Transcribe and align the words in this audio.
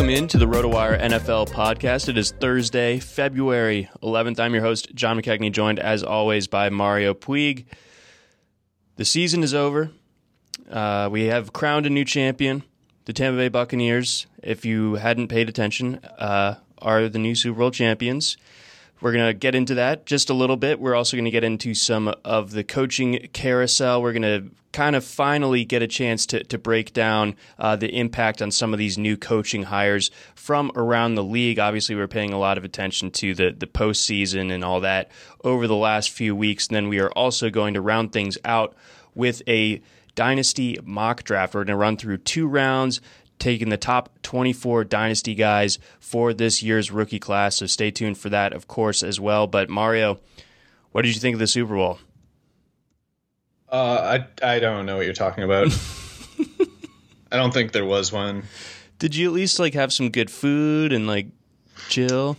Welcome 0.00 0.16
into 0.16 0.38
the 0.38 0.46
RotoWire 0.46 0.98
NFL 0.98 1.50
podcast. 1.50 2.08
It 2.08 2.16
is 2.16 2.30
Thursday, 2.30 3.00
February 3.00 3.90
11th. 4.02 4.40
I'm 4.40 4.54
your 4.54 4.62
host, 4.62 4.94
John 4.94 5.20
McKechnie, 5.20 5.52
joined 5.52 5.78
as 5.78 6.02
always 6.02 6.46
by 6.46 6.70
Mario 6.70 7.12
Puig. 7.12 7.66
The 8.96 9.04
season 9.04 9.42
is 9.42 9.52
over. 9.52 9.90
Uh, 10.70 11.10
we 11.12 11.24
have 11.24 11.52
crowned 11.52 11.84
a 11.84 11.90
new 11.90 12.06
champion. 12.06 12.62
The 13.04 13.12
Tampa 13.12 13.36
Bay 13.36 13.48
Buccaneers, 13.48 14.26
if 14.42 14.64
you 14.64 14.94
hadn't 14.94 15.28
paid 15.28 15.50
attention, 15.50 15.96
uh, 16.16 16.54
are 16.78 17.10
the 17.10 17.18
new 17.18 17.34
Super 17.34 17.58
Bowl 17.58 17.70
champions. 17.70 18.38
We're 19.02 19.12
going 19.12 19.26
to 19.26 19.34
get 19.34 19.54
into 19.54 19.74
that 19.74 20.06
just 20.06 20.30
a 20.30 20.34
little 20.34 20.56
bit. 20.56 20.80
We're 20.80 20.94
also 20.94 21.18
going 21.18 21.26
to 21.26 21.30
get 21.30 21.44
into 21.44 21.74
some 21.74 22.14
of 22.24 22.52
the 22.52 22.64
coaching 22.64 23.28
carousel. 23.34 24.00
We're 24.00 24.14
going 24.14 24.22
to 24.22 24.50
kind 24.72 24.94
of 24.94 25.04
finally 25.04 25.64
get 25.64 25.82
a 25.82 25.86
chance 25.86 26.26
to, 26.26 26.44
to 26.44 26.58
break 26.58 26.92
down 26.92 27.34
uh, 27.58 27.76
the 27.76 27.88
impact 27.98 28.40
on 28.40 28.50
some 28.50 28.72
of 28.72 28.78
these 28.78 28.96
new 28.96 29.16
coaching 29.16 29.64
hires 29.64 30.10
from 30.34 30.70
around 30.76 31.14
the 31.14 31.24
league. 31.24 31.58
Obviously, 31.58 31.94
we're 31.94 32.06
paying 32.06 32.32
a 32.32 32.38
lot 32.38 32.56
of 32.56 32.64
attention 32.64 33.10
to 33.10 33.34
the, 33.34 33.50
the 33.50 33.66
postseason 33.66 34.52
and 34.52 34.64
all 34.64 34.80
that 34.80 35.10
over 35.42 35.66
the 35.66 35.76
last 35.76 36.10
few 36.10 36.36
weeks. 36.36 36.68
And 36.68 36.76
then 36.76 36.88
we 36.88 37.00
are 37.00 37.10
also 37.12 37.50
going 37.50 37.74
to 37.74 37.80
round 37.80 38.12
things 38.12 38.38
out 38.44 38.74
with 39.14 39.42
a 39.48 39.82
dynasty 40.14 40.78
mock 40.84 41.24
draft. 41.24 41.54
We're 41.54 41.64
going 41.64 41.68
to 41.68 41.76
run 41.76 41.96
through 41.96 42.18
two 42.18 42.46
rounds 42.46 43.00
taking 43.40 43.70
the 43.70 43.76
top 43.76 44.10
24 44.22 44.84
dynasty 44.84 45.34
guys 45.34 45.78
for 45.98 46.32
this 46.32 46.62
year's 46.62 46.90
rookie 46.90 47.18
class. 47.18 47.56
So 47.56 47.66
stay 47.66 47.90
tuned 47.90 48.18
for 48.18 48.28
that, 48.28 48.52
of 48.52 48.68
course, 48.68 49.02
as 49.02 49.18
well. 49.18 49.46
But 49.46 49.68
Mario, 49.70 50.20
what 50.92 51.02
did 51.02 51.14
you 51.14 51.20
think 51.20 51.34
of 51.34 51.40
the 51.40 51.46
Super 51.46 51.74
Bowl? 51.74 51.98
Uh, 53.70 54.18
I 54.42 54.54
I 54.54 54.58
don't 54.58 54.86
know 54.86 54.96
what 54.96 55.04
you're 55.04 55.14
talking 55.14 55.44
about. 55.44 55.68
I 57.32 57.36
don't 57.36 57.54
think 57.54 57.72
there 57.72 57.84
was 57.84 58.12
one. 58.12 58.44
Did 58.98 59.14
you 59.14 59.28
at 59.28 59.32
least 59.32 59.58
like 59.58 59.74
have 59.74 59.92
some 59.92 60.10
good 60.10 60.30
food 60.30 60.92
and 60.92 61.06
like 61.06 61.28
chill? 61.88 62.36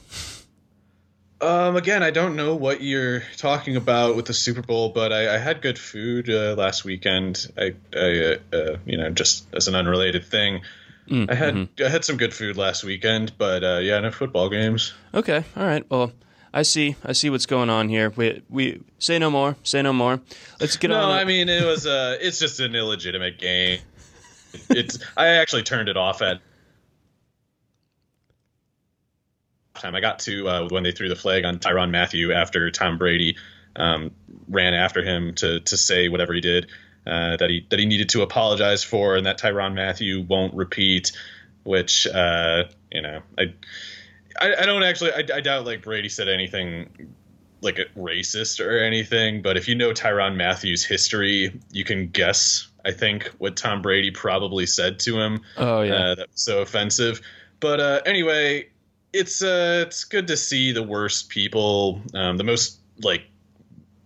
Um, 1.40 1.76
again, 1.76 2.04
I 2.04 2.12
don't 2.12 2.36
know 2.36 2.54
what 2.54 2.82
you're 2.82 3.24
talking 3.38 3.76
about 3.76 4.16
with 4.16 4.26
the 4.26 4.34
Super 4.34 4.62
Bowl, 4.62 4.90
but 4.90 5.12
I, 5.12 5.36
I 5.36 5.38
had 5.40 5.62
good 5.62 5.80
food 5.80 6.30
uh, 6.30 6.54
last 6.56 6.86
weekend. 6.86 7.52
I, 7.58 7.74
I 7.96 7.98
uh, 7.98 8.56
uh, 8.56 8.78
you 8.86 8.98
know, 8.98 9.10
just 9.10 9.48
as 9.56 9.68
an 9.68 9.74
unrelated 9.74 10.24
thing, 10.26 10.62
Mm, 11.12 11.30
I 11.30 11.36
had 11.36 11.56
mm-hmm. 11.56 11.84
I 11.84 11.90
had 11.90 12.06
some 12.06 12.18
good 12.18 12.34
food 12.34 12.58
last 12.58 12.84
weekend, 12.84 13.38
but 13.38 13.64
uh, 13.64 13.80
yeah, 13.80 14.00
no 14.00 14.12
football 14.12 14.50
games. 14.50 14.94
Okay, 15.14 15.44
all 15.58 15.66
right. 15.66 15.86
Well, 15.90 16.14
I 16.54 16.64
see. 16.64 16.96
I 17.06 17.14
see 17.14 17.30
what's 17.30 17.46
going 17.46 17.70
on 17.70 17.90
here. 17.90 18.10
We 18.10 18.42
we 18.50 18.82
say 19.00 19.20
no 19.20 19.30
more. 19.30 19.56
Say 19.64 19.82
no 19.82 19.94
more. 19.94 20.20
Let's 20.60 20.78
get 20.78 20.90
no, 20.90 20.96
on. 20.96 21.10
No, 21.10 21.16
I 21.16 21.24
mean 21.24 21.50
it 21.50 21.66
was 21.66 21.86
uh 21.86 22.18
it's 22.20 22.40
just 22.40 22.60
an 22.60 22.76
illegitimate 22.76 23.38
game. 23.38 23.80
It's 24.70 25.00
I 25.16 25.28
actually 25.28 25.64
turned 25.64 25.88
it 25.88 25.96
off 25.96 26.22
at 26.22 26.42
time. 29.82 29.96
I 29.96 30.00
got 30.00 30.20
to 30.20 30.48
uh, 30.48 30.68
when 30.70 30.84
they 30.84 30.92
threw 30.92 31.10
the 31.10 31.16
flag 31.16 31.44
on 31.44 31.60
Tyrann 31.60 31.92
Mathieu 31.92 32.32
after 32.32 32.70
Tom 32.72 32.98
Brady 32.98 33.38
um, 33.76 34.12
ran 34.48 34.74
after 34.74 35.04
him 35.04 35.34
to 35.36 35.60
to 35.62 35.78
say 35.78 36.08
whatever 36.10 36.34
he 36.34 36.42
did 36.42 36.68
uh, 37.06 37.38
that 37.38 37.50
he 37.50 37.66
that 37.70 37.80
he 37.80 37.86
needed 37.86 38.10
to 38.10 38.22
apologize 38.22 38.84
for, 38.84 39.16
and 39.16 39.26
that 39.26 39.40
Tyrann 39.40 39.74
Mathieu 39.74 40.22
won't 40.22 40.54
repeat. 40.54 41.12
Which 41.64 42.08
uh, 42.08 42.64
you 42.92 43.02
know, 43.02 43.22
I, 43.38 43.54
I, 44.40 44.56
I 44.56 44.66
don't 44.66 44.84
actually, 44.84 45.12
I, 45.12 45.24
I 45.36 45.42
doubt 45.42 45.66
like 45.66 45.84
Brady 45.84 46.10
said 46.10 46.30
anything 46.30 47.16
like 47.62 47.80
racist 47.96 48.64
or 48.66 48.80
anything, 48.80 49.42
but 49.42 49.58
if 49.58 49.68
you 49.68 49.76
know 49.76 49.92
Tyrann 49.92 50.36
Mathieu's 50.36 50.84
history, 50.84 51.60
you 51.72 51.84
can 51.84 52.08
guess. 52.08 52.68
I 52.84 52.92
think 52.92 53.26
what 53.38 53.56
Tom 53.56 53.84
Brady 53.84 54.10
probably 54.10 54.66
said 54.66 55.00
to 55.02 55.20
him. 55.20 55.42
Oh 55.58 55.82
yeah, 55.82 55.94
uh, 55.94 56.16
that 56.16 56.32
was 56.32 56.42
so 56.42 56.62
offensive. 56.62 57.22
But 57.60 57.80
uh, 57.80 58.02
anyway, 58.08 58.70
it's 59.14 59.44
uh, 59.44 59.84
it's 59.86 60.04
good 60.04 60.28
to 60.28 60.38
see 60.38 60.72
the 60.72 60.82
worst 60.82 61.30
people, 61.30 62.02
um, 62.16 62.38
the 62.38 62.44
most 62.44 62.80
like 63.04 63.24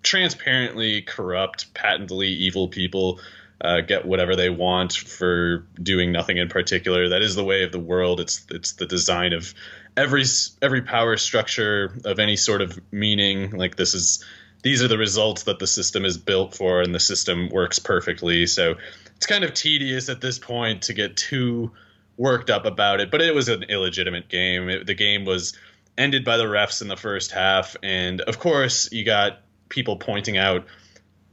transparently 0.03 1.01
corrupt, 1.01 1.73
patently 1.73 2.27
evil 2.27 2.67
people 2.67 3.19
uh, 3.61 3.81
get 3.81 4.05
whatever 4.05 4.35
they 4.35 4.49
want 4.49 4.93
for 4.93 5.59
doing 5.81 6.11
nothing 6.11 6.37
in 6.37 6.49
particular. 6.49 7.09
That 7.09 7.21
is 7.21 7.35
the 7.35 7.43
way 7.43 7.63
of 7.63 7.71
the 7.71 7.79
world. 7.79 8.19
It's 8.19 8.45
it's 8.51 8.73
the 8.73 8.85
design 8.85 9.33
of 9.33 9.53
every 9.97 10.23
every 10.61 10.81
power 10.81 11.17
structure 11.17 11.97
of 12.05 12.19
any 12.19 12.35
sort 12.35 12.61
of 12.61 12.79
meaning. 12.91 13.51
Like 13.51 13.75
this 13.75 13.93
is 13.93 14.23
these 14.63 14.83
are 14.83 14.87
the 14.87 14.97
results 14.97 15.43
that 15.43 15.59
the 15.59 15.67
system 15.67 16.05
is 16.05 16.17
built 16.17 16.55
for, 16.55 16.81
and 16.81 16.93
the 16.93 16.99
system 16.99 17.49
works 17.49 17.79
perfectly. 17.79 18.47
So 18.47 18.75
it's 19.15 19.25
kind 19.25 19.43
of 19.43 19.53
tedious 19.53 20.09
at 20.09 20.21
this 20.21 20.39
point 20.39 20.83
to 20.83 20.93
get 20.93 21.15
too 21.17 21.71
worked 22.17 22.49
up 22.49 22.65
about 22.65 22.99
it. 22.99 23.11
But 23.11 23.21
it 23.21 23.35
was 23.35 23.49
an 23.49 23.63
illegitimate 23.63 24.29
game. 24.29 24.69
It, 24.69 24.87
the 24.87 24.95
game 24.95 25.25
was 25.25 25.57
ended 25.97 26.25
by 26.25 26.37
the 26.37 26.45
refs 26.45 26.81
in 26.81 26.87
the 26.87 26.97
first 26.97 27.31
half, 27.31 27.75
and 27.83 28.21
of 28.21 28.39
course 28.39 28.91
you 28.91 29.05
got 29.05 29.41
people 29.69 29.97
pointing 29.97 30.37
out 30.37 30.65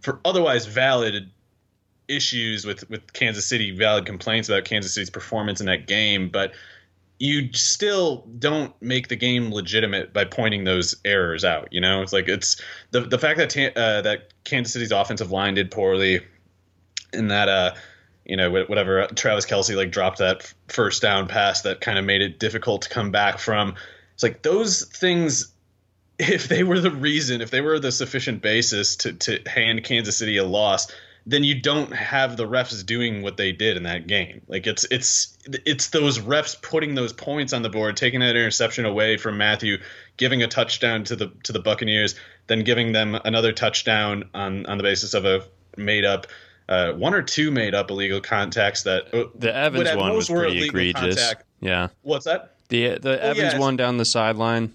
for 0.01 0.21
otherwise 0.25 0.67
valid 0.67 1.31
issues 2.09 2.65
with 2.65 2.89
with 2.91 3.13
Kansas 3.13 3.47
City, 3.47 3.71
valid 3.71 4.07
complaints 4.07 4.49
about 4.49 4.65
Kansas 4.65 4.95
City's 4.95 5.11
performance 5.11 5.61
in 5.61 5.67
that 5.67 5.87
game, 5.87 6.29
but 6.29 6.53
you 7.23 7.53
still 7.53 8.27
don't 8.41 8.75
make 8.83 9.07
the 9.07 9.15
game 9.15 9.53
legitimate 9.53 10.13
by 10.13 10.25
pointing 10.25 10.65
those 10.65 10.97
errors 11.05 11.45
out. 11.45 11.69
You 11.71 11.81
know, 11.81 12.03
it's 12.03 12.13
like 12.13 12.27
it's 12.27 12.61
the 12.91 13.03
the 13.03 13.17
fact 13.17 13.39
that 13.39 13.57
uh, 13.77 14.03
that 14.03 14.33
Kansas 14.43 14.73
City's 14.73 14.91
offensive 14.91 15.31
line 15.31 15.55
did 15.55 15.71
poorly, 15.71 16.23
and 17.13 17.31
that 17.31 17.49
uh, 17.49 17.75
you 18.25 18.37
know 18.37 18.51
whatever 18.51 19.07
Travis 19.15 19.47
Kelce 19.47 19.77
like 19.77 19.93
dropped 19.93 20.19
that 20.19 20.53
first 20.67 21.01
down 21.01 21.29
pass 21.29 21.63
that 21.63 21.81
kind 21.81 21.97
of 21.97 22.05
made 22.05 22.23
it 22.23 22.41
difficult 22.41 22.83
to 22.83 22.89
come 22.89 23.13
back 23.13 23.39
from. 23.39 23.77
It's 24.15 24.25
like 24.25 24.43
those 24.43 24.85
things. 24.85 25.53
If 26.19 26.49
they 26.49 26.65
were 26.65 26.81
the 26.81 26.91
reason, 26.91 27.41
if 27.41 27.53
they 27.53 27.61
were 27.61 27.79
the 27.79 27.93
sufficient 27.93 28.43
basis 28.43 28.97
to 28.97 29.13
to 29.13 29.39
hand 29.47 29.85
Kansas 29.85 30.19
City 30.19 30.39
a 30.39 30.45
loss, 30.45 30.91
then 31.27 31.45
you 31.45 31.61
don't 31.61 31.93
have 31.93 32.37
the 32.37 32.47
refs 32.47 32.85
doing 32.85 33.23
what 33.23 33.37
they 33.37 33.53
did 33.53 33.77
in 33.77 33.85
that 33.85 34.07
game. 34.07 34.43
Like 34.49 34.67
it's 34.67 34.85
it's 34.91 35.37
it's 35.47 35.89
those 35.89 36.19
refs 36.19 36.61
putting 36.61 36.95
those 36.95 37.13
points 37.13 37.53
on 37.53 37.63
the 37.63 37.69
board, 37.69 37.97
taking 37.97 38.21
that 38.21 38.31
interception 38.31 38.85
away 38.85 39.17
from 39.17 39.39
Mathieu, 39.39 39.79
giving 40.17 40.43
a 40.43 40.49
touchdown 40.49 41.05
to 41.05 41.17
the 41.17 41.33
to 41.45 41.53
the 41.53 41.61
Buccaneers, 41.61 42.17
then 42.49 42.65
giving 42.65 42.93
them 42.93 43.15
another 43.25 43.53
touchdown 43.53 44.25
on 44.35 44.67
on 44.67 44.79
the 44.79 44.83
basis 44.83 45.15
of 45.15 45.25
a 45.25 45.45
made 45.77 46.05
up 46.05 46.27
uh, 46.69 46.93
one 46.93 47.15
or 47.15 47.23
two 47.23 47.51
made 47.51 47.75
up 47.75 47.91
illegal 47.91 48.21
contacts 48.21 48.83
that 48.83 49.15
uh, 49.15 49.25
the 49.35 49.55
Evans 49.55 49.95
one 49.95 50.15
was 50.15 50.29
pretty 50.29 50.65
egregious. 50.65 51.17
Contact. 51.17 51.45
Yeah. 51.61 51.89
What's 52.03 52.25
that? 52.25 52.57
The 52.69 52.99
the 52.99 53.21
oh, 53.21 53.31
Evans 53.31 53.53
yeah. 53.55 53.59
one 53.59 53.77
down 53.77 53.97
the 53.97 54.05
sideline 54.05 54.75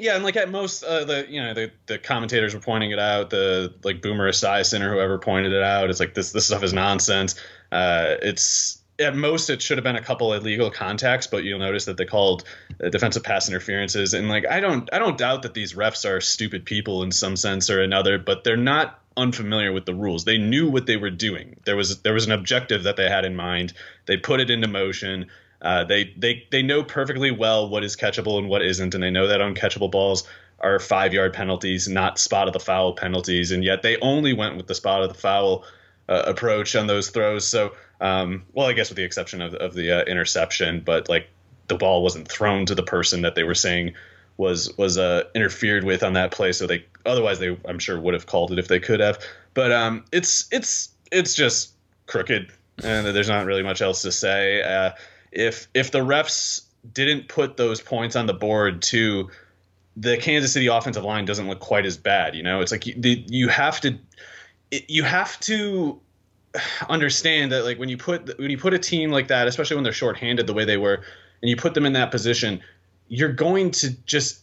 yeah, 0.00 0.14
and 0.14 0.24
like 0.24 0.36
at 0.36 0.50
most, 0.50 0.82
uh, 0.82 1.04
the 1.04 1.26
you 1.28 1.42
know 1.42 1.54
the, 1.54 1.70
the 1.86 1.98
commentators 1.98 2.54
were 2.54 2.60
pointing 2.60 2.90
it 2.90 2.98
out. 2.98 3.30
The 3.30 3.74
like 3.84 4.02
Boomer 4.02 4.30
Esiason 4.30 4.80
or 4.80 4.92
whoever 4.92 5.18
pointed 5.18 5.52
it 5.52 5.62
out. 5.62 5.90
It's 5.90 6.00
like 6.00 6.14
this 6.14 6.32
this 6.32 6.46
stuff 6.46 6.62
is 6.62 6.72
nonsense. 6.72 7.34
Uh, 7.70 8.16
it's 8.22 8.80
at 9.00 9.16
most 9.16 9.50
it 9.50 9.62
should 9.62 9.78
have 9.78 9.84
been 9.84 9.96
a 9.96 10.02
couple 10.02 10.32
illegal 10.32 10.70
contacts, 10.70 11.26
but 11.26 11.44
you'll 11.44 11.58
notice 11.58 11.86
that 11.86 11.96
they 11.96 12.04
called 12.04 12.44
uh, 12.82 12.88
defensive 12.90 13.22
pass 13.22 13.48
interferences. 13.48 14.14
And 14.14 14.28
like 14.28 14.46
I 14.46 14.60
don't 14.60 14.88
I 14.92 14.98
don't 14.98 15.18
doubt 15.18 15.42
that 15.42 15.54
these 15.54 15.74
refs 15.74 16.08
are 16.08 16.20
stupid 16.20 16.64
people 16.64 17.02
in 17.02 17.10
some 17.10 17.36
sense 17.36 17.70
or 17.70 17.80
another, 17.80 18.18
but 18.18 18.44
they're 18.44 18.56
not 18.56 19.00
unfamiliar 19.16 19.72
with 19.72 19.86
the 19.86 19.94
rules. 19.94 20.24
They 20.24 20.38
knew 20.38 20.70
what 20.70 20.86
they 20.86 20.96
were 20.96 21.10
doing. 21.10 21.56
There 21.64 21.76
was 21.76 22.02
there 22.02 22.14
was 22.14 22.26
an 22.26 22.32
objective 22.32 22.84
that 22.84 22.96
they 22.96 23.08
had 23.08 23.24
in 23.24 23.34
mind. 23.34 23.72
They 24.06 24.16
put 24.16 24.40
it 24.40 24.50
into 24.50 24.68
motion. 24.68 25.26
Uh, 25.62 25.84
they 25.84 26.12
they 26.16 26.46
they 26.50 26.62
know 26.62 26.82
perfectly 26.82 27.30
well 27.30 27.68
what 27.68 27.84
is 27.84 27.96
catchable 27.96 28.38
and 28.38 28.48
what 28.48 28.62
isn't, 28.62 28.94
and 28.94 29.02
they 29.02 29.10
know 29.10 29.26
that 29.26 29.40
uncatchable 29.40 29.90
balls 29.90 30.26
are 30.60 30.78
five 30.78 31.12
yard 31.12 31.32
penalties, 31.32 31.88
not 31.88 32.18
spot 32.18 32.46
of 32.46 32.52
the 32.52 32.60
foul 32.60 32.92
penalties, 32.92 33.50
and 33.50 33.64
yet 33.64 33.82
they 33.82 33.96
only 33.98 34.32
went 34.32 34.56
with 34.56 34.66
the 34.66 34.74
spot 34.74 35.02
of 35.02 35.08
the 35.08 35.18
foul 35.18 35.64
uh, 36.08 36.22
approach 36.26 36.76
on 36.76 36.86
those 36.86 37.10
throws. 37.10 37.46
So, 37.46 37.72
um, 38.00 38.44
well, 38.52 38.66
I 38.66 38.72
guess 38.72 38.90
with 38.90 38.96
the 38.96 39.04
exception 39.04 39.40
of, 39.40 39.54
of 39.54 39.74
the 39.74 39.90
uh, 39.90 40.04
interception, 40.04 40.80
but 40.84 41.08
like 41.08 41.28
the 41.68 41.76
ball 41.76 42.02
wasn't 42.02 42.28
thrown 42.28 42.66
to 42.66 42.74
the 42.74 42.82
person 42.82 43.22
that 43.22 43.34
they 43.34 43.44
were 43.44 43.54
saying 43.54 43.94
was 44.36 44.76
was 44.76 44.98
uh, 44.98 45.24
interfered 45.34 45.84
with 45.84 46.02
on 46.02 46.14
that 46.14 46.30
play. 46.30 46.52
So 46.52 46.66
they 46.66 46.84
otherwise 47.06 47.38
they 47.38 47.56
I'm 47.66 47.78
sure 47.78 48.00
would 48.00 48.14
have 48.14 48.26
called 48.26 48.52
it 48.52 48.58
if 48.58 48.68
they 48.68 48.80
could 48.80 49.00
have. 49.00 49.18
But 49.54 49.72
um, 49.72 50.04
it's 50.12 50.48
it's 50.50 50.90
it's 51.12 51.34
just 51.34 51.72
crooked, 52.06 52.50
and 52.82 53.06
there's 53.06 53.28
not 53.28 53.46
really 53.46 53.62
much 53.62 53.82
else 53.82 54.02
to 54.02 54.12
say. 54.12 54.62
If 55.32 55.68
if 55.74 55.90
the 55.90 56.00
refs 56.00 56.62
didn't 56.92 57.28
put 57.28 57.56
those 57.56 57.80
points 57.80 58.16
on 58.16 58.26
the 58.26 58.34
board 58.34 58.82
to 58.82 59.30
the 59.96 60.16
Kansas 60.16 60.52
City 60.52 60.68
offensive 60.68 61.04
line 61.04 61.24
doesn't 61.24 61.48
look 61.48 61.60
quite 61.60 61.84
as 61.84 61.96
bad. 61.96 62.34
You 62.34 62.42
know, 62.42 62.60
it's 62.60 62.72
like 62.72 62.86
you, 62.86 62.94
you 62.96 63.48
have 63.48 63.80
to 63.82 63.98
you 64.70 65.02
have 65.02 65.38
to 65.40 66.00
understand 66.88 67.52
that 67.52 67.64
like 67.64 67.78
when 67.78 67.88
you 67.88 67.96
put 67.96 68.38
when 68.38 68.50
you 68.50 68.58
put 68.58 68.74
a 68.74 68.78
team 68.78 69.10
like 69.10 69.28
that, 69.28 69.46
especially 69.46 69.76
when 69.76 69.84
they're 69.84 69.92
shorthanded 69.92 70.46
the 70.46 70.54
way 70.54 70.64
they 70.64 70.76
were, 70.76 71.02
and 71.42 71.50
you 71.50 71.56
put 71.56 71.74
them 71.74 71.86
in 71.86 71.92
that 71.94 72.10
position, 72.10 72.60
you're 73.08 73.32
going 73.32 73.70
to 73.72 73.90
just 74.06 74.40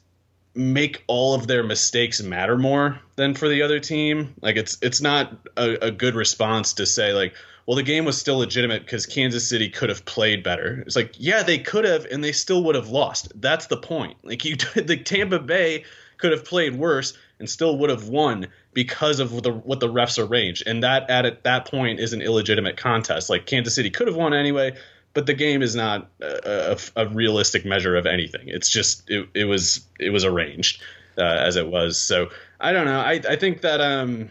make 0.54 1.04
all 1.08 1.36
of 1.36 1.48
their 1.48 1.64
mistakes 1.64 2.22
matter 2.22 2.58
more 2.58 3.00
than 3.16 3.34
for 3.34 3.48
the 3.48 3.62
other 3.62 3.80
team. 3.80 4.34
Like 4.42 4.56
it's 4.56 4.78
it's 4.82 5.02
not 5.02 5.34
a, 5.56 5.88
a 5.88 5.92
good 5.92 6.16
response 6.16 6.74
to 6.74 6.86
say 6.86 7.14
like, 7.14 7.34
well, 7.68 7.76
the 7.76 7.84
game 7.84 8.06
was 8.06 8.18
still 8.18 8.38
legitimate 8.38 8.84
because 8.86 9.06
Kansas 9.06 9.48
City 9.48 9.70
could 9.70 9.90
have 9.90 10.06
played 10.06 10.42
better. 10.42 10.84
It's 10.88 10.96
like, 10.96 11.14
yeah, 11.18 11.44
they 11.44 11.60
could 11.60 11.84
have, 11.84 12.06
and 12.06 12.24
they 12.24 12.32
still 12.32 12.64
would 12.64 12.76
have 12.76 12.88
lost. 12.88 13.30
That's 13.36 13.68
the 13.68 13.76
point. 13.76 14.18
Like 14.24 14.46
you, 14.46 14.56
the 14.76 14.96
Tampa 14.96 15.38
Bay 15.38 15.84
could 16.16 16.32
have 16.32 16.46
played 16.46 16.76
worse 16.76 17.16
and 17.40 17.50
still 17.50 17.78
would 17.78 17.90
have 17.90 18.08
won 18.08 18.48
because 18.74 19.20
of 19.20 19.44
the, 19.44 19.52
what 19.52 19.82
the 19.82 19.90
refs 19.90 20.18
arranged, 20.18 20.64
and 20.66 20.82
that 20.84 21.10
at 21.10 21.44
that 21.44 21.70
point 21.70 22.00
is 22.00 22.14
an 22.14 22.22
illegitimate 22.22 22.78
contest. 22.78 23.30
Like 23.30 23.46
Kansas 23.46 23.76
City 23.76 23.90
could 23.90 24.08
have 24.08 24.16
won 24.16 24.34
anyway, 24.34 24.76
but 25.14 25.26
the 25.26 25.34
game 25.34 25.62
is 25.62 25.76
not 25.76 26.10
a, 26.22 26.78
a, 26.96 27.04
a 27.04 27.10
realistic 27.10 27.66
measure 27.66 27.98
of 27.98 28.06
anything. 28.06 28.48
It's 28.48 28.70
just 28.70 29.10
it, 29.10 29.28
it 29.34 29.44
was 29.44 29.86
it 30.00 30.12
was 30.12 30.24
arranged 30.24 30.82
uh, 31.18 31.22
as 31.22 31.58
it 31.58 31.68
was. 31.68 32.02
So 32.02 32.30
I 32.62 32.72
don't 32.72 32.86
know. 32.86 33.00
I 33.00 33.20
I 33.30 33.36
think 33.36 33.62
that 33.62 33.82
um 33.82 34.30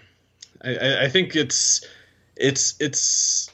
I, 0.64 1.04
I 1.04 1.08
think 1.08 1.36
it's 1.36 1.86
it's 2.36 2.74
it's 2.80 3.50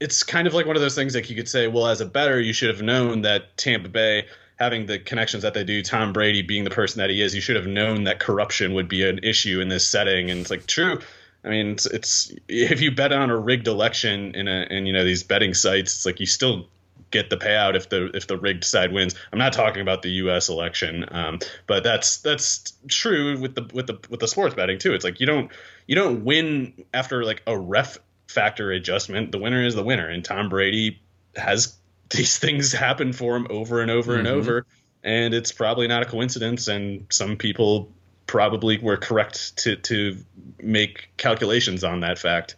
it's 0.00 0.22
kind 0.22 0.46
of 0.46 0.54
like 0.54 0.66
one 0.66 0.76
of 0.76 0.82
those 0.82 0.94
things 0.94 1.14
like 1.14 1.30
you 1.30 1.36
could 1.36 1.48
say, 1.48 1.66
well, 1.66 1.86
as 1.86 2.00
a 2.00 2.06
better, 2.06 2.40
you 2.40 2.52
should 2.52 2.68
have 2.68 2.82
known 2.82 3.22
that 3.22 3.56
Tampa 3.56 3.88
Bay 3.88 4.26
having 4.56 4.86
the 4.86 4.98
connections 4.98 5.42
that 5.42 5.54
they 5.54 5.64
do, 5.64 5.82
Tom 5.82 6.12
Brady 6.12 6.42
being 6.42 6.64
the 6.64 6.70
person 6.70 7.00
that 7.00 7.10
he 7.10 7.20
is, 7.20 7.34
you 7.34 7.40
should 7.40 7.56
have 7.56 7.66
known 7.66 8.04
that 8.04 8.20
corruption 8.20 8.74
would 8.74 8.88
be 8.88 9.08
an 9.08 9.18
issue 9.22 9.60
in 9.60 9.68
this 9.68 9.86
setting. 9.86 10.30
And 10.30 10.40
it's 10.40 10.50
like 10.50 10.66
true. 10.66 11.00
I 11.44 11.48
mean, 11.48 11.72
it's, 11.72 11.86
it's 11.86 12.32
if 12.48 12.80
you 12.80 12.90
bet 12.90 13.12
on 13.12 13.30
a 13.30 13.36
rigged 13.36 13.68
election 13.68 14.34
in 14.34 14.48
a 14.48 14.66
in 14.70 14.86
you 14.86 14.92
know 14.92 15.04
these 15.04 15.22
betting 15.22 15.54
sites, 15.54 15.94
it's 15.96 16.06
like 16.06 16.20
you 16.20 16.26
still 16.26 16.66
get 17.10 17.30
the 17.30 17.36
payout 17.36 17.76
if 17.76 17.88
the 17.90 18.06
if 18.14 18.26
the 18.26 18.38
rigged 18.38 18.64
side 18.64 18.92
wins. 18.92 19.14
I'm 19.32 19.38
not 19.38 19.52
talking 19.52 19.82
about 19.82 20.02
the 20.02 20.10
U.S. 20.10 20.48
election, 20.48 21.04
um, 21.10 21.38
but 21.66 21.84
that's 21.84 22.18
that's 22.18 22.72
true 22.88 23.38
with 23.38 23.54
the 23.54 23.68
with 23.74 23.86
the 23.86 23.98
with 24.08 24.20
the 24.20 24.28
sports 24.28 24.54
betting 24.54 24.78
too. 24.78 24.94
It's 24.94 25.04
like 25.04 25.20
you 25.20 25.26
don't 25.26 25.50
you 25.86 25.94
don't 25.94 26.24
win 26.24 26.84
after 26.94 27.24
like 27.24 27.42
a 27.46 27.58
ref 27.58 27.98
factor 28.34 28.70
adjustment. 28.72 29.32
The 29.32 29.38
winner 29.38 29.64
is 29.64 29.74
the 29.74 29.84
winner, 29.84 30.08
and 30.08 30.24
Tom 30.24 30.48
Brady 30.48 31.00
has 31.36 31.76
these 32.10 32.38
things 32.38 32.72
happen 32.72 33.12
for 33.12 33.36
him 33.36 33.46
over 33.50 33.80
and 33.80 33.90
over 33.90 34.12
mm-hmm. 34.12 34.26
and 34.26 34.28
over, 34.28 34.66
and 35.02 35.32
it's 35.32 35.52
probably 35.52 35.88
not 35.88 36.02
a 36.02 36.06
coincidence. 36.06 36.68
And 36.68 37.06
some 37.10 37.36
people 37.36 37.92
probably 38.26 38.78
were 38.78 38.96
correct 38.96 39.56
to 39.58 39.76
to 39.76 40.18
make 40.60 41.10
calculations 41.16 41.84
on 41.84 42.00
that 42.00 42.18
fact. 42.18 42.56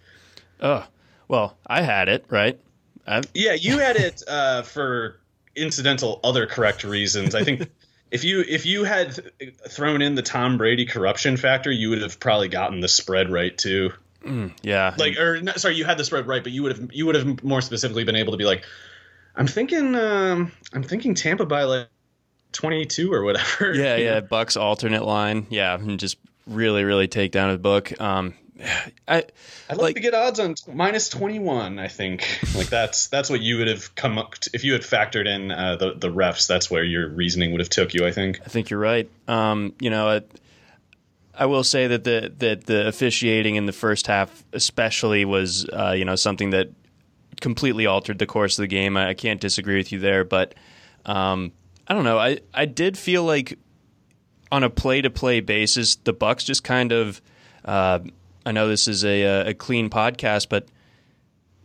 Oh, 0.60 0.86
well, 1.28 1.56
I 1.66 1.82
had 1.82 2.08
it 2.08 2.24
right. 2.28 2.58
I've... 3.06 3.24
Yeah, 3.34 3.52
you 3.52 3.78
had 3.78 3.96
it 3.96 4.22
uh, 4.26 4.62
for 4.62 5.20
incidental 5.54 6.20
other 6.22 6.46
correct 6.46 6.84
reasons. 6.84 7.34
I 7.34 7.44
think 7.44 7.70
if 8.10 8.24
you 8.24 8.44
if 8.46 8.66
you 8.66 8.84
had 8.84 9.18
thrown 9.68 10.02
in 10.02 10.14
the 10.14 10.22
Tom 10.22 10.58
Brady 10.58 10.86
corruption 10.86 11.36
factor, 11.36 11.70
you 11.70 11.90
would 11.90 12.02
have 12.02 12.20
probably 12.20 12.48
gotten 12.48 12.80
the 12.80 12.88
spread 12.88 13.30
right 13.30 13.56
too. 13.56 13.92
Mm, 14.26 14.52
yeah. 14.62 14.94
Like, 14.98 15.16
or 15.18 15.40
not, 15.40 15.60
sorry, 15.60 15.76
you 15.76 15.84
had 15.84 15.98
the 15.98 16.04
spread 16.04 16.26
right, 16.26 16.42
but 16.42 16.52
you 16.52 16.62
would 16.62 16.76
have 16.76 16.92
you 16.92 17.06
would 17.06 17.14
have 17.14 17.42
more 17.42 17.60
specifically 17.60 18.04
been 18.04 18.16
able 18.16 18.32
to 18.32 18.38
be 18.38 18.44
like, 18.44 18.64
I'm 19.34 19.46
thinking, 19.46 19.94
um, 19.94 20.52
I'm 20.72 20.82
thinking 20.82 21.14
Tampa 21.14 21.46
by 21.46 21.64
like 21.64 21.88
22 22.52 23.12
or 23.12 23.22
whatever. 23.22 23.74
Yeah, 23.74 23.96
yeah. 23.96 24.20
Bucks 24.20 24.56
alternate 24.56 25.04
line. 25.04 25.46
Yeah, 25.50 25.74
and 25.74 25.98
just 26.00 26.18
really, 26.46 26.84
really 26.84 27.08
take 27.08 27.32
down 27.32 27.50
a 27.50 27.58
book. 27.58 27.98
Um, 28.00 28.34
I 29.08 29.16
I'd 29.16 29.26
like, 29.70 29.78
like 29.78 29.94
to 29.96 30.00
get 30.00 30.14
odds 30.14 30.40
on 30.40 30.54
t- 30.54 30.72
minus 30.72 31.08
21. 31.08 31.78
I 31.78 31.88
think 31.88 32.40
like 32.54 32.68
that's 32.68 33.08
that's 33.08 33.28
what 33.28 33.40
you 33.40 33.58
would 33.58 33.68
have 33.68 33.94
come 33.94 34.18
up 34.18 34.34
to, 34.34 34.50
if 34.54 34.64
you 34.64 34.72
had 34.72 34.82
factored 34.82 35.26
in 35.26 35.50
uh, 35.50 35.76
the 35.76 35.94
the 35.94 36.08
refs. 36.08 36.46
That's 36.46 36.70
where 36.70 36.84
your 36.84 37.08
reasoning 37.08 37.52
would 37.52 37.60
have 37.60 37.70
took 37.70 37.94
you. 37.94 38.06
I 38.06 38.12
think. 38.12 38.40
I 38.44 38.48
think 38.48 38.70
you're 38.70 38.80
right. 38.80 39.08
Um, 39.28 39.74
you 39.80 39.90
know. 39.90 40.10
It, 40.10 40.30
I 41.38 41.46
will 41.46 41.64
say 41.64 41.86
that 41.86 42.04
the 42.04 42.32
that 42.38 42.64
the 42.64 42.86
officiating 42.88 43.56
in 43.56 43.66
the 43.66 43.72
first 43.72 44.06
half, 44.06 44.44
especially, 44.52 45.24
was 45.24 45.68
uh, 45.68 45.92
you 45.92 46.04
know 46.04 46.16
something 46.16 46.50
that 46.50 46.70
completely 47.40 47.86
altered 47.86 48.18
the 48.18 48.26
course 48.26 48.58
of 48.58 48.62
the 48.62 48.68
game. 48.68 48.96
I, 48.96 49.10
I 49.10 49.14
can't 49.14 49.40
disagree 49.40 49.76
with 49.76 49.92
you 49.92 49.98
there, 49.98 50.24
but 50.24 50.54
um, 51.04 51.52
I 51.86 51.94
don't 51.94 52.04
know. 52.04 52.18
I 52.18 52.40
I 52.54 52.64
did 52.64 52.96
feel 52.96 53.24
like 53.24 53.58
on 54.50 54.64
a 54.64 54.70
play 54.70 55.02
to 55.02 55.10
play 55.10 55.40
basis, 55.40 55.96
the 55.96 56.12
Bucks 56.12 56.44
just 56.44 56.64
kind 56.64 56.92
of. 56.92 57.20
Uh, 57.64 58.00
I 58.44 58.52
know 58.52 58.68
this 58.68 58.86
is 58.86 59.04
a, 59.04 59.48
a 59.48 59.54
clean 59.54 59.90
podcast, 59.90 60.48
but 60.48 60.68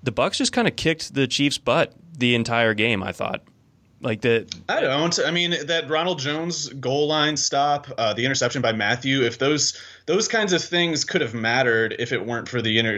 the 0.01 0.11
Bucks 0.11 0.39
just 0.39 0.51
kind 0.51 0.67
of 0.67 0.75
kicked 0.75 1.13
the 1.13 1.27
Chiefs' 1.27 1.59
butt 1.59 1.93
the 2.17 2.35
entire 2.35 2.73
game. 2.73 3.03
I 3.03 3.11
thought. 3.11 3.43
Like 4.01 4.21
the 4.21 4.47
I 4.67 4.81
don't. 4.81 5.19
I 5.19 5.29
mean 5.29 5.53
that 5.67 5.87
Ronald 5.87 6.17
Jones 6.17 6.69
goal 6.69 7.07
line 7.07 7.37
stop, 7.37 7.87
uh, 7.99 8.13
the 8.15 8.25
interception 8.25 8.61
by 8.61 8.71
Mathieu. 8.71 9.23
If 9.23 9.37
those 9.37 9.79
those 10.07 10.27
kinds 10.27 10.53
of 10.53 10.63
things 10.63 11.05
could 11.05 11.21
have 11.21 11.35
mattered 11.35 11.95
if 11.99 12.11
it 12.11 12.25
weren't 12.25 12.49
for 12.49 12.63
the 12.63 12.79
inter- 12.79 12.97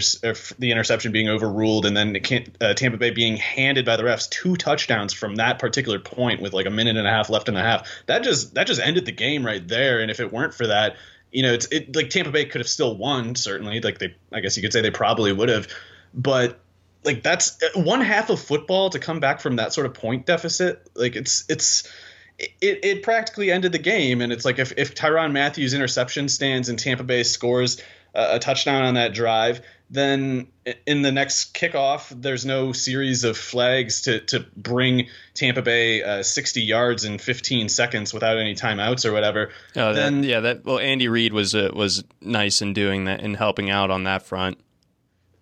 the 0.60 0.72
interception 0.72 1.12
being 1.12 1.28
overruled 1.28 1.86
and 1.86 1.98
then 1.98 2.16
uh, 2.62 2.74
Tampa 2.74 2.98
Bay 2.98 3.10
being 3.10 3.36
handed 3.36 3.86
by 3.86 3.98
the 3.98 4.04
refs 4.04 4.30
two 4.30 4.56
touchdowns 4.56 5.12
from 5.12 5.36
that 5.36 5.60
particular 5.60 6.00
point 6.00 6.42
with 6.42 6.54
like 6.54 6.66
a 6.66 6.72
minute 6.72 6.96
and 6.96 7.06
a 7.06 7.12
half 7.12 7.30
left 7.30 7.50
in 7.50 7.54
the 7.54 7.62
half. 7.62 7.90
That 8.06 8.24
just 8.24 8.54
that 8.54 8.66
just 8.66 8.80
ended 8.80 9.06
the 9.06 9.12
game 9.12 9.46
right 9.46 9.68
there. 9.68 10.00
And 10.00 10.10
if 10.10 10.22
it 10.22 10.32
weren't 10.32 10.54
for 10.54 10.68
that, 10.68 10.96
you 11.34 11.44
know, 11.44 11.52
it's 11.52 11.66
it 11.66 11.94
like 11.94 12.12
Tampa 12.12 12.32
Bay 12.32 12.46
could 12.46 12.62
have 12.62 12.70
still 12.70 12.96
won. 12.96 13.36
Certainly, 13.36 13.82
like 13.82 14.00
they, 14.00 14.16
I 14.32 14.40
guess 14.40 14.56
you 14.56 14.64
could 14.64 14.72
say 14.72 14.80
they 14.80 14.92
probably 14.92 15.34
would 15.34 15.50
have, 15.50 15.68
but 16.14 16.62
like 17.04 17.24
that's 17.24 17.62
uh, 17.62 17.82
one 17.82 18.02
half 18.02 18.30
of 18.30 18.40
football 18.40 18.90
to 18.92 19.00
come 19.00 19.20
back 19.20 19.42
from 19.42 19.58
that 19.58 19.74
sort 19.74 19.86
of 19.86 19.94
point 19.94 20.26
deficit. 20.26 20.90
Like 20.96 21.16
it's 21.16 21.44
it's 21.50 21.92
it, 22.40 22.80
it 22.84 23.04
practically 23.04 23.52
ended 23.52 23.72
the 23.72 23.80
game. 23.80 24.22
And 24.22 24.32
it's 24.32 24.46
like 24.46 24.60
if 24.60 24.74
if 24.78 24.96
Tyrann 24.96 25.32
Mathieu's 25.32 25.74
interception 25.74 26.30
stands 26.30 26.70
and 26.70 26.78
Tampa 26.78 27.04
Bay 27.04 27.24
scores 27.24 27.82
a, 28.14 28.36
a 28.36 28.40
touchdown 28.40 28.84
on 28.84 28.96
that 28.96 29.14
drive, 29.14 29.62
then 29.90 30.48
in 30.88 31.04
the 31.04 31.12
next 31.12 31.54
kickoff, 31.54 32.10
there's 32.10 32.46
no 32.46 32.72
series 32.72 33.24
of 33.24 33.38
flags 33.38 34.02
to, 34.02 34.22
to 34.22 34.46
bring 34.58 35.08
Tampa 35.36 35.62
Bay 35.62 36.02
uh, 36.02 36.24
60 36.24 36.62
yards 36.62 37.06
in 37.06 37.20
15 37.20 37.70
seconds 37.70 38.14
without 38.14 38.38
any 38.38 38.56
timeouts 38.56 39.06
or 39.06 39.12
whatever. 39.12 39.52
Oh, 39.76 39.94
then, 39.94 40.22
that, 40.22 40.28
yeah, 40.28 40.40
that 40.40 40.66
well, 40.66 40.80
Andy 40.80 41.08
Reid 41.08 41.34
was 41.34 41.54
uh, 41.54 41.70
was 41.74 42.04
nice 42.22 42.62
in 42.62 42.74
doing 42.74 43.06
that 43.06 43.22
and 43.22 43.38
helping 43.38 43.70
out 43.70 43.92
on 43.92 44.04
that 44.06 44.24
front. 44.24 44.60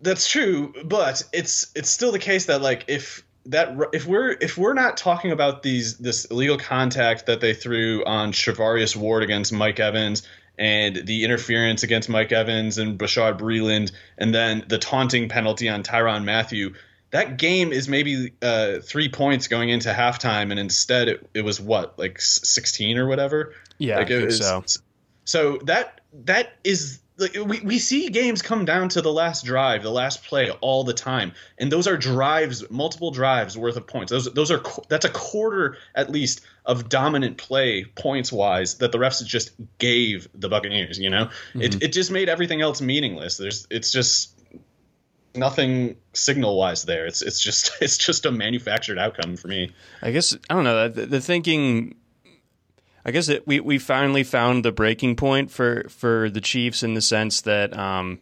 That's 0.02 0.28
true, 0.28 0.74
but 0.86 1.24
it's 1.32 1.72
it's 1.76 1.90
still 1.90 2.12
the 2.12 2.20
case 2.20 2.46
that 2.48 2.62
like 2.62 2.86
if 2.88 3.24
that 3.46 3.76
if 3.94 4.06
we're 4.06 4.32
if 4.42 4.58
we're 4.58 4.74
not 4.74 4.98
talking 4.98 5.32
about 5.32 5.64
these 5.64 5.98
this 5.98 6.26
illegal 6.26 6.58
contact 6.58 7.26
that 7.28 7.42
they 7.42 7.54
threw 7.54 8.04
on 8.06 8.32
Charvarius 8.32 8.96
Ward 8.96 9.24
against 9.24 9.54
Mike 9.54 9.80
Evans 9.80 10.28
and 10.58 10.96
the 10.96 11.24
interference 11.24 11.84
against 11.84 12.10
Mike 12.10 12.32
Evans 12.32 12.78
and 12.78 13.00
Bashaud 13.00 13.40
Breeland 13.40 13.92
and 14.18 14.34
then 14.34 14.66
the 14.68 14.78
taunting 14.78 15.30
penalty 15.30 15.70
on 15.70 15.82
Tyrann 15.82 16.24
Mathieu, 16.24 16.74
that 17.12 17.38
game 17.38 17.72
is 17.72 17.88
maybe 17.88 18.34
uh, 18.42 18.80
three 18.80 19.10
points 19.10 19.48
going 19.48 19.70
into 19.70 19.90
halftime, 19.90 20.52
and 20.52 20.60
instead 20.60 21.10
it, 21.10 21.30
it 21.34 21.42
was 21.42 21.60
what 21.60 21.98
like 22.00 22.20
sixteen 22.20 22.98
or 22.98 23.08
whatever. 23.08 23.54
Yeah, 23.78 23.98
like 23.98 24.12
I 24.12 24.20
think 24.20 24.32
so. 24.32 24.64
So 25.26 25.58
that 25.66 26.02
that 26.26 26.54
is 26.64 27.00
like 27.22 27.34
we, 27.34 27.60
we 27.62 27.80
see 27.80 28.10
games 28.10 28.42
come 28.42 28.66
down 28.66 28.90
to 28.90 29.02
the 29.02 29.12
last 29.12 29.46
drive, 29.46 29.84
the 29.84 29.92
last 29.92 30.24
play 30.24 30.50
all 30.50 30.84
the 30.84 30.94
time, 30.94 31.34
and 31.58 31.72
those 31.72 31.88
are 31.88 31.98
drives, 31.98 32.70
multiple 32.70 33.12
drives 33.12 33.58
worth 33.58 33.78
of 33.78 33.88
points. 33.88 34.12
Those 34.12 34.26
those 34.34 34.52
are 34.52 34.62
that's 34.90 35.06
a 35.06 35.10
quarter 35.10 35.78
at 35.96 36.10
least 36.10 36.42
of 36.66 36.90
dominant 36.90 37.38
play 37.38 37.86
points 37.86 38.32
wise 38.32 38.80
that 38.80 38.92
the 38.92 38.98
refs 38.98 39.26
just 39.26 39.52
gave 39.78 40.28
the 40.34 40.50
Buccaneers. 40.50 41.00
You 41.00 41.10
know, 41.10 41.26
mm-hmm. 41.26 41.62
it 41.62 41.84
it 41.84 41.94
just 41.94 42.12
made 42.12 42.28
everything 42.28 42.62
else 42.62 42.82
meaningless. 42.82 43.38
There's 43.38 43.68
it's 43.70 43.92
just 43.92 44.38
nothing 45.36 45.96
signal 46.14 46.58
wise 46.58 46.84
there. 46.84 47.06
It's 47.06 47.22
it's 47.22 47.40
just 47.40 47.72
it's 47.82 47.98
just 47.98 48.26
a 48.26 48.32
manufactured 48.32 49.00
outcome 49.00 49.38
for 49.38 49.48
me. 49.48 49.72
I 50.02 50.12
guess 50.12 50.36
I 50.50 50.54
don't 50.54 50.64
know 50.64 50.90
the, 50.90 51.06
the 51.06 51.22
thinking 51.22 51.96
I 53.04 53.12
guess 53.12 53.30
it, 53.30 53.48
we 53.48 53.60
we 53.60 53.80
finally 53.80 54.24
found 54.24 54.64
the 54.64 54.72
breaking 54.72 55.16
point 55.16 55.52
for 55.52 55.88
for 55.90 56.30
the 56.30 56.42
Chiefs 56.42 56.84
in 56.84 56.94
the 56.94 57.02
sense 57.02 57.42
that 57.42 57.78
um, 57.78 58.20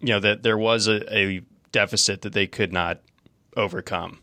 you 0.00 0.08
know 0.08 0.20
that 0.20 0.42
there 0.42 0.58
was 0.58 0.88
a, 0.88 1.16
a 1.16 1.42
deficit 1.72 2.22
that 2.22 2.32
they 2.32 2.46
could 2.46 2.72
not 2.72 3.00
overcome. 3.56 4.20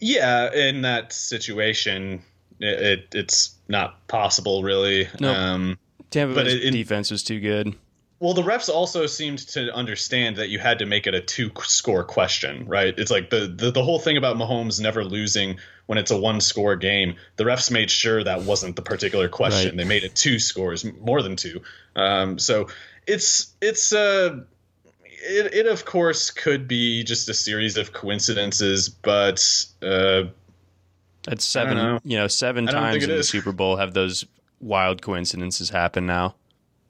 Yeah, 0.00 0.52
in 0.52 0.82
that 0.82 1.12
situation, 1.12 2.22
it, 2.60 2.80
it 2.80 3.08
it's 3.12 3.54
not 3.68 4.06
possible 4.08 4.62
really. 4.62 5.08
Nope. 5.20 5.36
Um, 5.36 5.78
Tampa 6.10 6.34
Bay's 6.34 6.70
defense 6.72 7.10
was 7.10 7.22
too 7.22 7.40
good. 7.40 7.74
Well, 8.18 8.32
the 8.32 8.42
refs 8.42 8.70
also 8.70 9.04
seemed 9.06 9.40
to 9.48 9.72
understand 9.74 10.36
that 10.36 10.48
you 10.48 10.58
had 10.58 10.78
to 10.78 10.86
make 10.86 11.06
it 11.06 11.14
a 11.14 11.20
two 11.20 11.50
score 11.64 12.02
question, 12.02 12.66
right? 12.66 12.94
It's 12.96 13.10
like 13.10 13.28
the, 13.28 13.46
the, 13.46 13.70
the 13.70 13.82
whole 13.82 13.98
thing 13.98 14.16
about 14.16 14.36
Mahomes 14.36 14.80
never 14.80 15.04
losing 15.04 15.58
when 15.84 15.98
it's 15.98 16.10
a 16.10 16.16
one 16.16 16.40
score 16.40 16.76
game. 16.76 17.16
The 17.36 17.44
refs 17.44 17.70
made 17.70 17.90
sure 17.90 18.24
that 18.24 18.42
wasn't 18.42 18.76
the 18.76 18.82
particular 18.82 19.28
question. 19.28 19.72
Right. 19.72 19.76
They 19.76 19.84
made 19.84 20.02
it 20.02 20.14
two 20.14 20.38
scores, 20.38 20.84
more 20.98 21.20
than 21.20 21.36
two. 21.36 21.60
Um, 21.94 22.38
so 22.38 22.68
it's 23.06 23.54
it's 23.60 23.92
uh 23.92 24.40
it, 25.02 25.54
it 25.54 25.66
of 25.66 25.84
course 25.84 26.30
could 26.30 26.66
be 26.66 27.04
just 27.04 27.28
a 27.28 27.34
series 27.34 27.76
of 27.76 27.92
coincidences, 27.92 28.88
but 28.88 29.66
uh, 29.82 30.24
at 31.28 31.42
seven, 31.42 31.76
know. 31.76 32.00
you 32.02 32.16
know, 32.16 32.28
seven 32.28 32.66
times 32.66 33.04
in 33.04 33.10
the 33.10 33.22
Super 33.22 33.52
Bowl 33.52 33.76
have 33.76 33.92
those 33.92 34.24
wild 34.58 35.02
coincidences 35.02 35.68
happen 35.68 36.06
now 36.06 36.34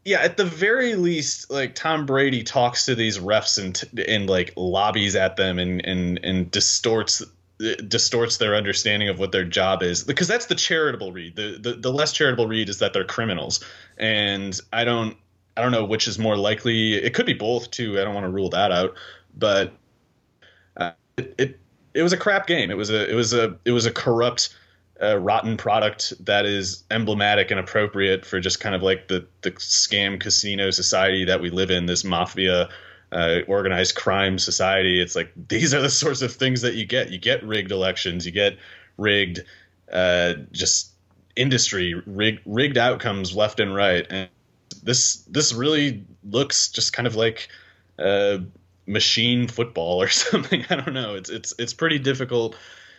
yeah, 0.06 0.20
at 0.20 0.36
the 0.36 0.44
very 0.44 0.94
least, 0.94 1.50
like 1.50 1.74
Tom 1.74 2.06
Brady 2.06 2.44
talks 2.44 2.86
to 2.86 2.94
these 2.94 3.18
refs 3.18 3.58
and 3.58 4.06
and 4.06 4.30
like 4.30 4.52
lobbies 4.56 5.16
at 5.16 5.36
them 5.36 5.58
and 5.58 5.84
and 5.84 6.20
and 6.22 6.48
distorts 6.48 7.24
distorts 7.88 8.36
their 8.36 8.54
understanding 8.54 9.08
of 9.08 9.18
what 9.18 9.32
their 9.32 9.44
job 9.44 9.82
is 9.82 10.04
because 10.04 10.28
that's 10.28 10.46
the 10.46 10.54
charitable 10.54 11.10
read. 11.10 11.34
The, 11.34 11.58
the 11.60 11.72
the 11.72 11.92
less 11.92 12.12
charitable 12.12 12.46
read 12.46 12.68
is 12.68 12.78
that 12.78 12.92
they're 12.92 13.04
criminals, 13.04 13.64
and 13.98 14.58
I 14.72 14.84
don't 14.84 15.16
I 15.56 15.62
don't 15.62 15.72
know 15.72 15.84
which 15.84 16.06
is 16.06 16.20
more 16.20 16.36
likely. 16.36 16.94
It 16.94 17.12
could 17.12 17.26
be 17.26 17.34
both 17.34 17.72
too. 17.72 18.00
I 18.00 18.04
don't 18.04 18.14
want 18.14 18.26
to 18.26 18.30
rule 18.30 18.50
that 18.50 18.70
out, 18.70 18.94
but 19.36 19.72
uh, 20.76 20.92
it, 21.16 21.34
it 21.36 21.60
it 21.94 22.02
was 22.04 22.12
a 22.12 22.16
crap 22.16 22.46
game. 22.46 22.70
It 22.70 22.76
was 22.76 22.90
a 22.90 23.10
it 23.10 23.14
was 23.14 23.32
a 23.32 23.56
it 23.64 23.72
was 23.72 23.86
a 23.86 23.90
corrupt 23.90 24.54
a 25.00 25.18
rotten 25.18 25.56
product 25.56 26.12
that 26.24 26.46
is 26.46 26.84
emblematic 26.90 27.50
and 27.50 27.60
appropriate 27.60 28.24
for 28.24 28.40
just 28.40 28.60
kind 28.60 28.74
of 28.74 28.82
like 28.82 29.08
the 29.08 29.26
the 29.42 29.50
scam 29.52 30.20
casino 30.20 30.70
society 30.70 31.24
that 31.24 31.40
we 31.40 31.50
live 31.50 31.70
in, 31.70 31.86
this 31.86 32.04
mafia 32.04 32.68
uh, 33.12 33.40
organized 33.46 33.94
crime 33.94 34.38
society. 34.38 35.00
It's 35.00 35.14
like 35.14 35.32
these 35.48 35.74
are 35.74 35.80
the 35.80 35.90
sorts 35.90 36.22
of 36.22 36.32
things 36.32 36.62
that 36.62 36.74
you 36.74 36.86
get. 36.86 37.10
You 37.10 37.18
get 37.18 37.42
rigged 37.44 37.72
elections. 37.72 38.26
You 38.26 38.32
get 38.32 38.58
rigged 38.96 39.40
uh, 39.92 40.34
just 40.52 40.92
industry 41.36 41.94
rig, 42.06 42.40
rigged 42.46 42.78
outcomes 42.78 43.36
left 43.36 43.60
and 43.60 43.74
right. 43.74 44.06
And 44.10 44.28
this 44.82 45.16
this 45.28 45.52
really 45.52 46.04
looks 46.24 46.68
just 46.68 46.92
kind 46.92 47.06
of 47.06 47.16
like 47.16 47.48
uh, 47.98 48.38
machine 48.86 49.46
football 49.48 50.02
or 50.02 50.08
something. 50.08 50.64
I 50.70 50.76
don't 50.76 50.94
know. 50.94 51.14
It's 51.14 51.30
it's 51.30 51.54
it's 51.58 51.74
pretty 51.74 51.98
difficult 51.98 52.56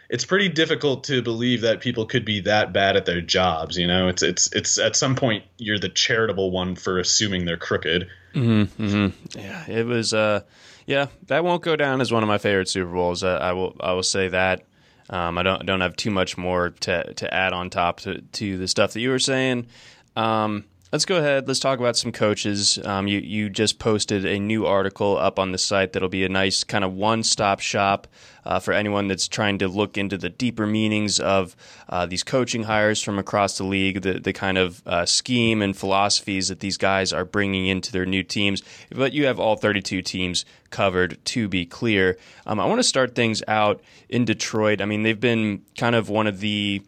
it's 0.09 0.25
pretty 0.25 0.49
difficult 0.49 1.05
to 1.05 1.21
believe 1.21 1.61
that 1.61 1.81
people 1.81 2.05
could 2.05 2.25
be 2.25 2.41
that 2.41 2.73
bad 2.73 2.95
at 2.95 3.05
their 3.05 3.21
jobs. 3.21 3.77
You 3.77 3.87
know, 3.87 4.07
it's 4.07 4.23
it's 4.23 4.51
it's 4.53 4.77
at 4.77 4.95
some 4.95 5.15
point 5.15 5.43
you're 5.57 5.79
the 5.79 5.89
charitable 5.89 6.51
one 6.51 6.75
for 6.75 6.99
assuming 6.99 7.45
they're 7.45 7.57
crooked. 7.57 8.07
Mm-hmm, 8.33 8.83
mm-hmm. 8.83 9.39
Yeah, 9.39 9.69
it 9.69 9.85
was. 9.85 10.13
Uh, 10.13 10.41
yeah, 10.85 11.07
that 11.25 11.43
won't 11.43 11.63
go 11.63 11.75
down 11.75 11.99
as 11.99 12.11
one 12.11 12.23
of 12.23 12.27
my 12.27 12.37
favorite 12.37 12.69
Super 12.69 12.91
Bowls. 12.91 13.23
Uh, 13.23 13.37
I 13.41 13.53
will 13.53 13.75
I 13.79 13.93
will 13.93 14.03
say 14.03 14.29
that. 14.29 14.63
Um, 15.09 15.37
I 15.37 15.43
don't 15.43 15.65
don't 15.65 15.81
have 15.81 15.95
too 15.95 16.11
much 16.11 16.37
more 16.37 16.69
to 16.69 17.13
to 17.13 17.33
add 17.33 17.53
on 17.53 17.69
top 17.69 18.01
to 18.01 18.21
to 18.21 18.57
the 18.57 18.67
stuff 18.67 18.93
that 18.93 19.01
you 19.01 19.09
were 19.09 19.19
saying. 19.19 19.67
Um, 20.15 20.65
Let's 20.89 21.03
go 21.03 21.17
ahead. 21.17 21.49
Let's 21.49 21.59
talk 21.59 21.79
about 21.79 21.97
some 21.97 22.13
coaches. 22.13 22.79
Um, 22.81 23.09
you 23.09 23.19
you 23.19 23.49
just 23.49 23.77
posted 23.77 24.23
a 24.23 24.39
new 24.39 24.65
article 24.65 25.17
up 25.17 25.37
on 25.37 25.51
the 25.51 25.57
site 25.57 25.91
that'll 25.91 26.07
be 26.07 26.23
a 26.23 26.29
nice 26.29 26.63
kind 26.63 26.85
of 26.85 26.93
one 26.93 27.23
stop 27.23 27.59
shop 27.59 28.07
uh, 28.45 28.61
for 28.61 28.71
anyone 28.71 29.09
that's 29.09 29.27
trying 29.27 29.57
to 29.57 29.67
look 29.67 29.97
into 29.97 30.17
the 30.17 30.29
deeper 30.29 30.65
meanings 30.65 31.19
of 31.19 31.57
uh, 31.89 32.05
these 32.05 32.23
coaching 32.23 32.63
hires 32.63 33.03
from 33.03 33.19
across 33.19 33.57
the 33.57 33.65
league, 33.65 34.01
the 34.01 34.13
the 34.13 34.31
kind 34.31 34.57
of 34.57 34.81
uh, 34.85 35.05
scheme 35.05 35.61
and 35.61 35.75
philosophies 35.75 36.47
that 36.47 36.61
these 36.61 36.77
guys 36.77 37.11
are 37.11 37.25
bringing 37.25 37.67
into 37.67 37.91
their 37.91 38.05
new 38.05 38.23
teams. 38.23 38.63
But 38.89 39.11
you 39.11 39.25
have 39.25 39.41
all 39.41 39.57
32 39.57 40.01
teams 40.01 40.45
covered. 40.69 41.17
To 41.25 41.49
be 41.49 41.65
clear, 41.65 42.17
um, 42.45 42.61
I 42.61 42.65
want 42.65 42.79
to 42.79 42.83
start 42.83 43.13
things 43.13 43.43
out 43.49 43.81
in 44.07 44.23
Detroit. 44.23 44.79
I 44.79 44.85
mean, 44.85 45.03
they've 45.03 45.19
been 45.19 45.65
kind 45.77 45.95
of 45.97 46.07
one 46.07 46.27
of 46.27 46.39
the 46.39 46.81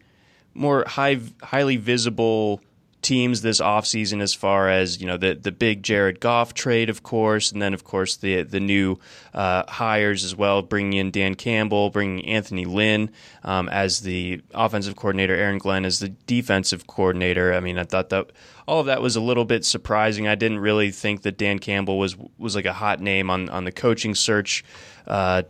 more 0.54 0.84
high, 0.86 1.20
highly 1.42 1.76
visible 1.76 2.62
teams 3.02 3.40
this 3.42 3.60
offseason 3.60 4.20
as 4.20 4.34
far 4.34 4.68
as 4.68 5.00
you 5.00 5.06
know 5.06 5.16
the 5.16 5.34
the 5.34 5.52
big 5.52 5.82
Jared 5.82 6.20
Goff 6.20 6.54
trade, 6.54 6.90
of 6.90 7.02
course, 7.02 7.52
and 7.52 7.60
then 7.60 7.74
of 7.74 7.84
course 7.84 8.16
the 8.16 8.42
the 8.42 8.60
new 8.60 8.98
uh, 9.34 9.64
hires 9.68 10.24
as 10.24 10.34
well, 10.36 10.62
bringing 10.62 10.98
in 10.98 11.10
Dan 11.10 11.34
Campbell, 11.34 11.90
bringing 11.90 12.24
Anthony 12.26 12.64
Lynn 12.64 13.10
um, 13.44 13.68
as 13.68 14.00
the 14.00 14.42
offensive 14.52 14.96
coordinator, 14.96 15.34
Aaron 15.34 15.58
Glenn 15.58 15.84
as 15.84 15.98
the 15.98 16.08
defensive 16.08 16.86
coordinator. 16.86 17.54
I 17.54 17.60
mean, 17.60 17.78
I 17.78 17.84
thought 17.84 18.10
that 18.10 18.30
all 18.66 18.80
of 18.80 18.86
that 18.86 19.02
was 19.02 19.16
a 19.16 19.20
little 19.20 19.44
bit 19.44 19.64
surprising. 19.64 20.28
I 20.28 20.34
didn't 20.34 20.60
really 20.60 20.90
think 20.90 21.22
that 21.22 21.38
Dan 21.38 21.58
Campbell 21.58 21.98
was 21.98 22.16
was 22.38 22.54
like 22.54 22.66
a 22.66 22.72
hot 22.72 23.00
name 23.00 23.30
on 23.30 23.48
on 23.48 23.64
the 23.64 23.72
coaching 23.72 24.14
search. 24.14 24.64
Uh, 25.06 25.42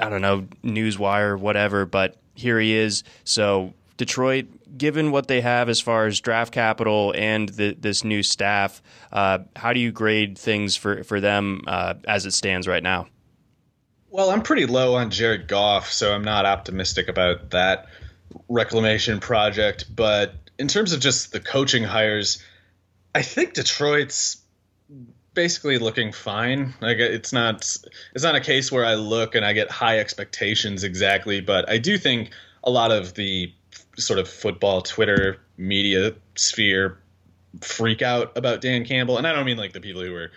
I 0.00 0.08
don't 0.08 0.22
know, 0.22 0.46
Newswire, 0.62 1.38
whatever, 1.38 1.84
but 1.84 2.16
here 2.34 2.60
he 2.60 2.74
is. 2.74 3.02
So 3.24 3.74
Detroit, 3.96 4.46
given 4.76 5.10
what 5.10 5.28
they 5.28 5.40
have 5.40 5.68
as 5.68 5.80
far 5.80 6.06
as 6.06 6.20
draft 6.20 6.52
capital 6.52 7.14
and 7.16 7.48
the, 7.50 7.76
this 7.78 8.04
new 8.04 8.22
staff, 8.22 8.82
uh, 9.12 9.38
how 9.56 9.72
do 9.72 9.80
you 9.80 9.92
grade 9.92 10.38
things 10.38 10.76
for 10.76 11.04
for 11.04 11.20
them 11.20 11.62
uh, 11.66 11.94
as 12.06 12.26
it 12.26 12.32
stands 12.32 12.66
right 12.66 12.82
now? 12.82 13.06
Well, 14.10 14.30
I'm 14.30 14.42
pretty 14.42 14.66
low 14.66 14.94
on 14.94 15.10
Jared 15.10 15.48
Goff, 15.48 15.90
so 15.90 16.14
I'm 16.14 16.22
not 16.22 16.46
optimistic 16.46 17.08
about 17.08 17.50
that 17.50 17.86
reclamation 18.48 19.18
project. 19.18 19.86
But 19.94 20.34
in 20.58 20.68
terms 20.68 20.92
of 20.92 21.00
just 21.00 21.32
the 21.32 21.40
coaching 21.40 21.82
hires, 21.82 22.42
I 23.14 23.22
think 23.22 23.54
Detroit's 23.54 24.40
basically 25.34 25.78
looking 25.78 26.12
fine. 26.12 26.74
Like 26.80 26.98
it's 26.98 27.32
not 27.32 27.76
it's 28.14 28.22
not 28.24 28.36
a 28.36 28.40
case 28.40 28.70
where 28.70 28.84
I 28.84 28.94
look 28.94 29.34
and 29.34 29.44
I 29.44 29.52
get 29.52 29.70
high 29.70 29.98
expectations 29.98 30.84
exactly, 30.84 31.40
but 31.40 31.68
I 31.68 31.78
do 31.78 31.98
think 31.98 32.30
a 32.62 32.70
lot 32.70 32.92
of 32.92 33.14
the 33.14 33.52
sort 33.96 34.18
of 34.18 34.28
football 34.28 34.82
Twitter 34.82 35.40
media 35.56 36.14
sphere 36.36 36.98
freak 37.60 38.02
out 38.02 38.36
about 38.36 38.60
Dan 38.60 38.84
Campbell, 38.84 39.18
and 39.18 39.26
I 39.26 39.32
don't 39.32 39.46
mean 39.46 39.56
like 39.56 39.72
the 39.72 39.80
people 39.80 40.02
who 40.02 40.12
were 40.12 40.30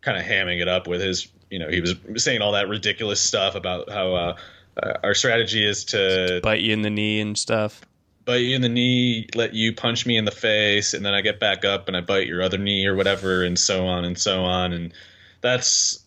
kind 0.00 0.16
of 0.16 0.24
hamming 0.24 0.60
it 0.60 0.68
up 0.68 0.86
with 0.86 1.00
his, 1.00 1.28
you 1.50 1.58
know, 1.58 1.68
he 1.68 1.80
was 1.80 1.94
saying 2.16 2.42
all 2.42 2.52
that 2.52 2.68
ridiculous 2.68 3.20
stuff 3.20 3.54
about 3.54 3.90
how 3.90 4.14
uh, 4.14 4.36
uh, 4.82 4.92
our 5.02 5.14
strategy 5.14 5.66
is 5.66 5.84
to 5.86 6.40
bite 6.42 6.60
you 6.60 6.72
in 6.72 6.82
the 6.82 6.90
knee 6.90 7.20
and 7.20 7.36
stuff. 7.36 7.82
Bite 8.24 8.36
you 8.36 8.54
in 8.54 8.62
the 8.62 8.68
knee, 8.68 9.28
let 9.34 9.54
you 9.54 9.74
punch 9.74 10.06
me 10.06 10.16
in 10.16 10.24
the 10.24 10.30
face, 10.30 10.94
and 10.94 11.04
then 11.04 11.14
I 11.14 11.20
get 11.20 11.40
back 11.40 11.64
up 11.64 11.88
and 11.88 11.96
I 11.96 12.00
bite 12.00 12.26
your 12.26 12.42
other 12.42 12.58
knee 12.58 12.86
or 12.86 12.94
whatever, 12.94 13.42
and 13.42 13.58
so 13.58 13.86
on 13.86 14.04
and 14.04 14.18
so 14.18 14.44
on. 14.44 14.72
And 14.72 14.92
that's, 15.40 16.04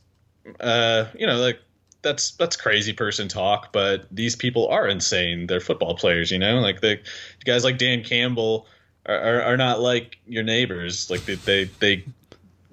uh, 0.60 1.05
you 1.17 1.27
know, 1.27 1.38
like 1.38 1.60
that's 2.03 2.31
that's 2.31 2.55
crazy 2.55 2.93
person 2.93 3.27
talk. 3.27 3.74
But 3.74 4.05
these 4.12 4.36
people 4.36 4.67
are 4.67 4.88
insane. 4.88 5.48
They're 5.48 5.60
football 5.60 5.95
players, 5.95 6.31
you 6.31 6.38
know, 6.38 6.60
like 6.60 6.81
the 6.81 7.00
guys 7.45 7.63
like 7.63 7.77
Dan 7.77 8.03
Campbell 8.03 8.67
are, 9.05 9.17
are, 9.17 9.41
are 9.41 9.57
not 9.57 9.79
like 9.79 10.19
your 10.27 10.43
neighbors. 10.43 11.10
Like 11.10 11.25
they, 11.25 11.36
they 11.36 11.63
they 11.79 12.05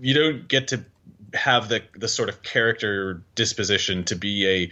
you 0.01 0.15
don't 0.15 0.47
get 0.49 0.69
to 0.69 0.85
have 1.33 1.69
the 1.69 1.83
the 1.97 2.09
sort 2.09 2.29
of 2.29 2.43
character 2.43 3.23
disposition 3.35 4.05
to 4.05 4.17
be 4.17 4.47
a 4.47 4.71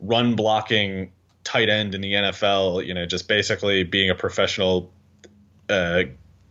run 0.00 0.34
blocking 0.34 1.12
tight 1.44 1.70
end 1.70 1.94
in 1.94 2.00
the 2.00 2.12
NFL. 2.12 2.84
You 2.84 2.92
know, 2.92 3.06
just 3.06 3.28
basically 3.28 3.84
being 3.84 4.10
a 4.10 4.14
professional 4.14 4.90
uh, 5.70 6.02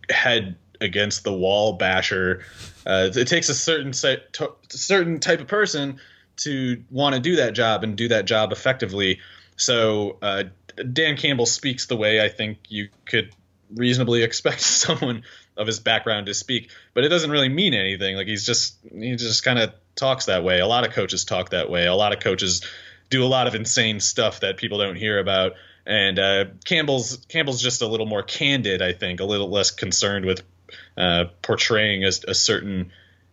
head 0.09 0.55
against 0.79 1.23
the 1.23 1.33
wall 1.33 1.73
basher. 1.73 2.43
Uh, 2.85 3.09
it 3.13 3.27
takes 3.27 3.49
a 3.49 3.53
certain 3.53 3.93
certain 3.93 5.19
type 5.19 5.39
of 5.39 5.47
person 5.47 5.99
to 6.37 6.83
want 6.89 7.15
to 7.15 7.21
do 7.21 7.37
that 7.37 7.53
job 7.53 7.83
and 7.83 7.95
do 7.95 8.07
that 8.09 8.25
job 8.25 8.51
effectively. 8.51 9.19
So 9.55 10.17
uh, 10.21 10.43
Dan 10.91 11.17
Campbell 11.17 11.45
speaks 11.45 11.85
the 11.85 11.97
way 11.97 12.23
I 12.23 12.29
think 12.29 12.59
you 12.69 12.89
could 13.05 13.33
reasonably 13.73 14.23
expect 14.23 14.61
someone 14.61 15.23
of 15.57 15.67
his 15.67 15.79
background 15.79 16.27
to 16.27 16.33
speak, 16.33 16.71
but 16.93 17.03
it 17.03 17.09
doesn't 17.09 17.29
really 17.29 17.49
mean 17.49 17.73
anything. 17.73 18.15
Like 18.15 18.27
he's 18.27 18.45
just 18.45 18.77
he 18.91 19.15
just 19.15 19.43
kind 19.43 19.59
of 19.59 19.73
talks 19.95 20.25
that 20.25 20.43
way. 20.43 20.59
A 20.59 20.67
lot 20.67 20.87
of 20.87 20.93
coaches 20.93 21.25
talk 21.25 21.49
that 21.51 21.69
way. 21.69 21.85
A 21.85 21.95
lot 21.95 22.13
of 22.13 22.19
coaches 22.19 22.65
do 23.09 23.23
a 23.23 23.27
lot 23.27 23.47
of 23.47 23.55
insane 23.55 23.99
stuff 23.99 24.39
that 24.39 24.57
people 24.57 24.79
don't 24.79 24.95
hear 24.95 25.19
about. 25.19 25.53
And 25.85 26.19
uh, 26.19 26.45
Campbell's 26.63 27.25
Campbell's 27.27 27.61
just 27.61 27.81
a 27.81 27.87
little 27.87 28.05
more 28.05 28.23
candid, 28.23 28.81
I 28.81 28.93
think, 28.93 29.19
a 29.19 29.25
little 29.25 29.49
less 29.49 29.71
concerned 29.71 30.25
with 30.25 30.43
uh, 30.97 31.25
portraying 31.41 32.05
a, 32.05 32.11
a, 32.27 32.33
certain 32.33 32.91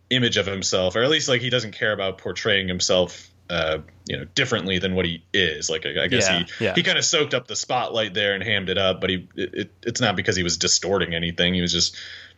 image 0.09 0.37
of 0.37 0.45
himself, 0.45 0.95
or 0.95 1.03
at 1.03 1.09
least 1.09 1.29
like 1.29 1.41
he 1.41 1.49
doesn't 1.49 1.71
care 1.71 1.91
about 1.91 2.17
portraying 2.17 2.67
himself, 2.67 3.29
uh, 3.49 3.79
you 4.07 4.17
know, 4.17 4.25
differently 4.35 4.79
than 4.79 4.95
what 4.95 5.05
he 5.05 5.23
is. 5.33 5.69
Like 5.69 5.85
I, 5.85 6.03
I 6.03 6.07
guess 6.07 6.27
yeah, 6.29 6.39
he 6.39 6.65
yeah. 6.65 6.73
he 6.75 6.83
kind 6.83 6.97
of 6.97 7.05
soaked 7.05 7.33
up 7.33 7.47
the 7.47 7.55
spotlight 7.55 8.13
there 8.13 8.33
and 8.33 8.43
hammed 8.43 8.69
it 8.69 8.77
up, 8.77 9.01
but 9.01 9.09
he 9.09 9.27
it, 9.35 9.53
it, 9.53 9.71
it's 9.83 10.01
not 10.01 10.15
because 10.15 10.35
he 10.35 10.43
was 10.43 10.57
distorting 10.57 11.13
anything. 11.13 11.53
He 11.53 11.61
was 11.61 11.73
just 11.73 11.97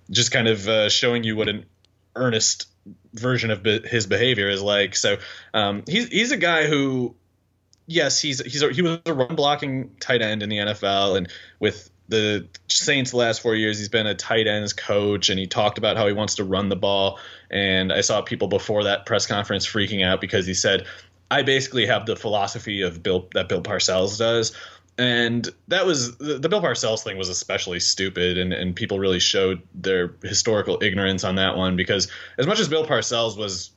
just 0.09 0.31
kind 0.31 0.47
of 0.47 0.67
uh, 0.67 0.89
showing 0.89 1.23
you 1.23 1.35
what 1.35 1.47
an 1.47 1.65
earnest 2.15 2.67
version 3.13 3.51
of 3.51 3.63
be- 3.63 3.87
his 3.87 4.07
behavior 4.07 4.49
is 4.49 4.61
like. 4.61 4.95
So 4.95 5.17
um, 5.53 5.83
he's 5.87 6.07
he's 6.07 6.31
a 6.31 6.37
guy 6.37 6.67
who 6.67 7.15
yes, 7.91 8.19
he's 8.19 8.41
he's 8.41 8.63
a, 8.63 8.71
he 8.71 8.81
was 8.81 8.99
a 9.05 9.13
run 9.13 9.35
blocking 9.35 9.95
tight 9.99 10.21
end 10.21 10.43
in 10.43 10.49
the 10.49 10.57
NFL, 10.57 11.17
and 11.17 11.29
with 11.59 11.89
the 12.11 12.47
Saints 12.67 13.13
last 13.13 13.41
four 13.41 13.55
years, 13.55 13.79
he's 13.79 13.89
been 13.89 14.05
a 14.05 14.13
tight 14.13 14.45
ends 14.45 14.73
coach, 14.73 15.29
and 15.29 15.39
he 15.39 15.47
talked 15.47 15.77
about 15.77 15.97
how 15.97 16.05
he 16.05 16.13
wants 16.13 16.35
to 16.35 16.43
run 16.43 16.69
the 16.69 16.75
ball. 16.75 17.19
And 17.49 17.91
I 17.91 18.01
saw 18.01 18.21
people 18.21 18.47
before 18.47 18.83
that 18.83 19.05
press 19.05 19.25
conference 19.25 19.65
freaking 19.65 20.05
out 20.05 20.21
because 20.21 20.45
he 20.45 20.53
said, 20.53 20.85
"I 21.31 21.41
basically 21.41 21.85
have 21.87 22.05
the 22.05 22.15
philosophy 22.15 22.81
of 22.81 23.01
Bill 23.01 23.27
that 23.33 23.49
Bill 23.49 23.63
Parcells 23.63 24.19
does." 24.19 24.55
And 24.97 25.49
that 25.69 25.85
was 25.85 26.17
the, 26.17 26.37
the 26.37 26.49
Bill 26.49 26.61
Parcells 26.61 27.01
thing 27.01 27.17
was 27.17 27.29
especially 27.29 27.79
stupid, 27.79 28.37
and, 28.37 28.53
and 28.53 28.75
people 28.75 28.99
really 28.99 29.19
showed 29.19 29.61
their 29.73 30.13
historical 30.21 30.83
ignorance 30.83 31.23
on 31.23 31.35
that 31.35 31.55
one 31.55 31.75
because 31.75 32.09
as 32.37 32.45
much 32.45 32.59
as 32.59 32.67
Bill 32.67 32.85
Parcells 32.85 33.37
was, 33.37 33.71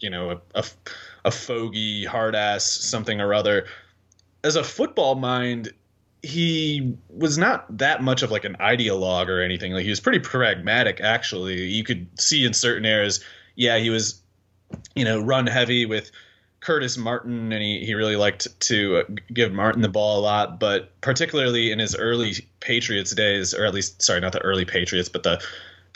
you 0.00 0.10
know, 0.10 0.32
a, 0.32 0.40
a 0.54 0.64
a 1.24 1.30
fogey, 1.30 2.04
hard 2.04 2.34
ass 2.34 2.64
something 2.64 3.20
or 3.20 3.32
other. 3.32 3.66
As 4.44 4.56
a 4.56 4.62
football 4.62 5.16
mind, 5.16 5.72
he 6.26 6.96
was 7.08 7.38
not 7.38 7.78
that 7.78 8.02
much 8.02 8.22
of 8.22 8.30
like 8.30 8.44
an 8.44 8.56
ideologue 8.58 9.28
or 9.28 9.40
anything. 9.40 9.72
Like 9.72 9.84
he 9.84 9.90
was 9.90 10.00
pretty 10.00 10.18
pragmatic, 10.18 11.00
actually. 11.00 11.62
You 11.62 11.84
could 11.84 12.08
see 12.18 12.44
in 12.44 12.52
certain 12.52 12.84
areas, 12.84 13.22
yeah, 13.54 13.78
he 13.78 13.90
was, 13.90 14.20
you 14.94 15.04
know, 15.04 15.20
run 15.20 15.46
heavy 15.46 15.86
with 15.86 16.10
Curtis 16.58 16.96
Martin, 16.96 17.52
and 17.52 17.62
he, 17.62 17.84
he 17.84 17.94
really 17.94 18.16
liked 18.16 18.58
to 18.60 18.96
uh, 18.96 19.02
give 19.32 19.52
Martin 19.52 19.82
the 19.82 19.88
ball 19.88 20.18
a 20.18 20.22
lot. 20.22 20.58
But 20.58 21.00
particularly 21.00 21.70
in 21.70 21.78
his 21.78 21.94
early 21.94 22.34
Patriots 22.58 23.14
days, 23.14 23.54
or 23.54 23.64
at 23.64 23.72
least, 23.72 24.02
sorry, 24.02 24.20
not 24.20 24.32
the 24.32 24.42
early 24.42 24.64
Patriots, 24.64 25.08
but 25.08 25.22
the 25.22 25.40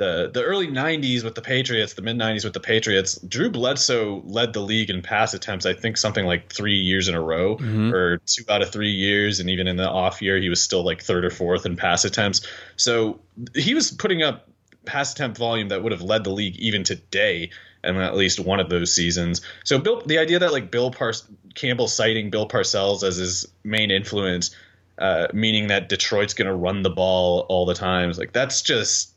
the 0.00 0.30
the 0.34 0.42
early 0.42 0.66
90s 0.66 1.22
with 1.22 1.34
the 1.36 1.42
Patriots, 1.42 1.92
the 1.92 2.02
mid 2.02 2.16
90s 2.16 2.42
with 2.42 2.54
the 2.54 2.60
Patriots, 2.60 3.16
Drew 3.20 3.50
Bledsoe 3.50 4.22
led 4.24 4.52
the 4.52 4.60
league 4.60 4.90
in 4.90 5.02
pass 5.02 5.34
attempts. 5.34 5.66
I 5.66 5.74
think 5.74 5.96
something 5.96 6.24
like 6.26 6.52
three 6.52 6.74
years 6.76 7.06
in 7.06 7.14
a 7.14 7.20
row, 7.20 7.56
Mhm. 7.58 7.92
or 7.92 8.18
two 8.26 8.42
out 8.48 8.62
of 8.62 8.72
three 8.72 8.90
years, 8.90 9.38
and 9.38 9.48
even 9.50 9.68
in 9.68 9.76
the 9.76 9.88
off 9.88 10.20
year, 10.22 10.38
he 10.38 10.48
was 10.48 10.60
still 10.60 10.82
like 10.84 11.02
third 11.02 11.24
or 11.24 11.30
fourth 11.30 11.64
in 11.66 11.76
pass 11.76 12.04
attempts. 12.04 12.40
So 12.76 13.20
he 13.54 13.74
was 13.74 13.90
putting 13.92 14.22
up 14.22 14.48
pass 14.86 15.12
attempt 15.12 15.36
volume 15.38 15.68
that 15.68 15.82
would 15.82 15.92
have 15.92 16.02
led 16.02 16.24
the 16.24 16.30
league 16.30 16.56
even 16.56 16.82
today, 16.82 17.50
and 17.84 17.98
at 17.98 18.16
least 18.16 18.40
one 18.40 18.58
of 18.58 18.70
those 18.70 18.92
seasons. 18.92 19.42
So 19.64 19.78
Bill, 19.78 20.02
the 20.06 20.18
idea 20.18 20.38
that 20.40 20.50
like 20.52 20.70
Bill 20.70 20.90
Par- 20.90 21.12
Campbell 21.54 21.86
citing 21.88 22.30
Bill 22.30 22.48
Parcells 22.48 23.02
as 23.02 23.16
his 23.16 23.46
main 23.62 23.90
influence. 23.90 24.50
Uh, 24.98 25.28
meaning 25.32 25.68
that 25.68 25.88
Detroit's 25.88 26.34
going 26.34 26.46
to 26.46 26.52
run 26.54 26.82
the 26.82 26.90
ball 26.90 27.46
all 27.48 27.64
the 27.64 27.72
time. 27.72 28.12
Like 28.12 28.32
that's 28.34 28.60
just 28.60 29.09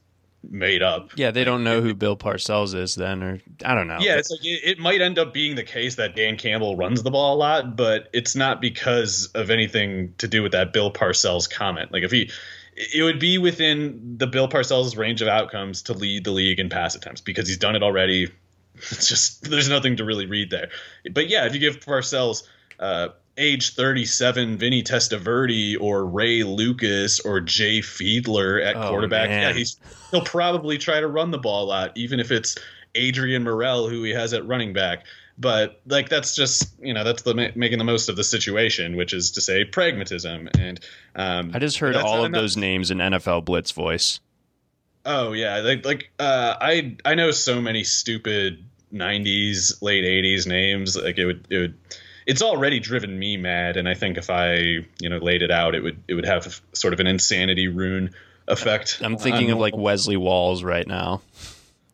made 0.49 0.81
up. 0.81 1.11
Yeah, 1.15 1.31
they 1.31 1.43
don't 1.43 1.63
know 1.63 1.81
who 1.81 1.93
Bill 1.93 2.17
Parcells 2.17 2.75
is 2.75 2.95
then, 2.95 3.23
or 3.23 3.41
I 3.65 3.75
don't 3.75 3.87
know. 3.87 3.97
Yeah, 3.99 4.17
it's 4.17 4.29
like 4.29 4.43
it, 4.43 4.61
it 4.63 4.79
might 4.79 5.01
end 5.01 5.17
up 5.17 5.33
being 5.33 5.55
the 5.55 5.63
case 5.63 5.95
that 5.95 6.15
Dan 6.15 6.37
Campbell 6.37 6.75
runs 6.75 7.03
the 7.03 7.11
ball 7.11 7.35
a 7.35 7.37
lot, 7.37 7.75
but 7.75 8.09
it's 8.13 8.35
not 8.35 8.61
because 8.61 9.27
of 9.33 9.49
anything 9.49 10.13
to 10.17 10.27
do 10.27 10.43
with 10.43 10.51
that 10.51 10.73
Bill 10.73 10.91
Parcells 10.91 11.49
comment. 11.49 11.91
Like 11.91 12.03
if 12.03 12.11
he, 12.11 12.29
it 12.75 13.03
would 13.03 13.19
be 13.19 13.37
within 13.37 14.17
the 14.17 14.27
Bill 14.27 14.47
Parcells 14.47 14.97
range 14.97 15.21
of 15.21 15.27
outcomes 15.27 15.83
to 15.83 15.93
lead 15.93 16.23
the 16.23 16.31
league 16.31 16.59
in 16.59 16.69
pass 16.69 16.95
attempts 16.95 17.21
because 17.21 17.47
he's 17.47 17.57
done 17.57 17.75
it 17.75 17.83
already. 17.83 18.31
It's 18.75 19.07
just 19.07 19.43
there's 19.49 19.69
nothing 19.69 19.97
to 19.97 20.03
really 20.03 20.25
read 20.25 20.49
there. 20.49 20.69
But 21.11 21.29
yeah, 21.29 21.45
if 21.45 21.53
you 21.53 21.59
give 21.59 21.79
Parcells. 21.79 22.43
Uh, 22.79 23.09
age 23.37 23.73
37 23.75 24.57
Vinny 24.57 24.83
Testaverde 24.83 25.75
or 25.79 26.05
Ray 26.05 26.43
Lucas 26.43 27.19
or 27.19 27.41
Jay 27.41 27.79
Fiedler 27.79 28.63
at 28.63 28.75
Oh, 28.75 28.89
quarterback. 28.89 29.29
man. 29.29 29.41
Yeah, 29.41 29.53
he's 29.53 29.77
he'll 30.11 30.23
probably 30.23 30.77
try 30.77 30.99
to 30.99 31.07
run 31.07 31.31
the 31.31 31.37
ball 31.39 31.65
a 31.65 31.67
lot, 31.67 31.91
even 31.95 32.19
if 32.19 32.31
it's 32.31 32.55
Adrian 32.95 33.43
Murrell 33.43 33.89
who 33.89 34.03
he 34.03 34.11
has 34.11 34.33
at 34.33 34.45
running 34.45 34.73
back. 34.73 35.05
But 35.35 35.81
like 35.87 36.09
that's 36.09 36.35
just 36.35 36.75
you 36.79 36.93
know 36.93 37.03
that's 37.03 37.23
the 37.23 37.33
ma- 37.33 37.47
making 37.55 37.79
the 37.79 37.83
most 37.83 38.07
of 38.07 38.15
the 38.15 38.23
situation, 38.23 38.95
which 38.95 39.13
is 39.13 39.31
to 39.31 39.41
say 39.41 39.65
pragmatism. 39.65 40.47
And 40.59 40.79
um, 41.15 41.51
I 41.55 41.59
just 41.59 41.79
heard 41.79 41.95
all 41.95 42.19
of 42.19 42.25
enough- 42.25 42.39
those 42.39 42.55
names 42.55 42.91
in 42.91 42.99
NFL 42.99 43.43
Blitz 43.45 43.71
voice. 43.71 44.19
Oh 45.05 45.33
yeah, 45.33 45.57
like 45.57 45.83
like 45.85 46.11
uh, 46.19 46.55
I 46.61 46.97
I 47.03 47.15
know 47.15 47.31
so 47.31 47.59
many 47.61 47.83
stupid 47.83 48.63
'90s, 48.93 49.81
late 49.81 50.03
'80s 50.03 50.45
names. 50.45 50.95
Like 50.95 51.17
it 51.17 51.25
would 51.25 51.47
it 51.49 51.57
would. 51.57 51.73
It's 52.25 52.41
already 52.41 52.79
driven 52.79 53.17
me 53.17 53.37
mad, 53.37 53.77
and 53.77 53.87
I 53.89 53.93
think 53.93 54.17
if 54.17 54.29
I 54.29 54.55
you 54.99 55.09
know 55.09 55.17
laid 55.17 55.41
it 55.41 55.51
out, 55.51 55.75
it 55.75 55.81
would 55.83 56.01
it 56.07 56.13
would 56.13 56.25
have 56.25 56.61
sort 56.73 56.93
of 56.93 56.99
an 56.99 57.07
insanity 57.07 57.67
rune 57.67 58.11
effect. 58.47 58.99
I'm 59.01 59.17
thinking 59.17 59.47
on- 59.47 59.53
of 59.53 59.59
like 59.59 59.75
Wesley 59.75 60.17
Walls 60.17 60.63
right 60.63 60.87
now. 60.87 61.21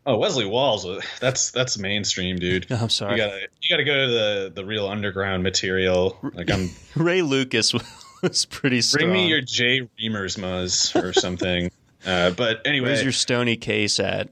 oh 0.06 0.18
Wesley 0.18 0.46
Walls. 0.46 0.86
uh, 0.86 1.02
That's 1.20 1.52
that's 1.52 1.78
mainstream, 1.78 2.38
dude. 2.38 2.66
I'm 2.72 2.84
You 2.84 2.90
sorry. 2.90 3.18
gotta 3.18 3.40
you 3.62 3.70
gotta 3.70 3.84
go 3.84 4.06
to 4.06 4.12
the 4.12 4.52
the 4.56 4.66
real 4.66 4.88
underground 4.88 5.44
material. 5.44 6.18
Like 6.34 6.52
I'm 6.52 6.70
Ray 6.96 7.22
Lucas 7.22 7.74
was 8.22 8.46
pretty 8.46 8.82
strong. 8.82 9.06
bring 9.10 9.14
me 9.14 9.28
your 9.28 9.42
Jay 9.42 9.82
Reamers 10.02 10.38
Muzz 10.38 10.96
or 11.02 11.14
something. 11.14 11.72
uh, 12.06 12.32
but 12.32 12.62
anyway, 12.66 12.90
Where's 12.90 13.04
your 13.04 13.12
Stoney 13.12 13.56
Case 13.58 14.00
at? 14.00 14.30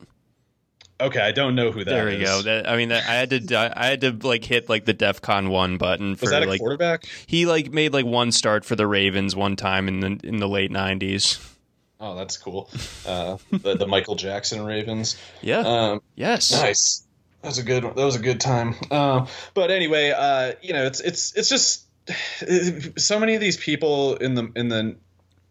Okay, 1.00 1.20
I 1.20 1.32
don't 1.32 1.56
know 1.56 1.72
who 1.72 1.84
that 1.84 1.90
there 1.90 2.06
we 2.06 2.16
is. 2.16 2.30
go. 2.30 2.42
That, 2.44 2.70
I 2.70 2.78
mean, 2.78 2.90
that, 2.90 3.08
I 3.08 3.14
had 3.14 3.30
to, 3.30 3.74
I 3.76 3.86
had 3.88 4.02
to 4.02 4.12
like 4.12 4.44
hit 4.44 4.70
like 4.70 4.86
the 4.86 4.94
DefCon 4.94 5.50
one 5.50 5.78
button 5.78 6.16
for 6.16 6.24
Was 6.26 6.32
that 6.32 6.44
a 6.44 6.48
like 6.48 6.60
quarterback? 6.60 7.06
he 7.26 7.46
like 7.46 7.72
made 7.72 7.94
like 7.94 8.06
one 8.06 8.32
start 8.32 8.66
for 8.66 8.76
the 8.76 8.88
Ravens 8.88 9.36
one 9.36 9.56
time 9.56 9.88
in 9.88 10.00
the 10.00 10.20
in 10.24 10.38
the 10.38 10.48
late 10.48 10.72
'90s. 10.72 11.54
Oh, 12.00 12.16
that's 12.16 12.38
cool. 12.38 12.70
Uh, 13.08 13.38
the, 13.52 13.76
the 13.76 13.88
Michael 13.88 14.16
Jackson 14.16 14.64
Ravens. 14.64 15.18
Yeah. 15.42 15.60
Um, 15.60 16.02
yes. 16.16 16.52
nice. 16.52 17.04
That 17.42 17.50
was 17.50 17.58
a 17.58 17.64
good. 17.64 17.84
That 17.84 17.96
was 17.96 18.16
a 18.16 18.20
good 18.20 18.40
time. 18.40 18.76
Um, 18.92 19.28
but 19.54 19.72
anyway, 19.72 20.12
uh, 20.16 20.54
you 20.62 20.74
know, 20.74 20.86
it's 20.86 21.00
it's 21.00 21.36
it's 21.36 21.50
just 21.50 21.86
so 23.00 23.20
many 23.20 23.36
of 23.36 23.42
these 23.42 23.58
people 23.58 24.16
in 24.16 24.36
the 24.36 24.52
in 24.56 24.68
the 24.70 24.96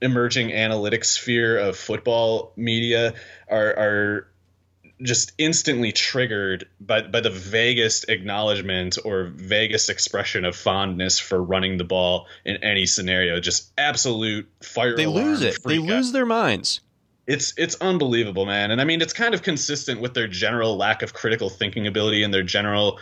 emerging 0.03 0.51
analytics 0.51 1.07
sphere 1.07 1.57
of 1.59 1.77
football 1.77 2.53
media 2.57 3.15
are 3.49 3.67
are 3.67 4.29
just 5.03 5.33
instantly 5.39 5.93
triggered 5.93 6.69
by 6.81 7.03
by 7.03 7.21
the 7.21 7.31
vaguest 7.31 8.09
acknowledgement 8.09 8.99
or 9.05 9.25
vaguest 9.25 9.91
expression 9.91 10.45
of 10.45 10.57
fondness 10.57 11.19
for 11.19 11.43
running 11.43 11.77
the 11.77 11.85
ball 11.85 12.27
in 12.45 12.57
any 12.65 12.87
scenario. 12.87 13.41
Just 13.41 13.73
absolute 13.77 14.49
fire. 14.63 14.97
They 14.97 15.07
lose 15.07 15.43
it. 15.43 15.59
They 15.65 15.79
lose 15.79 16.13
their 16.13 16.27
minds. 16.27 16.81
It's 17.27 17.53
it's 17.57 17.75
unbelievable, 17.81 18.47
man. 18.47 18.71
And 18.71 18.81
I 18.81 18.85
mean, 18.85 19.03
it's 19.03 19.13
kind 19.13 19.35
of 19.35 19.43
consistent 19.43 20.01
with 20.01 20.15
their 20.15 20.29
general 20.29 20.77
lack 20.77 21.03
of 21.03 21.13
critical 21.13 21.51
thinking 21.51 21.87
ability 21.87 22.23
and 22.23 22.33
their 22.33 22.45
general 22.45 22.99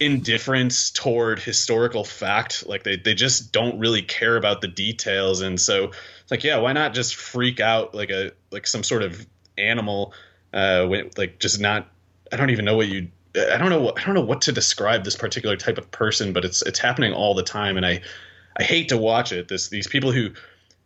indifference 0.00 0.90
toward 0.90 1.38
historical 1.38 2.04
fact. 2.04 2.66
Like 2.66 2.82
they 2.82 2.96
they 2.96 3.14
just 3.14 3.52
don't 3.52 3.78
really 3.78 4.02
care 4.02 4.36
about 4.36 4.62
the 4.62 4.68
details. 4.68 5.42
And 5.42 5.60
so 5.60 5.84
it's 5.84 6.30
like, 6.30 6.42
yeah, 6.42 6.58
why 6.58 6.72
not 6.72 6.94
just 6.94 7.14
freak 7.14 7.60
out 7.60 7.94
like 7.94 8.10
a 8.10 8.32
like 8.50 8.66
some 8.66 8.82
sort 8.82 9.02
of 9.02 9.26
animal 9.58 10.14
uh, 10.52 10.86
when, 10.86 11.10
like 11.16 11.38
just 11.38 11.60
not. 11.60 11.88
I 12.32 12.36
don't 12.36 12.50
even 12.50 12.64
know 12.64 12.76
what 12.76 12.88
you. 12.88 13.08
I 13.36 13.58
don't 13.58 13.70
know. 13.70 13.80
What, 13.80 14.00
I 14.00 14.04
don't 14.04 14.14
know 14.14 14.20
what 14.20 14.42
to 14.42 14.52
describe 14.52 15.04
this 15.04 15.16
particular 15.16 15.56
type 15.56 15.78
of 15.78 15.90
person, 15.90 16.32
but 16.32 16.44
it's 16.44 16.62
it's 16.62 16.78
happening 16.78 17.12
all 17.12 17.34
the 17.34 17.42
time, 17.42 17.76
and 17.76 17.86
I 17.86 18.00
I 18.58 18.62
hate 18.62 18.88
to 18.88 18.96
watch 18.96 19.32
it. 19.32 19.48
This 19.48 19.68
these 19.68 19.86
people 19.86 20.12
who 20.12 20.30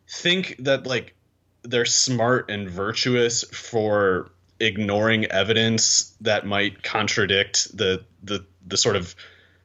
think 0.09 0.57
that 0.61 0.87
like 0.87 1.15
they're 1.63 1.85
smart 1.85 2.51
and 2.51 2.69
virtuous 2.69 3.45
for 3.45 4.31
ignoring 4.61 5.25
evidence 5.27 6.15
that 6.21 6.47
might 6.47 6.83
contradict 6.83 7.77
the 7.77 8.05
the 8.23 8.45
the 8.67 8.77
sort 8.77 8.97
of 8.97 9.15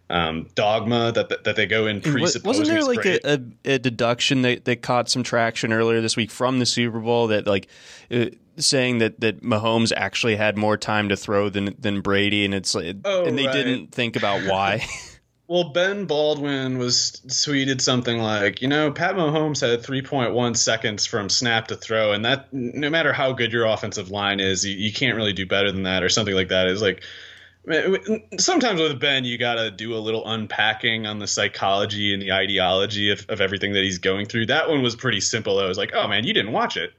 um, 0.09 0.47
dogma 0.55 1.12
that, 1.12 1.29
that, 1.29 1.43
that 1.43 1.55
they 1.55 1.67
go 1.67 1.85
in 1.85 2.01
presupposing. 2.01 2.47
Wasn't 2.47 2.67
there 2.67 2.83
like 2.83 3.05
a, 3.05 3.33
a, 3.33 3.73
a, 3.75 3.79
deduction 3.79 4.41
that, 4.41 4.65
that 4.65 4.81
caught 4.81 5.07
some 5.07 5.21
traction 5.21 5.71
earlier 5.71 6.01
this 6.01 6.17
week 6.17 6.31
from 6.31 6.57
the 6.57 6.65
Super 6.65 6.99
Bowl 6.99 7.27
that 7.27 7.45
like 7.45 7.67
uh, 8.09 8.25
saying 8.60 9.00
that 9.00 9.19
that 9.22 9.41
Mahomes 9.41 9.91
actually 9.95 10.36
had 10.36 10.58
more 10.58 10.78
time 10.78 11.10
to 11.10 11.15
throw 11.15 11.50
than 11.50 11.76
than 11.80 12.02
Brady, 12.02 12.45
and 12.45 12.54
it's 12.54 12.76
like, 12.76 12.98
oh, 13.06 13.26
and 13.26 13.38
they 13.38 13.45
right. 13.45 13.54
didn't 13.54 13.91
think 13.91 14.15
about 14.15 14.41
why. 14.50 14.86
well, 15.48 15.69
Ben 15.69 16.06
Baldwin 16.06 16.78
was 16.78 17.22
tweeted 17.28 17.82
something 17.82 18.19
like, 18.19 18.62
you 18.62 18.67
know, 18.67 18.91
Pat 18.91 19.15
Mahomes 19.15 19.62
had 19.62 19.82
3.1 19.82 20.56
seconds 20.56 21.06
from 21.06 21.30
snap 21.30 21.67
to 21.69 21.76
throw, 21.76 22.12
and 22.12 22.24
that 22.26 22.54
no 22.54 22.89
matter 22.89 23.13
how 23.13 23.34
good 23.34 23.52
your 23.52 23.65
offensive 23.65 24.12
line 24.12 24.39
is, 24.39 24.65
you, 24.65 24.76
you 24.76 24.93
can't 24.93 25.15
really 25.15 25.34
do 25.34 25.45
better 25.45 25.72
than 25.72 25.84
that, 25.84 26.04
or 26.04 26.10
something 26.10 26.36
like 26.36 26.50
that. 26.50 26.67
Is 26.67 26.82
like 26.82 27.04
sometimes 28.38 28.82
with 28.82 29.00
Ben, 29.00 29.26
you 29.26 29.38
got 29.38 29.56
to 29.56 29.69
do 29.72 29.93
a 29.93 30.00
little 30.00 30.28
unpacking 30.28 31.06
on 31.06 31.19
the 31.19 31.28
psychology 31.28 32.13
and 32.13 32.22
the 32.22 32.32
ideology 32.32 33.12
of, 33.12 33.26
of 33.30 33.41
everything 33.41 33.74
that 33.74 33.84
he's 33.84 34.00
going 34.00 34.26
through. 34.26 34.48
That 34.48 34.69
one 34.69 34.82
was 34.82 34.95
pretty 34.95 35.19
simple. 35.19 35.60
I 35.60 35.67
was 35.67 35.78
like, 35.78 35.91
oh 35.93 36.08
man, 36.08 36.24
you 36.24 36.34
didn't 36.34 36.52
watch 36.52 36.78
it. 36.78 36.93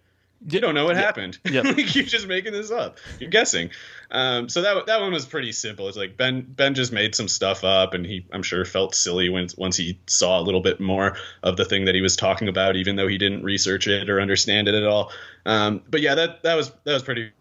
You 0.49 0.59
don't 0.61 0.75
know 0.75 0.87
what 0.87 0.97
happened. 0.97 1.39
Yep. 1.45 1.65
like 1.77 1.95
you're 1.95 2.05
just 2.05 2.27
making 2.27 2.53
this 2.53 2.71
up. 2.71 2.97
You're 3.19 3.29
guessing. 3.29 3.71
Um, 4.11 4.49
so 4.49 4.63
that 4.63 4.87
that 4.87 5.01
one 5.01 5.13
was 5.13 5.27
pretty 5.27 5.53
simple. 5.53 5.87
It's 5.89 5.97
like 5.97 6.17
Ben 6.17 6.43
Ben 6.43 6.75
just 6.75 6.93
made 6.93 7.15
some 7.15 7.29
stuff 7.29 7.63
up, 7.63 7.93
and 7.93 8.07
he 8.07 8.27
I'm 8.33 8.43
sure 8.43 8.65
felt 8.65 8.95
silly 8.95 9.29
when 9.29 9.49
once 9.59 9.77
he 9.77 10.01
saw 10.07 10.41
a 10.41 10.43
little 10.43 10.63
bit 10.63 10.81
more 10.81 11.17
of 11.43 11.57
the 11.57 11.65
thing 11.65 11.85
that 11.85 11.95
he 11.95 12.01
was 12.01 12.17
talking 12.17 12.49
about, 12.49 12.77
even 12.77 12.97
though 12.97 13.09
he 13.09 13.19
didn't 13.19 13.43
research 13.43 13.87
it 13.87 14.09
or 14.09 14.21
understand 14.21 14.67
it 14.67 14.75
at 14.75 14.85
all. 14.85 15.13
Um, 15.45 15.83
but 15.89 16.01
yeah, 16.01 16.15
that 16.15 16.43
that 16.43 16.55
was 16.55 16.71
that 16.85 16.95
was 16.95 17.03
pretty 17.03 17.33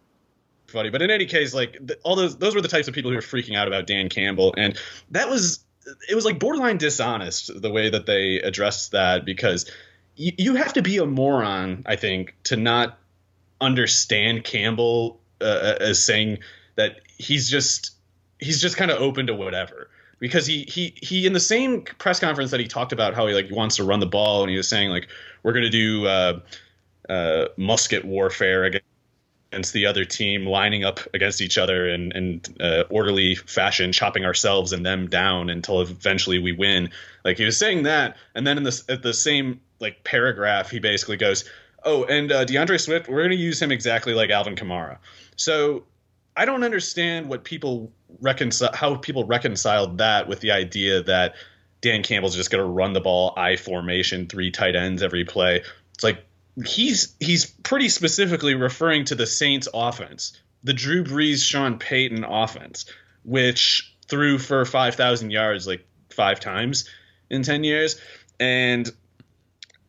funny. 0.67 0.89
But 0.89 1.01
in 1.01 1.09
any 1.09 1.25
case, 1.25 1.53
like 1.53 1.77
the, 1.79 1.97
all 2.03 2.15
those 2.15 2.38
those 2.38 2.53
were 2.53 2.62
the 2.62 2.67
types 2.67 2.88
of 2.88 2.93
people 2.93 3.12
who 3.12 3.15
were 3.15 3.21
freaking 3.21 3.55
out 3.55 3.67
about 3.67 3.88
Dan 3.88 4.09
Campbell, 4.09 4.53
and 4.57 4.77
that 5.12 5.29
was 5.29 5.63
it 6.09 6.15
was 6.15 6.25
like 6.25 6.39
borderline 6.39 6.77
dishonest 6.77 7.62
the 7.62 7.71
way 7.71 7.89
that 7.89 8.05
they 8.05 8.38
addressed 8.38 8.91
that 8.91 9.25
because 9.25 9.69
you, 10.19 10.34
you 10.38 10.55
have 10.55 10.73
to 10.73 10.82
be 10.82 10.97
a 10.97 11.05
moron, 11.05 11.84
I 11.86 11.95
think, 11.95 12.36
to 12.43 12.58
not 12.58 12.99
understand 13.62 14.43
Campbell 14.43 15.19
uh, 15.41 15.45
uh, 15.45 15.77
as 15.79 16.03
saying 16.03 16.39
that 16.75 16.99
he's 17.17 17.49
just 17.49 17.91
he's 18.38 18.62
just 18.62 18.77
kind 18.77 18.91
of 18.91 19.01
open 19.01 19.27
to 19.27 19.34
whatever 19.34 19.89
because 20.19 20.45
he 20.45 20.63
he 20.63 20.93
he 21.01 21.25
in 21.25 21.32
the 21.34 21.39
same 21.39 21.82
press 21.82 22.19
conference 22.19 22.51
that 22.51 22.60
he 22.60 22.67
talked 22.67 22.91
about 22.91 23.13
how 23.13 23.27
he 23.27 23.34
like 23.34 23.49
wants 23.49 23.77
to 23.77 23.84
run 23.84 24.01
the 24.01 24.05
ball 24.05 24.41
and 24.41 24.51
he 24.51 24.58
was 24.58 24.67
saying 24.67 24.89
like 24.89 25.08
we're 25.43 25.53
going 25.53 25.63
to 25.63 25.69
do 25.69 26.05
uh, 26.05 26.39
uh, 27.08 27.45
musket 27.55 28.03
warfare 28.03 28.65
against 28.65 29.73
the 29.73 29.86
other 29.86 30.03
team, 30.03 30.45
lining 30.45 30.84
up 30.84 30.99
against 31.13 31.41
each 31.41 31.58
other 31.58 31.88
in, 31.88 32.12
in 32.12 32.41
uh, 32.60 32.84
orderly 32.89 33.36
fashion, 33.36 33.93
chopping 33.93 34.25
ourselves 34.25 34.73
and 34.73 34.86
them 34.86 35.08
down 35.08 35.49
until 35.49 35.79
eventually 35.82 36.39
we 36.39 36.51
win. 36.51 36.89
Like 37.23 37.38
he 37.38 37.45
was 37.45 37.58
saying 37.58 37.84
that, 37.84 38.17
and 38.36 38.45
then 38.45 38.58
in 38.58 38.63
this 38.63 38.84
at 38.89 39.01
the 39.01 39.13
same 39.13 39.62
like 39.79 40.03
paragraph, 40.03 40.69
he 40.69 40.79
basically 40.79 41.17
goes, 41.17 41.45
"Oh, 41.83 42.03
and 42.05 42.31
uh, 42.31 42.45
D'Andre 42.45 42.77
Swift, 42.77 43.07
we're 43.07 43.19
going 43.19 43.31
to 43.31 43.37
use 43.37 43.61
him 43.61 43.71
exactly 43.71 44.13
like 44.13 44.29
Alvin 44.29 44.55
Kamara." 44.55 44.97
So 45.35 45.85
I 46.35 46.45
don't 46.45 46.63
understand 46.63 47.29
what 47.29 47.43
people 47.43 47.91
reconcile 48.21 48.71
how 48.73 48.95
people 48.95 49.25
reconciled 49.25 49.99
that 49.99 50.27
with 50.27 50.39
the 50.39 50.51
idea 50.51 51.03
that 51.03 51.35
Dan 51.81 52.03
Campbell's 52.03 52.35
just 52.35 52.51
going 52.51 52.63
to 52.63 52.69
run 52.69 52.93
the 52.93 53.01
ball 53.01 53.33
I 53.37 53.55
formation, 53.55 54.27
three 54.27 54.51
tight 54.51 54.75
ends 54.75 55.01
every 55.01 55.25
play. 55.25 55.63
It's 55.93 56.03
like 56.03 56.25
he's 56.65 57.15
he's 57.19 57.45
pretty 57.45 57.89
specifically 57.89 58.55
referring 58.55 59.05
to 59.05 59.15
the 59.15 59.25
Saints 59.25 59.67
offense, 59.73 60.39
the 60.63 60.73
Drew 60.73 61.03
Brees, 61.03 61.43
Sean 61.43 61.79
Payton 61.79 62.23
offense, 62.23 62.85
which 63.23 63.95
threw 64.07 64.39
for 64.39 64.65
5,000 64.65 65.29
yards 65.29 65.67
like 65.67 65.85
five 66.09 66.39
times 66.39 66.89
in 67.29 67.43
10 67.43 67.63
years 67.63 67.99
and 68.39 68.89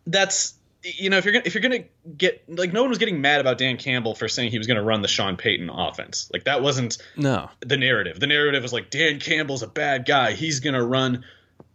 that's 0.06 0.54
you 0.82 1.10
know 1.10 1.18
if 1.18 1.24
you're 1.24 1.32
gonna 1.32 1.44
if 1.44 1.54
you're 1.54 1.62
gonna 1.62 1.84
get 2.16 2.42
like 2.48 2.72
no 2.72 2.82
one 2.82 2.88
was 2.88 2.98
getting 2.98 3.20
mad 3.20 3.40
about 3.40 3.58
Dan 3.58 3.76
Campbell 3.76 4.14
for 4.14 4.28
saying 4.28 4.50
he 4.50 4.58
was 4.58 4.66
gonna 4.66 4.82
run 4.82 5.02
the 5.02 5.08
Sean 5.08 5.36
Payton 5.36 5.68
offense. 5.68 6.30
Like 6.32 6.44
that 6.44 6.62
wasn't 6.62 6.98
no. 7.16 7.50
the 7.60 7.76
narrative. 7.76 8.18
The 8.18 8.26
narrative 8.26 8.62
was 8.62 8.72
like 8.72 8.90
Dan 8.90 9.20
Campbell's 9.20 9.62
a 9.62 9.66
bad 9.66 10.06
guy. 10.06 10.32
He's 10.32 10.60
gonna 10.60 10.84
run 10.84 11.24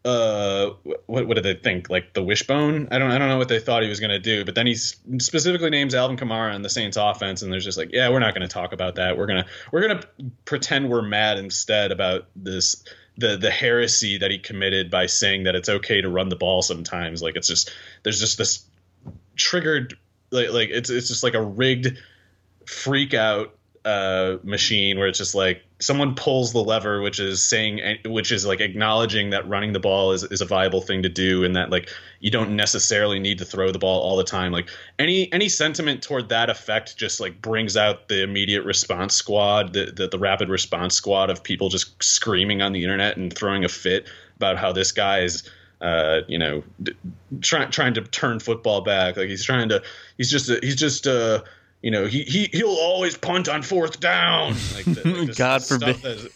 uh 0.03 0.71
what 1.05 1.27
what 1.27 1.35
did 1.35 1.43
they 1.43 1.55
think? 1.55 1.89
Like 1.89 2.13
the 2.13 2.23
wishbone? 2.23 2.87
I 2.91 2.97
don't 2.97 3.11
I 3.11 3.17
don't 3.17 3.29
know 3.29 3.37
what 3.37 3.47
they 3.47 3.59
thought 3.59 3.83
he 3.83 3.89
was 3.89 3.99
gonna 3.99 4.19
do 4.19 4.43
but 4.43 4.55
then 4.55 4.65
he 4.65 4.75
specifically 4.75 5.69
names 5.69 5.93
Alvin 5.93 6.17
Kamara 6.17 6.55
and 6.55 6.65
the 6.65 6.69
Saints 6.69 6.97
offense 6.97 7.43
and 7.43 7.53
there's 7.53 7.65
just 7.65 7.77
like 7.77 7.91
yeah 7.91 8.09
we're 8.09 8.19
not 8.19 8.33
gonna 8.33 8.47
talk 8.47 8.73
about 8.73 8.95
that. 8.95 9.17
We're 9.17 9.27
gonna 9.27 9.45
we're 9.71 9.87
gonna 9.87 10.03
pretend 10.45 10.89
we're 10.89 11.03
mad 11.03 11.37
instead 11.37 11.91
about 11.91 12.27
this 12.35 12.83
the 13.17 13.37
the 13.37 13.51
heresy 13.51 14.17
that 14.17 14.31
he 14.31 14.37
committed 14.37 14.91
by 14.91 15.05
saying 15.05 15.43
that 15.43 15.55
it's 15.55 15.69
okay 15.69 16.01
to 16.01 16.09
run 16.09 16.29
the 16.29 16.35
ball 16.35 16.61
sometimes. 16.61 17.21
Like 17.21 17.35
it's 17.35 17.47
just 17.47 17.73
there's 18.03 18.19
just 18.19 18.37
this 18.37 18.65
triggered 19.35 19.97
like 20.31 20.51
like 20.51 20.69
it's 20.69 20.89
it's 20.89 21.07
just 21.07 21.23
like 21.23 21.33
a 21.33 21.41
rigged 21.41 21.97
freak 22.65 23.13
out 23.13 23.55
uh, 23.85 24.37
machine 24.43 24.97
where 24.97 25.07
it's 25.07 25.19
just 25.19 25.35
like 25.35 25.63
someone 25.79 26.15
pulls 26.15 26.53
the 26.53 26.63
lever, 26.63 27.01
which 27.01 27.19
is 27.19 27.47
saying, 27.47 27.99
which 28.05 28.31
is 28.31 28.43
like 28.43 28.59
acknowledging 28.59 29.29
that 29.29 29.47
running 29.47 29.73
the 29.73 29.79
ball 29.79 30.11
is, 30.11 30.23
is 30.23 30.41
a 30.41 30.45
viable 30.45 30.81
thing 30.81 31.03
to 31.03 31.09
do, 31.09 31.43
and 31.43 31.55
that 31.55 31.69
like 31.69 31.89
you 32.19 32.31
don't 32.31 32.55
necessarily 32.55 33.19
need 33.19 33.37
to 33.37 33.45
throw 33.45 33.71
the 33.71 33.77
ball 33.77 34.01
all 34.01 34.17
the 34.17 34.23
time. 34.23 34.51
Like 34.51 34.69
any 34.97 35.31
any 35.31 35.47
sentiment 35.47 36.01
toward 36.01 36.29
that 36.29 36.49
effect 36.49 36.97
just 36.97 37.19
like 37.19 37.39
brings 37.43 37.77
out 37.77 38.07
the 38.07 38.23
immediate 38.23 38.63
response 38.63 39.13
squad, 39.13 39.73
the 39.73 39.93
the, 39.95 40.07
the 40.07 40.17
rapid 40.17 40.49
response 40.49 40.95
squad 40.95 41.29
of 41.29 41.43
people 41.43 41.69
just 41.69 42.01
screaming 42.03 42.63
on 42.63 42.73
the 42.73 42.81
internet 42.81 43.17
and 43.17 43.31
throwing 43.31 43.63
a 43.63 43.69
fit 43.69 44.07
about 44.35 44.57
how 44.57 44.71
this 44.71 44.91
guy 44.91 45.19
is. 45.19 45.47
Uh, 45.81 46.21
you 46.27 46.39
know, 46.39 46.63
trying 47.41 47.69
trying 47.69 47.93
to 47.93 48.01
turn 48.01 48.39
football 48.39 48.81
back. 48.81 49.17
Like 49.17 49.27
he's 49.27 49.43
trying 49.43 49.69
to. 49.69 49.83
He's 50.17 50.31
just. 50.31 50.49
A, 50.49 50.57
he's 50.63 50.77
just. 50.77 51.05
Uh, 51.05 51.43
you 51.85 51.91
know, 51.91 52.07
he 52.07 52.23
he 52.23 52.49
he'll 52.51 52.69
always 52.69 53.15
punt 53.15 53.47
on 53.47 53.61
fourth 53.61 53.99
down. 53.99 54.55
Like, 54.73 54.85
the, 54.85 55.01
like 55.05 55.27
this, 55.27 55.37
God 55.37 55.63
forbid. 55.63 56.31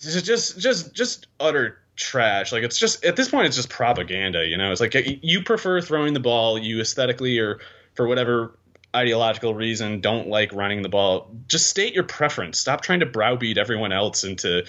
just 0.00 0.58
just 0.58 0.92
just 0.92 1.28
utter 1.38 1.78
trash. 1.94 2.50
Like 2.50 2.64
it's 2.64 2.76
just 2.76 3.04
at 3.04 3.14
this 3.14 3.28
point 3.28 3.46
it's 3.46 3.54
just 3.54 3.70
propaganda. 3.70 4.44
You 4.44 4.56
know, 4.56 4.72
it's 4.72 4.80
like 4.80 4.96
you 5.22 5.44
prefer 5.44 5.80
throwing 5.80 6.12
the 6.12 6.18
ball. 6.18 6.58
You 6.58 6.80
aesthetically 6.80 7.38
or 7.38 7.60
for 7.94 8.08
whatever 8.08 8.58
ideological 8.96 9.54
reason 9.54 10.00
don't 10.00 10.26
like 10.26 10.52
running 10.52 10.82
the 10.82 10.88
ball. 10.88 11.30
Just 11.46 11.70
state 11.70 11.94
your 11.94 12.02
preference. 12.02 12.58
Stop 12.58 12.80
trying 12.80 13.00
to 13.00 13.06
browbeat 13.06 13.58
everyone 13.58 13.92
else 13.92 14.24
into 14.24 14.66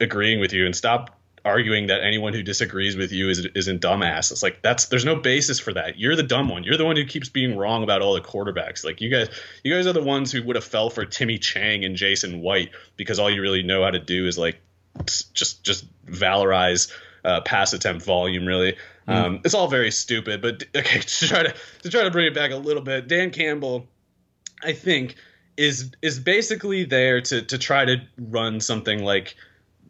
agreeing 0.00 0.40
with 0.40 0.54
you, 0.54 0.64
and 0.64 0.74
stop 0.74 1.19
arguing 1.44 1.86
that 1.86 2.02
anyone 2.02 2.32
who 2.32 2.42
disagrees 2.42 2.96
with 2.96 3.12
you 3.12 3.28
is 3.28 3.46
isn't 3.54 3.82
dumbass. 3.82 4.30
It's 4.30 4.42
like 4.42 4.62
that's 4.62 4.86
there's 4.86 5.04
no 5.04 5.16
basis 5.16 5.58
for 5.58 5.72
that. 5.72 5.98
You're 5.98 6.16
the 6.16 6.22
dumb 6.22 6.48
one. 6.48 6.64
You're 6.64 6.76
the 6.76 6.84
one 6.84 6.96
who 6.96 7.04
keeps 7.04 7.28
being 7.28 7.56
wrong 7.56 7.82
about 7.82 8.02
all 8.02 8.14
the 8.14 8.20
quarterbacks. 8.20 8.84
Like 8.84 9.00
you 9.00 9.10
guys, 9.10 9.28
you 9.64 9.74
guys 9.74 9.86
are 9.86 9.92
the 9.92 10.02
ones 10.02 10.32
who 10.32 10.42
would 10.44 10.56
have 10.56 10.64
fell 10.64 10.90
for 10.90 11.04
Timmy 11.04 11.38
Chang 11.38 11.84
and 11.84 11.96
Jason 11.96 12.40
White 12.40 12.70
because 12.96 13.18
all 13.18 13.30
you 13.30 13.40
really 13.42 13.62
know 13.62 13.82
how 13.82 13.90
to 13.90 13.98
do 13.98 14.26
is 14.26 14.38
like 14.38 14.60
just 15.04 15.64
just 15.64 15.86
valorize 16.06 16.92
uh, 17.24 17.40
pass 17.42 17.72
attempt 17.72 18.04
volume. 18.04 18.46
Really, 18.46 18.76
mm. 19.08 19.14
um, 19.14 19.40
it's 19.44 19.54
all 19.54 19.68
very 19.68 19.90
stupid. 19.90 20.42
But 20.42 20.64
okay, 20.74 21.00
to 21.00 21.28
try 21.28 21.42
to 21.42 21.54
to 21.82 21.90
try 21.90 22.04
to 22.04 22.10
bring 22.10 22.26
it 22.26 22.34
back 22.34 22.50
a 22.50 22.56
little 22.56 22.82
bit, 22.82 23.08
Dan 23.08 23.30
Campbell, 23.30 23.86
I 24.62 24.72
think 24.72 25.16
is 25.56 25.92
is 26.02 26.18
basically 26.18 26.84
there 26.84 27.20
to 27.20 27.42
to 27.42 27.58
try 27.58 27.84
to 27.84 27.96
run 28.18 28.60
something 28.60 29.04
like 29.04 29.36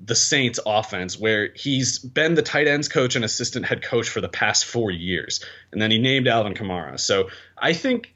the 0.04 0.14
Saints 0.14 0.58
offense 0.64 1.18
where 1.18 1.50
he's 1.54 1.98
been 1.98 2.34
the 2.34 2.42
tight 2.42 2.66
ends 2.66 2.88
coach 2.88 3.16
and 3.16 3.24
assistant 3.24 3.66
head 3.66 3.82
coach 3.82 4.08
for 4.08 4.20
the 4.20 4.28
past 4.28 4.64
4 4.64 4.90
years 4.90 5.44
and 5.72 5.80
then 5.80 5.90
he 5.90 5.98
named 5.98 6.26
Alvin 6.26 6.54
Kamara. 6.54 6.98
So 6.98 7.28
I 7.58 7.72
think 7.72 8.12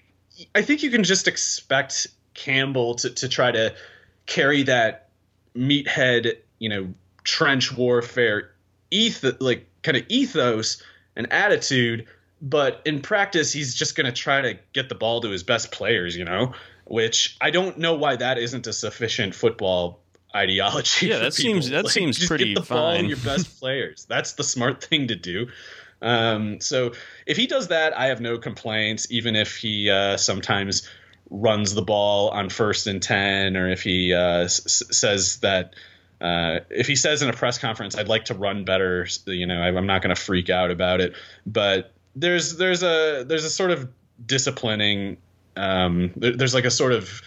I 0.55 0.63
think 0.63 0.83
you 0.83 0.91
can 0.91 1.05
just 1.05 1.29
expect 1.29 2.07
Campbell 2.33 2.95
to 2.97 3.11
to 3.11 3.29
try 3.29 3.53
to 3.53 3.75
carry 4.27 4.63
that 4.65 5.11
meathead, 5.55 6.39
you 6.59 6.69
know, 6.69 6.95
trench 7.25 7.73
warfare 7.73 8.51
eth 8.91 9.25
like 9.41 9.67
kind 9.83 9.97
of 9.97 10.05
ethos 10.09 10.83
and 11.17 11.33
attitude 11.33 12.07
but 12.41 12.83
in 12.85 13.01
practice 13.01 13.53
he's 13.53 13.75
just 13.75 13.97
going 13.97 14.07
to 14.07 14.13
try 14.13 14.43
to 14.43 14.59
get 14.73 14.89
the 14.89 14.95
ball 14.95 15.21
to 15.23 15.31
his 15.31 15.43
best 15.43 15.73
players 15.73 16.15
you 16.15 16.25
know 16.25 16.53
which 16.85 17.37
i 17.41 17.51
don't 17.51 17.79
know 17.79 17.95
why 17.95 18.15
that 18.15 18.39
isn't 18.39 18.67
a 18.67 18.73
sufficient 18.73 19.35
football 19.35 20.01
ideology 20.35 21.07
yeah 21.07 21.19
that 21.19 21.35
people. 21.35 21.61
seems 21.61 21.71
that 21.71 21.85
like, 21.85 21.93
seems 21.93 22.27
pretty 22.27 22.55
get 22.55 22.61
the 22.61 22.67
fine 22.67 23.03
ball 23.03 23.09
your 23.09 23.19
best 23.19 23.57
players 23.61 24.05
that's 24.09 24.33
the 24.35 24.45
smart 24.45 24.83
thing 24.83 25.09
to 25.09 25.15
do 25.15 25.49
um, 26.03 26.61
so 26.61 26.93
if 27.27 27.37
he 27.37 27.47
does 27.47 27.69
that 27.69 27.97
i 27.97 28.07
have 28.07 28.21
no 28.21 28.39
complaints 28.39 29.07
even 29.11 29.37
if 29.37 29.57
he 29.57 29.91
uh, 29.91 30.17
sometimes 30.17 30.89
runs 31.31 31.75
the 31.75 31.83
ball 31.83 32.31
on 32.31 32.49
first 32.49 32.87
and 32.87 33.03
10 33.03 33.57
or 33.57 33.69
if 33.71 33.83
he 33.83 34.13
uh, 34.13 34.45
s- 34.45 34.83
says 34.91 35.39
that 35.41 35.75
uh, 36.21 36.61
if 36.71 36.87
he 36.87 36.97
says 36.97 37.21
in 37.23 37.29
a 37.29 37.33
press 37.33 37.59
conference, 37.59 37.97
"I'd 37.97 38.09
like 38.09 38.27
to 38.27 38.35
run 38.35 38.65
better," 38.65 39.07
you 39.27 39.47
know, 39.47 39.61
I, 39.61 39.67
I'm 39.67 39.87
not 39.87 40.01
going 40.01 40.15
to 40.15 40.21
freak 40.21 40.49
out 40.49 40.71
about 40.71 41.03
it. 41.03 41.15
But 41.45 41.93
there's 42.17 42.57
there's 42.57 42.83
a 42.83 43.25
there's 43.27 43.45
a 43.45 43.51
sort 43.51 43.71
of 43.71 43.91
disciplining. 44.25 45.19
Um, 45.57 46.13
there, 46.17 46.35
there's 46.35 46.55
like 46.55 46.65
a 46.65 46.71
sort 46.71 46.93
of 46.93 47.21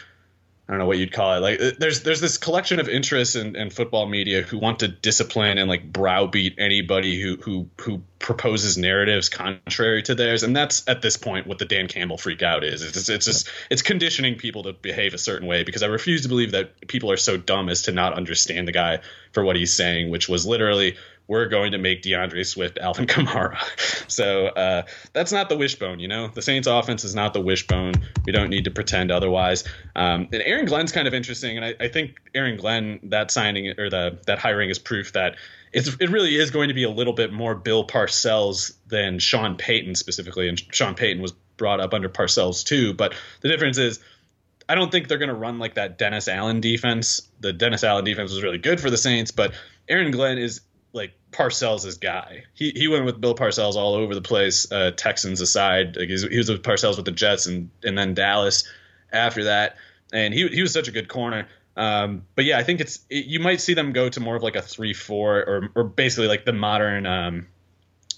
I 0.68 0.74
don't 0.74 0.80
know 0.80 0.86
what 0.86 0.98
you'd 0.98 1.14
call 1.14 1.36
it. 1.36 1.40
Like 1.40 1.62
uh, 1.62 1.72
there's 1.80 2.02
there's 2.02 2.20
this 2.20 2.38
collection 2.38 2.82
of 2.82 2.90
interests 2.90 3.36
in, 3.36 3.56
in 3.56 3.70
football 3.70 4.06
media 4.06 4.42
who 4.42 4.58
want 4.58 4.80
to 4.80 4.90
discipline 4.90 5.58
and 5.58 5.70
like 5.70 5.92
browbeat 5.92 6.56
anybody 6.58 7.22
who 7.22 7.38
who 7.38 7.70
who 7.80 8.02
proposes 8.20 8.78
narratives 8.78 9.30
contrary 9.30 10.04
to 10.04 10.16
theirs, 10.16 10.44
and 10.44 10.54
that's 10.54 10.86
at 10.86 11.02
this 11.02 11.16
point 11.16 11.48
what 11.48 11.58
the 11.58 11.66
Dan 11.66 11.88
Campbell 11.88 12.18
freak 12.18 12.42
out 12.42 12.66
is. 12.66 12.82
It's, 12.82 13.08
it's 13.08 13.26
just 13.26 13.50
it's 13.70 13.82
conditioning 13.82 14.36
people 14.36 14.64
to 14.64 14.74
behave 14.74 15.14
a 15.14 15.18
certain 15.18 15.48
way 15.48 15.64
because 15.64 15.84
I 15.84 15.88
refuse 15.88 16.24
to 16.24 16.28
believe 16.28 16.52
that 16.52 16.86
people 16.88 17.12
are 17.12 17.18
so 17.18 17.38
dumb 17.38 17.70
as 17.70 17.84
to 17.84 17.94
not 17.94 18.14
understand 18.14 18.68
the 18.68 18.74
guy 18.74 19.00
for 19.32 19.46
what 19.46 19.56
he's 19.56 19.74
saying, 19.74 20.10
which 20.10 20.28
was 20.28 20.46
literally 20.46 20.98
we're 21.28 21.48
going 21.48 21.74
to 21.74 21.78
make 21.78 22.02
D'Andre 22.02 22.44
Swift 22.44 22.78
Alvin 22.78 23.06
Kamara. 23.08 23.58
So 24.10 24.48
uh, 24.48 24.84
that's 25.14 25.32
not 25.32 25.50
the 25.50 25.58
wishbone, 25.58 26.00
you 26.00 26.08
know. 26.08 26.28
The 26.28 26.42
Saints' 26.42 26.68
offense 26.68 27.04
is 27.04 27.14
not 27.14 27.34
the 27.34 27.42
wishbone. 27.42 27.94
We 28.26 28.32
don't 28.32 28.50
need 28.50 28.64
to 28.66 28.72
pretend 28.72 29.12
otherwise. 29.12 29.64
Um, 29.96 30.30
and 30.32 30.42
Aaron 30.44 30.66
Glenn's 30.66 30.92
kind 30.92 31.08
of 31.08 31.14
interesting, 31.14 31.58
and 31.58 31.66
I, 31.66 31.76
I, 31.80 31.88
think 31.90 32.18
Aaron 32.34 32.58
Glenn 32.58 33.00
that 33.04 33.32
signing 33.32 33.74
or 33.78 33.90
the 33.90 34.20
that 34.26 34.40
hiring 34.40 34.70
is 34.70 34.80
proof 34.80 35.14
that 35.14 35.36
it's, 35.74 35.90
it 36.00 36.10
really 36.10 36.36
is 36.36 36.52
going 36.52 36.70
to 36.70 36.74
be 36.74 36.84
a 36.84 36.90
little 36.90 37.14
bit 37.14 37.34
more 37.34 37.54
Bill 37.54 37.86
Parcells 37.86 38.74
than 38.88 39.20
Sean 39.20 39.58
Payton 39.58 39.96
specifically. 39.96 40.48
And 40.48 40.62
Sean 40.74 40.96
Payton 40.96 41.22
was 41.22 41.34
brought 41.58 41.80
up 41.80 41.94
under 41.94 42.08
Parcells 42.08 42.64
too, 42.64 42.94
but 42.94 43.14
the 43.42 43.50
difference 43.50 43.78
is. 43.78 44.00
I 44.70 44.76
don't 44.76 44.92
think 44.92 45.08
they're 45.08 45.18
going 45.18 45.30
to 45.30 45.34
run 45.34 45.60
like 45.60 45.76
that 45.76 45.98
Dennis 45.98 46.28
Allen 46.28 46.60
defense. 46.60 47.22
The 47.40 47.54
Dennis 47.54 47.86
Allen 47.86 48.04
defense 48.04 48.32
was 48.32 48.44
really 48.44 48.58
good 48.58 48.82
for 48.82 48.90
the 48.90 48.98
Saints, 48.98 49.32
but 49.32 49.54
Aaron 49.88 50.12
Glenn 50.12 50.38
is 50.38 50.60
Parcells' 51.32 52.00
guy. 52.00 52.44
He 52.54 52.72
he 52.72 52.88
went 52.88 53.06
with 53.06 53.20
Bill 53.20 53.36
Parcells 53.36 53.76
all 53.76 53.94
over 53.94 54.16
the 54.16 54.22
place. 54.22 54.72
Uh, 54.72 54.92
Texans 54.92 55.42
aside, 55.42 55.98
like 55.98 56.08
he 56.08 56.38
was 56.38 56.50
with 56.50 56.64
Parcells 56.64 56.96
with 56.96 57.06
the 57.06 57.12
Jets 57.12 57.46
and 57.46 57.70
and 57.84 57.98
then 57.98 58.14
Dallas 58.14 58.68
after 59.12 59.46
that. 59.46 59.76
And 60.14 60.34
he 60.34 60.48
he 60.48 60.62
was 60.62 60.72
such 60.72 60.88
a 60.88 60.92
good 60.92 61.10
corner. 61.10 61.48
Um, 61.76 62.24
but 62.36 62.46
yeah, 62.46 62.58
I 62.58 62.64
think 62.64 62.82
it's 62.82 63.00
it, 63.10 63.26
you 63.26 63.40
might 63.40 63.62
see 63.62 63.74
them 63.74 63.94
go 63.94 64.10
to 64.10 64.20
more 64.20 64.36
of 64.36 64.44
like 64.44 64.56
a 64.56 64.62
three 64.62 64.94
four 64.94 65.38
or 65.38 65.70
or 65.76 65.84
basically 65.84 66.28
like 66.28 66.46
the 66.46 66.54
modern 66.54 67.06
um, 67.06 67.48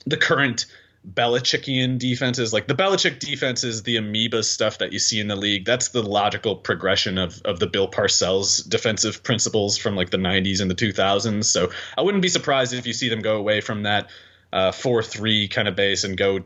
the 0.06 0.17
current 0.17 0.65
Belichickian 1.08 1.98
defenses. 1.98 2.52
Like 2.52 2.68
the 2.68 2.76
Belichick 2.76 3.20
defense 3.20 3.64
is 3.64 3.84
the 3.84 3.98
amoeba 3.98 4.44
stuff 4.44 4.80
that 4.80 4.92
you 4.92 5.00
see 5.00 5.20
in 5.20 5.28
the 5.28 5.36
league. 5.36 5.66
That's 5.66 5.90
the 5.90 6.04
logical 6.04 6.56
progression 6.56 7.18
of 7.18 7.42
of 7.44 7.60
the 7.60 7.68
Bill 7.68 7.90
Parcells 7.90 8.68
defensive 8.68 9.24
principles 9.24 9.78
from 9.78 9.96
like 9.96 10.10
the 10.10 10.18
90s 10.18 10.62
and 10.62 10.70
the 10.70 10.76
2000s. 10.76 11.46
So 11.46 11.72
I 11.98 12.02
wouldn't 12.02 12.22
be 12.22 12.30
surprised 12.30 12.74
if 12.74 12.86
you 12.86 12.94
see 12.94 13.10
them 13.10 13.22
go 13.22 13.38
away 13.38 13.62
from 13.62 13.84
that 13.84 14.10
uh, 14.52 14.72
four 14.72 15.04
three 15.04 15.48
kind 15.48 15.68
of 15.68 15.76
base 15.76 16.04
and 16.04 16.18
go 16.18 16.40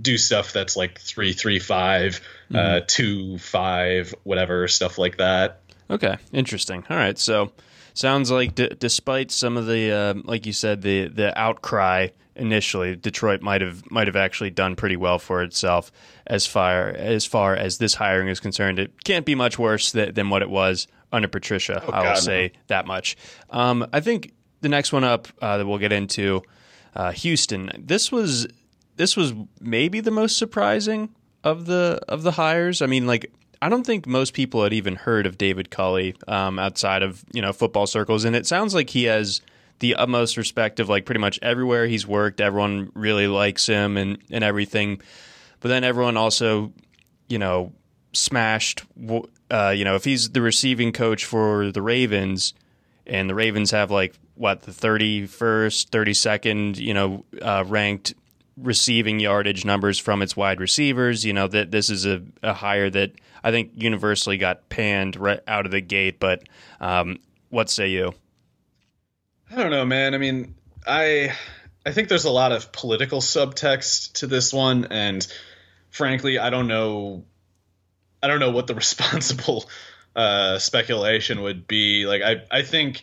do 0.00 0.16
stuff 0.16 0.52
that's 0.52 0.76
like 0.76 0.98
three 0.98 1.32
three 1.32 1.58
five, 1.58 2.20
uh, 2.52 2.56
mm-hmm. 2.56 2.76
uh, 2.76 2.80
two 2.86 3.38
five, 3.38 4.14
whatever 4.24 4.66
stuff 4.68 4.98
like 4.98 5.18
that. 5.18 5.60
Okay, 5.90 6.16
interesting. 6.32 6.84
All 6.88 6.96
right, 6.96 7.18
so 7.18 7.52
sounds 7.94 8.30
like 8.30 8.54
d- 8.54 8.70
despite 8.78 9.30
some 9.30 9.56
of 9.56 9.66
the 9.66 9.92
uh, 9.92 10.14
like 10.24 10.46
you 10.46 10.52
said 10.52 10.82
the 10.82 11.08
the 11.08 11.38
outcry 11.38 12.08
initially 12.40 12.96
detroit 12.96 13.42
might 13.42 13.60
have 13.60 13.88
might 13.90 14.06
have 14.06 14.16
actually 14.16 14.50
done 14.50 14.74
pretty 14.74 14.96
well 14.96 15.18
for 15.18 15.42
itself 15.42 15.92
as 16.26 16.46
far 16.46 16.88
as 16.88 17.26
far 17.26 17.54
as 17.54 17.78
this 17.78 17.94
hiring 17.94 18.28
is 18.28 18.40
concerned. 18.40 18.78
It 18.78 19.04
can't 19.04 19.26
be 19.26 19.34
much 19.34 19.58
worse 19.58 19.92
th- 19.92 20.14
than 20.14 20.30
what 20.30 20.42
it 20.42 20.50
was 20.50 20.88
under 21.12 21.28
patricia 21.28 21.82
oh, 21.86 21.90
i 21.90 22.08
will 22.08 22.16
say 22.16 22.52
that 22.68 22.86
much. 22.86 23.16
Um, 23.50 23.86
i 23.92 24.00
think 24.00 24.32
the 24.62 24.68
next 24.68 24.92
one 24.92 25.04
up 25.04 25.28
uh, 25.42 25.58
that 25.58 25.66
we'll 25.66 25.78
get 25.78 25.92
into 25.92 26.42
uh, 26.96 27.12
houston. 27.12 27.70
This 27.78 28.10
was 28.10 28.48
this 28.96 29.16
was 29.16 29.34
maybe 29.60 30.00
the 30.00 30.10
most 30.10 30.38
surprising 30.38 31.10
of 31.44 31.66
the 31.66 32.00
of 32.08 32.22
the 32.22 32.32
hires. 32.32 32.80
I 32.80 32.86
mean 32.86 33.06
like 33.06 33.30
I 33.62 33.68
don't 33.68 33.84
think 33.84 34.06
most 34.06 34.32
people 34.32 34.62
had 34.62 34.72
even 34.72 34.96
heard 34.96 35.26
of 35.26 35.36
David 35.36 35.70
Culley 35.70 36.14
um, 36.26 36.58
outside 36.58 37.02
of 37.02 37.22
you 37.32 37.42
know 37.42 37.52
football 37.52 37.86
circles, 37.86 38.24
and 38.24 38.34
it 38.34 38.46
sounds 38.46 38.74
like 38.74 38.90
he 38.90 39.04
has 39.04 39.42
the 39.80 39.96
utmost 39.96 40.36
respect 40.36 40.78
of 40.78 40.88
like 40.88 41.04
pretty 41.04 41.20
much 41.20 41.38
everywhere 41.42 41.86
he's 41.86 42.06
worked. 42.06 42.40
Everyone 42.40 42.92
really 42.94 43.26
likes 43.26 43.66
him 43.66 43.96
and 43.96 44.18
and 44.30 44.44
everything, 44.44 45.00
but 45.58 45.68
then 45.68 45.84
everyone 45.84 46.16
also 46.16 46.72
you 47.28 47.38
know 47.38 47.72
smashed. 48.12 48.84
Uh, 49.50 49.74
you 49.76 49.84
know 49.84 49.96
if 49.96 50.04
he's 50.04 50.30
the 50.30 50.40
receiving 50.40 50.92
coach 50.92 51.24
for 51.24 51.72
the 51.72 51.82
Ravens, 51.82 52.54
and 53.06 53.28
the 53.28 53.34
Ravens 53.34 53.72
have 53.72 53.90
like 53.90 54.14
what 54.34 54.62
the 54.62 54.72
thirty 54.72 55.26
first, 55.26 55.90
thirty 55.90 56.14
second, 56.14 56.78
you 56.78 56.94
know, 56.94 57.24
uh, 57.42 57.64
ranked 57.66 58.14
receiving 58.56 59.20
yardage 59.20 59.64
numbers 59.64 59.98
from 59.98 60.22
its 60.22 60.36
wide 60.36 60.60
receivers. 60.60 61.24
You 61.24 61.32
know 61.32 61.48
that 61.48 61.70
this 61.70 61.90
is 61.90 62.06
a, 62.06 62.22
a 62.42 62.52
hire 62.52 62.90
that 62.90 63.12
I 63.42 63.50
think 63.50 63.72
universally 63.74 64.36
got 64.36 64.68
panned 64.68 65.16
right 65.16 65.40
out 65.48 65.64
of 65.64 65.72
the 65.72 65.80
gate. 65.80 66.20
But 66.20 66.42
um, 66.80 67.18
what 67.48 67.70
say 67.70 67.88
you? 67.88 68.14
I 69.50 69.56
don't 69.56 69.70
know, 69.70 69.84
man. 69.84 70.14
I 70.14 70.18
mean, 70.18 70.54
I 70.86 71.32
I 71.84 71.92
think 71.92 72.08
there's 72.08 72.24
a 72.24 72.30
lot 72.30 72.52
of 72.52 72.72
political 72.72 73.20
subtext 73.20 74.14
to 74.14 74.26
this 74.26 74.52
one, 74.52 74.86
and 74.90 75.26
frankly, 75.90 76.38
I 76.38 76.50
don't 76.50 76.68
know. 76.68 77.24
I 78.22 78.28
don't 78.28 78.38
know 78.38 78.52
what 78.52 78.66
the 78.68 78.74
responsible 78.76 79.68
uh, 80.14 80.58
speculation 80.58 81.42
would 81.42 81.66
be. 81.66 82.06
Like, 82.06 82.22
I 82.22 82.42
I 82.50 82.62
think, 82.62 83.02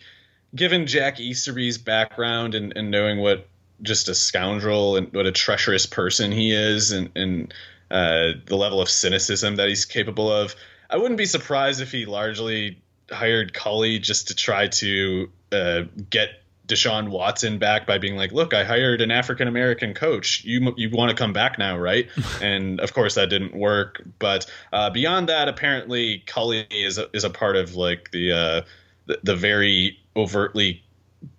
given 0.55 0.88
Jack 0.88 1.19
Easterby's 1.19 1.77
background 1.77 2.55
and, 2.55 2.73
and 2.77 2.91
knowing 2.91 3.19
what 3.19 3.47
just 3.81 4.07
a 4.07 4.15
scoundrel 4.15 4.95
and 4.95 5.13
what 5.13 5.25
a 5.25 5.31
treacherous 5.31 5.86
person 5.86 6.31
he 6.31 6.51
is, 6.51 6.91
and 6.93 7.10
and 7.15 7.53
uh, 7.91 8.39
the 8.45 8.55
level 8.55 8.79
of 8.79 8.89
cynicism 8.89 9.57
that 9.57 9.67
he's 9.67 9.83
capable 9.83 10.31
of. 10.31 10.55
I 10.89 10.95
wouldn't 10.95 11.17
be 11.17 11.25
surprised 11.25 11.81
if 11.81 11.91
he 11.91 12.05
largely 12.05 12.81
hired 13.12 13.53
Culley 13.53 13.99
just 13.99 14.29
to 14.29 14.36
try 14.36 14.67
to 14.67 15.29
uh, 15.51 15.83
get 16.10 16.29
Deshaun 16.67 17.10
Watson 17.10 17.60
back 17.60 17.88
by 17.88 17.97
being 17.97 18.15
like, 18.15 18.31
"Look, 18.31 18.53
I 18.53 18.63
hired 18.63 19.01
an 19.01 19.10
African 19.10 19.47
American 19.47 19.93
coach. 19.93 20.43
You 20.43 20.73
you 20.77 20.89
want 20.89 21.10
to 21.10 21.15
come 21.15 21.33
back 21.33 21.57
now, 21.57 21.77
right?" 21.77 22.10
and 22.41 22.79
of 22.81 22.93
course 22.93 23.15
that 23.15 23.29
didn't 23.29 23.55
work. 23.55 24.01
But 24.19 24.45
uh, 24.73 24.89
beyond 24.89 25.29
that, 25.29 25.47
apparently 25.47 26.23
Culley 26.25 26.67
is 26.69 26.97
a, 26.97 27.10
is 27.15 27.23
a 27.23 27.29
part 27.29 27.55
of 27.55 27.75
like 27.75 28.12
the 28.12 28.31
uh, 28.31 28.62
the, 29.05 29.19
the 29.23 29.36
very 29.36 29.99
overtly 30.15 30.83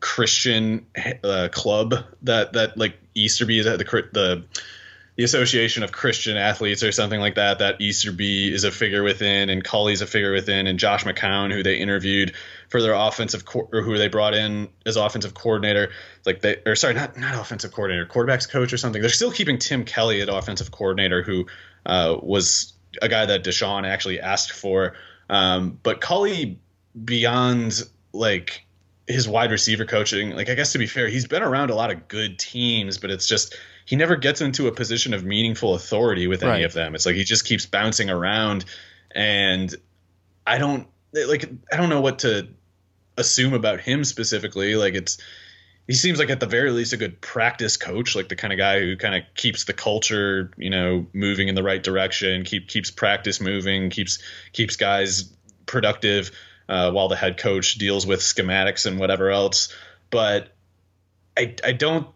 Christian 0.00 0.86
uh, 1.22 1.48
club 1.52 1.94
that 2.22 2.54
that 2.54 2.78
like 2.78 2.98
Easterby 3.14 3.58
is 3.58 3.66
at 3.66 3.78
the 3.78 3.84
the 4.12 4.44
the 5.16 5.24
Association 5.24 5.82
of 5.82 5.90
Christian 5.90 6.36
Athletes 6.36 6.84
or 6.84 6.92
something 6.92 7.18
like 7.18 7.34
that. 7.34 7.58
That 7.58 7.80
Easterby 7.80 8.54
is 8.54 8.62
a 8.62 8.70
figure 8.70 9.02
within, 9.02 9.50
and 9.50 9.64
Culley's 9.64 10.00
a 10.00 10.06
figure 10.06 10.32
within, 10.32 10.68
and 10.68 10.78
Josh 10.78 11.04
McCown, 11.04 11.52
who 11.52 11.64
they 11.64 11.76
interviewed 11.76 12.34
for 12.68 12.82
their 12.82 12.94
offensive 12.94 13.44
co- 13.44 13.68
or 13.72 13.82
who 13.82 13.96
they 13.96 14.08
brought 14.08 14.34
in 14.34 14.68
as 14.86 14.96
offensive 14.96 15.34
coordinator, 15.34 15.90
like 16.26 16.40
they 16.40 16.56
or 16.66 16.76
sorry, 16.76 16.94
not 16.94 17.16
not 17.16 17.34
offensive 17.38 17.72
coordinator, 17.72 18.06
quarterbacks 18.06 18.48
coach 18.48 18.72
or 18.72 18.76
something. 18.76 19.00
They're 19.00 19.10
still 19.10 19.32
keeping 19.32 19.58
Tim 19.58 19.84
Kelly 19.84 20.20
at 20.20 20.28
offensive 20.28 20.70
coordinator, 20.70 21.22
who 21.22 21.46
uh, 21.86 22.16
was 22.22 22.74
a 23.02 23.08
guy 23.08 23.26
that 23.26 23.44
Deshaun 23.44 23.86
actually 23.86 24.20
asked 24.20 24.52
for. 24.52 24.94
Um, 25.30 25.78
but 25.82 26.00
Culley, 26.00 26.58
beyond 27.04 27.82
like 28.12 28.64
his 29.06 29.28
wide 29.28 29.50
receiver 29.50 29.84
coaching, 29.84 30.30
like 30.30 30.48
I 30.48 30.54
guess 30.54 30.72
to 30.72 30.78
be 30.78 30.86
fair, 30.86 31.08
he's 31.08 31.26
been 31.26 31.42
around 31.42 31.70
a 31.70 31.74
lot 31.74 31.90
of 31.90 32.08
good 32.08 32.38
teams, 32.38 32.98
but 32.98 33.10
it's 33.10 33.26
just 33.26 33.56
he 33.86 33.96
never 33.96 34.16
gets 34.16 34.42
into 34.42 34.66
a 34.66 34.72
position 34.72 35.14
of 35.14 35.24
meaningful 35.24 35.74
authority 35.74 36.26
with 36.26 36.42
any 36.42 36.50
right. 36.50 36.64
of 36.64 36.74
them. 36.74 36.94
It's 36.94 37.06
like 37.06 37.14
he 37.14 37.24
just 37.24 37.46
keeps 37.46 37.64
bouncing 37.64 38.10
around 38.10 38.66
and 39.12 39.74
I 40.46 40.58
don't 40.58 40.86
like 41.12 41.50
I 41.72 41.76
don't 41.76 41.88
know 41.88 42.00
what 42.00 42.20
to 42.20 42.48
assume 43.18 43.52
about 43.52 43.80
him 43.80 44.04
specifically. 44.04 44.76
Like 44.76 44.94
it's 44.94 45.18
he 45.86 45.94
seems 45.94 46.18
like 46.18 46.30
at 46.30 46.40
the 46.40 46.46
very 46.46 46.70
least 46.70 46.92
a 46.92 46.96
good 46.96 47.20
practice 47.20 47.76
coach, 47.76 48.14
like 48.14 48.28
the 48.28 48.36
kind 48.36 48.52
of 48.52 48.58
guy 48.58 48.80
who 48.80 48.96
kind 48.96 49.14
of 49.14 49.22
keeps 49.34 49.64
the 49.64 49.72
culture, 49.72 50.50
you 50.56 50.70
know, 50.70 51.06
moving 51.12 51.48
in 51.48 51.54
the 51.54 51.62
right 51.62 51.82
direction, 51.82 52.44
keep 52.44 52.68
keeps 52.68 52.90
practice 52.90 53.40
moving, 53.40 53.90
keeps 53.90 54.18
keeps 54.52 54.76
guys 54.76 55.30
productive 55.66 56.30
uh, 56.68 56.90
while 56.92 57.08
the 57.08 57.16
head 57.16 57.38
coach 57.38 57.74
deals 57.76 58.06
with 58.06 58.20
schematics 58.20 58.86
and 58.86 58.98
whatever 58.98 59.30
else. 59.30 59.74
But 60.10 60.54
I 61.36 61.54
I 61.64 61.72
don't 61.72 62.06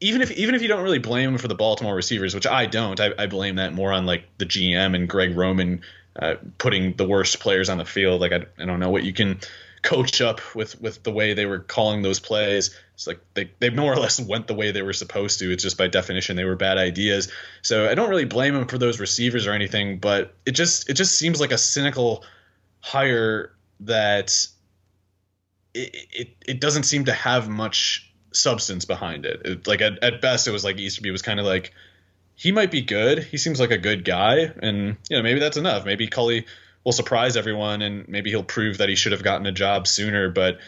even 0.00 0.20
if 0.20 0.32
even 0.32 0.54
if 0.54 0.62
you 0.62 0.68
don't 0.68 0.82
really 0.82 0.98
blame 0.98 1.30
him 1.30 1.38
for 1.38 1.48
the 1.48 1.54
Baltimore 1.54 1.94
receivers, 1.94 2.34
which 2.34 2.46
I 2.46 2.66
don't, 2.66 2.98
I, 2.98 3.12
I 3.18 3.26
blame 3.26 3.56
that 3.56 3.72
more 3.72 3.92
on 3.92 4.04
like 4.06 4.24
the 4.38 4.46
GM 4.46 4.96
and 4.96 5.08
Greg 5.08 5.36
Roman 5.36 5.82
uh, 6.16 6.34
putting 6.58 6.94
the 6.96 7.06
worst 7.06 7.38
players 7.40 7.68
on 7.68 7.78
the 7.78 7.84
field. 7.84 8.20
Like 8.20 8.32
I, 8.32 8.46
I 8.58 8.64
don't 8.64 8.80
know 8.80 8.90
what 8.90 9.04
you 9.04 9.12
can 9.12 9.40
coach 9.82 10.20
up 10.20 10.40
with 10.54 10.80
with 10.80 11.02
the 11.02 11.10
way 11.10 11.34
they 11.34 11.44
were 11.44 11.58
calling 11.58 12.02
those 12.02 12.20
plays. 12.20 12.76
It's 12.94 13.06
like 13.06 13.20
they 13.34 13.50
they 13.58 13.70
more 13.70 13.92
or 13.92 13.96
less 13.96 14.20
went 14.20 14.46
the 14.46 14.54
way 14.54 14.70
they 14.70 14.82
were 14.82 14.92
supposed 14.92 15.40
to. 15.40 15.50
It's 15.52 15.62
just 15.62 15.76
by 15.76 15.88
definition 15.88 16.36
they 16.36 16.44
were 16.44 16.56
bad 16.56 16.78
ideas. 16.78 17.30
So 17.62 17.88
I 17.88 17.94
don't 17.94 18.08
really 18.08 18.24
blame 18.24 18.54
him 18.54 18.68
for 18.68 18.78
those 18.78 19.00
receivers 19.00 19.46
or 19.46 19.52
anything, 19.52 19.98
but 19.98 20.34
it 20.46 20.52
just 20.52 20.88
it 20.88 20.94
just 20.94 21.18
seems 21.18 21.40
like 21.40 21.52
a 21.52 21.58
cynical 21.58 22.24
hire 22.80 23.52
that 23.80 24.46
it 25.74 25.96
it, 26.12 26.28
it 26.46 26.60
doesn't 26.60 26.84
seem 26.84 27.06
to 27.06 27.12
have 27.12 27.48
much 27.48 28.12
substance 28.32 28.84
behind 28.84 29.26
it. 29.26 29.42
it 29.44 29.66
like 29.66 29.80
at, 29.80 30.02
at 30.02 30.20
best, 30.20 30.46
it 30.46 30.52
was 30.52 30.64
like 30.64 30.78
Easterby 30.78 31.10
was 31.10 31.22
kind 31.22 31.40
of 31.40 31.46
like 31.46 31.74
he 32.34 32.52
might 32.52 32.70
be 32.70 32.82
good. 32.82 33.22
He 33.22 33.36
seems 33.36 33.60
like 33.60 33.70
a 33.70 33.78
good 33.78 34.04
guy, 34.04 34.52
and 34.62 34.96
you 35.10 35.16
know 35.16 35.22
maybe 35.22 35.40
that's 35.40 35.56
enough. 35.56 35.84
Maybe 35.84 36.06
Culley 36.06 36.46
will 36.84 36.92
surprise 36.92 37.36
everyone, 37.36 37.82
and 37.82 38.08
maybe 38.08 38.30
he'll 38.30 38.42
prove 38.42 38.78
that 38.78 38.88
he 38.88 38.94
should 38.94 39.12
have 39.12 39.22
gotten 39.22 39.46
a 39.46 39.52
job 39.52 39.86
sooner. 39.86 40.30
But 40.30 40.58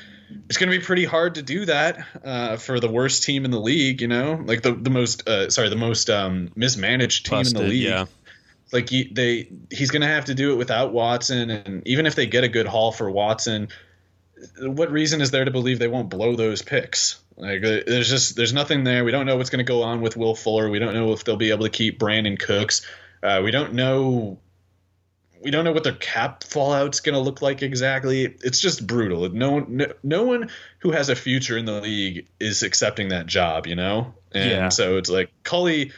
it's 0.48 0.58
going 0.58 0.70
to 0.70 0.78
be 0.78 0.84
pretty 0.84 1.04
hard 1.04 1.36
to 1.36 1.42
do 1.42 1.64
that 1.66 2.06
uh, 2.24 2.56
for 2.56 2.80
the 2.80 2.88
worst 2.88 3.24
team 3.24 3.44
in 3.44 3.50
the 3.50 3.60
league. 3.60 4.00
You 4.00 4.08
know, 4.08 4.42
like 4.44 4.62
the 4.62 4.72
the 4.72 4.90
most 4.90 5.28
uh, 5.28 5.50
sorry 5.50 5.68
the 5.68 5.76
most 5.76 6.10
um, 6.10 6.50
mismanaged 6.54 7.26
team 7.26 7.40
Busted, 7.40 7.56
in 7.56 7.62
the 7.62 7.68
league. 7.68 7.82
Yeah. 7.82 8.06
Like 8.72 8.88
he, 8.88 9.04
they, 9.04 9.50
he's 9.70 9.92
going 9.92 10.02
to 10.02 10.08
have 10.08 10.24
to 10.24 10.34
do 10.34 10.52
it 10.52 10.56
without 10.56 10.92
Watson, 10.92 11.50
and 11.50 11.86
even 11.86 12.06
if 12.06 12.16
they 12.16 12.26
get 12.26 12.42
a 12.42 12.48
good 12.48 12.66
haul 12.66 12.90
for 12.90 13.08
Watson, 13.08 13.68
what 14.58 14.90
reason 14.90 15.20
is 15.20 15.30
there 15.30 15.44
to 15.44 15.50
believe 15.50 15.78
they 15.78 15.86
won't 15.86 16.08
blow 16.08 16.34
those 16.34 16.62
picks? 16.62 17.20
Like 17.36 17.62
there's 17.62 18.08
just 18.08 18.36
there's 18.36 18.52
nothing 18.52 18.84
there. 18.84 19.04
We 19.04 19.10
don't 19.10 19.26
know 19.26 19.36
what's 19.36 19.50
going 19.50 19.64
to 19.64 19.70
go 19.70 19.82
on 19.82 20.00
with 20.00 20.16
Will 20.16 20.34
Fuller. 20.34 20.70
We 20.70 20.78
don't 20.78 20.94
know 20.94 21.12
if 21.12 21.24
they'll 21.24 21.36
be 21.36 21.50
able 21.50 21.64
to 21.64 21.70
keep 21.70 21.98
Brandin 21.98 22.38
Cooks. 22.38 22.86
Uh, 23.22 23.40
we 23.44 23.50
don't 23.50 23.74
know 23.74 24.38
we 25.44 25.50
don't 25.50 25.64
know 25.64 25.72
what 25.72 25.84
their 25.84 25.92
cap 25.92 26.42
fallout's 26.42 27.00
going 27.00 27.14
to 27.14 27.20
look 27.20 27.42
like 27.42 27.62
exactly. 27.62 28.24
It's 28.42 28.60
just 28.60 28.86
brutal. 28.86 29.28
No 29.28 29.52
one 29.52 29.76
no, 29.76 29.92
no, 30.02 30.24
one 30.24 30.50
who 30.78 30.90
has 30.90 31.10
a 31.10 31.14
future 31.14 31.56
in 31.56 31.66
the 31.66 31.80
league 31.80 32.26
is 32.40 32.62
accepting 32.62 33.08
that 33.08 33.26
job, 33.26 33.66
you 33.66 33.76
know? 33.76 34.14
And 34.32 34.50
yeah. 34.50 34.68
so 34.70 34.96
it's 34.96 35.10
like 35.10 35.30
Culley 35.44 35.92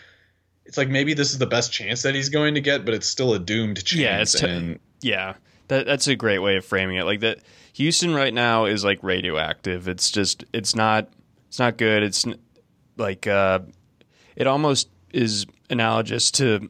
it's 0.67 0.77
like 0.77 0.89
maybe 0.89 1.15
this 1.15 1.31
is 1.31 1.39
the 1.39 1.47
best 1.47 1.73
chance 1.73 2.03
that 2.03 2.15
he's 2.15 2.29
going 2.29 2.55
to 2.55 2.61
get, 2.61 2.85
but 2.85 2.93
it's 2.93 3.07
still 3.07 3.33
a 3.35 3.39
doomed 3.39 3.85
chance. 3.85 4.01
Yeah, 4.01 4.21
it's 4.21 4.33
t- 4.33 4.47
and, 4.47 4.81
yeah. 5.01 5.35
That 5.69 5.87
that's 5.87 6.07
a 6.07 6.17
great 6.17 6.41
way 6.41 6.57
of 6.57 6.65
framing 6.65 6.97
it. 6.97 7.05
Like 7.05 7.21
that 7.21 7.39
Houston 7.75 8.15
right 8.15 8.35
now 8.35 8.67
is 8.67 8.85
like 8.85 9.03
radioactive. 9.03 9.89
It's 9.89 10.11
just 10.11 10.45
it's 10.53 10.75
not 10.75 11.09
it's 11.49 11.59
not 11.59 11.77
good. 11.77 12.03
It's 12.03 12.25
like 12.97 13.27
uh, 13.27 13.61
it 14.37 14.47
almost 14.47 14.89
is 15.13 15.47
analogous 15.71 16.31
to 16.33 16.69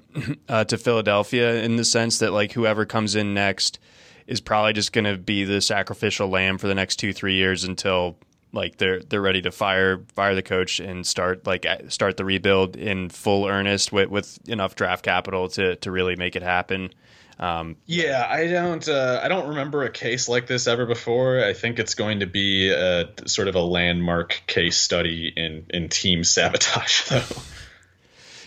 uh, 0.48 0.64
to 0.64 0.78
Philadelphia 0.78 1.62
in 1.62 1.76
the 1.76 1.84
sense 1.84 2.18
that 2.18 2.32
like 2.32 2.52
whoever 2.52 2.86
comes 2.86 3.14
in 3.14 3.34
next 3.34 3.78
is 4.26 4.40
probably 4.40 4.72
just 4.72 4.92
going 4.92 5.04
to 5.04 5.16
be 5.16 5.44
the 5.44 5.60
sacrificial 5.60 6.28
lamb 6.28 6.58
for 6.58 6.66
the 6.66 6.74
next 6.74 6.96
two 6.96 7.12
three 7.12 7.34
years 7.34 7.64
until 7.64 8.16
like 8.52 8.78
they're 8.78 9.00
they're 9.00 9.22
ready 9.22 9.42
to 9.42 9.52
fire 9.52 10.02
fire 10.14 10.34
the 10.34 10.42
coach 10.42 10.80
and 10.80 11.06
start 11.06 11.46
like 11.46 11.66
start 11.88 12.16
the 12.16 12.24
rebuild 12.24 12.76
in 12.76 13.08
full 13.08 13.46
earnest 13.46 13.92
with 13.92 14.08
with 14.08 14.38
enough 14.48 14.74
draft 14.74 15.04
capital 15.04 15.48
to 15.50 15.76
to 15.76 15.90
really 15.90 16.16
make 16.16 16.36
it 16.36 16.42
happen. 16.42 16.90
Um, 17.38 17.76
yeah, 17.84 18.26
I 18.28 18.46
don't. 18.46 18.88
Uh, 18.88 19.20
I 19.22 19.28
don't 19.28 19.48
remember 19.48 19.84
a 19.84 19.90
case 19.90 20.28
like 20.28 20.46
this 20.46 20.66
ever 20.66 20.86
before. 20.86 21.44
I 21.44 21.52
think 21.52 21.78
it's 21.78 21.94
going 21.94 22.20
to 22.20 22.26
be 22.26 22.70
a, 22.70 23.10
sort 23.26 23.48
of 23.48 23.54
a 23.54 23.60
landmark 23.60 24.42
case 24.46 24.78
study 24.78 25.32
in 25.36 25.66
in 25.68 25.90
team 25.90 26.24
sabotage, 26.24 27.02
though. 27.08 27.42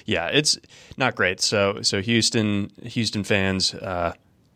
Yeah, 0.09 0.27
it's 0.27 0.57
not 0.97 1.15
great. 1.15 1.39
So, 1.39 1.81
so 1.83 2.01
Houston, 2.01 2.71
Houston 2.83 3.23
fans, 3.23 3.73
uh, 3.75 4.13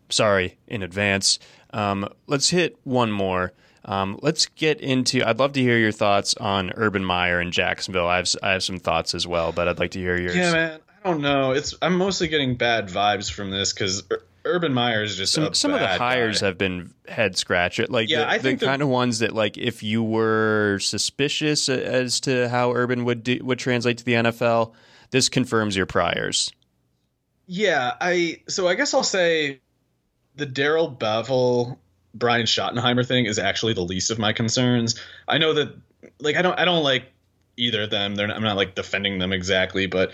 sorry 0.08 0.58
in 0.66 0.82
advance. 0.82 1.38
Um, 1.70 2.08
let's 2.26 2.50
hit 2.50 2.76
one 2.82 3.12
more. 3.12 3.52
Um, 3.84 4.18
let's 4.22 4.46
get 4.46 4.80
into. 4.80 5.26
I'd 5.26 5.38
love 5.38 5.52
to 5.52 5.60
hear 5.60 5.78
your 5.78 5.92
thoughts 5.92 6.34
on 6.34 6.72
Urban 6.74 7.04
Meyer 7.04 7.38
and 7.38 7.52
Jacksonville. 7.52 8.08
I 8.08 8.16
have 8.16 8.28
I 8.42 8.52
have 8.52 8.62
some 8.62 8.78
thoughts 8.78 9.14
as 9.14 9.26
well, 9.26 9.52
but 9.52 9.68
I'd 9.68 9.78
like 9.78 9.92
to 9.92 10.00
hear 10.00 10.16
yours. 10.16 10.34
Yeah, 10.34 10.52
man. 10.52 10.80
I 11.04 11.10
don't 11.10 11.20
know. 11.20 11.52
It's 11.52 11.74
I'm 11.82 11.96
mostly 11.96 12.28
getting 12.28 12.56
bad 12.56 12.88
vibes 12.88 13.30
from 13.30 13.50
this 13.50 13.72
because 13.72 14.02
Urban 14.46 14.72
Meyer 14.72 15.02
is 15.02 15.16
just 15.16 15.32
some, 15.32 15.54
some 15.54 15.72
of 15.72 15.80
the 15.80 15.86
hires 15.86 16.40
guy. 16.40 16.46
have 16.46 16.58
been 16.58 16.92
head 17.08 17.36
scratcher. 17.36 17.86
Like 17.88 18.08
yeah, 18.08 18.20
the, 18.20 18.30
I 18.30 18.38
think 18.38 18.60
the, 18.60 18.66
the 18.66 18.70
kind 18.70 18.82
of 18.82 18.88
ones 18.88 19.20
that 19.20 19.34
like 19.34 19.56
if 19.56 19.82
you 19.82 20.02
were 20.02 20.78
suspicious 20.80 21.68
as 21.68 22.20
to 22.20 22.48
how 22.48 22.72
Urban 22.72 23.04
would 23.04 23.22
do, 23.22 23.40
would 23.42 23.58
translate 23.58 23.98
to 23.98 24.04
the 24.04 24.14
NFL, 24.14 24.72
this 25.14 25.28
confirms 25.28 25.76
your 25.76 25.86
priors. 25.86 26.50
Yeah, 27.46 27.92
I 28.00 28.42
so 28.48 28.66
I 28.66 28.74
guess 28.74 28.94
I'll 28.94 29.04
say 29.04 29.60
the 30.34 30.44
Darrell 30.44 30.90
Bevell 30.90 31.78
Brian 32.14 32.46
Schottenheimer 32.46 33.06
thing 33.06 33.26
is 33.26 33.38
actually 33.38 33.74
the 33.74 33.82
least 33.82 34.10
of 34.10 34.18
my 34.18 34.32
concerns. 34.32 35.00
I 35.28 35.38
know 35.38 35.52
that 35.52 35.72
like 36.18 36.34
I 36.34 36.42
don't 36.42 36.58
I 36.58 36.64
don't 36.64 36.82
like 36.82 37.12
either 37.56 37.82
of 37.82 37.90
them. 37.90 38.16
They're 38.16 38.26
not, 38.26 38.36
I'm 38.36 38.42
not 38.42 38.56
like 38.56 38.74
defending 38.74 39.20
them 39.20 39.32
exactly, 39.32 39.86
but 39.86 40.10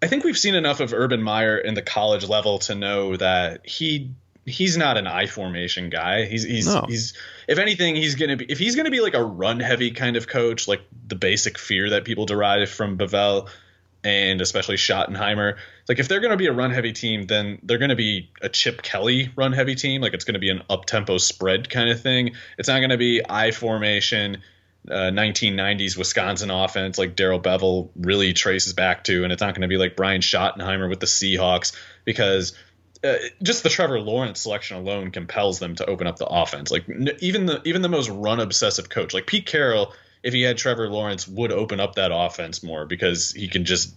I 0.00 0.06
think 0.06 0.22
we've 0.22 0.38
seen 0.38 0.54
enough 0.54 0.78
of 0.78 0.94
Urban 0.94 1.20
Meyer 1.20 1.58
in 1.58 1.74
the 1.74 1.82
college 1.82 2.28
level 2.28 2.60
to 2.60 2.76
know 2.76 3.16
that 3.16 3.66
he 3.66 4.12
he's 4.46 4.76
not 4.76 4.96
an 4.96 5.08
I 5.08 5.26
formation 5.26 5.90
guy. 5.90 6.26
He's 6.26 6.44
he's 6.44 6.72
no. 6.72 6.84
he's 6.86 7.12
if 7.48 7.58
anything 7.58 7.96
he's 7.96 8.14
gonna 8.14 8.36
be 8.36 8.44
if 8.44 8.60
he's 8.60 8.76
gonna 8.76 8.92
be 8.92 9.00
like 9.00 9.14
a 9.14 9.24
run 9.24 9.58
heavy 9.58 9.90
kind 9.90 10.16
of 10.16 10.28
coach, 10.28 10.68
like 10.68 10.82
the 11.08 11.16
basic 11.16 11.58
fear 11.58 11.90
that 11.90 12.04
people 12.04 12.24
derive 12.24 12.70
from 12.70 12.96
Bevell 12.96 13.48
and 14.08 14.40
especially 14.40 14.76
Schottenheimer. 14.76 15.56
Like 15.88 15.98
if 15.98 16.08
they're 16.08 16.20
gonna 16.20 16.36
be 16.36 16.46
a 16.46 16.52
run 16.52 16.70
heavy 16.70 16.92
team, 16.92 17.26
then 17.26 17.58
they're 17.62 17.78
gonna 17.78 17.96
be 17.96 18.30
a 18.42 18.48
Chip 18.48 18.82
Kelly 18.82 19.30
run 19.36 19.52
heavy 19.52 19.74
team. 19.74 20.00
Like 20.00 20.14
it's 20.14 20.24
gonna 20.24 20.38
be 20.38 20.50
an 20.50 20.62
up 20.68 20.86
tempo 20.86 21.18
spread 21.18 21.70
kind 21.70 21.90
of 21.90 22.00
thing. 22.00 22.32
It's 22.58 22.68
not 22.68 22.80
gonna 22.80 22.96
be 22.96 23.22
I 23.28 23.50
formation 23.50 24.38
uh, 24.90 25.10
1990s 25.10 25.96
Wisconsin 25.96 26.50
offense 26.50 26.98
like 26.98 27.14
Darrell 27.14 27.40
Bevell 27.40 27.90
really 27.96 28.32
traces 28.32 28.72
back 28.72 29.04
to, 29.04 29.24
and 29.24 29.32
it's 29.32 29.40
not 29.40 29.54
going 29.54 29.62
to 29.62 29.68
be 29.68 29.76
like 29.76 29.96
Brian 29.96 30.20
Schottenheimer 30.20 30.88
with 30.88 31.00
the 31.00 31.06
Seahawks 31.06 31.76
because 32.04 32.54
uh, 33.04 33.14
just 33.42 33.62
the 33.62 33.68
Trevor 33.68 34.00
Lawrence 34.00 34.40
selection 34.40 34.76
alone 34.76 35.10
compels 35.10 35.58
them 35.58 35.74
to 35.76 35.86
open 35.86 36.06
up 36.06 36.16
the 36.16 36.26
offense. 36.26 36.70
Like 36.70 36.88
n- 36.88 37.10
even 37.20 37.46
the 37.46 37.60
even 37.64 37.82
the 37.82 37.88
most 37.88 38.08
run 38.08 38.40
obsessive 38.40 38.88
coach 38.88 39.14
like 39.14 39.26
Pete 39.26 39.46
Carroll, 39.46 39.92
if 40.22 40.32
he 40.32 40.42
had 40.42 40.58
Trevor 40.58 40.88
Lawrence, 40.88 41.26
would 41.28 41.52
open 41.52 41.80
up 41.80 41.94
that 41.94 42.10
offense 42.12 42.62
more 42.62 42.86
because 42.86 43.32
he 43.32 43.48
can 43.48 43.64
just. 43.64 43.94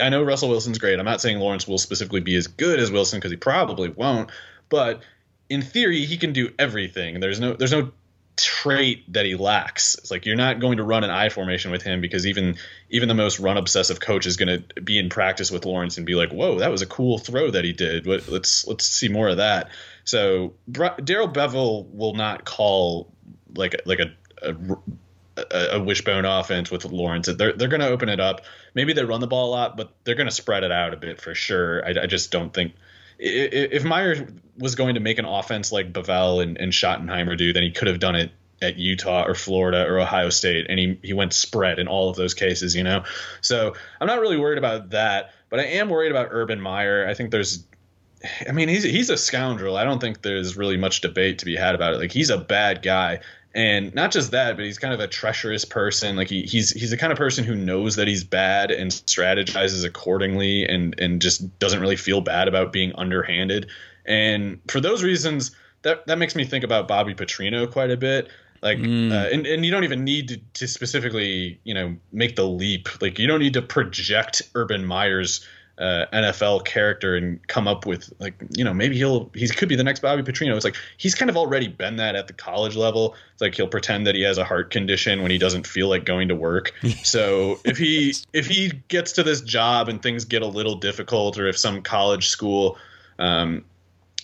I 0.00 0.10
know 0.10 0.22
Russell 0.22 0.50
Wilson's 0.50 0.78
great. 0.78 0.98
I'm 0.98 1.04
not 1.06 1.20
saying 1.20 1.38
Lawrence 1.38 1.66
will 1.66 1.78
specifically 1.78 2.20
be 2.20 2.36
as 2.36 2.46
good 2.46 2.78
as 2.78 2.90
Wilson 2.90 3.18
because 3.18 3.30
he 3.30 3.36
probably 3.36 3.88
won't, 3.88 4.30
but 4.68 5.02
in 5.48 5.62
theory 5.62 6.04
he 6.04 6.16
can 6.16 6.32
do 6.32 6.52
everything. 6.58 7.20
There's 7.20 7.40
no 7.40 7.54
there's 7.54 7.72
no 7.72 7.92
trait 8.36 9.10
that 9.12 9.24
he 9.24 9.34
lacks. 9.34 9.94
It's 9.96 10.10
like 10.10 10.26
you're 10.26 10.36
not 10.36 10.60
going 10.60 10.76
to 10.76 10.82
run 10.82 11.04
an 11.04 11.10
I 11.10 11.30
formation 11.30 11.70
with 11.70 11.82
him 11.82 12.00
because 12.00 12.26
even 12.26 12.56
even 12.90 13.08
the 13.08 13.14
most 13.14 13.40
run 13.40 13.56
obsessive 13.56 14.00
coach 14.00 14.26
is 14.26 14.36
going 14.36 14.62
to 14.62 14.80
be 14.82 14.98
in 14.98 15.08
practice 15.08 15.50
with 15.50 15.64
Lawrence 15.64 15.96
and 15.96 16.06
be 16.06 16.14
like, 16.14 16.30
"Whoa, 16.30 16.58
that 16.58 16.70
was 16.70 16.82
a 16.82 16.86
cool 16.86 17.18
throw 17.18 17.50
that 17.50 17.64
he 17.64 17.72
did. 17.72 18.06
Let's 18.06 18.66
let's 18.66 18.84
see 18.84 19.08
more 19.08 19.28
of 19.28 19.38
that." 19.38 19.70
So 20.04 20.54
Darrell 20.70 21.28
Bevell 21.28 21.88
will 21.90 22.14
not 22.14 22.44
call 22.44 23.12
like 23.54 23.80
like 23.86 24.00
a, 24.00 24.12
a, 24.42 24.54
a 25.50 25.80
wishbone 25.80 26.24
offense 26.24 26.70
with 26.70 26.84
Lawrence. 26.84 27.26
They're 27.26 27.52
they're 27.52 27.68
going 27.68 27.80
to 27.80 27.88
open 27.88 28.08
it 28.08 28.20
up. 28.20 28.42
Maybe 28.74 28.92
they 28.92 29.04
run 29.04 29.20
the 29.20 29.26
ball 29.26 29.50
a 29.50 29.52
lot, 29.52 29.76
but 29.76 29.92
they're 30.04 30.14
going 30.14 30.28
to 30.28 30.34
spread 30.34 30.64
it 30.64 30.72
out 30.72 30.94
a 30.94 30.96
bit 30.96 31.20
for 31.20 31.34
sure. 31.34 31.84
I, 31.84 32.02
I 32.02 32.06
just 32.06 32.30
don't 32.30 32.52
think 32.52 32.72
if 33.18 33.84
Meyer 33.84 34.28
was 34.58 34.74
going 34.74 34.94
to 34.94 35.00
make 35.00 35.18
an 35.18 35.24
offense 35.24 35.72
like 35.72 35.92
Bevell 35.92 36.42
and, 36.42 36.58
and 36.58 36.72
Schottenheimer 36.72 37.36
do, 37.36 37.52
then 37.52 37.62
he 37.62 37.70
could 37.70 37.88
have 37.88 37.98
done 37.98 38.14
it 38.14 38.30
at 38.62 38.78
Utah 38.78 39.24
or 39.26 39.34
Florida 39.34 39.86
or 39.86 39.98
Ohio 39.98 40.30
State, 40.30 40.66
and 40.68 40.78
he 40.78 40.98
he 41.02 41.12
went 41.12 41.32
spread 41.32 41.78
in 41.78 41.88
all 41.88 42.08
of 42.08 42.16
those 42.16 42.34
cases, 42.34 42.74
you 42.74 42.82
know. 42.82 43.04
So 43.40 43.74
I'm 44.00 44.06
not 44.06 44.20
really 44.20 44.38
worried 44.38 44.58
about 44.58 44.90
that, 44.90 45.32
but 45.50 45.60
I 45.60 45.64
am 45.64 45.88
worried 45.88 46.10
about 46.10 46.28
Urban 46.30 46.60
Meyer. 46.60 47.06
I 47.06 47.14
think 47.14 47.30
there's, 47.30 47.64
I 48.48 48.52
mean, 48.52 48.68
he's 48.68 48.82
he's 48.82 49.10
a 49.10 49.16
scoundrel. 49.16 49.76
I 49.76 49.84
don't 49.84 50.00
think 50.00 50.22
there's 50.22 50.56
really 50.56 50.76
much 50.76 51.02
debate 51.02 51.38
to 51.40 51.44
be 51.44 51.56
had 51.56 51.74
about 51.74 51.94
it. 51.94 52.00
Like 52.00 52.12
he's 52.12 52.30
a 52.30 52.38
bad 52.38 52.82
guy, 52.82 53.20
and 53.56 53.94
not 53.94 54.12
just 54.12 54.32
that, 54.32 54.54
but 54.54 54.66
he's 54.66 54.78
kind 54.78 54.92
of 54.92 55.00
a 55.00 55.08
treacherous 55.08 55.64
person. 55.64 56.14
Like 56.14 56.28
he, 56.28 56.42
he's 56.42 56.70
he's 56.70 56.90
the 56.90 56.96
kind 56.98 57.10
of 57.10 57.16
person 57.16 57.42
who 57.42 57.56
knows 57.56 57.96
that 57.96 58.06
he's 58.06 58.22
bad 58.22 58.70
and 58.70 58.90
strategizes 58.90 59.82
accordingly, 59.84 60.64
and 60.66 60.94
and 61.00 61.22
just 61.22 61.58
doesn't 61.58 61.80
really 61.80 61.96
feel 61.96 62.20
bad 62.20 62.48
about 62.48 62.70
being 62.70 62.92
underhanded. 62.96 63.68
And 64.04 64.60
for 64.68 64.78
those 64.78 65.02
reasons, 65.02 65.50
that 65.82 66.06
that 66.06 66.18
makes 66.18 66.36
me 66.36 66.44
think 66.44 66.64
about 66.64 66.86
Bobby 66.86 67.14
Petrino 67.14 67.68
quite 67.68 67.90
a 67.90 67.96
bit. 67.96 68.28
Like, 68.62 68.78
mm. 68.78 69.10
uh, 69.10 69.28
and 69.32 69.46
and 69.46 69.64
you 69.64 69.70
don't 69.70 69.84
even 69.84 70.04
need 70.04 70.28
to, 70.28 70.36
to, 70.54 70.68
specifically, 70.68 71.58
you 71.64 71.72
know, 71.72 71.96
make 72.12 72.36
the 72.36 72.46
leap. 72.46 72.88
Like, 73.00 73.18
you 73.18 73.26
don't 73.26 73.40
need 73.40 73.54
to 73.54 73.62
project 73.62 74.42
Urban 74.54 74.84
Meyer's 74.84 75.46
uh, 75.78 76.06
NFL 76.12 76.64
character 76.64 77.16
and 77.16 77.46
come 77.48 77.68
up 77.68 77.84
with 77.84 78.12
like, 78.18 78.34
you 78.56 78.64
know, 78.64 78.72
maybe 78.72 78.96
he'll 78.96 79.30
he 79.34 79.46
could 79.48 79.68
be 79.68 79.76
the 79.76 79.84
next 79.84 80.00
Bobby 80.00 80.22
Petrino. 80.22 80.54
It's 80.56 80.64
like 80.64 80.76
he's 80.96 81.14
kind 81.14 81.30
of 81.30 81.36
already 81.36 81.68
been 81.68 81.96
that 81.96 82.16
at 82.16 82.26
the 82.26 82.32
college 82.32 82.76
level. 82.76 83.14
It's 83.32 83.42
like 83.42 83.54
he'll 83.54 83.68
pretend 83.68 84.06
that 84.06 84.14
he 84.14 84.22
has 84.22 84.38
a 84.38 84.44
heart 84.44 84.70
condition 84.70 85.22
when 85.22 85.30
he 85.30 85.38
doesn't 85.38 85.66
feel 85.66 85.88
like 85.88 86.04
going 86.04 86.28
to 86.28 86.34
work. 86.34 86.72
so 87.02 87.58
if 87.64 87.76
he 87.76 88.14
if 88.32 88.46
he 88.46 88.72
gets 88.88 89.12
to 89.12 89.22
this 89.22 89.40
job 89.40 89.88
and 89.88 90.02
things 90.02 90.24
get 90.24 90.42
a 90.42 90.46
little 90.46 90.76
difficult, 90.76 91.38
or 91.38 91.46
if 91.46 91.58
some 91.58 91.82
college 91.82 92.28
school, 92.28 92.78
um, 93.18 93.64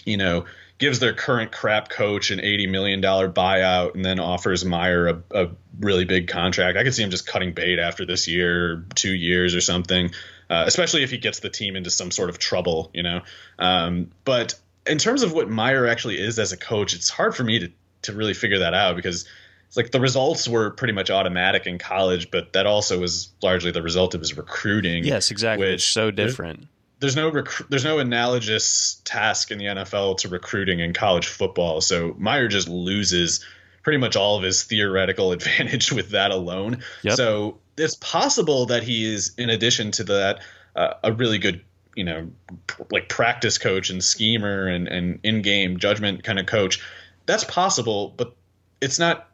you 0.05 0.17
know 0.17 0.45
gives 0.83 0.99
their 0.99 1.15
current 1.15 1.53
crap 1.53 1.91
coach 1.91 2.33
an 2.33 2.41
$80 2.41 2.69
million 2.69 3.01
buyout 3.01 3.95
and 3.95 4.05
then 4.05 4.19
offers 4.19 4.65
Meyer 4.65 5.07
a, 5.07 5.23
a 5.31 5.49
really 5.79 6.05
big 6.05 6.27
contract. 6.27 6.77
I 6.77 6.83
could 6.83 6.93
see 6.93 7.05
him 7.05 7.11
just 7.11 7.25
cutting 7.25 7.53
bait 7.53 7.79
after 7.79 8.05
this 8.05 8.27
year, 8.27 8.85
two 8.97 9.15
years 9.15 9.55
or 9.55 9.61
something, 9.61 10.11
uh, 10.53 10.65
especially 10.67 11.03
if 11.03 11.11
he 11.11 11.17
gets 11.17 11.41
the 11.41 11.49
team 11.49 11.77
into 11.77 11.91
some 11.91 12.11
sort 12.11 12.29
of 12.29 12.39
trouble, 12.39 12.91
you 12.93 13.03
know. 13.03 13.23
Um, 13.59 14.11
but 14.25 14.55
in 14.87 14.99
terms 14.99 15.23
of 15.23 15.33
what 15.33 15.49
Meyer 15.49 15.87
actually 15.87 16.21
is 16.21 16.39
as 16.39 16.53
a 16.53 16.59
coach, 16.59 16.93
it's 16.93 17.09
hard 17.09 17.35
for 17.35 17.43
me 17.43 17.59
to, 17.61 17.73
to 18.03 18.13
really 18.13 18.35
figure 18.35 18.59
that 18.59 18.75
out 18.75 18.95
because 18.95 19.27
it's 19.69 19.79
like 19.79 19.93
the 19.93 20.01
results 20.01 20.47
were 20.47 20.71
pretty 20.71 20.93
much 20.93 21.09
automatic 21.11 21.67
in 21.67 21.79
college, 21.79 22.31
but 22.31 22.53
that 22.53 22.67
also 22.67 23.01
was 23.01 23.33
largely 23.43 23.71
the 23.71 23.81
result 23.81 24.15
of 24.15 24.21
his 24.21 24.37
recruiting. 24.37 25.05
Yes, 25.05 25.31
exactly. 25.31 25.69
Which, 25.69 25.75
it's 25.77 25.85
so 25.85 26.11
different 26.11 26.67
there's 27.01 27.17
no 27.17 27.31
rec- 27.33 27.69
there's 27.69 27.83
no 27.83 27.99
analogous 27.99 29.01
task 29.05 29.51
in 29.51 29.59
the 29.59 29.65
NFL 29.65 30.19
to 30.19 30.29
recruiting 30.29 30.79
in 30.79 30.93
college 30.93 31.27
football. 31.27 31.81
So 31.81 32.15
Meyer 32.17 32.47
just 32.47 32.69
loses 32.69 33.45
pretty 33.83 33.99
much 33.99 34.17
all 34.17 34.37
of 34.37 34.43
his 34.43 34.63
theoretical 34.65 35.33
advantage 35.33 35.93
with 35.93 36.11
that 36.11 36.31
alone. 36.31 36.83
Yep. 37.03 37.17
So 37.17 37.59
it's 37.77 37.97
possible 37.97 38.67
that 38.67 38.83
he 38.83 39.13
is, 39.13 39.33
in 39.37 39.51
addition 39.51 39.91
to 39.93 40.05
that, 40.05 40.41
uh, 40.77 40.95
a 41.05 41.13
really 41.13 41.39
good, 41.39 41.63
you 41.95 42.05
know, 42.05 42.31
pr- 42.67 42.83
like 42.91 43.09
practice 43.09 43.59
coach 43.59 43.91
and 43.91 44.03
schemer 44.03 44.67
and, 44.67 44.89
and 44.89 45.21
in 45.23 45.43
game 45.43 45.79
judgment 45.79 46.25
kind 46.25 46.39
of 46.39 46.47
coach. 46.47 46.83
That's 47.27 47.45
possible, 47.45 48.15
but 48.17 48.35
it's 48.81 48.99
not 48.99 49.29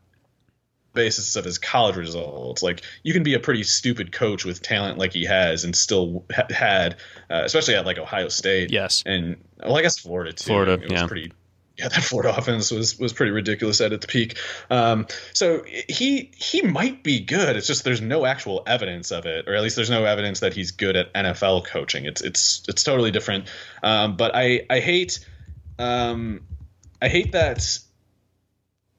basis 0.98 1.36
of 1.36 1.44
his 1.44 1.58
college 1.58 1.96
results. 1.96 2.62
Like 2.62 2.82
you 3.02 3.12
can 3.12 3.22
be 3.22 3.34
a 3.34 3.40
pretty 3.40 3.62
stupid 3.62 4.12
coach 4.12 4.44
with 4.44 4.60
talent 4.60 4.98
like 4.98 5.12
he 5.12 5.24
has, 5.24 5.64
and 5.64 5.74
still 5.74 6.24
ha- 6.34 6.46
had, 6.50 6.96
uh, 7.30 7.42
especially 7.44 7.76
at 7.76 7.86
like 7.86 7.98
Ohio 7.98 8.28
State. 8.28 8.70
Yes, 8.70 9.02
and 9.06 9.36
well, 9.62 9.76
I 9.76 9.82
guess 9.82 9.98
Florida 9.98 10.32
too. 10.32 10.44
Florida, 10.44 10.72
it 10.72 10.90
was 10.90 11.00
yeah. 11.00 11.06
pretty. 11.06 11.32
Yeah, 11.78 11.86
that 11.88 12.02
Florida 12.02 12.36
offense 12.36 12.72
was 12.72 12.98
was 12.98 13.12
pretty 13.12 13.30
ridiculous 13.30 13.80
at 13.80 13.92
its 13.92 14.04
peak. 14.04 14.36
Um, 14.68 15.06
so 15.32 15.62
he 15.88 16.32
he 16.36 16.62
might 16.62 17.04
be 17.04 17.20
good. 17.20 17.54
It's 17.54 17.68
just 17.68 17.84
there's 17.84 18.00
no 18.00 18.26
actual 18.26 18.64
evidence 18.66 19.12
of 19.12 19.26
it, 19.26 19.46
or 19.46 19.54
at 19.54 19.62
least 19.62 19.76
there's 19.76 19.90
no 19.90 20.04
evidence 20.04 20.40
that 20.40 20.54
he's 20.54 20.72
good 20.72 20.96
at 20.96 21.12
NFL 21.14 21.66
coaching. 21.66 22.04
It's 22.04 22.20
it's 22.20 22.64
it's 22.68 22.82
totally 22.82 23.12
different. 23.12 23.48
Um, 23.82 24.16
but 24.16 24.32
I 24.34 24.66
I 24.68 24.80
hate 24.80 25.24
um, 25.78 26.40
I 27.00 27.08
hate 27.08 27.30
that 27.32 27.78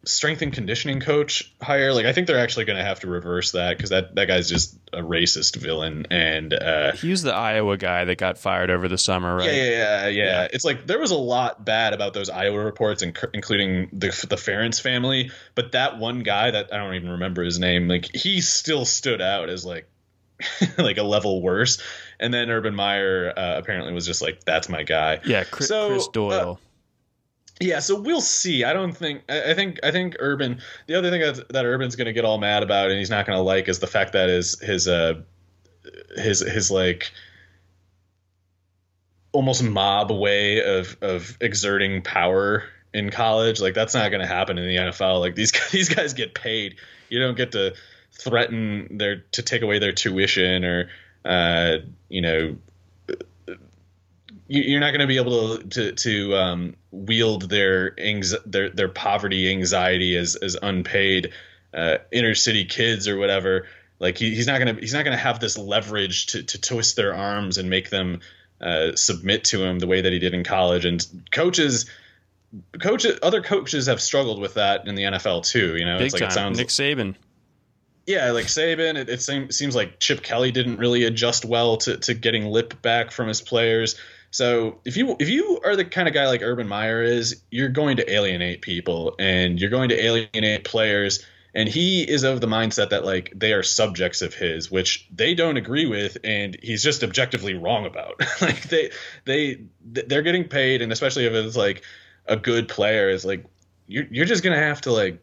strength 0.06 0.42
and 0.42 0.54
conditioning 0.54 1.02
coach 1.02 1.54
hire 1.62 1.94
like 1.94 2.06
i 2.06 2.14
think 2.14 2.26
they're 2.26 2.40
actually 2.40 2.64
going 2.64 2.78
to 2.78 2.84
have 2.84 3.02
to 3.02 3.08
reverse 3.08 3.52
that 3.52 3.76
because 3.76 3.90
that, 3.90 4.16
that 4.16 4.28
guy's 4.28 4.48
just 4.48 4.78
a 4.94 5.02
racist 5.02 5.58
villain 5.58 6.08
and 6.10 6.54
uh 6.54 6.94
he 6.94 7.10
was 7.10 7.22
the 7.22 7.34
iowa 7.34 7.76
guy 7.76 8.06
that 8.06 8.18
got 8.18 8.38
fired 8.38 8.70
over 8.70 8.88
the 8.88 8.98
summer 8.98 9.36
right 9.36 9.48
yeah 9.48 9.54
yeah 9.54 9.70
yeah, 9.70 10.08
yeah. 10.08 10.24
yeah. 10.24 10.48
it's 10.54 10.64
like 10.64 10.88
there 10.88 11.00
was 11.00 11.12
a 11.12 11.18
lot 11.18 11.66
bad 11.66 11.94
about 11.94 12.14
those 12.14 12.30
iowa 12.30 12.64
reports 12.64 13.04
including 13.04 13.90
the 13.92 14.08
the 14.30 14.38
Ferentz 14.38 14.80
family 14.80 15.32
but 15.54 15.74
that 15.74 15.98
one 15.98 16.20
guy 16.24 16.50
that 16.50 16.74
i 16.74 16.78
don't 16.78 16.96
even 16.96 17.10
remember 17.10 17.44
his 17.44 17.60
name 17.60 17.90
like 17.90 18.10
he 18.16 18.40
still 18.40 18.86
stood 18.86 19.22
out 19.22 19.50
as 19.50 19.66
like 19.66 19.90
like 20.78 20.98
a 20.98 21.04
level 21.04 21.42
worse 21.42 21.82
and 22.22 22.34
then 22.34 22.50
urban 22.50 22.74
meyer 22.74 23.34
uh, 23.36 23.58
apparently 23.58 23.92
was 23.92 24.06
just 24.06 24.22
like 24.22 24.46
that's 24.46 24.70
my 24.70 24.84
guy 24.84 25.20
yeah 25.26 25.44
chris, 25.44 25.68
so, 25.68 25.90
chris 25.90 26.08
doyle 26.08 26.58
uh, 26.62 26.69
yeah, 27.60 27.80
so 27.80 28.00
we'll 28.00 28.22
see. 28.22 28.64
I 28.64 28.74
don't 28.74 28.94
think. 28.94 29.24
I 29.30 29.54
think. 29.54 29.80
I 29.84 29.92
think 29.92 30.16
Urban. 30.20 30.62
The 30.88 30.96
other 30.96 31.10
thing 31.10 31.22
that, 31.22 31.50
that 31.50 31.66
Urban's 31.66 31.96
going 31.96 32.06
to 32.06 32.14
get 32.14 32.24
all 32.24 32.38
mad 32.38 32.64
about 32.64 32.90
and 32.90 32.98
he's 32.98 33.10
not 33.10 33.26
going 33.26 33.38
to 33.38 33.44
like 33.44 33.68
is 33.68 33.80
the 33.80 33.88
fact 33.88 34.14
that 34.14 34.30
his 34.30 34.60
his 34.60 34.88
uh 34.88 35.22
his 36.16 36.40
his 36.40 36.72
like 36.72 37.12
almost 39.32 39.62
mob 39.62 40.12
way 40.12 40.64
of 40.64 40.96
of 41.02 41.38
exerting 41.42 42.02
power 42.02 42.64
in 42.94 43.10
college. 43.10 43.60
Like 43.60 43.74
that's 43.74 43.94
not 43.94 44.10
going 44.10 44.22
to 44.22 44.28
happen 44.28 44.58
in 44.58 44.68
the 44.68 44.76
NFL. 44.78 45.20
Like 45.20 45.36
these 45.36 45.52
these 45.72 45.90
guys 45.90 46.14
get 46.14 46.34
paid. 46.34 46.76
You 47.10 47.20
don't 47.20 47.36
get 47.36 47.52
to 47.54 47.76
threaten 48.14 48.98
their 48.98 49.24
to 49.34 49.42
take 49.42 49.62
away 49.62 49.80
their 49.80 49.92
tuition 49.92 50.64
or 50.64 50.90
uh, 51.26 51.78
you 52.08 52.22
know 52.22 52.58
you're 54.50 54.80
not 54.80 54.90
going 54.90 55.02
to 55.02 55.08
be 55.08 55.18
able 55.18 55.58
to 55.58 55.64
to, 55.70 55.92
to 55.94 56.36
um, 56.36 56.76
wield 56.92 57.50
their, 57.50 57.96
their 58.46 58.70
their 58.70 58.90
poverty 58.90 59.50
anxiety 59.50 60.18
as 60.18 60.36
as 60.36 60.58
unpaid 60.62 61.32
uh, 61.74 61.98
inner 62.12 62.36
city 62.36 62.66
kids 62.66 63.08
or 63.08 63.18
whatever. 63.18 63.68
Like 64.00 64.18
he, 64.18 64.34
he's 64.34 64.48
not 64.48 64.60
gonna 64.60 64.74
he's 64.74 64.94
not 64.94 65.04
gonna 65.06 65.18
have 65.18 65.40
this 65.40 65.58
leverage 65.58 66.28
to 66.28 66.44
to 66.44 66.60
twist 66.60 66.96
their 66.96 67.14
arms 67.14 67.58
and 67.58 67.70
make 67.70 67.90
them 67.90 68.22
uh, 68.60 68.96
submit 68.96 69.44
to 69.46 69.64
him 69.64 69.80
the 69.80 69.88
way 69.88 70.02
that 70.02 70.12
he 70.12 70.20
did 70.20 70.34
in 70.34 70.44
college. 70.44 70.86
And 70.86 71.06
coaches, 71.32 71.86
coaches, 72.82 73.20
other 73.22 73.42
coaches 73.42 73.86
have 73.86 74.02
struggled 74.02 74.40
with 74.40 74.56
that 74.56 74.88
in 74.88 74.96
the 74.96 75.04
NFL 75.04 75.46
too. 75.46 75.78
You 75.78 75.86
know, 75.86 75.98
Big 76.00 76.08
it's 76.08 76.14
like 76.14 76.22
time. 76.22 76.30
it 76.30 76.34
sounds 76.34 76.58
Nick 76.58 76.68
Saban. 76.70 77.16
Yeah, 78.08 78.32
like 78.32 78.46
Saban, 78.46 78.96
it, 78.96 79.08
it 79.08 79.22
seems, 79.22 79.56
seems 79.56 79.76
like 79.76 80.00
Chip 80.00 80.24
Kelly 80.24 80.52
didn't 80.52 80.78
really 80.78 81.04
adjust 81.04 81.46
well 81.46 81.78
to, 81.78 81.96
to 81.98 82.16
getting 82.16 82.46
lip 82.46 82.82
back 82.82 83.12
from 83.12 83.28
his 83.28 83.40
players. 83.40 84.00
So 84.32 84.80
if 84.86 84.96
you 84.96 85.16
if 85.20 85.30
you 85.30 85.60
are 85.64 85.76
the 85.76 85.86
kind 85.86 86.08
of 86.08 86.14
guy 86.14 86.28
like 86.28 86.42
Urban 86.42 86.68
Meyer 86.68 87.02
is, 87.02 87.42
you're 87.50 87.70
going 87.70 87.98
to 87.98 88.12
alienate 88.12 88.62
people 88.62 89.16
and 89.18 89.60
you're 89.60 89.70
going 89.70 89.90
to 89.90 90.04
alienate 90.04 90.64
players. 90.64 91.26
And 91.56 91.68
he 91.68 92.04
is 92.04 92.22
of 92.22 92.42
the 92.42 92.48
mindset 92.48 92.92
that 92.92 93.04
like 93.04 93.34
they 93.36 93.54
are 93.54 93.64
subjects 93.64 94.22
of 94.22 94.36
his, 94.36 94.70
which 94.70 95.08
they 95.12 95.34
don't 95.34 95.58
agree 95.58 95.88
with, 95.88 96.18
and 96.24 96.56
he's 96.62 96.84
just 96.84 97.04
objectively 97.04 97.56
wrong 97.56 97.88
about. 97.88 98.22
like 98.42 98.62
they 98.70 98.92
they 99.26 99.64
they're 99.84 100.22
getting 100.22 100.48
paid, 100.48 100.84
and 100.84 100.92
especially 100.92 101.26
if 101.26 101.34
it's 101.34 101.58
like 101.58 101.84
a 102.28 102.38
good 102.38 102.68
player, 102.68 103.10
is 103.10 103.26
like 103.26 103.46
you're 103.88 104.06
you're 104.12 104.28
just 104.28 104.44
gonna 104.44 104.58
have 104.58 104.82
to 104.82 104.92
like 104.92 105.20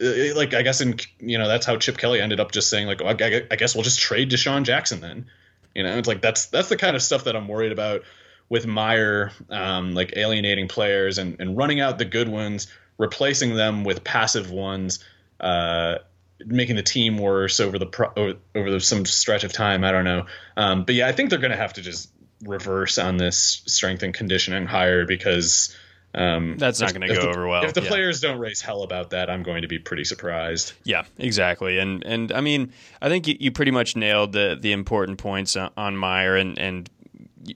uh, 0.00 0.34
like 0.34 0.54
I 0.54 0.62
guess 0.62 0.80
in 0.80 0.98
you 1.20 1.36
know 1.36 1.46
that's 1.46 1.66
how 1.66 1.76
Chip 1.76 1.98
Kelly 1.98 2.22
ended 2.22 2.40
up 2.40 2.50
just 2.50 2.70
saying 2.70 2.86
like 2.86 3.02
oh, 3.02 3.08
I, 3.08 3.42
I 3.50 3.56
guess 3.56 3.74
we'll 3.74 3.84
just 3.84 4.00
trade 4.00 4.30
DeSean 4.30 4.64
Jackson 4.64 5.00
then 5.00 5.26
you 5.74 5.82
know, 5.82 5.96
it's 5.96 6.08
like 6.08 6.22
that's 6.22 6.46
that's 6.46 6.68
the 6.68 6.76
kind 6.76 6.96
of 6.96 7.02
stuff 7.02 7.24
that 7.24 7.36
I'm 7.36 7.48
worried 7.48 7.72
about 7.72 8.02
with 8.48 8.66
Meyer, 8.66 9.32
um, 9.50 9.94
like 9.94 10.16
alienating 10.16 10.68
players 10.68 11.18
and, 11.18 11.40
and 11.40 11.56
running 11.56 11.80
out 11.80 11.98
the 11.98 12.04
good 12.04 12.28
ones, 12.28 12.68
replacing 12.98 13.54
them 13.54 13.84
with 13.84 14.04
passive 14.04 14.50
ones, 14.50 15.02
uh, 15.40 15.96
making 16.44 16.76
the 16.76 16.82
team 16.82 17.18
worse 17.18 17.58
over 17.58 17.78
the 17.78 17.86
pro- 17.86 18.36
over, 18.54 18.80
some 18.80 19.04
stretch 19.06 19.44
of 19.44 19.52
time. 19.52 19.82
I 19.82 19.92
don't 19.92 20.04
know, 20.04 20.26
um, 20.56 20.84
but 20.84 20.94
yeah, 20.94 21.08
I 21.08 21.12
think 21.12 21.30
they're 21.30 21.38
going 21.38 21.50
to 21.52 21.56
have 21.56 21.74
to 21.74 21.82
just 21.82 22.10
reverse 22.42 22.98
on 22.98 23.16
this 23.16 23.62
strength 23.66 24.02
and 24.02 24.12
conditioning 24.12 24.66
hire 24.66 25.06
because 25.06 25.74
um, 26.14 26.56
That's 26.58 26.80
not 26.80 26.94
going 26.94 27.08
to 27.08 27.14
go 27.14 27.22
the, 27.22 27.28
over 27.28 27.48
well. 27.48 27.64
If 27.64 27.74
the 27.74 27.82
yeah. 27.82 27.88
players 27.88 28.20
don't 28.20 28.38
raise 28.38 28.60
hell 28.60 28.82
about 28.82 29.10
that, 29.10 29.28
I'm 29.28 29.42
going 29.42 29.62
to 29.62 29.68
be 29.68 29.80
pretty 29.80 30.04
surprised. 30.04 30.72
Yeah, 30.84 31.04
exactly. 31.18 31.78
And 31.78 32.04
and 32.04 32.30
I 32.32 32.40
mean, 32.40 32.72
I 33.02 33.08
think 33.08 33.26
you, 33.26 33.36
you 33.40 33.50
pretty 33.50 33.72
much 33.72 33.96
nailed 33.96 34.32
the 34.32 34.56
the 34.60 34.72
important 34.72 35.18
points 35.18 35.56
on 35.56 35.96
Meyer 35.96 36.36
and 36.36 36.58
and 36.58 36.88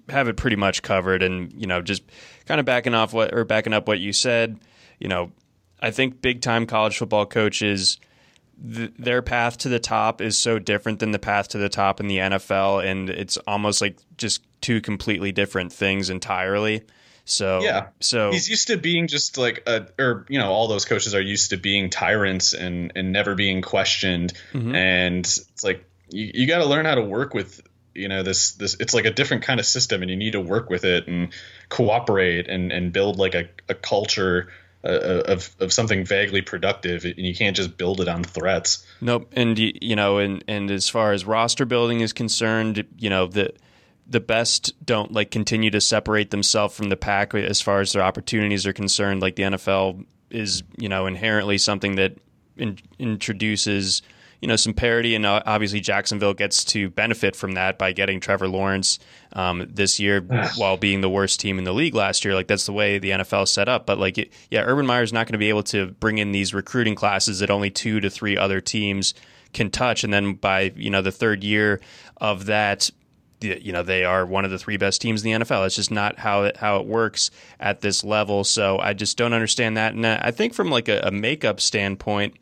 have 0.09 0.28
it 0.28 0.36
pretty 0.36 0.56
much 0.56 0.82
covered. 0.82 1.22
And 1.22 1.52
you 1.52 1.66
know, 1.66 1.80
just 1.80 2.02
kind 2.46 2.59
of 2.59 2.66
backing 2.66 2.94
off 2.94 3.12
what 3.12 3.32
or 3.32 3.44
backing 3.44 3.72
up 3.72 3.86
what 3.86 4.00
you 4.00 4.12
said. 4.12 4.59
You 4.98 5.09
know, 5.09 5.30
I 5.80 5.92
think 5.92 6.20
big 6.20 6.40
time 6.42 6.66
college 6.66 6.98
football 6.98 7.26
coaches. 7.26 7.98
their 8.56 9.22
path 9.22 9.59
to 9.59 9.68
the 9.68 9.78
top 9.78 10.20
is 10.20 10.36
so 10.36 10.59
different 10.59 10.98
than 10.98 11.12
the 11.12 11.20
path 11.20 11.46
to 11.50 11.59
the 11.59 11.68
top 11.68 12.00
in 12.00 12.09
the 12.09 12.16
NFL, 12.16 12.84
and 12.84 13.09
it's 13.09 13.36
almost 13.46 13.80
like 13.80 13.98
just 14.16 14.42
two 14.61 14.80
completely 14.80 15.30
different 15.30 15.72
things 15.72 16.11
entirely. 16.11 16.82
So 17.29 17.61
yeah, 17.61 17.89
so 18.01 18.33
he's 18.33 18.49
used 18.49 18.68
to 18.68 18.79
being 18.79 19.07
just 19.07 19.37
like 19.37 19.62
a, 19.66 19.87
or 19.99 20.24
you 20.31 20.39
know, 20.39 20.51
all 20.51 20.66
those 20.66 20.87
coaches 20.87 21.14
are 21.14 21.20
used 21.20 21.51
to 21.51 21.59
being 21.59 21.91
tyrants 21.91 22.55
and 22.55 22.93
and 22.97 23.12
never 23.12 23.35
being 23.35 23.61
questioned. 23.61 24.33
Mm-hmm. 24.53 24.74
And 24.74 25.26
it's 25.26 25.62
like 25.62 25.85
you, 26.11 26.31
you 26.33 26.47
got 26.47 26.59
to 26.59 26.64
learn 26.64 26.87
how 26.87 26.95
to 26.95 27.03
work 27.03 27.35
with 27.35 27.61
you 27.95 28.09
know 28.09 28.22
this 28.22 28.53
this 28.53 28.76
it's 28.81 28.95
like 28.95 29.05
a 29.05 29.11
different 29.11 29.43
kind 29.43 29.61
of 29.61 29.66
system 29.66 30.01
and 30.01 30.11
you 30.11 30.16
need 30.16 30.33
to 30.33 30.41
work 30.41 30.70
with 30.70 30.85
it 30.85 31.07
and 31.07 31.29
cooperate 31.68 32.49
and 32.49 32.72
and 32.72 32.93
build 32.93 33.18
like 33.18 33.35
a, 33.35 33.47
a 33.68 33.74
culture 33.74 34.49
uh, 34.85 35.22
of 35.26 35.51
of 35.61 35.72
something 35.72 36.07
vaguely 36.07 36.41
productive 36.41 37.05
and 37.05 37.18
you 37.18 37.35
can't 37.35 37.57
just 37.57 37.76
build 37.76 38.01
it 38.01 38.09
on 38.09 38.22
threats 38.22 38.87
nope 39.01 39.31
and 39.33 39.59
you 39.59 39.97
know 39.97 40.18
and 40.18 40.43
and 40.47 40.70
as 40.70 40.89
far 40.89 41.12
as 41.12 41.24
roster 41.24 41.66
building 41.66 42.01
is 42.01 42.12
concerned 42.12 42.87
you 42.97 43.11
know 43.11 43.26
the 43.26 43.53
the 44.09 44.20
best 44.20 44.72
don't 44.84 45.12
like 45.12 45.30
continue 45.30 45.70
to 45.70 45.80
separate 45.80 46.30
themselves 46.30 46.74
from 46.74 46.88
the 46.88 46.96
pack 46.96 47.34
as 47.34 47.61
far 47.61 47.80
as 47.80 47.92
their 47.92 48.02
opportunities 48.02 48.66
are 48.66 48.72
concerned. 48.72 49.20
Like 49.20 49.36
the 49.36 49.42
NFL 49.44 50.04
is, 50.30 50.62
you 50.76 50.88
know, 50.88 51.06
inherently 51.06 51.59
something 51.59 51.96
that 51.96 52.16
in, 52.56 52.78
introduces 52.98 54.02
you 54.40 54.46
know 54.46 54.56
some 54.56 54.72
parity, 54.72 55.14
and 55.14 55.26
uh, 55.26 55.42
obviously 55.46 55.80
Jacksonville 55.80 56.34
gets 56.34 56.64
to 56.66 56.90
benefit 56.90 57.34
from 57.34 57.52
that 57.52 57.78
by 57.78 57.92
getting 57.92 58.20
Trevor 58.20 58.48
Lawrence 58.48 58.98
um, 59.32 59.66
this 59.68 59.98
year 59.98 60.20
while 60.56 60.76
being 60.76 61.00
the 61.00 61.11
worst 61.11 61.40
team 61.40 61.59
in 61.59 61.64
the 61.64 61.72
league 61.72 61.94
last 61.94 62.24
year. 62.24 62.34
Like 62.34 62.46
that's 62.46 62.66
the 62.66 62.72
way 62.72 62.98
the 62.98 63.11
NFL 63.11 63.44
is 63.44 63.50
set 63.50 63.68
up. 63.68 63.86
But 63.86 63.98
like, 63.98 64.18
it, 64.18 64.32
yeah, 64.50 64.62
Urban 64.62 64.86
Meyer's 64.86 65.12
not 65.12 65.26
going 65.26 65.32
to 65.32 65.38
be 65.38 65.48
able 65.48 65.64
to 65.64 65.88
bring 65.92 66.18
in 66.18 66.32
these 66.32 66.54
recruiting 66.54 66.94
classes 66.94 67.40
that 67.40 67.50
only 67.50 67.70
two 67.70 68.00
to 68.00 68.11
three 68.11 68.36
other 68.36 68.61
teams 68.61 69.14
can 69.52 69.70
touch, 69.70 70.04
and 70.04 70.12
then 70.12 70.34
by 70.34 70.72
you 70.76 70.90
know 70.90 71.02
the 71.02 71.12
third 71.12 71.42
year 71.42 71.80
of 72.18 72.46
that, 72.46 72.90
you 73.41 73.72
know 73.72 73.82
they 73.82 74.05
are 74.05 74.26
one 74.26 74.45
of 74.45 74.51
the 74.51 74.59
three 74.59 74.76
best 74.76 75.01
teams 75.01 75.24
in 75.24 75.41
the 75.41 75.45
NFL. 75.45 75.66
It's 75.66 75.76
just 75.76 75.91
not 75.91 76.18
how 76.18 76.45
it, 76.45 76.57
how 76.57 76.78
it 76.78 76.86
works 76.86 77.30
at 77.61 77.80
this 77.80 78.05
level. 78.05 78.45
So 78.45 78.78
I 78.78 78.95
just 78.95 79.16
don't 79.16 79.32
understand 79.32 79.76
that. 79.76 79.95
And 79.95 80.05
uh, 80.05 80.18
I 80.20 80.30
think 80.30 80.55
from 80.55 80.70
like 80.70 80.89
a, 80.89 81.01
a 81.01 81.11
makeup 81.11 81.61
standpoint, 81.61 82.36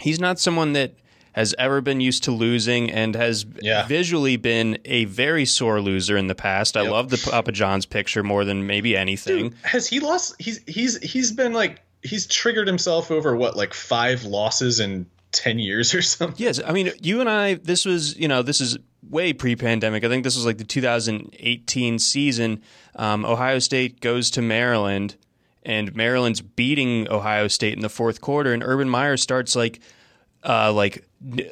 he's 0.00 0.20
not 0.20 0.38
someone 0.38 0.72
that 0.72 0.94
has 1.32 1.54
ever 1.58 1.80
been 1.80 2.00
used 2.00 2.24
to 2.24 2.30
losing 2.30 2.90
and 2.90 3.16
has 3.16 3.44
yeah. 3.60 3.86
visually 3.86 4.36
been 4.36 4.78
a 4.84 5.04
very 5.06 5.44
sore 5.44 5.80
loser 5.80 6.16
in 6.16 6.28
the 6.28 6.34
past. 6.34 6.76
Yep. 6.76 6.84
I 6.84 6.88
love 6.88 7.10
the 7.10 7.18
Papa 7.18 7.50
John's 7.50 7.86
picture 7.86 8.22
more 8.22 8.44
than 8.44 8.66
maybe 8.66 8.96
anything. 8.96 9.50
Dude, 9.50 9.58
has 9.62 9.86
he 9.86 10.00
lost? 10.00 10.36
He's 10.38 10.60
he's 10.66 10.96
he's 11.02 11.32
been 11.32 11.52
like 11.52 11.82
he's 12.02 12.26
triggered 12.26 12.68
himself 12.68 13.10
over 13.10 13.34
what 13.34 13.56
like 13.56 13.74
five 13.74 14.24
losses 14.24 14.78
in 14.78 15.06
10 15.34 15.58
years 15.58 15.94
or 15.94 16.02
something. 16.02 16.36
Yes. 16.38 16.60
I 16.64 16.72
mean, 16.72 16.92
you 17.02 17.20
and 17.20 17.28
I, 17.28 17.54
this 17.54 17.84
was, 17.84 18.16
you 18.16 18.28
know, 18.28 18.42
this 18.42 18.60
is 18.60 18.78
way 19.08 19.32
pre 19.32 19.56
pandemic. 19.56 20.04
I 20.04 20.08
think 20.08 20.24
this 20.24 20.36
was 20.36 20.46
like 20.46 20.58
the 20.58 20.64
2018 20.64 21.98
season. 21.98 22.62
Um, 22.96 23.24
Ohio 23.24 23.58
State 23.58 24.00
goes 24.00 24.30
to 24.32 24.42
Maryland, 24.42 25.16
and 25.62 25.94
Maryland's 25.94 26.40
beating 26.40 27.10
Ohio 27.10 27.48
State 27.48 27.74
in 27.74 27.80
the 27.80 27.88
fourth 27.88 28.20
quarter, 28.20 28.52
and 28.52 28.62
Urban 28.62 28.88
Meyer 28.88 29.16
starts 29.16 29.56
like, 29.56 29.80
uh, 30.42 30.72
like, 30.72 31.06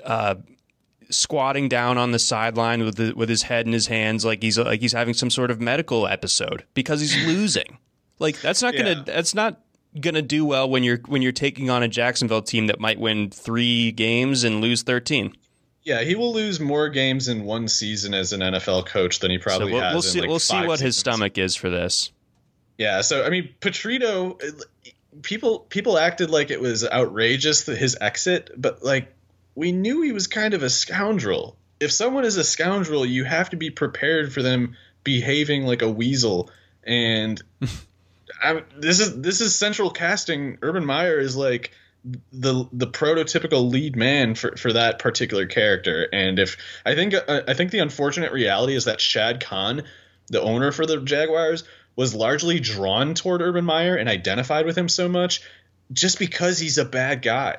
uh, 0.05 0.37
squatting 1.11 1.69
down 1.69 1.99
on 1.99 2.13
the 2.13 2.19
sideline 2.19 2.85
with 2.85 2.97
the, 2.97 3.13
with 3.15 3.29
his 3.29 3.43
head 3.43 3.67
in 3.67 3.73
his 3.73 3.87
hands, 3.87 4.25
like 4.25 4.43
he's 4.43 4.59
like 4.59 4.81
he's 4.81 4.93
having 4.93 5.15
some 5.15 5.31
sort 5.31 5.51
of 5.51 5.61
medical 5.61 6.07
episode 6.07 6.65
because 6.75 7.01
he's 7.01 7.17
losing. 7.27 7.79
like 8.19 8.41
that's 8.41 8.63
not 8.63 8.75
gonna 8.75 8.95
yeah. 8.95 9.03
that's 9.05 9.35
not 9.35 9.61
going 10.01 10.15
to 10.15 10.23
do 10.23 10.45
well 10.45 10.69
when 10.69 10.83
you're 10.83 11.01
when 11.07 11.23
you're 11.23 11.33
taking 11.33 11.69
on 11.71 11.83
a 11.83 11.89
Jacksonville 11.89 12.43
team 12.43 12.67
that 12.69 12.81
might 12.81 12.99
win 12.99 13.31
3 13.31 13.93
games 13.93 14.45
and 14.45 14.61
lose 14.61 14.83
13. 14.83 15.35
Yeah, 15.85 16.03
he 16.03 16.15
will 16.15 16.33
lose 16.33 16.61
more 16.61 16.89
games 16.89 17.29
in 17.29 17.45
one 17.45 17.67
season 17.67 18.15
as 18.15 18.33
an 18.33 18.41
NFL 18.41 18.87
coach 18.87 19.19
than 19.19 19.31
he 19.31 19.39
probably 19.39 19.69
so 19.69 19.73
we'll, 19.73 19.83
has. 19.83 19.93
We'll 19.95 20.03
see. 20.03 20.21
Like 20.21 20.29
we'll 20.29 20.39
see 20.39 20.57
what 20.57 20.79
seasons. 20.79 20.81
his 20.81 20.97
stomach 20.99 21.39
is 21.39 21.57
for 21.57 21.71
this. 21.71 22.13
Yeah, 22.79 23.01
so 23.01 23.25
I 23.25 23.31
mean, 23.31 23.51
Petrino, 23.61 24.41
people 25.23 25.61
people 25.61 25.99
acted 25.99 26.31
like 26.31 26.51
it 26.51 26.61
was 26.61 26.89
outrageous 26.89 27.65
that 27.65 27.79
his 27.79 27.97
exit, 28.01 28.51
but 28.57 28.83
like 28.83 29.13
we 29.55 29.73
knew 29.73 30.03
he 30.03 30.13
was 30.13 30.27
kind 30.27 30.55
of 30.55 30.63
a 30.63 30.71
scoundrel. 30.71 31.57
If 31.81 31.93
someone 31.93 32.25
is 32.25 32.37
a 32.37 32.45
scoundrel, 32.45 33.05
you 33.05 33.25
have 33.25 33.51
to 33.51 33.57
be 33.57 33.71
prepared 33.71 34.33
for 34.33 34.43
them 34.43 34.77
behaving 35.05 35.65
like 35.65 35.83
a 35.83 35.91
weasel. 35.91 36.51
And 36.85 37.43
I, 38.43 38.63
this 38.77 39.01
is 39.01 39.21
this 39.21 39.41
is 39.41 39.55
central 39.55 39.91
casting. 39.91 40.59
Urban 40.63 40.85
Meyer 40.85 41.19
is 41.19 41.37
like 41.37 41.73
the 42.05 42.69
the 42.73 42.87
prototypical 42.87 43.71
lead 43.71 43.97
man 43.97 44.35
for, 44.35 44.57
for 44.57 44.73
that 44.73 44.99
particular 44.99 45.47
character. 45.47 46.09
And 46.13 46.39
if 46.39 46.57
I 46.85 46.95
think 46.95 47.15
uh, 47.15 47.43
I 47.47 47.55
think 47.55 47.71
the 47.71 47.79
unfortunate 47.79 48.33
reality 48.33 48.75
is 48.75 48.87
that 48.87 49.01
Shad 49.01 49.43
Khan, 49.43 49.83
the 50.29 50.43
owner 50.43 50.73
for 50.73 50.87
the 50.87 51.01
Jaguars, 51.01 51.65
was 51.95 52.15
largely 52.15 52.59
drawn 52.61 53.15
toward 53.15 53.41
Urban 53.41 53.65
Meyer 53.65 53.97
and 53.97 54.09
identified 54.09 54.67
with 54.67 54.77
him 54.77 54.89
so 54.89 55.09
much 55.09 55.43
just 55.93 56.19
because 56.19 56.59
he's 56.59 56.79
a 56.79 56.85
bad 56.85 57.23
guy. 57.23 57.59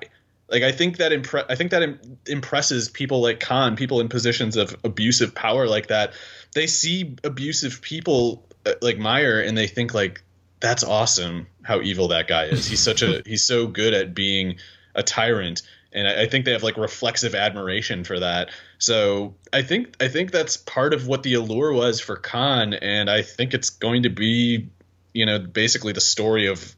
Like 0.49 0.63
I 0.63 0.71
think 0.71 0.97
that 0.97 1.11
impre- 1.11 1.45
I 1.47 1.55
think 1.55 1.71
that 1.71 1.83
Im- 1.83 2.17
impresses 2.27 2.89
people 2.89 3.21
like 3.21 3.39
Khan, 3.39 3.75
people 3.75 4.01
in 4.01 4.09
positions 4.09 4.57
of 4.57 4.75
abusive 4.83 5.33
power 5.33 5.67
like 5.67 5.87
that. 5.87 6.13
They 6.53 6.67
see 6.67 7.15
abusive 7.23 7.81
people 7.81 8.45
uh, 8.65 8.73
like 8.81 8.97
Meyer 8.97 9.39
and 9.39 9.57
they 9.57 9.67
think 9.67 9.93
like 9.93 10.21
that's 10.63 10.83
awesome 10.83 11.45
how 11.61 11.81
evil 11.81 12.07
that 12.07 12.25
guy 12.25 12.45
is. 12.45 12.65
He's 12.65 12.79
such 12.79 13.01
a 13.03 13.21
he's 13.25 13.43
so 13.45 13.67
good 13.67 13.93
at 13.93 14.15
being 14.15 14.55
a 14.95 15.03
tyrant, 15.03 15.61
and 15.91 16.07
I, 16.07 16.23
I, 16.23 16.27
think 16.27 16.45
they 16.45 16.53
have 16.53 16.63
like 16.63 16.77
reflexive 16.77 17.35
admiration 17.35 18.05
for 18.05 18.19
that. 18.19 18.49
So 18.79 19.35
I 19.51 19.61
think 19.61 19.97
I 19.99 20.07
think 20.07 20.31
that's 20.31 20.55
part 20.55 20.93
of 20.93 21.05
what 21.05 21.21
the 21.21 21.33
allure 21.33 21.73
was 21.73 21.99
for 21.99 22.15
Khan, 22.15 22.73
and 22.73 23.09
I 23.09 23.21
think 23.23 23.53
it's 23.53 23.69
going 23.69 24.03
to 24.03 24.09
be, 24.09 24.69
you 25.13 25.25
know, 25.25 25.37
basically 25.37 25.91
the 25.91 26.01
story 26.01 26.47
of 26.47 26.75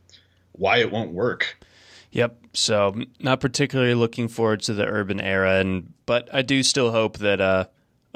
why 0.54 0.80
it 0.80 0.92
won't 0.92 1.12
work. 1.12 1.58
Yep. 2.12 2.38
So 2.54 2.96
not 3.20 3.40
particularly 3.40 3.94
looking 3.94 4.28
forward 4.28 4.62
to 4.64 4.74
the 4.74 4.86
urban 4.86 5.22
era, 5.22 5.60
and 5.60 5.94
but 6.08 6.28
I 6.34 6.42
do 6.42 6.64
still 6.64 6.92
hope 6.92 7.20
that 7.20 7.40
uh, 7.40 7.66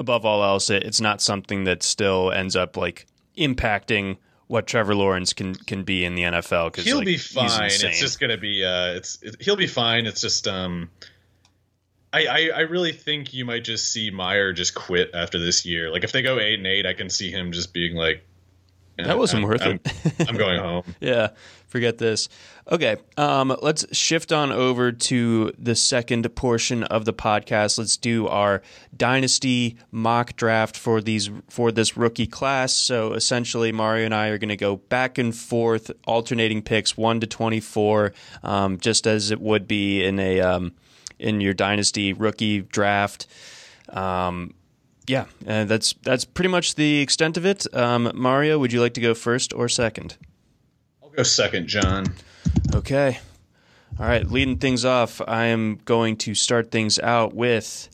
above 0.00 0.26
all 0.26 0.42
else, 0.42 0.68
it, 0.68 0.82
it's 0.82 1.00
not 1.00 1.22
something 1.22 1.62
that 1.64 1.84
still 1.84 2.32
ends 2.32 2.56
up 2.56 2.76
like 2.76 3.06
impacting 3.38 4.16
what 4.50 4.66
Trevor 4.66 4.96
Lawrence 4.96 5.32
can 5.32 5.54
can 5.54 5.84
be 5.84 6.04
in 6.04 6.16
the 6.16 6.22
NFL. 6.24 6.72
Because 6.72 6.84
he'll 6.84 6.96
like, 6.96 7.06
be 7.06 7.16
fine. 7.16 7.66
It's 7.66 8.00
just 8.00 8.18
gonna 8.18 8.36
be 8.36 8.64
uh, 8.64 8.94
it's 8.94 9.22
it, 9.22 9.36
he'll 9.40 9.54
be 9.54 9.68
fine. 9.68 10.06
It's 10.06 10.20
just 10.20 10.48
um, 10.48 10.90
I, 12.12 12.26
I 12.26 12.50
I 12.56 12.60
really 12.62 12.90
think 12.90 13.32
you 13.32 13.44
might 13.44 13.62
just 13.62 13.92
see 13.92 14.10
Meyer 14.10 14.52
just 14.52 14.74
quit 14.74 15.12
after 15.14 15.38
this 15.38 15.64
year. 15.64 15.92
Like 15.92 16.02
if 16.02 16.10
they 16.10 16.22
go 16.22 16.40
eight 16.40 16.58
and 16.58 16.66
eight, 16.66 16.84
I 16.84 16.94
can 16.94 17.10
see 17.10 17.30
him 17.30 17.52
just 17.52 17.72
being 17.72 17.94
like, 17.94 18.24
that 19.06 19.18
wasn't 19.18 19.44
I'm, 19.44 19.48
worth 19.48 19.62
I'm, 19.62 19.80
it. 19.84 20.28
I'm 20.28 20.36
going 20.36 20.58
home. 20.58 20.94
yeah, 21.00 21.30
forget 21.68 21.98
this. 21.98 22.28
Okay, 22.70 22.96
um, 23.16 23.56
let's 23.62 23.84
shift 23.96 24.32
on 24.32 24.52
over 24.52 24.92
to 24.92 25.52
the 25.58 25.74
second 25.74 26.34
portion 26.34 26.84
of 26.84 27.04
the 27.04 27.12
podcast. 27.12 27.78
Let's 27.78 27.96
do 27.96 28.28
our 28.28 28.62
dynasty 28.96 29.76
mock 29.90 30.36
draft 30.36 30.76
for 30.76 31.00
these 31.00 31.30
for 31.48 31.72
this 31.72 31.96
rookie 31.96 32.26
class. 32.26 32.72
So 32.72 33.14
essentially, 33.14 33.72
Mario 33.72 34.04
and 34.04 34.14
I 34.14 34.28
are 34.28 34.38
going 34.38 34.50
to 34.50 34.56
go 34.56 34.76
back 34.76 35.18
and 35.18 35.34
forth, 35.34 35.90
alternating 36.06 36.62
picks 36.62 36.96
one 36.96 37.20
to 37.20 37.26
twenty 37.26 37.60
four, 37.60 38.12
um, 38.42 38.78
just 38.78 39.06
as 39.06 39.30
it 39.30 39.40
would 39.40 39.66
be 39.66 40.04
in 40.04 40.18
a 40.18 40.40
um, 40.40 40.72
in 41.18 41.40
your 41.40 41.54
dynasty 41.54 42.12
rookie 42.12 42.60
draft. 42.60 43.26
Um, 43.88 44.54
yeah, 45.10 45.24
uh, 45.44 45.64
that's 45.64 45.92
that's 46.02 46.24
pretty 46.24 46.48
much 46.50 46.76
the 46.76 47.00
extent 47.00 47.36
of 47.36 47.44
it. 47.44 47.66
Um, 47.74 48.12
Mario, 48.14 48.60
would 48.60 48.72
you 48.72 48.80
like 48.80 48.94
to 48.94 49.00
go 49.00 49.12
first 49.12 49.52
or 49.52 49.68
second? 49.68 50.16
I'll 51.02 51.08
go 51.08 51.24
second, 51.24 51.66
John. 51.66 52.14
Okay. 52.72 53.18
All 53.98 54.06
right, 54.06 54.24
leading 54.30 54.58
things 54.58 54.84
off, 54.84 55.20
I 55.26 55.46
am 55.46 55.80
going 55.84 56.16
to 56.18 56.34
start 56.34 56.70
things 56.70 57.00
out 57.00 57.34
with. 57.34 57.88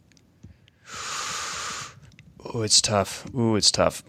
Oh, 2.44 2.62
it's 2.62 2.80
tough. 2.82 3.26
Ooh, 3.34 3.56
it's 3.56 3.70
tough. 3.70 4.04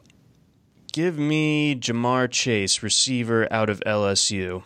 Give 0.91 1.17
me 1.17 1.75
Ja'Marr 1.75 2.29
Chase, 2.29 2.83
receiver 2.83 3.47
out 3.51 3.69
of 3.69 3.79
LSU. 3.85 4.63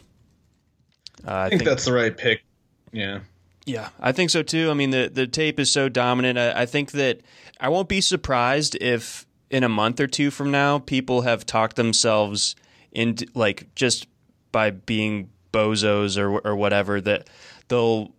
Uh, 1.25 1.31
I, 1.31 1.45
I 1.45 1.49
think, 1.49 1.61
think, 1.61 1.69
that's 1.69 1.85
the 1.85 1.93
right 1.93 2.17
pick. 2.17 2.43
Yeah. 2.91 3.19
Yeah, 3.65 3.89
I 3.99 4.11
think 4.11 4.29
so 4.29 4.43
too. 4.43 4.69
I 4.71 4.73
mean, 4.73 4.89
the 4.89 5.09
the 5.13 5.27
tape 5.27 5.59
is 5.59 5.71
so 5.71 5.87
dominant. 5.89 6.39
I, 6.39 6.61
I 6.61 6.65
think 6.65 6.91
that 6.91 7.21
I 7.59 7.69
won't 7.69 7.89
be 7.89 8.01
surprised 8.01 8.75
if 8.81 9.25
in 9.49 9.63
a 9.63 9.69
month 9.69 9.99
or 9.99 10.07
two 10.07 10.31
from 10.31 10.49
now, 10.49 10.79
people 10.79 11.21
have 11.21 11.45
talked 11.45 11.75
themselves 11.75 12.55
into 12.91 13.27
like 13.35 13.73
just 13.75 14.07
by 14.51 14.71
being 14.71 15.29
bozos 15.53 16.17
or 16.17 16.39
or 16.39 16.55
whatever 16.55 16.99
that 17.01 17.29
they'll 17.67 18.11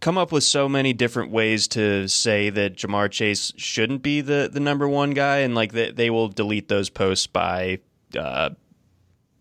come 0.00 0.18
up 0.18 0.30
with 0.32 0.44
so 0.44 0.68
many 0.68 0.92
different 0.92 1.30
ways 1.30 1.66
to 1.66 2.06
say 2.08 2.50
that 2.50 2.76
Ja'Marr 2.76 3.10
Chase 3.10 3.52
shouldn't 3.56 4.02
be 4.02 4.20
the 4.20 4.50
the 4.52 4.60
number 4.60 4.88
one 4.88 5.10
guy, 5.10 5.38
and 5.38 5.54
like 5.54 5.72
they, 5.72 5.90
they 5.90 6.10
will 6.10 6.28
delete 6.28 6.68
those 6.68 6.90
posts 6.90 7.26
by 7.26 7.78
uh, 8.18 8.50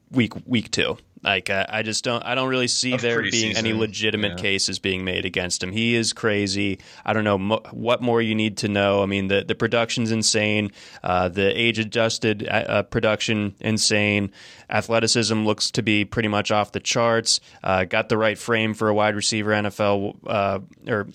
week 0.10 0.34
week 0.46 0.72
two. 0.72 0.98
Like 1.24 1.50
I, 1.50 1.66
I 1.70 1.82
just 1.84 2.04
don't 2.04 2.24
I 2.24 2.36
don't 2.36 2.50
really 2.50 2.68
see 2.68 2.98
there 2.98 3.22
being 3.22 3.56
any 3.56 3.72
legitimate 3.74 4.34
yeah. 4.34 4.42
cases 4.42 4.80
being 4.80 5.06
made 5.06 5.26
against 5.26 5.64
him. 5.64 5.72
He 5.72 5.96
is 5.96 6.12
crazy. 6.12 6.80
I 7.06 7.14
don't 7.14 7.24
know 7.24 7.38
mo- 7.38 7.62
what 7.72 8.02
more 8.02 8.22
you 8.22 8.36
need 8.36 8.58
to 8.58 8.68
know. 8.68 9.02
I 9.02 9.06
mean 9.06 9.28
the 9.28 9.44
the 9.44 9.56
production's 9.56 10.12
insane. 10.12 10.72
Uh, 11.04 11.30
the 11.30 11.58
age 11.60 11.80
adjusted 11.80 12.46
uh, 12.48 12.52
uh, 12.52 12.84
production 12.84 13.56
insane. 13.62 14.32
Athleticism 14.70 15.46
looks 15.46 15.72
to 15.72 15.82
be 15.82 16.04
pretty 16.04 16.30
much 16.30 16.52
off 16.52 16.72
the 16.74 16.80
charts. 16.80 17.40
Uh, 17.64 17.86
got 17.86 18.10
the 18.10 18.18
right 18.18 18.38
frame 18.38 18.74
for 18.74 18.90
a 18.90 18.94
wide 18.94 19.16
receiver 19.16 19.52
NFL 19.52 20.18
uh, 20.28 20.60
or 20.88 21.08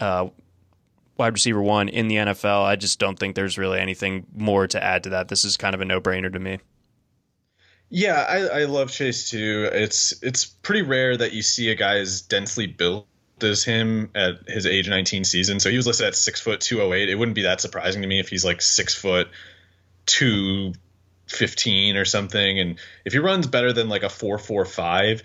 uh, 0.00 0.28
wide 1.16 1.32
receiver 1.32 1.62
one 1.62 1.88
in 1.88 2.08
the 2.08 2.16
NFL. 2.16 2.64
I 2.64 2.76
just 2.76 2.98
don't 2.98 3.18
think 3.18 3.36
there's 3.36 3.56
really 3.56 3.78
anything 3.78 4.26
more 4.34 4.66
to 4.66 4.82
add 4.82 5.04
to 5.04 5.10
that. 5.10 5.28
This 5.28 5.44
is 5.44 5.56
kind 5.56 5.74
of 5.74 5.80
a 5.80 5.84
no 5.84 6.00
brainer 6.00 6.32
to 6.32 6.38
me. 6.40 6.58
Yeah, 7.96 8.14
I, 8.28 8.62
I 8.62 8.64
love 8.64 8.90
Chase 8.90 9.30
too. 9.30 9.68
It's 9.72 10.20
it's 10.20 10.44
pretty 10.44 10.82
rare 10.82 11.16
that 11.16 11.32
you 11.32 11.42
see 11.42 11.70
a 11.70 11.76
guy 11.76 11.98
as 11.98 12.22
densely 12.22 12.66
built 12.66 13.06
as 13.40 13.62
him 13.62 14.10
at 14.16 14.48
his 14.48 14.66
age 14.66 14.88
19 14.88 15.22
season. 15.22 15.60
So 15.60 15.70
he 15.70 15.76
was 15.76 15.86
listed 15.86 16.08
at 16.08 16.16
six 16.16 16.40
foot 16.40 16.60
208. 16.60 17.08
It 17.08 17.14
wouldn't 17.14 17.36
be 17.36 17.42
that 17.42 17.60
surprising 17.60 18.02
to 18.02 18.08
me 18.08 18.18
if 18.18 18.28
he's 18.28 18.44
like 18.44 18.62
six 18.62 18.96
foot 18.96 19.28
two 20.06 20.72
fifteen 21.28 21.96
or 21.96 22.04
something, 22.04 22.58
and 22.58 22.80
if 23.04 23.12
he 23.12 23.20
runs 23.20 23.46
better 23.46 23.72
than 23.72 23.88
like 23.88 24.02
a 24.02 24.08
four 24.08 24.38
four 24.38 24.64
five, 24.64 25.22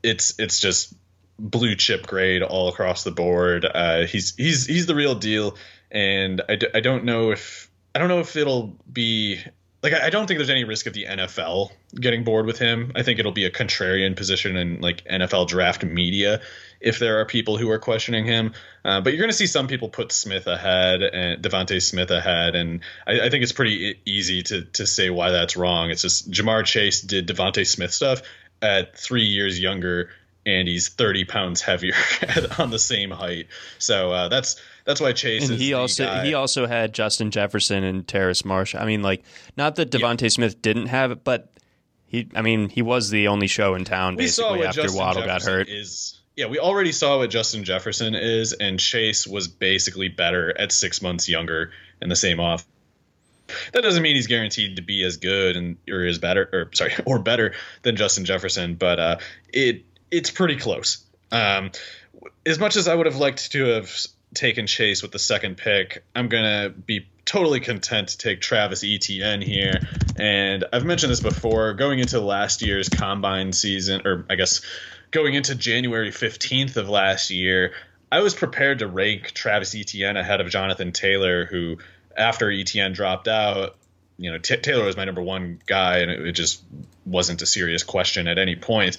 it's 0.00 0.38
it's 0.38 0.60
just 0.60 0.94
blue 1.40 1.74
chip 1.74 2.06
grade 2.06 2.44
all 2.44 2.68
across 2.68 3.02
the 3.02 3.10
board. 3.10 3.66
Uh, 3.66 4.06
he's 4.06 4.36
he's 4.36 4.64
he's 4.64 4.86
the 4.86 4.94
real 4.94 5.16
deal, 5.16 5.56
and 5.90 6.40
I, 6.48 6.54
d- 6.54 6.68
I 6.72 6.78
don't 6.78 7.04
know 7.04 7.32
if 7.32 7.68
I 7.96 7.98
don't 7.98 8.08
know 8.08 8.20
if 8.20 8.36
it'll 8.36 8.76
be 8.90 9.40
like 9.82 9.94
I 9.94 10.10
don't 10.10 10.26
think 10.26 10.38
there's 10.38 10.50
any 10.50 10.64
risk 10.64 10.86
of 10.86 10.92
the 10.92 11.06
NFL 11.06 11.70
getting 11.94 12.24
bored 12.24 12.46
with 12.46 12.58
him. 12.58 12.92
I 12.94 13.02
think 13.02 13.18
it'll 13.18 13.32
be 13.32 13.46
a 13.46 13.50
contrarian 13.50 14.14
position 14.14 14.56
in 14.56 14.80
like 14.80 15.04
NFL 15.04 15.48
draft 15.48 15.84
media 15.84 16.42
if 16.80 16.98
there 16.98 17.20
are 17.20 17.24
people 17.24 17.56
who 17.56 17.70
are 17.70 17.78
questioning 17.78 18.26
him. 18.26 18.52
Uh, 18.84 19.00
but 19.00 19.12
you're 19.12 19.20
going 19.20 19.30
to 19.30 19.36
see 19.36 19.46
some 19.46 19.68
people 19.68 19.88
put 19.88 20.12
Smith 20.12 20.46
ahead 20.46 21.02
and 21.02 21.42
DeVonta 21.42 21.80
Smith 21.80 22.10
ahead, 22.10 22.54
and 22.54 22.80
I, 23.06 23.20
I, 23.20 23.30
think 23.30 23.42
it's 23.42 23.52
pretty 23.52 24.00
easy 24.04 24.42
to 24.44 24.64
to 24.64 24.86
say 24.86 25.08
why 25.08 25.30
that's 25.30 25.56
wrong. 25.56 25.90
It's 25.90 26.02
just 26.02 26.30
Ja'Marr 26.30 26.64
Chase 26.64 27.00
did 27.00 27.26
DeVonta 27.26 27.66
Smith 27.66 27.92
stuff 27.92 28.22
at 28.62 28.98
three 28.98 29.24
years 29.24 29.58
younger 29.58 30.10
and 30.46 30.66
he's 30.68 30.88
30 30.88 31.24
pounds 31.24 31.60
heavier 31.60 31.94
on 32.58 32.70
the 32.70 32.78
same 32.78 33.10
height. 33.10 33.48
So 33.78 34.10
uh, 34.10 34.28
that's 34.28 34.60
that's 34.84 35.00
why 35.00 35.12
Chase. 35.12 35.48
And 35.48 35.58
he 35.58 35.74
also 35.74 36.04
guy. 36.04 36.24
he 36.24 36.34
also 36.34 36.66
had 36.66 36.92
Justin 36.92 37.30
Jefferson 37.30 37.84
and 37.84 38.06
Terrace 38.06 38.44
Marsh. 38.44 38.74
I 38.74 38.84
mean, 38.84 39.02
like 39.02 39.24
not 39.56 39.76
that 39.76 39.90
DeVonta 39.90 40.22
yeah. 40.22 40.28
Smith 40.28 40.62
didn't 40.62 40.86
have 40.86 41.10
it, 41.10 41.24
but 41.24 41.52
he. 42.06 42.28
I 42.34 42.42
mean, 42.42 42.68
he 42.68 42.82
was 42.82 43.10
the 43.10 43.28
only 43.28 43.46
show 43.46 43.74
in 43.74 43.84
town 43.84 44.16
basically 44.16 44.64
after 44.64 44.82
Justin 44.82 44.98
Waddle 44.98 45.22
Jefferson 45.22 45.48
got 45.48 45.58
hurt. 45.58 45.68
Is 45.68 46.20
yeah, 46.36 46.46
we 46.46 46.58
already 46.58 46.92
saw 46.92 47.18
what 47.18 47.30
Justin 47.30 47.64
Jefferson 47.64 48.14
is, 48.14 48.52
and 48.52 48.78
Chase 48.78 49.26
was 49.26 49.48
basically 49.48 50.08
better 50.08 50.56
at 50.58 50.72
six 50.72 51.02
months 51.02 51.28
younger 51.28 51.72
in 52.00 52.08
the 52.08 52.16
same 52.16 52.40
off 52.40 52.64
that 53.72 53.82
doesn't 53.82 54.02
mean 54.02 54.16
he's 54.16 54.26
guaranteed 54.26 54.76
to 54.76 54.82
be 54.82 55.04
as 55.04 55.16
good 55.16 55.56
and 55.56 55.76
or 55.88 56.04
is 56.04 56.18
better 56.18 56.48
or 56.52 56.70
sorry 56.74 56.92
or 57.04 57.18
better 57.18 57.54
than 57.82 57.96
Justin 57.96 58.24
Jefferson, 58.24 58.74
but 58.74 58.98
uh, 58.98 59.16
it 59.52 59.84
it's 60.10 60.30
pretty 60.30 60.56
close. 60.56 61.04
Um, 61.32 61.70
as 62.44 62.58
much 62.58 62.76
as 62.76 62.88
I 62.88 62.94
would 62.94 63.06
have 63.06 63.16
liked 63.16 63.52
to 63.52 63.64
have 63.66 63.90
taken 64.34 64.66
Chase 64.66 65.02
with 65.02 65.12
the 65.12 65.18
second 65.18 65.56
pick, 65.56 66.04
I'm 66.14 66.28
gonna 66.28 66.70
be 66.70 67.06
totally 67.24 67.60
content 67.60 68.08
to 68.08 68.18
take 68.18 68.40
Travis 68.40 68.84
Etienne 68.84 69.40
here. 69.40 69.80
And 70.16 70.64
I've 70.72 70.84
mentioned 70.84 71.12
this 71.12 71.20
before. 71.20 71.74
Going 71.74 71.98
into 71.98 72.20
last 72.20 72.62
year's 72.62 72.88
combine 72.88 73.52
season, 73.52 74.02
or 74.04 74.26
I 74.28 74.34
guess 74.34 74.60
going 75.10 75.34
into 75.34 75.54
January 75.54 76.10
15th 76.10 76.76
of 76.76 76.88
last 76.88 77.30
year, 77.30 77.72
I 78.10 78.20
was 78.20 78.34
prepared 78.34 78.80
to 78.80 78.88
rank 78.88 79.32
Travis 79.32 79.74
Etienne 79.74 80.16
ahead 80.16 80.40
of 80.40 80.48
Jonathan 80.48 80.92
Taylor, 80.92 81.46
who 81.46 81.78
after 82.16 82.50
Etienne 82.50 82.92
dropped 82.92 83.28
out, 83.28 83.76
you 84.18 84.30
know, 84.30 84.38
T- 84.38 84.56
Taylor 84.56 84.84
was 84.84 84.96
my 84.96 85.04
number 85.04 85.22
one 85.22 85.60
guy, 85.66 85.98
and 85.98 86.10
it, 86.10 86.26
it 86.26 86.32
just 86.32 86.62
wasn't 87.06 87.42
a 87.42 87.46
serious 87.46 87.82
question 87.82 88.28
at 88.28 88.38
any 88.38 88.56
point. 88.56 88.96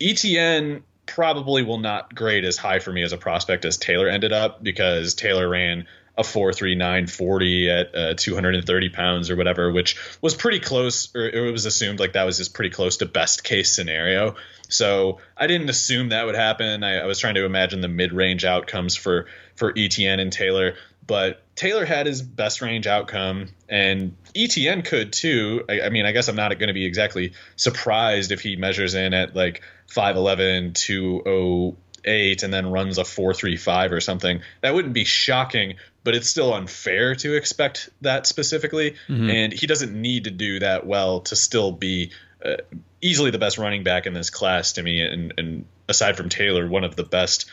Etienne 0.00 0.82
probably 1.06 1.62
will 1.62 1.78
not 1.78 2.14
grade 2.14 2.44
as 2.44 2.56
high 2.56 2.78
for 2.78 2.92
me 2.92 3.02
as 3.02 3.12
a 3.12 3.18
prospect 3.18 3.64
as 3.64 3.76
Taylor 3.76 4.08
ended 4.08 4.32
up 4.32 4.62
because 4.62 5.14
Taylor 5.14 5.48
ran 5.48 5.86
a 6.16 6.22
43940 6.22 7.70
at 7.70 7.94
uh, 7.94 8.14
230 8.14 8.88
pounds 8.90 9.30
or 9.30 9.36
whatever, 9.36 9.72
which 9.72 9.96
was 10.20 10.34
pretty 10.34 10.60
close, 10.60 11.14
or 11.14 11.28
it 11.28 11.50
was 11.50 11.66
assumed 11.66 11.98
like 11.98 12.12
that 12.12 12.24
was 12.24 12.38
just 12.38 12.54
pretty 12.54 12.70
close 12.70 12.98
to 12.98 13.06
best 13.06 13.42
case 13.42 13.74
scenario. 13.74 14.36
So 14.68 15.18
I 15.36 15.48
didn't 15.48 15.70
assume 15.70 16.10
that 16.10 16.24
would 16.26 16.36
happen. 16.36 16.84
I, 16.84 17.00
I 17.00 17.06
was 17.06 17.18
trying 17.18 17.34
to 17.34 17.44
imagine 17.44 17.80
the 17.80 17.88
mid 17.88 18.12
range 18.12 18.44
outcomes 18.44 18.96
for 18.96 19.26
for 19.56 19.72
Etienne 19.76 20.20
and 20.20 20.32
Taylor, 20.32 20.74
but 21.04 21.42
Taylor 21.54 21.84
had 21.84 22.06
his 22.06 22.20
best 22.20 22.60
range 22.60 22.86
outcome, 22.86 23.48
and 23.68 24.16
Etienne 24.34 24.82
could 24.82 25.12
too. 25.12 25.64
I, 25.68 25.82
I 25.82 25.88
mean, 25.88 26.04
I 26.04 26.12
guess 26.12 26.28
I'm 26.28 26.36
not 26.36 26.56
going 26.58 26.68
to 26.68 26.74
be 26.74 26.84
exactly 26.84 27.32
surprised 27.56 28.32
if 28.32 28.40
he 28.40 28.56
measures 28.56 28.94
in 28.94 29.14
at 29.14 29.36
like 29.36 29.62
5'11, 29.88 30.74
208, 30.74 32.42
and 32.42 32.52
then 32.52 32.70
runs 32.70 32.98
a 32.98 33.02
4.35 33.02 33.92
or 33.92 34.00
something. 34.00 34.40
That 34.62 34.74
wouldn't 34.74 34.94
be 34.94 35.04
shocking, 35.04 35.76
but 36.02 36.16
it's 36.16 36.28
still 36.28 36.52
unfair 36.52 37.14
to 37.16 37.36
expect 37.36 37.88
that 38.00 38.26
specifically. 38.26 38.96
Mm-hmm. 39.08 39.30
And 39.30 39.52
he 39.52 39.66
doesn't 39.68 39.94
need 39.94 40.24
to 40.24 40.30
do 40.30 40.58
that 40.58 40.86
well 40.86 41.20
to 41.20 41.36
still 41.36 41.70
be 41.70 42.10
uh, 42.44 42.56
easily 43.00 43.30
the 43.30 43.38
best 43.38 43.58
running 43.58 43.84
back 43.84 44.06
in 44.06 44.12
this 44.12 44.30
class 44.30 44.72
to 44.72 44.82
me. 44.82 45.00
And, 45.02 45.32
and 45.38 45.64
aside 45.88 46.16
from 46.16 46.28
Taylor, 46.28 46.68
one 46.68 46.82
of 46.82 46.96
the 46.96 47.04
best 47.04 47.46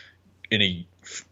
in 0.51 0.61
a 0.61 0.85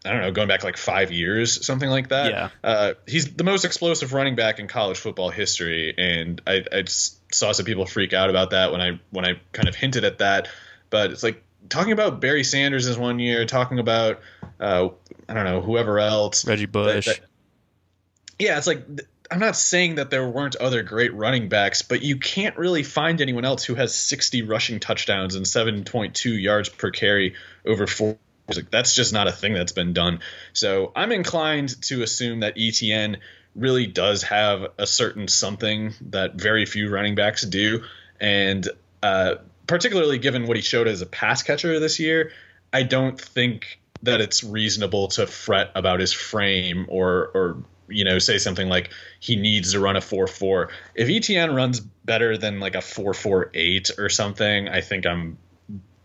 I 0.04 0.10
don't 0.10 0.20
know, 0.20 0.32
going 0.32 0.48
back 0.48 0.64
like 0.64 0.76
five 0.76 1.12
years, 1.12 1.64
something 1.64 1.88
like 1.88 2.08
that. 2.08 2.30
Yeah. 2.30 2.48
Uh, 2.62 2.94
he's 3.06 3.34
the 3.34 3.44
most 3.44 3.64
explosive 3.64 4.12
running 4.12 4.34
back 4.34 4.58
in 4.58 4.66
college 4.66 4.98
football 4.98 5.30
history, 5.30 5.94
and 5.96 6.40
I, 6.46 6.64
I 6.72 6.84
saw 6.86 7.52
some 7.52 7.64
people 7.64 7.86
freak 7.86 8.12
out 8.12 8.30
about 8.30 8.50
that 8.50 8.72
when 8.72 8.80
I 8.80 9.00
when 9.10 9.24
I 9.24 9.40
kind 9.52 9.68
of 9.68 9.74
hinted 9.74 10.04
at 10.04 10.18
that. 10.18 10.48
But 10.90 11.12
it's 11.12 11.22
like 11.22 11.44
talking 11.68 11.92
about 11.92 12.20
Barry 12.20 12.44
Sanders 12.44 12.86
is 12.86 12.98
one 12.98 13.20
year, 13.20 13.46
talking 13.46 13.78
about 13.78 14.20
uh, 14.58 14.88
I 15.28 15.34
don't 15.34 15.44
know 15.44 15.60
whoever 15.60 15.98
else, 15.98 16.44
Reggie 16.46 16.66
Bush. 16.66 17.06
That, 17.06 17.20
that, 17.20 17.26
yeah, 18.38 18.58
it's 18.58 18.66
like 18.66 18.84
I'm 19.30 19.38
not 19.38 19.56
saying 19.56 19.94
that 19.94 20.10
there 20.10 20.28
weren't 20.28 20.56
other 20.56 20.82
great 20.82 21.14
running 21.14 21.48
backs, 21.48 21.82
but 21.82 22.02
you 22.02 22.16
can't 22.16 22.56
really 22.56 22.82
find 22.82 23.20
anyone 23.20 23.44
else 23.44 23.64
who 23.64 23.76
has 23.76 23.94
60 23.94 24.42
rushing 24.42 24.80
touchdowns 24.80 25.36
and 25.36 25.46
7.2 25.46 26.42
yards 26.42 26.68
per 26.68 26.90
carry 26.90 27.34
over 27.64 27.86
four 27.86 28.18
like 28.56 28.70
that's 28.70 28.94
just 28.94 29.12
not 29.12 29.28
a 29.28 29.32
thing 29.32 29.54
that's 29.54 29.72
been 29.72 29.92
done. 29.92 30.20
So 30.52 30.92
I'm 30.94 31.12
inclined 31.12 31.80
to 31.82 32.02
assume 32.02 32.40
that 32.40 32.54
Etienne 32.56 33.18
really 33.54 33.86
does 33.86 34.22
have 34.24 34.66
a 34.78 34.86
certain 34.86 35.28
something 35.28 35.94
that 36.10 36.34
very 36.34 36.66
few 36.66 36.88
running 36.88 37.14
backs 37.14 37.42
do, 37.42 37.82
and 38.20 38.68
uh, 39.02 39.36
particularly 39.66 40.18
given 40.18 40.46
what 40.46 40.56
he 40.56 40.62
showed 40.62 40.88
as 40.88 41.02
a 41.02 41.06
pass 41.06 41.42
catcher 41.42 41.78
this 41.80 41.98
year, 41.98 42.32
I 42.72 42.82
don't 42.82 43.20
think 43.20 43.80
that 44.02 44.20
it's 44.20 44.42
reasonable 44.42 45.08
to 45.08 45.26
fret 45.26 45.70
about 45.74 46.00
his 46.00 46.12
frame 46.12 46.86
or 46.88 47.30
or 47.34 47.64
you 47.88 48.04
know 48.04 48.18
say 48.18 48.38
something 48.38 48.68
like 48.68 48.90
he 49.18 49.36
needs 49.36 49.72
to 49.72 49.80
run 49.80 49.96
a 49.96 50.00
4-4 50.00 50.70
if 50.94 51.08
Etienne 51.08 51.54
runs 51.54 51.80
better 51.80 52.36
than 52.36 52.60
like 52.60 52.74
a 52.74 52.78
4-4-8 52.78 53.98
or 53.98 54.08
something 54.08 54.68
i 54.68 54.80
think 54.80 55.06
i'm 55.06 55.36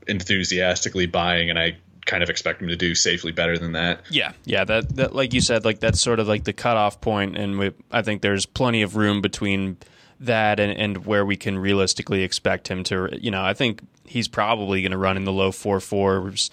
enthusiastically 0.07 1.05
buying 1.05 1.49
and 1.49 1.59
i 1.59 1.77
kind 2.05 2.23
of 2.23 2.29
expect 2.29 2.61
him 2.61 2.67
to 2.67 2.75
do 2.75 2.95
safely 2.95 3.31
better 3.31 3.57
than 3.57 3.73
that. 3.73 4.01
Yeah, 4.09 4.33
yeah. 4.45 4.63
That 4.63 4.95
that 4.95 5.15
like 5.15 5.33
you 5.33 5.41
said, 5.41 5.65
like 5.65 5.79
that's 5.79 5.99
sort 5.99 6.19
of 6.19 6.27
like 6.27 6.43
the 6.43 6.53
cutoff 6.53 7.01
point, 7.01 7.37
and 7.37 7.57
we, 7.59 7.71
I 7.91 8.01
think 8.01 8.21
there's 8.21 8.45
plenty 8.45 8.81
of 8.81 8.95
room 8.95 9.21
between 9.21 9.77
that 10.19 10.59
and, 10.59 10.71
and 10.77 11.05
where 11.05 11.25
we 11.25 11.35
can 11.35 11.57
realistically 11.57 12.23
expect 12.23 12.67
him 12.67 12.83
to. 12.85 13.09
You 13.19 13.31
know, 13.31 13.43
I 13.43 13.53
think 13.53 13.81
he's 14.05 14.27
probably 14.27 14.81
going 14.81 14.91
to 14.91 14.97
run 14.97 15.17
in 15.17 15.25
the 15.25 15.33
low 15.33 15.51
four 15.51 15.79
fours. 15.79 16.51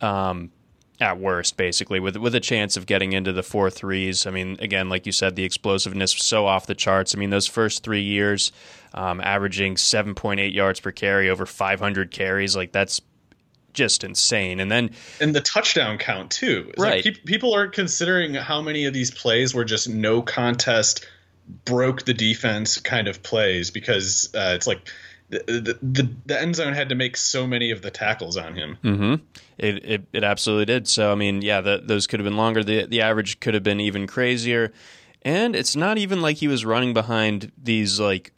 Um, 0.00 0.50
at 1.00 1.18
worst, 1.18 1.56
basically, 1.56 1.98
with 1.98 2.16
with 2.16 2.34
a 2.34 2.40
chance 2.40 2.76
of 2.76 2.84
getting 2.84 3.12
into 3.12 3.32
the 3.32 3.42
four 3.42 3.70
threes. 3.70 4.26
I 4.26 4.30
mean, 4.30 4.58
again, 4.60 4.90
like 4.90 5.06
you 5.06 5.12
said, 5.12 5.34
the 5.34 5.44
explosiveness 5.44 6.12
so 6.12 6.46
off 6.46 6.66
the 6.66 6.74
charts. 6.74 7.14
I 7.14 7.18
mean, 7.18 7.30
those 7.30 7.46
first 7.46 7.82
three 7.82 8.02
years, 8.02 8.52
um, 8.92 9.20
averaging 9.22 9.78
seven 9.78 10.14
point 10.14 10.40
eight 10.40 10.52
yards 10.52 10.78
per 10.78 10.92
carry 10.92 11.30
over 11.30 11.46
five 11.46 11.80
hundred 11.80 12.10
carries, 12.10 12.54
like 12.54 12.72
that's 12.72 13.00
just 13.72 14.04
insane. 14.04 14.60
And 14.60 14.70
then 14.70 14.90
and 15.20 15.34
the 15.34 15.40
touchdown 15.40 15.98
count 15.98 16.30
too. 16.30 16.66
It's 16.70 16.82
right. 16.82 17.04
Like 17.04 17.24
people 17.24 17.54
aren't 17.54 17.72
considering 17.72 18.34
how 18.34 18.60
many 18.60 18.84
of 18.86 18.94
these 18.94 19.10
plays 19.10 19.54
were 19.54 19.64
just 19.64 19.88
no 19.88 20.22
contest, 20.22 21.06
broke 21.64 22.04
the 22.04 22.14
defense 22.14 22.78
kind 22.78 23.08
of 23.08 23.22
plays 23.22 23.70
because 23.70 24.30
uh, 24.34 24.52
it's 24.54 24.66
like. 24.66 24.88
The, 25.32 25.78
the, 25.80 26.10
the 26.26 26.40
end 26.40 26.56
zone 26.56 26.72
had 26.72 26.88
to 26.88 26.96
make 26.96 27.16
so 27.16 27.46
many 27.46 27.70
of 27.70 27.82
the 27.82 27.90
tackles 27.92 28.36
on 28.36 28.56
him. 28.56 28.78
Mm-hmm. 28.82 29.14
It, 29.58 29.84
it, 29.84 30.02
it 30.12 30.24
absolutely 30.24 30.64
did. 30.64 30.88
So 30.88 31.12
I 31.12 31.14
mean, 31.14 31.40
yeah, 31.40 31.60
the, 31.60 31.80
those 31.80 32.08
could 32.08 32.18
have 32.18 32.24
been 32.24 32.36
longer. 32.36 32.64
The 32.64 32.86
the 32.86 33.00
average 33.00 33.38
could 33.38 33.54
have 33.54 33.62
been 33.62 33.78
even 33.78 34.08
crazier, 34.08 34.72
and 35.22 35.54
it's 35.54 35.76
not 35.76 35.98
even 35.98 36.20
like 36.20 36.38
he 36.38 36.48
was 36.48 36.64
running 36.64 36.92
behind 36.92 37.52
these 37.56 38.00
like 38.00 38.32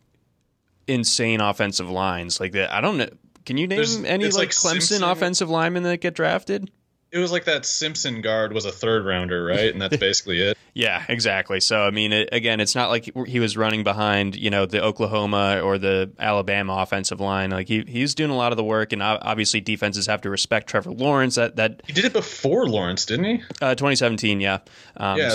insane 0.87 1.41
offensive 1.41 1.89
lines. 1.89 2.41
Like 2.41 2.53
that, 2.53 2.71
I 2.71 2.83
don't 2.83 2.99
know. 2.99 3.09
Can 3.45 3.57
you 3.57 3.67
name 3.67 3.77
There's, 3.77 4.03
any 4.05 4.25
like, 4.27 4.35
like, 4.35 4.49
Clemson 4.51 4.83
Simpson. 4.83 5.03
offensive 5.03 5.51
linemen 5.51 5.83
that 5.85 5.99
get 5.99 6.15
drafted? 6.15 6.71
It 7.11 7.19
was 7.19 7.31
like 7.31 7.45
that 7.45 7.67
Simpson 7.67 8.23
guard 8.23 8.55
was 8.55 8.65
a 8.65 8.73
third 8.73 9.05
rounder, 9.05 9.45
right? 9.45 9.71
And 9.71 9.83
that's 9.83 9.97
basically 9.99 10.41
it. 10.41 10.57
yeah, 10.73 11.05
exactly. 11.11 11.61
So 11.61 11.83
I 11.83 11.91
mean, 11.91 12.11
it, 12.13 12.31
again, 12.33 12.59
it's 12.59 12.75
not 12.75 12.89
like 12.89 13.11
he 13.27 13.39
was 13.39 13.55
running 13.55 13.85
behind, 13.85 14.35
you 14.35 14.49
know, 14.49 14.65
the 14.65 14.83
Oklahoma 14.83 15.61
or 15.63 15.77
the 15.77 16.11
Alabama 16.19 16.77
offensive 16.77 17.21
line. 17.21 17.51
Like 17.51 17.69
he 17.69 17.85
he's 17.87 18.15
doing 18.15 18.31
a 18.31 18.37
lot 18.37 18.53
of 18.53 18.57
the 18.57 18.65
work, 18.65 18.95
and 18.95 19.03
obviously 19.03 19.61
defenses 19.61 20.07
have 20.07 20.23
to 20.23 20.31
respect 20.31 20.69
Trevor 20.69 20.93
Lawrence. 20.93 21.35
That 21.35 21.57
that 21.57 21.83
he 21.87 21.93
did 21.93 22.07
it 22.07 22.15
before 22.15 22.67
Lawrence, 22.67 23.05
didn't 23.05 23.27
he? 23.27 23.43
Uh, 23.61 23.75
2017, 23.75 24.41
yeah. 24.41 24.61
Um, 24.97 25.19
yeah. 25.19 25.35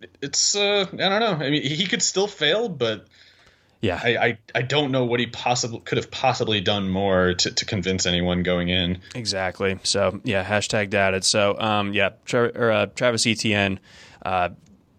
so 0.00 0.08
it's 0.20 0.56
uh, 0.56 0.86
I 0.92 0.96
don't 0.96 1.20
know. 1.20 1.46
I 1.46 1.50
mean, 1.50 1.62
he 1.62 1.86
could 1.86 2.02
still 2.02 2.26
fail, 2.26 2.68
but 2.68 3.06
yeah, 3.80 4.00
I, 4.02 4.16
I, 4.16 4.38
I 4.56 4.62
don't 4.62 4.90
know 4.90 5.04
what 5.04 5.20
he 5.20 5.26
possibly 5.26 5.80
could 5.80 5.98
have 5.98 6.10
possibly 6.10 6.60
done 6.60 6.88
more 6.88 7.34
to, 7.34 7.50
to 7.50 7.64
convince 7.64 8.06
anyone 8.06 8.42
going 8.42 8.68
in. 8.68 9.00
Exactly. 9.14 9.78
So 9.84 10.20
yeah, 10.24 10.44
hashtag 10.44 10.90
doubted. 10.90 11.24
So 11.24 11.58
um, 11.58 11.92
yeah, 11.92 12.10
Tra- 12.24 12.52
or, 12.54 12.70
uh, 12.72 12.86
Travis 12.86 13.26
Etienne 13.26 13.78
uh, 14.24 14.50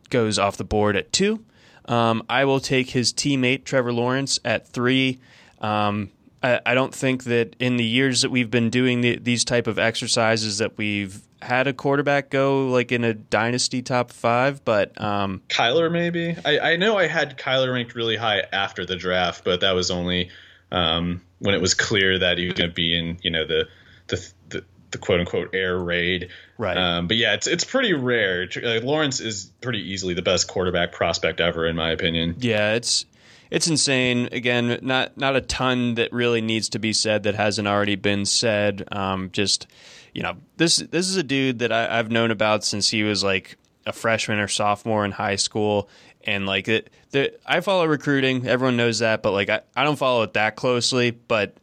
goes 0.10 0.40
off 0.40 0.58
the 0.58 0.64
board 0.64 0.96
at 0.96 1.12
two. 1.12 1.44
Um, 1.86 2.24
I 2.30 2.46
will 2.46 2.60
take 2.60 2.92
his 2.92 3.12
teammate 3.12 3.64
Trevor 3.66 3.92
Lawrence 3.92 4.40
at 4.46 4.68
three. 4.68 5.20
Um, 5.60 6.12
I, 6.42 6.62
I, 6.66 6.74
don't 6.74 6.94
think 6.94 7.26
that 7.26 7.56
in 7.60 7.78
the 7.78 7.84
years 7.84 8.22
that 8.22 8.30
we've 8.30 8.50
been 8.50 8.70
doing 8.70 9.02
the, 9.02 9.18
these 9.18 9.44
type 9.44 9.68
of 9.68 9.78
exercises 9.78 10.60
that 10.60 10.78
we've 10.78 11.22
had 11.42 11.68
a 11.68 11.74
quarterback 11.74 12.30
go 12.30 12.68
like 12.68 12.92
in 12.92 13.04
a 13.04 13.14
dynasty 13.14 13.82
top 13.82 14.12
five, 14.12 14.64
but 14.66 15.00
um, 15.02 15.42
Kyler 15.50 15.92
maybe. 15.92 16.36
I, 16.46 16.60
I 16.60 16.76
know 16.76 16.98
I 16.98 17.08
had 17.08 17.38
Kyler 17.38 17.74
ranked 17.74 17.96
really 17.96 18.18
high 18.18 18.44
after 18.52 18.86
the 18.86 18.96
draft, 18.96 19.44
but 19.44 19.62
that 19.62 19.72
was 19.72 19.92
only 19.92 20.30
um, 20.72 21.22
when 21.40 21.56
it 21.56 21.62
was 21.62 21.74
clear 21.74 22.20
that 22.20 22.38
he 22.38 22.46
was 22.46 22.54
going 22.54 22.70
to 22.70 22.74
be 22.74 22.98
in 22.98 23.18
you 23.22 23.32
know 23.32 23.46
the 23.46 23.68
the, 24.08 24.32
the 24.50 24.64
the 24.92 24.98
quote 24.98 25.20
unquote 25.20 25.54
air 25.54 25.78
raid. 25.78 26.30
Right. 26.58 26.78
Um, 26.78 27.08
but 27.08 27.18
yeah, 27.18 27.34
it's 27.34 27.48
it's 27.48 27.64
pretty 27.64 27.94
rare. 27.94 28.48
Like, 28.62 28.84
Lawrence 28.84 29.20
is 29.20 29.52
pretty 29.62 29.80
easily 29.92 30.14
the 30.14 30.22
best 30.22 30.48
quarterback 30.48 30.92
prospect 30.92 31.40
ever, 31.40 31.66
in 31.66 31.76
my 31.76 31.92
opinion. 31.92 32.36
Yeah, 32.40 32.74
it's 32.74 33.06
it's 33.50 33.68
insane. 33.68 34.30
Again, 34.32 34.80
not 34.82 35.18
not 35.18 35.36
a 35.36 35.42
ton 35.42 35.96
that 35.96 36.14
really 36.14 36.42
needs 36.42 36.70
to 36.70 36.80
be 36.80 36.94
said 36.94 37.24
that 37.24 37.36
hasn't 37.36 37.68
already 37.68 37.96
been 37.96 38.26
said. 38.26 38.88
Um, 38.92 39.32
just 39.32 39.68
you 40.14 40.22
know, 40.22 40.38
this 40.58 40.78
this 40.78 41.08
is 41.08 41.16
a 41.16 41.24
dude 41.24 41.60
that 41.60 41.72
I, 41.72 42.00
I've 42.00 42.12
known 42.12 42.32
about 42.32 42.64
since 42.64 42.90
he 42.90 43.04
was 43.04 43.24
like 43.24 43.58
a 43.86 43.94
freshman 43.94 44.40
or 44.40 44.48
sophomore 44.48 45.06
in 45.06 45.12
high 45.12 45.36
school, 45.36 45.90
and 46.24 46.46
like 46.46 46.68
it. 46.68 46.90
The, 47.12 47.34
I 47.46 47.62
follow 47.62 47.86
recruiting. 47.88 48.48
Everyone 48.48 48.78
knows 48.78 49.00
that, 49.00 49.24
but 49.24 49.32
like 49.32 49.50
I, 49.50 49.62
I 49.76 49.84
don't 49.84 49.98
follow 49.98 50.22
it 50.24 50.34
that 50.34 50.56
closely. 50.56 51.12
But 51.12 51.58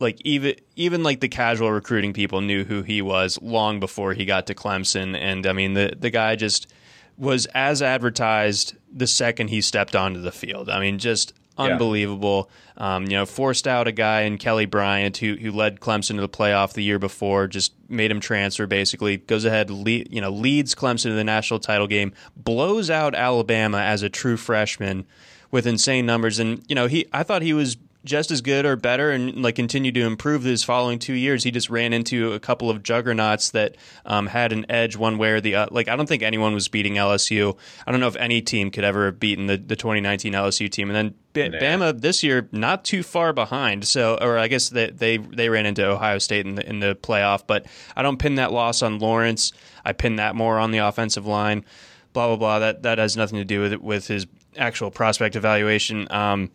like 0.00 0.20
even 0.24 0.56
even 0.74 1.04
like 1.04 1.20
the 1.20 1.28
casual 1.28 1.70
recruiting 1.70 2.12
people 2.12 2.40
knew 2.40 2.64
who 2.64 2.82
he 2.82 3.02
was 3.02 3.40
long 3.40 3.78
before 3.78 4.14
he 4.14 4.24
got 4.24 4.48
to 4.48 4.54
Clemson, 4.54 5.16
and 5.16 5.46
I 5.46 5.52
mean 5.52 5.74
the 5.74 5.94
the 5.96 6.10
guy 6.10 6.34
just 6.34 6.72
was 7.16 7.46
as 7.46 7.82
advertised 7.82 8.74
the 8.92 9.06
second 9.06 9.48
he 9.48 9.60
stepped 9.60 9.94
onto 9.94 10.20
the 10.20 10.32
field. 10.32 10.68
I 10.68 10.80
mean, 10.80 10.98
just 10.98 11.32
unbelievable. 11.56 12.50
Yeah. 12.76 12.96
Um, 12.96 13.04
you 13.04 13.10
know, 13.10 13.26
forced 13.26 13.68
out 13.68 13.86
a 13.86 13.92
guy 13.92 14.22
in 14.22 14.38
Kelly 14.38 14.66
Bryant 14.66 15.18
who 15.18 15.36
who 15.36 15.52
led 15.52 15.80
Clemson 15.80 16.16
to 16.16 16.20
the 16.20 16.28
playoff 16.28 16.72
the 16.72 16.82
year 16.82 16.98
before, 16.98 17.46
just 17.46 17.72
made 17.88 18.10
him 18.10 18.20
transfer. 18.20 18.66
Basically, 18.66 19.18
goes 19.18 19.44
ahead, 19.44 19.70
lead, 19.70 20.12
you 20.12 20.20
know, 20.20 20.30
leads 20.30 20.74
Clemson 20.74 21.04
to 21.04 21.14
the 21.14 21.24
national 21.24 21.60
title 21.60 21.86
game, 21.86 22.12
blows 22.36 22.90
out 22.90 23.14
Alabama 23.14 23.78
as 23.78 24.02
a 24.02 24.08
true 24.08 24.36
freshman 24.36 25.06
with 25.50 25.66
insane 25.66 26.06
numbers. 26.06 26.40
And 26.40 26.64
you 26.68 26.74
know, 26.74 26.86
he 26.88 27.06
I 27.12 27.22
thought 27.22 27.42
he 27.42 27.52
was 27.52 27.76
just 28.04 28.30
as 28.30 28.40
good 28.40 28.66
or 28.66 28.76
better 28.76 29.10
and 29.10 29.42
like 29.42 29.54
continue 29.54 29.90
to 29.90 30.02
improve 30.02 30.42
his 30.42 30.62
following 30.62 30.98
two 30.98 31.14
years. 31.14 31.42
He 31.42 31.50
just 31.50 31.70
ran 31.70 31.92
into 31.92 32.32
a 32.32 32.40
couple 32.40 32.68
of 32.68 32.82
juggernauts 32.82 33.50
that 33.50 33.76
um, 34.04 34.26
had 34.26 34.52
an 34.52 34.66
edge 34.68 34.96
one 34.96 35.16
way 35.16 35.30
or 35.30 35.40
the 35.40 35.54
other. 35.54 35.70
Like 35.72 35.88
I 35.88 35.96
don't 35.96 36.06
think 36.06 36.22
anyone 36.22 36.52
was 36.52 36.68
beating 36.68 36.94
LSU. 36.94 37.56
I 37.86 37.90
don't 37.90 38.00
know 38.00 38.08
if 38.08 38.16
any 38.16 38.42
team 38.42 38.70
could 38.70 38.84
ever 38.84 39.06
have 39.06 39.18
beaten 39.18 39.46
the, 39.46 39.56
the 39.56 39.76
2019 39.76 40.32
LSU 40.34 40.70
team. 40.70 40.90
And 40.90 40.96
then 40.96 41.14
B- 41.32 41.48
Bama 41.58 41.98
this 41.98 42.22
year 42.22 42.48
not 42.52 42.84
too 42.84 43.02
far 43.02 43.32
behind. 43.32 43.86
So, 43.86 44.18
or 44.20 44.38
I 44.38 44.48
guess 44.48 44.68
they 44.68 44.90
they, 44.90 45.16
they 45.16 45.48
ran 45.48 45.66
into 45.66 45.86
Ohio 45.86 46.18
State 46.18 46.46
in 46.46 46.56
the 46.56 46.68
in 46.68 46.80
the 46.80 46.94
playoff. 46.94 47.46
But 47.46 47.66
I 47.96 48.02
don't 48.02 48.18
pin 48.18 48.34
that 48.36 48.52
loss 48.52 48.82
on 48.82 48.98
Lawrence. 48.98 49.52
I 49.84 49.92
pin 49.92 50.16
that 50.16 50.36
more 50.36 50.58
on 50.58 50.70
the 50.70 50.78
offensive 50.78 51.26
line. 51.26 51.64
Blah 52.12 52.28
blah 52.28 52.36
blah. 52.36 52.58
That 52.58 52.82
that 52.82 52.98
has 52.98 53.16
nothing 53.16 53.38
to 53.38 53.44
do 53.44 53.60
with 53.60 53.72
it 53.72 53.82
with 53.82 54.06
his 54.06 54.26
actual 54.56 54.90
prospect 54.90 55.36
evaluation. 55.36 56.06
Um, 56.12 56.50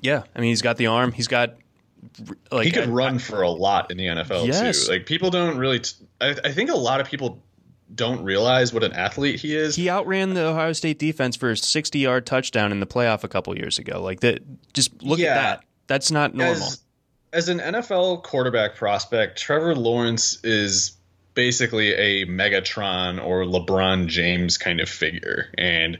yeah, 0.00 0.22
I 0.34 0.40
mean 0.40 0.50
he's 0.50 0.62
got 0.62 0.76
the 0.76 0.86
arm. 0.86 1.12
He's 1.12 1.28
got 1.28 1.56
like 2.50 2.66
he 2.66 2.70
could 2.70 2.88
I, 2.88 2.90
run 2.90 3.18
for 3.18 3.42
a 3.42 3.50
lot 3.50 3.90
in 3.90 3.96
the 3.96 4.06
NFL 4.06 4.46
yes. 4.46 4.86
too. 4.86 4.92
Like 4.92 5.06
people 5.06 5.30
don't 5.30 5.58
really. 5.58 5.80
T- 5.80 5.96
I, 6.20 6.36
I 6.44 6.52
think 6.52 6.70
a 6.70 6.76
lot 6.76 7.00
of 7.00 7.08
people 7.08 7.42
don't 7.94 8.22
realize 8.22 8.72
what 8.72 8.84
an 8.84 8.92
athlete 8.92 9.40
he 9.40 9.56
is. 9.56 9.74
He 9.74 9.88
outran 9.88 10.34
the 10.34 10.46
Ohio 10.46 10.72
State 10.72 10.98
defense 10.98 11.36
for 11.36 11.50
a 11.50 11.56
60 11.56 11.98
yard 11.98 12.26
touchdown 12.26 12.72
in 12.72 12.80
the 12.80 12.86
playoff 12.86 13.24
a 13.24 13.28
couple 13.28 13.56
years 13.56 13.78
ago. 13.78 14.02
Like 14.02 14.20
that, 14.20 14.42
just 14.72 15.02
look 15.02 15.18
yeah. 15.18 15.28
at 15.28 15.34
that. 15.34 15.64
That's 15.86 16.10
not 16.10 16.34
normal. 16.34 16.54
As, 16.54 16.82
as 17.32 17.48
an 17.48 17.58
NFL 17.58 18.22
quarterback 18.22 18.76
prospect, 18.76 19.38
Trevor 19.38 19.74
Lawrence 19.74 20.42
is 20.44 20.92
basically 21.34 21.94
a 21.94 22.26
Megatron 22.26 23.24
or 23.24 23.44
LeBron 23.44 24.08
James 24.08 24.58
kind 24.58 24.80
of 24.80 24.88
figure. 24.88 25.46
And 25.56 25.98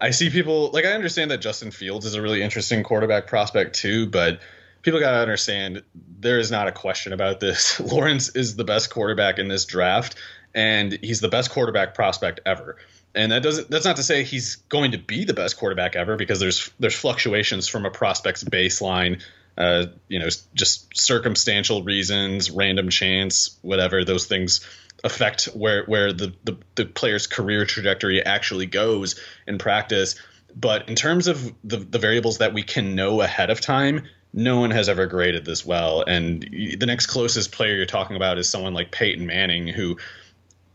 I 0.00 0.10
see 0.10 0.30
people 0.30 0.70
like 0.72 0.84
I 0.84 0.92
understand 0.92 1.30
that 1.30 1.38
Justin 1.38 1.70
Fields 1.70 2.06
is 2.06 2.14
a 2.14 2.22
really 2.22 2.42
interesting 2.42 2.82
quarterback 2.82 3.26
prospect 3.26 3.76
too, 3.76 4.06
but 4.06 4.40
people 4.82 5.00
got 5.00 5.12
to 5.12 5.18
understand 5.18 5.82
there 6.20 6.38
is 6.38 6.50
not 6.50 6.68
a 6.68 6.72
question 6.72 7.12
about 7.12 7.40
this. 7.40 7.78
Lawrence 7.92 8.30
is 8.30 8.56
the 8.56 8.64
best 8.64 8.90
quarterback 8.90 9.38
in 9.38 9.48
this 9.48 9.64
draft, 9.66 10.16
and 10.54 10.98
he's 11.02 11.20
the 11.20 11.28
best 11.28 11.50
quarterback 11.50 11.94
prospect 11.94 12.40
ever. 12.46 12.76
And 13.14 13.32
that 13.32 13.42
doesn't 13.42 13.68
that's 13.70 13.84
not 13.84 13.96
to 13.96 14.02
say 14.02 14.22
he's 14.22 14.56
going 14.56 14.92
to 14.92 14.98
be 14.98 15.24
the 15.24 15.34
best 15.34 15.58
quarterback 15.58 15.96
ever 15.96 16.16
because 16.16 16.40
there's 16.40 16.70
there's 16.78 16.94
fluctuations 16.94 17.68
from 17.68 17.84
a 17.84 17.90
prospect's 17.90 18.44
baseline, 18.44 19.22
uh, 19.58 19.86
you 20.08 20.20
know, 20.20 20.28
just 20.54 20.96
circumstantial 20.96 21.82
reasons, 21.82 22.50
random 22.50 22.88
chance, 22.88 23.58
whatever 23.62 24.04
those 24.04 24.26
things 24.26 24.60
affect 25.04 25.44
where 25.46 25.84
where 25.84 26.12
the, 26.12 26.32
the, 26.44 26.56
the 26.74 26.84
player's 26.86 27.26
career 27.26 27.64
trajectory 27.64 28.24
actually 28.24 28.66
goes 28.66 29.18
in 29.46 29.58
practice. 29.58 30.16
But 30.54 30.88
in 30.88 30.96
terms 30.96 31.28
of 31.28 31.52
the, 31.62 31.78
the 31.78 31.98
variables 31.98 32.38
that 32.38 32.52
we 32.52 32.62
can 32.62 32.94
know 32.94 33.20
ahead 33.20 33.50
of 33.50 33.60
time, 33.60 34.02
no 34.32 34.60
one 34.60 34.70
has 34.70 34.88
ever 34.88 35.06
graded 35.06 35.44
this 35.44 35.64
well. 35.64 36.02
And 36.06 36.42
the 36.42 36.86
next 36.86 37.06
closest 37.06 37.52
player 37.52 37.76
you're 37.76 37.86
talking 37.86 38.16
about 38.16 38.38
is 38.38 38.48
someone 38.48 38.74
like 38.74 38.90
Peyton 38.90 39.26
Manning, 39.26 39.68
who 39.68 39.96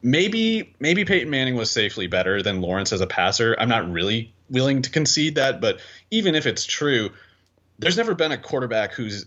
maybe 0.01 0.73
maybe 0.79 1.05
Peyton 1.05 1.29
Manning 1.29 1.55
was 1.55 1.71
safely 1.71 2.07
better 2.07 2.41
than 2.41 2.61
Lawrence 2.61 2.93
as 2.93 3.01
a 3.01 3.07
passer. 3.07 3.55
I'm 3.59 3.69
not 3.69 3.89
really 3.91 4.33
willing 4.49 4.81
to 4.83 4.89
concede 4.89 5.35
that, 5.35 5.61
but 5.61 5.79
even 6.11 6.35
if 6.35 6.45
it's 6.45 6.65
true, 6.65 7.09
there's 7.79 7.97
never 7.97 8.13
been 8.13 8.31
a 8.31 8.37
quarterback 8.37 8.93
who's 8.93 9.25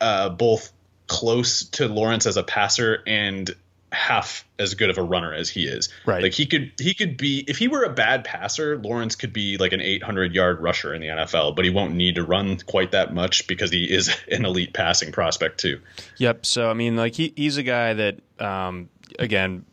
uh, 0.00 0.28
both 0.28 0.72
close 1.06 1.64
to 1.64 1.88
Lawrence 1.88 2.26
as 2.26 2.36
a 2.36 2.42
passer 2.42 3.02
and 3.06 3.50
half 3.92 4.44
as 4.58 4.74
good 4.74 4.90
of 4.90 4.98
a 4.98 5.02
runner 5.02 5.32
as 5.32 5.48
he 5.50 5.66
is. 5.66 5.88
Right. 6.06 6.22
Like 6.22 6.32
he 6.32 6.46
could 6.46 6.72
he 6.78 6.94
could 6.94 7.16
be 7.16 7.44
if 7.46 7.58
he 7.58 7.68
were 7.68 7.84
a 7.84 7.92
bad 7.92 8.24
passer, 8.24 8.78
Lawrence 8.78 9.16
could 9.16 9.32
be 9.32 9.58
like 9.58 9.72
an 9.72 9.80
800 9.80 10.34
yard 10.34 10.60
rusher 10.60 10.94
in 10.94 11.00
the 11.00 11.08
NFL, 11.08 11.54
but 11.54 11.64
he 11.64 11.70
won't 11.70 11.94
need 11.94 12.14
to 12.14 12.24
run 12.24 12.58
quite 12.58 12.92
that 12.92 13.12
much 13.12 13.46
because 13.46 13.70
he 13.70 13.84
is 13.84 14.14
an 14.30 14.44
elite 14.44 14.72
passing 14.72 15.12
prospect 15.12 15.60
too. 15.60 15.80
Yep. 16.16 16.46
So 16.46 16.70
I 16.70 16.74
mean, 16.74 16.96
like 16.96 17.14
he 17.14 17.32
he's 17.36 17.56
a 17.56 17.62
guy 17.62 17.94
that 17.94 18.20
um, 18.38 18.88
again 19.18 19.64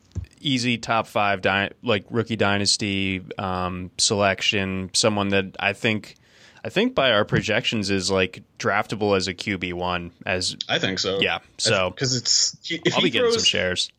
easy 0.41 0.77
top 0.77 1.07
five 1.07 1.41
di- 1.41 1.71
like 1.83 2.05
rookie 2.09 2.35
dynasty 2.35 3.23
um, 3.37 3.91
selection. 3.97 4.91
Someone 4.93 5.29
that 5.29 5.55
I 5.59 5.73
think. 5.73 6.15
I 6.61 6.67
think 6.67 6.93
by 6.93 7.13
our 7.13 7.23
projections 7.23 7.89
is 7.89 8.11
like 8.11 8.43
draftable 8.57 9.15
as 9.15 9.29
a 9.29 9.33
QB 9.33 9.75
one. 9.75 10.11
As 10.25 10.57
I 10.67 10.77
think 10.77 10.99
so. 10.99 11.21
Yeah. 11.21 11.39
So 11.57 11.89
because 11.89 12.17
it's 12.17 12.57
he, 12.61 12.81
if 12.83 12.95
I'll 12.95 13.01
be 13.01 13.09
throws, 13.09 13.13
getting 13.13 13.31
some 13.31 13.45
shares 13.45 13.89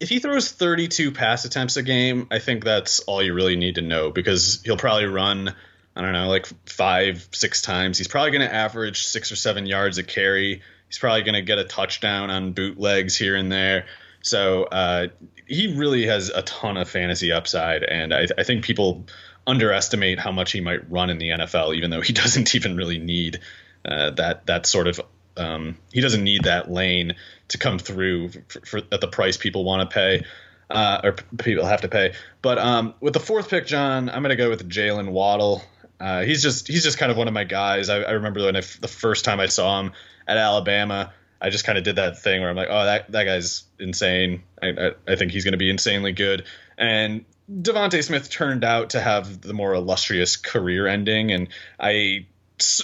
if 0.00 0.08
he 0.08 0.18
throws 0.18 0.50
32 0.50 1.12
pass 1.12 1.44
attempts 1.44 1.76
a 1.76 1.82
game, 1.82 2.26
I 2.30 2.38
think 2.38 2.64
that's 2.64 3.00
all 3.00 3.22
you 3.22 3.34
really 3.34 3.56
need 3.56 3.74
to 3.74 3.82
know 3.82 4.10
because 4.10 4.62
he'll 4.64 4.78
probably 4.78 5.04
run, 5.04 5.54
I 5.94 6.00
don't 6.00 6.14
know, 6.14 6.28
like 6.28 6.46
five, 6.66 7.28
six 7.32 7.60
times. 7.60 7.98
He's 7.98 8.08
probably 8.08 8.30
going 8.30 8.48
to 8.48 8.52
average 8.52 9.04
six 9.04 9.30
or 9.30 9.36
seven 9.36 9.66
yards 9.66 9.98
a 9.98 10.02
carry. 10.02 10.62
He's 10.88 10.98
probably 10.98 11.22
going 11.22 11.34
to 11.34 11.42
get 11.42 11.58
a 11.58 11.64
touchdown 11.64 12.30
on 12.30 12.52
bootlegs 12.52 13.16
here 13.16 13.36
and 13.36 13.52
there. 13.52 13.86
So 14.22 14.64
uh, 14.64 15.08
he 15.46 15.76
really 15.76 16.06
has 16.06 16.30
a 16.30 16.42
ton 16.42 16.76
of 16.76 16.88
fantasy 16.88 17.32
upside, 17.32 17.84
and 17.84 18.12
I, 18.12 18.26
I 18.36 18.42
think 18.42 18.64
people 18.64 19.06
underestimate 19.46 20.18
how 20.18 20.30
much 20.30 20.52
he 20.52 20.60
might 20.60 20.90
run 20.90 21.10
in 21.10 21.18
the 21.18 21.30
NFL, 21.30 21.74
even 21.74 21.90
though 21.90 22.00
he 22.00 22.12
doesn't 22.14 22.54
even 22.54 22.76
really 22.76 22.98
need 22.98 23.40
uh, 23.84 24.10
that 24.10 24.46
that 24.46 24.66
sort 24.66 24.88
of 24.88 25.00
um, 25.40 25.76
he 25.92 26.00
doesn't 26.00 26.22
need 26.22 26.44
that 26.44 26.70
lane 26.70 27.14
to 27.48 27.58
come 27.58 27.78
through 27.78 28.28
for, 28.28 28.60
for, 28.60 28.78
at 28.92 29.00
the 29.00 29.08
price 29.08 29.36
people 29.36 29.64
want 29.64 29.88
to 29.88 29.94
pay. 29.94 30.24
Uh, 30.68 31.00
or 31.02 31.12
people 31.38 31.64
have 31.64 31.80
to 31.80 31.88
pay. 31.88 32.12
But 32.42 32.58
um, 32.58 32.94
with 33.00 33.12
the 33.12 33.18
fourth 33.18 33.50
pick, 33.50 33.66
John, 33.66 34.08
I'm 34.08 34.22
going 34.22 34.30
to 34.30 34.36
go 34.36 34.48
with 34.48 34.68
Jaylen 34.68 35.10
Waddle. 35.10 35.64
Uh, 35.98 36.22
he's 36.22 36.44
just 36.44 36.68
he's 36.68 36.84
just 36.84 36.96
kind 36.96 37.10
of 37.10 37.18
one 37.18 37.26
of 37.26 37.34
my 37.34 37.42
guys. 37.42 37.88
I, 37.88 38.02
I 38.02 38.12
remember 38.12 38.44
when 38.44 38.54
I, 38.54 38.60
the 38.80 38.86
first 38.86 39.24
time 39.24 39.40
I 39.40 39.46
saw 39.46 39.80
him 39.80 39.92
at 40.28 40.36
Alabama, 40.36 41.12
I 41.40 41.50
just 41.50 41.64
kind 41.64 41.76
of 41.76 41.82
did 41.82 41.96
that 41.96 42.20
thing 42.20 42.40
where 42.40 42.50
I'm 42.50 42.56
like, 42.56 42.68
oh, 42.70 42.84
that 42.84 43.10
that 43.10 43.24
guy's 43.24 43.64
insane. 43.80 44.44
I, 44.62 44.68
I, 44.68 44.90
I 45.08 45.16
think 45.16 45.32
he's 45.32 45.42
going 45.42 45.52
to 45.52 45.58
be 45.58 45.70
insanely 45.70 46.12
good. 46.12 46.44
And 46.78 47.24
DeVonta 47.50 48.02
Smith 48.04 48.30
turned 48.30 48.62
out 48.62 48.90
to 48.90 49.00
have 49.00 49.40
the 49.40 49.54
more 49.54 49.74
illustrious 49.74 50.36
career 50.36 50.86
ending, 50.86 51.32
and 51.32 51.48
I 51.78 52.26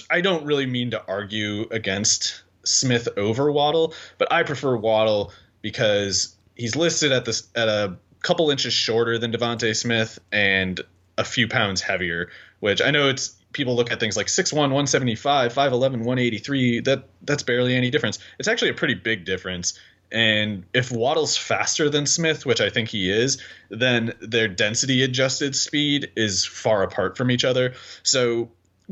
I 0.09 0.21
don't 0.21 0.45
really 0.45 0.65
mean 0.65 0.91
to 0.91 1.03
argue 1.07 1.67
against 1.71 2.43
Smith 2.67 3.07
over 3.17 3.51
Waddle, 3.51 3.93
but 4.17 4.31
I 4.31 4.43
prefer 4.43 4.75
Waddle 4.75 5.31
because 5.61 6.35
he's 6.55 6.75
listed 6.75 7.11
at 7.11 7.25
this 7.25 7.47
at 7.55 7.67
a 7.67 7.97
couple 8.21 8.49
inches 8.49 8.73
shorter 8.73 9.17
than 9.17 9.31
DeVonta 9.31 9.75
Smith 9.75 10.19
and 10.31 10.81
a 11.17 11.23
few 11.23 11.47
pounds 11.47 11.81
heavier. 11.81 12.29
Which 12.59 12.81
I 12.81 12.91
know 12.91 13.09
it's 13.09 13.35
people 13.53 13.75
look 13.75 13.91
at 13.91 13.99
things 13.99 14.17
like 14.17 14.27
6'1", 14.27 14.53
175, 14.53 15.53
5'11", 15.53 15.71
183. 15.79 16.81
That 16.81 17.03
that's 17.21 17.43
barely 17.43 17.75
any 17.75 17.89
difference. 17.89 18.19
It's 18.39 18.47
actually 18.47 18.69
a 18.69 18.75
pretty 18.75 18.95
big 18.95 19.25
difference. 19.25 19.79
And 20.11 20.63
if 20.73 20.91
Waddle's 20.91 21.35
faster 21.35 21.89
than 21.89 22.05
Smith, 22.05 22.45
which 22.45 22.61
I 22.61 22.69
think 22.69 22.89
he 22.89 23.11
is, 23.11 23.41
then 23.69 24.13
their 24.21 24.47
density 24.47 25.03
adjusted 25.03 25.55
speed 25.55 26.11
is 26.15 26.45
far 26.45 26.83
apart 26.83 27.17
from 27.17 27.29
each 27.29 27.43
other. 27.43 27.73
So, 28.03 28.49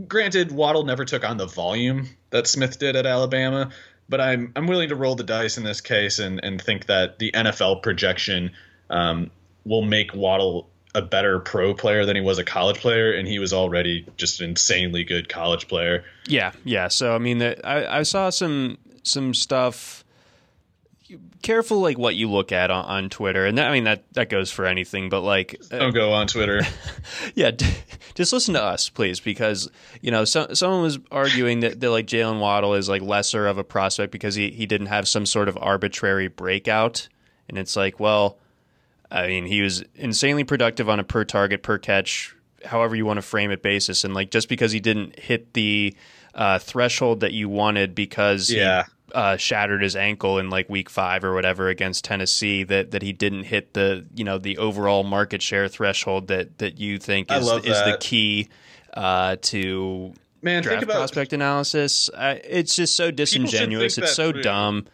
granted, 0.07 0.51
Waddle 0.51 0.83
never 0.83 1.05
took 1.05 1.23
on 1.23 1.37
the 1.37 1.45
volume 1.45 2.09
that 2.31 2.47
Smith 2.47 2.79
did 2.79 2.95
at 2.95 3.05
Alabama, 3.05 3.69
but 4.09 4.21
I'm 4.21 4.51
I'm 4.55 4.67
willing 4.67 4.89
to 4.89 4.95
roll 4.95 5.15
the 5.15 5.23
dice 5.23 5.57
in 5.57 5.63
this 5.63 5.81
case 5.81 6.19
and 6.19 6.39
and 6.43 6.61
think 6.61 6.87
that 6.87 7.19
the 7.19 7.31
NFL 7.31 7.81
projection 7.81 8.51
um, 8.89 9.31
will 9.65 9.81
make 9.81 10.13
Waddle 10.13 10.69
a 10.93 11.01
better 11.01 11.39
pro 11.39 11.73
player 11.73 12.05
than 12.05 12.15
he 12.15 12.21
was 12.21 12.37
a 12.39 12.43
college 12.43 12.77
player, 12.77 13.11
and 13.11 13.27
he 13.27 13.37
was 13.37 13.51
already 13.51 14.05
just 14.15 14.39
an 14.39 14.51
insanely 14.51 15.03
good 15.03 15.27
college 15.27 15.67
player. 15.67 16.05
Yeah, 16.27 16.53
yeah. 16.63 16.87
So 16.87 17.13
I 17.13 17.17
mean, 17.17 17.39
the, 17.39 17.67
I 17.67 17.99
I 17.99 18.03
saw 18.03 18.29
some 18.29 18.77
some 19.03 19.33
stuff. 19.33 20.04
Careful, 21.43 21.81
like 21.81 21.99
what 21.99 22.15
you 22.15 22.29
look 22.31 22.51
at 22.51 22.71
on, 22.71 22.85
on 22.85 23.09
Twitter, 23.09 23.45
and 23.45 23.59
that, 23.59 23.69
I 23.69 23.73
mean 23.73 23.83
that 23.83 24.11
that 24.13 24.29
goes 24.29 24.49
for 24.49 24.65
anything. 24.65 25.09
But 25.09 25.21
like, 25.21 25.55
don't 25.69 25.93
go 25.93 26.11
on 26.11 26.25
Twitter. 26.25 26.61
yeah, 27.35 27.51
just 28.15 28.33
listen 28.33 28.55
to 28.55 28.63
us, 28.63 28.89
please, 28.89 29.19
because 29.19 29.69
you 30.01 30.09
know 30.09 30.25
so, 30.25 30.53
someone 30.53 30.81
was 30.81 30.97
arguing 31.11 31.59
that, 31.59 31.79
that 31.79 31.91
like 31.91 32.07
Jaylen 32.07 32.39
Waddle 32.39 32.73
is 32.73 32.89
like 32.89 33.03
lesser 33.03 33.45
of 33.45 33.59
a 33.59 33.63
prospect 33.63 34.11
because 34.11 34.33
he 34.33 34.49
he 34.49 34.65
didn't 34.65 34.87
have 34.87 35.07
some 35.07 35.27
sort 35.27 35.47
of 35.47 35.57
arbitrary 35.61 36.27
breakout, 36.27 37.07
and 37.47 37.59
it's 37.59 37.75
like, 37.75 37.99
well, 37.99 38.39
I 39.11 39.27
mean, 39.27 39.45
he 39.45 39.61
was 39.61 39.83
insanely 39.93 40.43
productive 40.43 40.89
on 40.89 40.99
a 40.99 41.03
per 41.03 41.23
target, 41.23 41.61
per 41.61 41.77
catch, 41.77 42.35
however 42.65 42.95
you 42.95 43.05
want 43.05 43.17
to 43.17 43.21
frame 43.21 43.51
it 43.51 43.61
basis, 43.61 44.03
and 44.03 44.15
like 44.15 44.31
just 44.31 44.49
because 44.49 44.71
he 44.71 44.79
didn't 44.79 45.19
hit 45.19 45.53
the 45.53 45.95
uh, 46.33 46.57
threshold 46.59 47.19
that 47.19 47.33
you 47.33 47.47
wanted 47.47 47.93
because 47.93 48.49
yeah. 48.49 48.85
Uh, 49.15 49.37
shattered 49.37 49.81
his 49.81 49.95
ankle 49.95 50.37
in 50.37 50.49
like 50.49 50.69
week 50.69 50.89
five 50.89 51.23
or 51.23 51.33
whatever 51.33 51.69
against 51.69 52.03
Tennessee 52.03 52.63
that 52.63 52.91
that 52.91 53.01
he 53.01 53.13
didn't 53.13 53.45
hit 53.45 53.73
the 53.73 54.05
you 54.13 54.25
know 54.25 54.37
the 54.37 54.57
overall 54.57 55.03
market 55.03 55.41
share 55.41 55.69
threshold 55.69 56.27
that 56.27 56.57
that 56.57 56.77
you 56.77 56.97
think 56.97 57.31
is 57.31 57.49
is 57.49 57.81
the 57.83 57.97
key 58.01 58.49
uh, 58.93 59.37
to 59.41 60.13
man 60.41 60.61
draft 60.61 60.79
think 60.79 60.83
about 60.83 60.97
prospect 60.97 61.31
analysis. 61.31 62.09
Uh, 62.09 62.35
it's 62.43 62.75
just 62.75 62.97
so 62.97 63.09
disingenuous. 63.09 63.97
It's 63.97 64.13
so 64.13 64.33
dumb. 64.33 64.85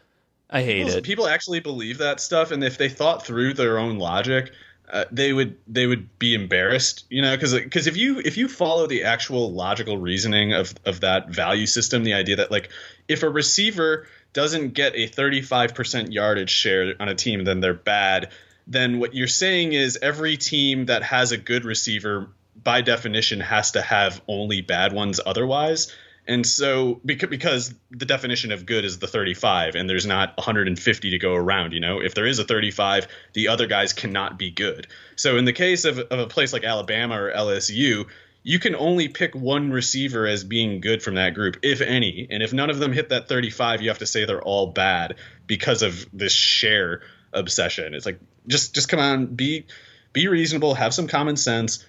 I 0.52 0.62
hate 0.62 0.86
people, 0.86 0.98
it. 0.98 1.04
People 1.04 1.28
actually 1.28 1.60
believe 1.62 1.98
that 1.98 2.20
stuff, 2.20 2.52
and 2.52 2.64
if 2.64 2.78
they 2.78 2.90
thought 2.90 3.26
through 3.26 3.56
their 3.56 3.80
own 3.80 3.98
logic, 3.98 4.52
uh, 4.92 5.06
they 5.12 5.32
would 5.32 5.58
they 5.68 5.88
would 5.88 6.20
be 6.20 6.34
embarrassed, 6.34 7.06
you 7.10 7.22
know, 7.22 7.36
because 7.36 7.54
because 7.54 7.88
if 7.88 7.96
you 7.96 8.20
if 8.20 8.36
you 8.36 8.50
follow 8.50 8.86
the 8.86 9.04
actual 9.04 9.54
logical 9.54 9.98
reasoning 9.98 10.54
of 10.54 10.76
of 10.86 11.00
that 11.00 11.30
value 11.30 11.66
system, 11.66 12.04
the 12.04 12.14
idea 12.14 12.36
that 12.36 12.52
like 12.52 12.70
if 13.12 13.24
a 13.24 13.30
receiver 13.30 14.08
doesn't 14.34 14.74
get 14.74 14.96
a 14.96 15.08
35% 15.08 16.14
yardage 16.14 16.50
share 16.50 16.96
on 17.00 17.10
a 17.10 17.16
team, 17.16 17.44
then 17.44 17.60
they're 17.60 17.74
bad. 17.74 18.32
Then 18.68 19.00
what 19.00 19.14
you're 19.14 19.28
saying 19.28 19.74
is 19.74 20.00
every 20.02 20.38
team 20.38 20.86
that 20.86 21.04
has 21.04 21.32
a 21.32 21.38
good 21.38 21.66
receiver, 21.66 22.30
by 22.64 22.82
definition, 22.82 23.42
has 23.42 23.72
to 23.72 23.82
have 23.82 24.22
only 24.28 24.62
bad 24.62 24.94
ones 24.94 25.20
otherwise. 25.26 25.94
And 26.28 26.46
so 26.46 27.02
because 27.04 27.74
the 27.90 28.06
definition 28.06 28.52
of 28.52 28.66
good 28.66 28.86
is 28.86 29.00
the 29.00 29.08
35 29.08 29.76
and 29.76 29.90
there's 29.90 30.06
not 30.06 30.38
150 30.38 31.10
to 31.10 31.18
go 31.18 31.34
around, 31.34 31.74
you 31.74 31.80
know, 31.80 32.00
if 32.00 32.14
there 32.14 32.28
is 32.28 32.40
a 32.40 32.46
35, 32.46 33.08
the 33.34 33.48
other 33.48 33.66
guys 33.66 33.92
cannot 33.92 34.38
be 34.38 34.52
good. 34.52 34.88
So 35.16 35.38
in 35.38 35.46
the 35.46 35.54
case 35.54 35.84
of, 35.84 35.98
of 36.00 36.20
a 36.20 36.28
place 36.28 36.54
like 36.54 36.64
Alabama 36.64 37.22
or 37.22 37.34
LSU, 37.34 38.08
you 38.44 38.60
can 38.60 38.76
only 38.76 39.08
pick 39.08 39.36
one 39.36 39.72
receiver 39.72 40.26
as 40.26 40.44
being 40.44 40.82
good 40.82 41.04
from 41.04 41.16
that 41.16 41.34
group, 41.34 41.58
if 41.62 41.82
any. 41.82 42.28
And 42.30 42.42
if 42.42 42.54
none 42.54 42.70
of 42.70 42.80
them 42.80 42.92
hit 42.92 43.10
that 43.10 43.28
35, 43.28 43.82
you 43.82 43.90
have 43.90 44.00
to 44.00 44.08
say 44.08 44.26
they're 44.26 44.42
all 44.42 44.68
bad 44.68 45.16
because 45.46 45.84
of 45.84 46.06
this 46.12 46.34
share 46.34 47.02
obsession. 47.34 47.94
It's 47.94 48.06
like 48.06 48.20
just 48.48 48.74
just 48.74 48.90
come 48.90 49.00
on, 49.00 49.28
be 49.28 49.66
be 50.14 50.28
reasonable, 50.28 50.74
have 50.74 50.94
some 50.94 51.08
common 51.08 51.38
sense, 51.38 51.86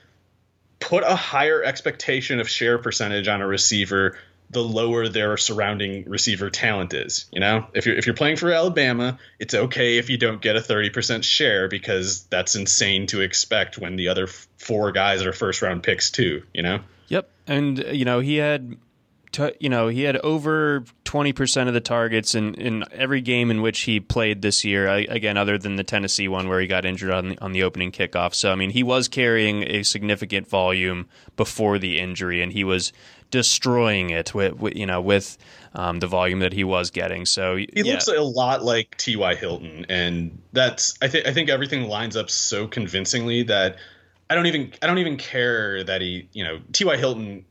put 0.78 1.04
a 1.04 1.16
higher 1.16 1.62
expectation 1.62 2.40
of 2.40 2.48
share 2.48 2.78
percentage 2.78 3.28
on 3.28 3.40
a 3.40 3.46
receiver 3.46 4.18
the 4.52 4.62
lower 4.62 5.08
their 5.08 5.36
surrounding 5.36 6.04
receiver 6.08 6.50
talent 6.50 6.92
is. 6.94 7.26
You 7.32 7.40
know, 7.40 7.66
if 7.74 7.86
you're 7.86 7.96
if 7.96 8.06
you're 8.06 8.14
playing 8.14 8.36
for 8.36 8.52
Alabama, 8.52 9.18
it's 9.38 9.54
okay 9.54 9.98
if 9.98 10.10
you 10.10 10.18
don't 10.18 10.40
get 10.40 10.56
a 10.56 10.60
30% 10.60 11.24
share 11.24 11.68
because 11.68 12.24
that's 12.24 12.54
insane 12.54 13.06
to 13.08 13.22
expect 13.22 13.78
when 13.78 13.96
the 13.96 14.08
other 14.08 14.26
four 14.26 14.92
guys 14.92 15.22
are 15.22 15.32
first 15.32 15.62
round 15.62 15.82
picks 15.82 16.10
too. 16.10 16.42
You 16.52 16.62
know. 16.62 16.80
Yep, 17.08 17.28
and 17.46 17.78
you 17.78 18.04
know 18.04 18.20
he 18.20 18.36
had. 18.36 18.76
T- 19.32 19.56
you 19.60 19.70
know, 19.70 19.88
he 19.88 20.02
had 20.02 20.18
over 20.18 20.84
20% 21.06 21.66
of 21.66 21.72
the 21.72 21.80
targets 21.80 22.34
in, 22.34 22.52
in 22.56 22.84
every 22.92 23.22
game 23.22 23.50
in 23.50 23.62
which 23.62 23.80
he 23.80 23.98
played 23.98 24.42
this 24.42 24.62
year. 24.62 24.86
I, 24.86 25.06
again, 25.08 25.38
other 25.38 25.56
than 25.56 25.76
the 25.76 25.84
Tennessee 25.84 26.28
one 26.28 26.50
where 26.50 26.60
he 26.60 26.66
got 26.66 26.84
injured 26.84 27.10
on 27.10 27.30
the, 27.30 27.40
on 27.40 27.52
the 27.52 27.62
opening 27.62 27.92
kickoff. 27.92 28.34
So, 28.34 28.52
I 28.52 28.56
mean, 28.56 28.68
he 28.68 28.82
was 28.82 29.08
carrying 29.08 29.62
a 29.62 29.84
significant 29.84 30.50
volume 30.50 31.08
before 31.34 31.78
the 31.78 31.98
injury, 31.98 32.42
and 32.42 32.52
he 32.52 32.62
was 32.62 32.92
destroying 33.32 34.10
it 34.10 34.32
with, 34.32 34.54
with 34.60 34.76
you 34.76 34.86
know 34.86 35.00
with 35.00 35.36
um, 35.74 35.98
the 35.98 36.06
volume 36.06 36.38
that 36.38 36.52
he 36.52 36.62
was 36.62 36.92
getting. 36.92 37.26
So 37.26 37.56
he 37.56 37.68
yeah. 37.74 37.94
looks 37.94 38.06
a 38.06 38.22
lot 38.22 38.62
like 38.62 38.96
T.Y. 38.98 39.34
Hilton, 39.34 39.86
and 39.88 40.40
that's 40.52 40.96
I 41.02 41.08
think 41.08 41.26
I 41.26 41.32
think 41.32 41.48
everything 41.48 41.88
lines 41.88 42.16
up 42.16 42.30
so 42.30 42.68
convincingly 42.68 43.42
that 43.44 43.76
I 44.30 44.36
don't 44.36 44.46
even 44.46 44.72
I 44.80 44.86
don't 44.86 44.98
even 44.98 45.16
care 45.16 45.82
that 45.82 46.00
he 46.00 46.28
you 46.32 46.44
know 46.44 46.60
T.Y. 46.72 46.96
Hilton. 46.96 47.44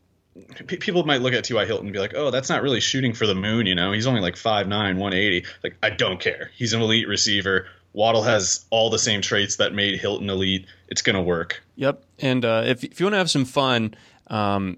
P- 0.65 0.77
people 0.77 1.03
might 1.03 1.21
look 1.21 1.33
at 1.33 1.43
T.Y. 1.43 1.65
Hilton 1.65 1.87
and 1.87 1.93
be 1.93 1.99
like, 1.99 2.13
"Oh, 2.15 2.31
that's 2.31 2.47
not 2.47 2.61
really 2.61 2.79
shooting 2.79 3.11
for 3.11 3.27
the 3.27 3.35
moon," 3.35 3.65
you 3.65 3.75
know. 3.75 3.91
He's 3.91 4.07
only 4.07 4.21
like 4.21 4.35
5'9", 4.35 4.69
180. 4.69 5.45
Like, 5.61 5.75
I 5.83 5.89
don't 5.89 6.21
care. 6.21 6.51
He's 6.55 6.71
an 6.71 6.81
elite 6.81 7.05
receiver. 7.09 7.65
Waddle 7.91 8.23
has 8.23 8.63
all 8.69 8.89
the 8.89 8.97
same 8.97 9.21
traits 9.21 9.57
that 9.57 9.73
made 9.73 9.99
Hilton 9.99 10.29
elite. 10.29 10.67
It's 10.87 11.01
going 11.01 11.17
to 11.17 11.21
work. 11.21 11.61
Yep. 11.75 12.05
And 12.19 12.45
uh, 12.45 12.63
if 12.65 12.81
if 12.85 13.01
you 13.01 13.07
want 13.07 13.15
to 13.15 13.17
have 13.17 13.29
some 13.29 13.43
fun, 13.43 13.93
um, 14.27 14.77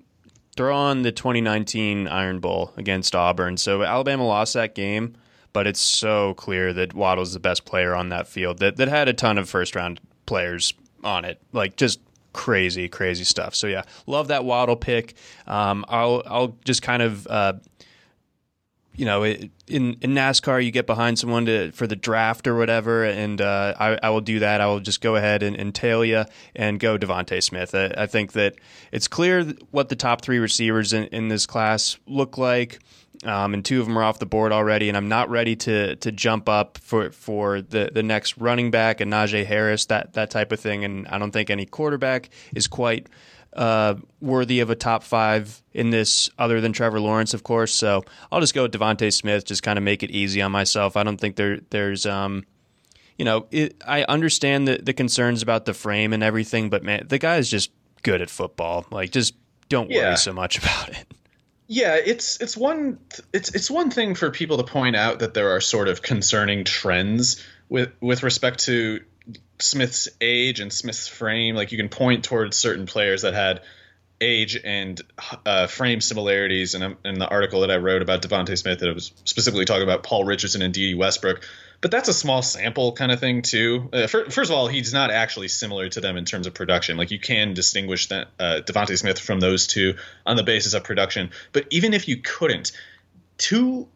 throw 0.55 0.75
on 0.75 1.01
the 1.01 1.11
2019 1.11 2.07
Iron 2.07 2.39
Bowl 2.39 2.71
against 2.77 3.15
Auburn. 3.15 3.57
So 3.57 3.83
Alabama 3.83 4.25
lost 4.25 4.53
that 4.53 4.75
game, 4.75 5.15
but 5.51 5.67
it's 5.67 5.79
so 5.79 6.33
clear 6.35 6.73
that 6.73 6.93
Waddle's 6.93 7.33
the 7.33 7.39
best 7.39 7.65
player 7.65 7.95
on 7.95 8.09
that 8.09 8.27
field 8.27 8.59
that, 8.59 8.77
that 8.77 8.87
had 8.87 9.07
a 9.07 9.13
ton 9.13 9.37
of 9.37 9.49
first 9.49 9.75
round 9.75 9.99
players 10.25 10.73
on 11.03 11.25
it. 11.25 11.41
Like 11.51 11.75
just 11.75 11.99
crazy, 12.33 12.87
crazy 12.89 13.23
stuff. 13.23 13.55
So 13.55 13.67
yeah, 13.67 13.83
love 14.07 14.27
that 14.27 14.45
Waddle 14.45 14.75
pick. 14.75 15.15
Um, 15.47 15.85
I'll 15.87 16.23
I'll 16.25 16.57
just 16.65 16.81
kind 16.81 17.01
of 17.01 17.27
uh, 17.27 17.53
you 18.95 19.05
know, 19.05 19.23
in 19.23 19.51
in 19.67 19.97
NASCAR, 20.01 20.63
you 20.63 20.71
get 20.71 20.85
behind 20.85 21.17
someone 21.17 21.45
to 21.45 21.71
for 21.71 21.87
the 21.87 21.95
draft 21.95 22.47
or 22.47 22.55
whatever, 22.55 23.03
and 23.03 23.41
uh, 23.41 23.73
I, 23.79 23.97
I 24.03 24.09
will 24.09 24.21
do 24.21 24.39
that. 24.39 24.61
I 24.61 24.67
will 24.67 24.79
just 24.79 25.01
go 25.01 25.15
ahead 25.15 25.41
and, 25.41 25.55
and 25.55 25.73
tail 25.73 26.05
you 26.05 26.25
and 26.55 26.79
go 26.79 26.97
DeVonta 26.97 27.41
Smith. 27.41 27.73
I, 27.73 27.93
I, 27.97 28.05
think 28.05 28.33
that 28.33 28.55
it's 28.91 29.07
clear 29.07 29.45
what 29.71 29.89
the 29.89 29.95
top 29.95 30.21
three 30.21 30.37
receivers 30.37 30.93
in, 30.93 31.05
in 31.05 31.27
this 31.27 31.45
class 31.45 31.97
look 32.05 32.37
like. 32.37 32.79
Um, 33.23 33.53
and 33.53 33.63
two 33.63 33.79
of 33.79 33.87
them 33.87 33.97
are 33.97 34.03
off 34.03 34.19
the 34.19 34.25
board 34.25 34.51
already, 34.51 34.89
and 34.89 34.97
I'm 34.97 35.07
not 35.07 35.29
ready 35.29 35.55
to 35.55 35.95
to 35.95 36.11
jump 36.11 36.49
up 36.49 36.77
for 36.77 37.11
for 37.11 37.61
the, 37.61 37.89
the 37.91 38.03
next 38.03 38.37
running 38.37 38.69
back 38.69 38.99
and 39.01 39.11
Najee 39.11 39.45
Harris 39.45 39.85
that 39.85 40.13
that 40.13 40.29
type 40.29 40.51
of 40.51 40.59
thing. 40.59 40.83
And 40.83 41.07
I 41.07 41.17
don't 41.17 41.31
think 41.31 41.49
any 41.49 41.65
quarterback 41.65 42.29
is 42.53 42.67
quite 42.67 43.07
uh, 43.55 43.95
worthy 44.21 44.59
of 44.61 44.69
a 44.69 44.75
top 44.75 45.03
five 45.03 45.61
in 45.73 45.89
this, 45.89 46.29
other 46.37 46.59
than 46.61 46.73
Trevor 46.73 46.99
Lawrence, 46.99 47.33
of 47.33 47.43
course. 47.43 47.73
So 47.73 48.03
I'll 48.31 48.39
just 48.39 48.53
go 48.53 48.63
with 48.63 48.73
DeVonta 48.73 49.11
Smith, 49.13 49.45
just 49.45 49.63
kind 49.63 49.77
of 49.77 49.83
make 49.83 50.03
it 50.03 50.11
easy 50.11 50.41
on 50.41 50.51
myself. 50.51 50.97
I 50.97 51.03
don't 51.03 51.17
think 51.17 51.35
there 51.35 51.59
there's 51.69 52.05
um, 52.05 52.45
you 53.17 53.25
know, 53.25 53.45
it, 53.51 53.75
I 53.87 54.03
understand 54.03 54.67
the 54.67 54.77
the 54.77 54.93
concerns 54.93 55.41
about 55.41 55.65
the 55.65 55.73
frame 55.73 56.13
and 56.13 56.23
everything, 56.23 56.69
but 56.69 56.83
man, 56.83 57.05
the 57.07 57.19
guy 57.19 57.37
is 57.37 57.49
just 57.49 57.71
good 58.01 58.21
at 58.21 58.29
football. 58.29 58.85
Like, 58.91 59.11
just 59.11 59.35
don't 59.69 59.87
worry 59.87 59.97
Yeah. 59.97 60.15
so 60.15 60.33
much 60.33 60.57
about 60.57 60.89
it. 60.89 61.05
Yeah, 61.67 61.95
it's 61.95 62.39
it's 62.41 62.57
one 62.57 62.99
it's 63.31 63.53
it's 63.55 63.71
one 63.71 63.89
thing 63.89 64.15
for 64.15 64.29
people 64.31 64.57
to 64.57 64.63
point 64.63 64.95
out 64.95 65.19
that 65.19 65.33
there 65.33 65.55
are 65.55 65.61
sort 65.61 65.87
of 65.87 66.01
concerning 66.01 66.65
trends 66.65 67.41
with 67.69 67.89
with 68.01 68.21
respect 68.23 68.65
to 68.65 68.99
Smith's 69.59 70.09
age 70.19 70.59
and 70.59 70.71
Smith's 70.71 71.07
frame. 71.07 71.55
Like 71.55 71.71
you 71.71 71.77
can 71.77 71.89
point 71.89 72.23
towards 72.25 72.57
certain 72.57 72.85
players 72.85 73.21
that 73.21 73.33
had 73.33 73.61
age 74.21 74.59
and 74.63 75.01
uh, 75.45 75.67
frame 75.67 76.01
similarities. 76.01 76.75
And 76.75 76.97
in 77.03 77.19
the 77.19 77.27
article 77.27 77.61
that 77.61 77.71
I 77.71 77.77
wrote 77.77 78.01
about 78.01 78.21
DeVonta 78.21 78.57
Smith, 78.57 78.79
that 78.79 78.89
it 78.89 78.93
was 78.93 79.11
specifically 79.25 79.65
talking 79.65 79.83
about 79.83 80.03
Paul 80.03 80.23
Richardson 80.23 80.61
and 80.61 80.73
Dede 80.73 80.97
Westbrook. 80.97 81.41
But 81.81 81.91
that's 81.91 82.07
a 82.07 82.13
small 82.13 82.41
sample 82.41 82.93
kind 82.93 83.11
of 83.11 83.19
thing 83.19 83.41
too. 83.41 83.89
Uh, 83.91 84.07
fir- 84.07 84.29
first 84.29 84.49
of 84.49 84.55
all, 84.55 84.67
he's 84.67 84.93
not 84.93 85.11
actually 85.11 85.49
similar 85.49 85.89
to 85.89 85.99
them 85.99 86.15
in 86.15 86.23
terms 86.23 86.47
of 86.47 86.53
production. 86.53 86.95
Like 86.95 87.11
you 87.11 87.19
can 87.19 87.53
distinguish 87.53 88.07
that 88.07 88.29
uh, 88.39 88.61
DeVonta 88.65 88.97
Smith 88.97 89.19
from 89.19 89.41
those 89.41 89.67
two 89.67 89.95
on 90.25 90.37
the 90.37 90.43
basis 90.43 90.73
of 90.73 90.85
production. 90.85 91.31
But 91.51 91.67
even 91.71 91.93
if 91.93 92.07
you 92.07 92.17
couldn't, 92.17 92.71
two 93.37 93.89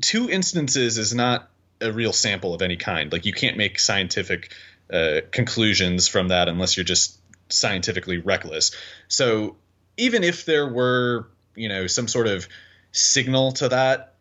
two 0.00 0.28
instances 0.28 0.98
is 0.98 1.14
not 1.14 1.48
a 1.80 1.92
real 1.92 2.12
sample 2.12 2.54
of 2.54 2.62
any 2.62 2.76
kind. 2.76 3.12
Like 3.12 3.26
you 3.26 3.32
can't 3.32 3.56
make 3.56 3.78
scientific 3.78 4.52
uh, 4.92 5.20
conclusions 5.30 6.08
from 6.08 6.28
that 6.28 6.48
unless 6.48 6.76
you're 6.76 6.84
just 6.84 7.18
scientifically 7.48 8.18
reckless. 8.18 8.74
So 9.08 9.56
even 9.96 10.24
if 10.24 10.44
there 10.44 10.68
were, 10.68 11.28
you 11.54 11.68
know, 11.68 11.86
some 11.86 12.08
sort 12.08 12.26
of 12.26 12.48
signal 12.92 13.52
to 13.52 13.68
that, 13.68 14.14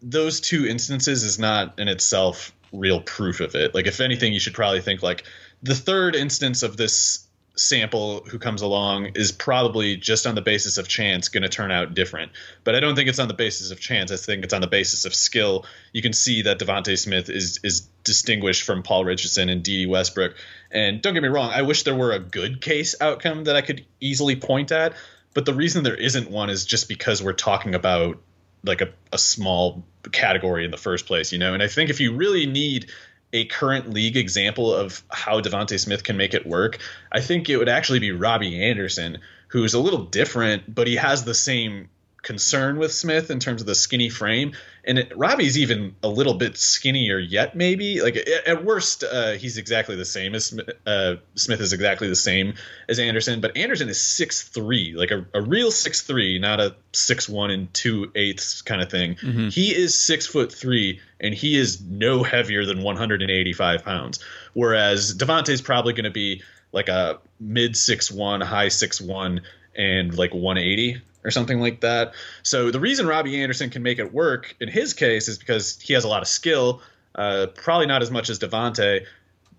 those 0.00 0.40
two 0.40 0.66
instances 0.66 1.22
is 1.22 1.38
not 1.38 1.78
in 1.78 1.88
itself 1.88 2.52
real 2.72 3.00
proof 3.00 3.40
of 3.40 3.54
it. 3.54 3.74
Like 3.74 3.86
if 3.86 4.00
anything, 4.00 4.32
you 4.32 4.40
should 4.40 4.54
probably 4.54 4.80
think 4.80 5.02
like 5.02 5.24
the 5.62 5.74
third 5.74 6.16
instance 6.16 6.62
of 6.62 6.76
this 6.76 7.26
sample 7.54 8.24
who 8.24 8.38
comes 8.38 8.62
along 8.62 9.10
is 9.14 9.30
probably 9.30 9.96
just 9.96 10.26
on 10.26 10.34
the 10.34 10.40
basis 10.40 10.78
of 10.78 10.88
chance 10.88 11.28
going 11.28 11.42
to 11.42 11.48
turn 11.48 11.70
out 11.70 11.94
different. 11.94 12.32
But 12.64 12.74
I 12.74 12.80
don't 12.80 12.96
think 12.96 13.08
it's 13.08 13.18
on 13.18 13.28
the 13.28 13.34
basis 13.34 13.70
of 13.70 13.80
chance. 13.80 14.10
I 14.10 14.16
think 14.16 14.44
it's 14.44 14.54
on 14.54 14.60
the 14.60 14.66
basis 14.66 15.04
of 15.04 15.14
skill. 15.14 15.66
You 15.92 16.02
can 16.02 16.12
see 16.12 16.42
that 16.42 16.58
DeVonta 16.58 16.98
Smith 16.98 17.28
is 17.28 17.60
is 17.62 17.82
distinguished 18.04 18.62
from 18.62 18.82
Paul 18.82 19.04
Richardson 19.04 19.48
and 19.48 19.62
Dede 19.62 19.88
Westbrook. 19.88 20.34
And 20.70 21.02
don't 21.02 21.14
get 21.14 21.22
me 21.22 21.28
wrong, 21.28 21.50
I 21.50 21.62
wish 21.62 21.82
there 21.82 21.94
were 21.94 22.12
a 22.12 22.18
good 22.18 22.60
case 22.60 22.94
outcome 23.00 23.44
that 23.44 23.56
I 23.56 23.62
could 23.62 23.84
easily 24.00 24.36
point 24.36 24.72
at. 24.72 24.94
But 25.34 25.44
the 25.46 25.54
reason 25.54 25.82
there 25.82 25.94
isn't 25.94 26.30
one 26.30 26.50
is 26.50 26.64
just 26.64 26.88
because 26.88 27.22
we're 27.22 27.32
talking 27.32 27.74
about 27.74 28.18
like 28.64 28.80
a, 28.80 28.90
a 29.12 29.18
small 29.18 29.84
category 30.12 30.64
in 30.64 30.70
the 30.70 30.76
first 30.76 31.06
place, 31.06 31.32
you 31.32 31.38
know. 31.38 31.54
And 31.54 31.62
I 31.62 31.68
think 31.68 31.90
if 31.90 32.00
you 32.00 32.14
really 32.14 32.46
need 32.46 32.90
a 33.32 33.46
current 33.46 33.90
league 33.90 34.16
example 34.16 34.74
of 34.74 35.02
how 35.10 35.40
DeVonta 35.40 35.78
Smith 35.78 36.04
can 36.04 36.16
make 36.16 36.34
it 36.34 36.46
work, 36.46 36.78
I 37.10 37.20
think 37.20 37.48
it 37.48 37.56
would 37.56 37.68
actually 37.68 37.98
be 37.98 38.12
Robbie 38.12 38.62
Anderson, 38.62 39.18
who's 39.48 39.74
a 39.74 39.80
little 39.80 40.04
different, 40.04 40.74
but 40.74 40.86
he 40.86 40.96
has 40.96 41.24
the 41.24 41.34
same 41.34 41.88
concern 42.22 42.78
with 42.78 42.92
Smith 42.92 43.30
in 43.30 43.40
terms 43.40 43.60
of 43.60 43.66
the 43.66 43.74
skinny 43.74 44.08
frame. 44.08 44.52
And 44.84 44.98
it, 44.98 45.16
Robbie's 45.16 45.58
even 45.58 45.94
a 46.02 46.08
little 46.08 46.34
bit 46.34 46.56
skinnier 46.56 47.18
yet, 47.18 47.56
maybe. 47.56 48.00
Like 48.00 48.16
at 48.46 48.64
worst, 48.64 49.04
uh, 49.04 49.32
he's 49.32 49.58
exactly 49.58 49.96
the 49.96 50.04
same 50.04 50.34
as 50.34 50.58
uh, 50.86 51.16
Smith 51.34 51.60
is 51.60 51.72
exactly 51.72 52.08
the 52.08 52.16
same 52.16 52.54
as 52.88 52.98
Anderson. 52.98 53.40
But 53.40 53.56
Anderson 53.56 53.88
is 53.88 54.00
six 54.00 54.42
three, 54.42 54.94
like 54.94 55.10
a, 55.10 55.26
a 55.34 55.42
real 55.42 55.70
six 55.70 56.02
three, 56.02 56.38
not 56.38 56.60
a 56.60 56.74
six 56.92 57.28
one 57.28 57.50
and 57.50 57.72
two 57.74 58.10
eighths 58.14 58.62
kind 58.62 58.80
of 58.80 58.90
thing. 58.90 59.16
Mm-hmm. 59.16 59.48
He 59.48 59.74
is 59.74 59.96
six 59.98 60.26
foot 60.26 60.52
three, 60.52 61.00
and 61.20 61.34
he 61.34 61.56
is 61.56 61.80
no 61.82 62.22
heavier 62.22 62.64
than 62.64 62.82
185 62.82 63.84
pounds. 63.84 64.20
Whereas 64.52 65.16
DeVonta 65.16 65.50
is 65.50 65.62
probably 65.62 65.92
going 65.92 66.04
to 66.04 66.10
be 66.10 66.42
like 66.72 66.88
a 66.88 67.18
mid 67.38 67.76
six 67.76 68.10
one, 68.10 68.40
high 68.40 68.68
six 68.68 69.00
one, 69.00 69.42
and 69.76 70.16
like 70.16 70.34
180 70.34 71.00
or 71.24 71.30
something 71.30 71.60
like 71.60 71.80
that. 71.80 72.14
So 72.42 72.70
the 72.70 72.80
reason 72.80 73.06
Robbie 73.06 73.40
Anderson 73.40 73.70
can 73.70 73.82
make 73.82 73.98
it 73.98 74.12
work 74.12 74.56
in 74.60 74.68
his 74.68 74.92
case 74.94 75.28
is 75.28 75.38
because 75.38 75.80
he 75.80 75.94
has 75.94 76.04
a 76.04 76.08
lot 76.08 76.22
of 76.22 76.28
skill, 76.28 76.82
uh, 77.14 77.46
probably 77.54 77.86
not 77.86 78.02
as 78.02 78.10
much 78.10 78.28
as 78.28 78.38
DeVonta, 78.38 79.04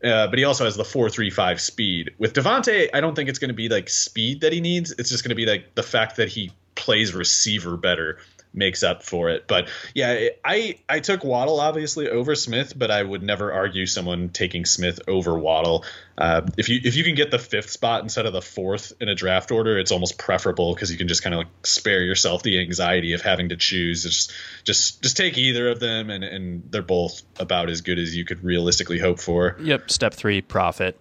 uh, 0.04 0.28
but 0.28 0.38
he 0.38 0.44
also 0.44 0.66
has 0.66 0.76
the 0.76 0.84
four 0.84 1.10
three 1.10 1.30
five 1.30 1.62
speed. 1.62 2.12
With 2.18 2.34
DeVonta, 2.34 2.90
I 2.94 3.00
don't 3.00 3.16
think 3.16 3.30
it's 3.30 3.40
going 3.40 3.50
to 3.50 3.56
be 3.56 3.70
like 3.70 3.90
speed 3.90 4.42
that 4.42 4.52
he 4.52 4.60
needs. 4.60 4.92
It's 4.98 5.10
just 5.10 5.24
going 5.24 5.30
to 5.30 5.36
be 5.36 5.46
like 5.46 5.76
the 5.76 5.84
fact 5.84 6.18
that 6.18 6.28
he 6.28 6.52
plays 6.76 7.14
receiver 7.14 7.78
better 7.78 8.18
makes 8.54 8.84
up 8.84 9.04
for 9.04 9.30
it. 9.30 9.48
But 9.48 9.70
yeah, 9.94 10.30
I 10.44 10.78
I 10.88 11.00
took 11.00 11.24
Waddle 11.24 11.60
obviously 11.60 12.10
over 12.10 12.36
Smith, 12.36 12.78
but 12.78 12.92
I 12.92 13.02
would 13.02 13.24
never 13.24 13.52
argue 13.52 13.86
someone 13.86 14.30
taking 14.30 14.66
Smith 14.66 15.02
over 15.08 15.38
Waddle. 15.38 15.86
Uh, 16.18 16.42
if 16.58 16.70
you 16.70 16.80
if 16.84 16.96
you 16.96 17.04
can 17.04 17.16
get 17.16 17.32
the 17.32 17.40
fifth 17.40 17.72
spot 17.72 18.04
instead 18.04 18.26
of 18.26 18.34
the 18.34 18.42
fourth 18.42 18.94
in 19.02 19.10
a 19.10 19.16
draft 19.16 19.52
order, 19.52 19.78
it's 19.78 19.92
almost 19.92 20.18
preferable 20.18 20.74
because 20.74 20.92
you 20.92 20.98
can 20.98 21.08
just 21.08 21.24
kind 21.24 21.34
of 21.34 21.40
like 21.40 21.48
spare 21.64 22.04
yourself 22.04 22.44
the 22.44 22.60
anxiety 22.60 23.14
of 23.14 23.22
having 23.22 23.50
to 23.50 23.56
choose. 23.56 24.06
It's 24.06 24.28
just 24.28 24.34
just 24.64 25.02
just 25.02 25.18
take 25.18 25.38
either 25.38 25.70
of 25.70 25.80
them, 25.80 26.10
and 26.10 26.24
and 26.24 26.64
they're 26.70 26.82
both 26.82 27.24
about 27.40 27.70
as 27.70 27.82
good 27.82 28.00
as 28.00 28.16
you 28.16 28.26
could 28.26 28.44
realistically 28.44 29.00
hope 29.00 29.20
for. 29.20 29.58
Yep. 29.62 29.90
Step 29.90 30.14
three, 30.14 30.42
profit. 30.42 31.00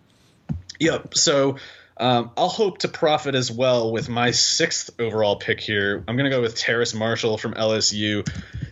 Yep. 0.81 1.17
So. 1.17 1.57
Um, 2.03 2.33
I'll 2.37 2.49
hope 2.49 2.79
to 2.79 2.89
profit 2.89 3.37
as 3.37 3.49
well 3.49 3.93
with 3.93 4.09
my 4.09 4.33
sixth 4.33 4.91
overall 4.99 5.37
pick 5.37 5.61
here. 5.61 6.03
I'm 6.09 6.17
going 6.17 6.29
to 6.29 6.37
go 6.37 6.43
with 6.43 6.57
Terrace 6.57 6.95
Marshall 6.95 7.39
from 7.39 7.55
LSU. 7.55 8.29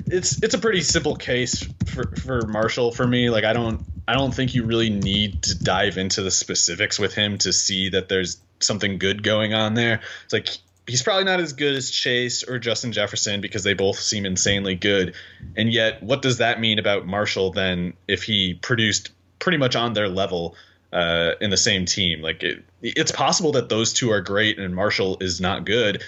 It's 0.07 0.43
it's 0.43 0.55
a 0.55 0.59
pretty 0.59 0.81
simple 0.81 1.15
case 1.15 1.65
for, 1.87 2.17
for 2.17 2.49
Marshall 2.49 2.91
for 2.91 3.07
me. 3.07 3.31
Like 3.31 3.45
I 3.45 3.53
don't 3.53 3.85
I 4.09 4.15
don't 4.15 4.35
think 4.35 4.57
you 4.57 4.65
really 4.65 4.91
need 4.91 5.45
to 5.45 5.63
dive 5.63 5.97
into 5.97 6.23
the 6.23 6.33
specifics 6.33 6.99
with 6.99 7.15
him 7.15 7.39
to 7.39 7.53
see 7.53 7.91
that 7.91 8.09
there's 8.09 8.39
something 8.59 8.99
good 8.99 9.23
going 9.23 9.55
on 9.55 9.75
there. 9.75 10.01
It's 10.25 10.33
like 10.33 10.49
he's 10.89 11.05
probably 11.05 11.23
not 11.23 11.39
as 11.39 11.53
good 11.53 11.77
as 11.77 11.89
Chase 11.89 12.43
or 12.43 12.59
Justin 12.59 12.91
Jefferson 12.91 13.41
because 13.41 13.63
they 13.63 13.75
both 13.75 14.01
seem 14.01 14.27
insanely 14.27 14.75
good. 14.75 15.15
And 15.57 15.73
yet, 15.73 16.03
what 16.03 16.21
does 16.21 16.39
that 16.39 16.59
mean 16.59 16.81
about 16.81 17.07
Marshall 17.07 17.53
then 17.53 17.93
if 18.09 18.25
he 18.25 18.55
produced 18.55 19.13
pretty 19.39 19.59
much 19.59 19.77
on 19.77 19.93
their 19.93 20.09
level? 20.09 20.57
Uh, 20.93 21.33
in 21.41 21.51
the 21.51 21.57
same 21.57 21.85
team. 21.85 22.23
Like 22.23 22.43
it, 22.43 22.65
it's 22.83 23.13
possible 23.13 23.53
that 23.53 23.69
those 23.69 23.93
two 23.93 24.11
are 24.11 24.21
great 24.21 24.59
and 24.59 24.75
Marshall 24.75 25.19
is 25.21 25.41
not 25.41 25.65
good, 25.65 26.03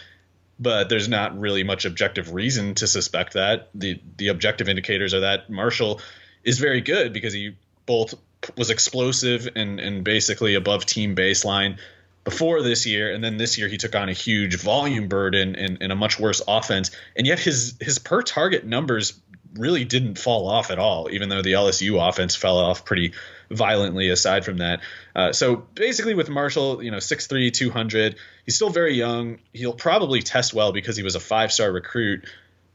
but 0.59 0.89
there's 0.89 1.09
not 1.09 1.39
really 1.39 1.63
much 1.63 1.85
objective 1.85 2.33
reason 2.33 2.75
to 2.77 2.87
suspect 2.87 3.35
that. 3.35 3.69
the 3.75 4.01
The 4.17 4.29
objective 4.29 4.69
indicators 4.69 5.15
are 5.15 5.21
that 5.21 5.51
Marshall 5.51 6.01
is 6.45 6.59
very 6.59 6.81
good 6.81 7.13
because 7.13 7.33
he 7.33 7.57
both 7.87 8.15
was 8.57 8.71
explosive 8.71 9.49
and 9.55 9.79
and 9.79 10.05
basically 10.05 10.55
above 10.55 10.85
team 10.87 11.15
baseline 11.15 11.79
before 12.25 12.63
this 12.63 12.87
year, 12.87 13.13
and 13.13 13.23
then 13.23 13.37
this 13.37 13.59
year 13.59 13.69
he 13.69 13.77
took 13.77 13.97
on 13.97 14.09
a 14.09 14.13
huge 14.13 14.57
volume 14.57 15.09
burden 15.09 15.57
and, 15.57 15.79
and 15.81 15.93
a 15.93 15.97
much 15.97 16.21
worse 16.21 16.41
offense, 16.47 16.91
and 17.17 17.27
yet 17.27 17.39
his 17.39 17.77
his 17.81 17.99
per 17.99 18.23
target 18.23 18.65
numbers 18.65 19.15
really 19.55 19.85
didn't 19.85 20.19
fall 20.19 20.49
off 20.49 20.71
at 20.71 20.79
all, 20.79 21.11
even 21.11 21.29
though 21.29 21.43
the 21.43 21.53
LSU 21.53 22.09
offense 22.09 22.37
fell 22.37 22.59
off 22.59 22.85
pretty 22.85 23.13
violently 23.53 24.09
aside 24.09 24.45
from 24.45 24.59
that. 24.59 24.81
Uh, 25.15 25.33
so 25.33 25.57
basically, 25.75 26.15
with 26.15 26.29
Marshall, 26.29 26.83
you 26.83 26.91
know, 26.91 26.99
6'3, 26.99 27.53
200, 27.53 28.17
he's 28.45 28.57
still 28.57 28.71
very 28.71 28.95
young. 28.95 29.39
He'll 29.53 29.75
probably 29.75 30.23
test 30.23 30.55
well 30.55 30.73
because 30.73 30.97
he 30.97 31.03
was 31.03 31.15
a 31.15 31.21
five 31.21 31.53
star 31.53 31.71
recruit. 31.71 32.25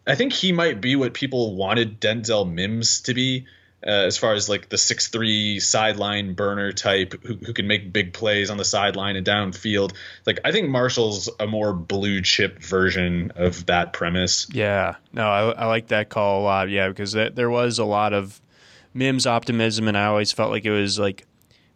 I 0.06 0.16
think 0.16 0.34
he 0.34 0.52
might 0.52 0.80
be 0.80 0.96
what 0.96 1.14
people 1.14 1.56
wanted 1.56 2.00
Denzel 2.00 2.52
Mims 2.52 3.02
to 3.02 3.14
be. 3.14 3.46
Uh, 3.86 3.92
as 3.92 4.18
far 4.18 4.34
as 4.34 4.50
like 4.50 4.70
the 4.70 4.78
six 4.78 5.10
three 5.10 5.60
sideline 5.60 6.34
burner 6.34 6.72
type 6.72 7.14
who, 7.24 7.36
who 7.36 7.54
can 7.54 7.68
make 7.68 7.94
big 7.94 8.12
plays 8.12 8.50
on 8.50 8.58
the 8.58 8.66
sideline 8.66 9.16
and 9.16 9.26
downfield. 9.26 9.94
Like 10.26 10.40
I 10.44 10.52
think 10.52 10.68
Marshall's 10.68 11.30
a 11.40 11.46
more 11.46 11.74
blue 11.74 12.24
chip 12.24 12.58
version 12.58 13.34
of 13.36 13.68
that 13.68 13.94
premise. 13.94 14.48
Yeah, 14.52 14.96
no, 15.14 15.28
I, 15.28 15.52
I 15.52 15.66
like 15.68 15.90
that 15.90 16.10
call 16.10 16.42
a 16.42 16.44
lot. 16.44 16.70
Yeah, 16.72 16.90
because 16.90 17.14
th- 17.14 17.36
there 17.36 17.52
was 17.52 17.78
a 17.78 17.86
lot 17.86 18.14
of 18.14 18.42
Mims 18.98 19.28
optimism, 19.28 19.88
and 19.88 19.98
I 19.98 20.06
always 20.06 20.32
felt 20.32 20.52
like 20.52 20.66
it 20.66 20.72
was 20.72 20.98
like 20.98 21.26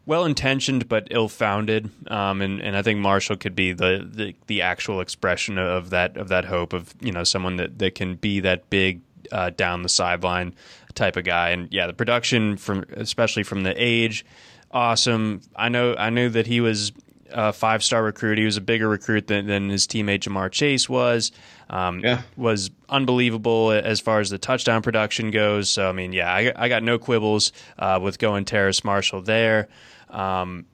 well 0.05 0.25
intentioned 0.25 0.89
but 0.89 1.07
ill 1.11 1.29
founded. 1.29 1.89
Um, 2.07 2.41
and 2.41 2.61
and 2.61 2.75
I 2.75 2.81
think 2.81 2.99
Marshall 2.99 3.37
could 3.37 3.55
be 3.55 3.73
the, 3.73 4.07
the 4.11 4.35
the 4.47 4.61
actual 4.61 5.01
expression 5.01 5.57
of 5.57 5.91
that 5.91 6.17
of 6.17 6.29
that 6.29 6.45
hope 6.45 6.73
of 6.73 6.93
you 6.99 7.11
know 7.11 7.23
someone 7.23 7.57
that 7.57 7.79
that 7.79 7.95
can 7.95 8.15
be 8.15 8.39
that 8.41 8.69
big 8.69 9.01
uh, 9.31 9.51
down 9.51 9.83
the 9.83 9.89
sideline 9.89 10.53
type 10.95 11.15
of 11.15 11.23
guy. 11.23 11.49
And 11.49 11.71
yeah, 11.71 11.87
the 11.87 11.93
production 11.93 12.57
from 12.57 12.85
especially 12.93 13.43
from 13.43 13.63
the 13.63 13.73
age, 13.77 14.25
awesome. 14.71 15.41
I 15.55 15.69
know 15.69 15.95
I 15.97 16.09
knew 16.09 16.29
that 16.29 16.47
he 16.47 16.61
was 16.61 16.91
a 17.33 17.53
five 17.53 17.83
star 17.83 18.03
recruit. 18.03 18.37
He 18.37 18.45
was 18.45 18.57
a 18.57 18.61
bigger 18.61 18.87
recruit 18.87 19.27
than, 19.27 19.47
than 19.47 19.69
his 19.69 19.87
teammate 19.87 20.19
Ja'Marr 20.19 20.51
Chase 20.51 20.87
was. 20.89 21.31
Um, 21.69 21.99
yeah. 21.99 22.21
Was 22.35 22.69
unbelievable 22.89 23.71
as 23.71 23.99
far 23.99 24.19
as 24.19 24.29
the 24.29 24.37
touchdown 24.37 24.81
production 24.81 25.31
goes. 25.31 25.69
So, 25.69 25.87
I 25.87 25.93
mean, 25.93 26.11
yeah, 26.13 26.31
I, 26.31 26.51
I 26.55 26.69
got 26.69 26.83
no 26.83 26.99
quibbles 26.99 27.51
uh, 27.79 27.99
with 28.01 28.19
going 28.19 28.45
Terrace 28.45 28.83
Marshall 28.83 29.21
there. 29.21 29.69
Um, 30.09 30.65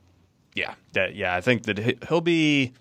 yeah, 0.56 0.74
that, 0.94 1.16
yeah, 1.16 1.36
I 1.36 1.42
think 1.42 1.64
that 1.64 2.04
he'll 2.08 2.22
be. 2.22 2.74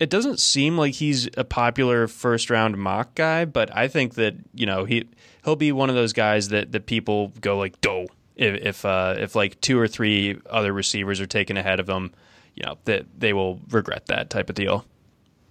It 0.00 0.10
doesn't 0.10 0.40
seem 0.40 0.78
like 0.78 0.94
he's 0.94 1.28
a 1.36 1.44
popular 1.44 2.08
first 2.08 2.50
round 2.50 2.76
mock 2.76 3.14
guy, 3.14 3.44
but 3.44 3.74
I 3.76 3.86
think 3.86 4.14
that 4.14 4.34
you 4.54 4.66
know 4.66 4.84
he 4.84 5.08
he'll 5.44 5.54
be 5.54 5.70
one 5.72 5.90
of 5.90 5.94
those 5.94 6.12
guys 6.12 6.48
that 6.48 6.72
that 6.72 6.86
people 6.86 7.32
go 7.40 7.58
like, 7.58 7.80
"Doh." 7.80 8.06
If 8.34 8.62
if, 8.62 8.84
uh, 8.84 9.16
if 9.18 9.36
like 9.36 9.60
two 9.60 9.78
or 9.78 9.86
three 9.86 10.40
other 10.48 10.72
receivers 10.72 11.20
are 11.20 11.26
taken 11.26 11.58
ahead 11.58 11.80
of 11.80 11.88
him, 11.88 12.12
you 12.54 12.64
know 12.64 12.78
that 12.84 13.06
they 13.18 13.32
will 13.32 13.60
regret 13.70 14.06
that 14.06 14.30
type 14.30 14.48
of 14.48 14.54
deal. 14.54 14.84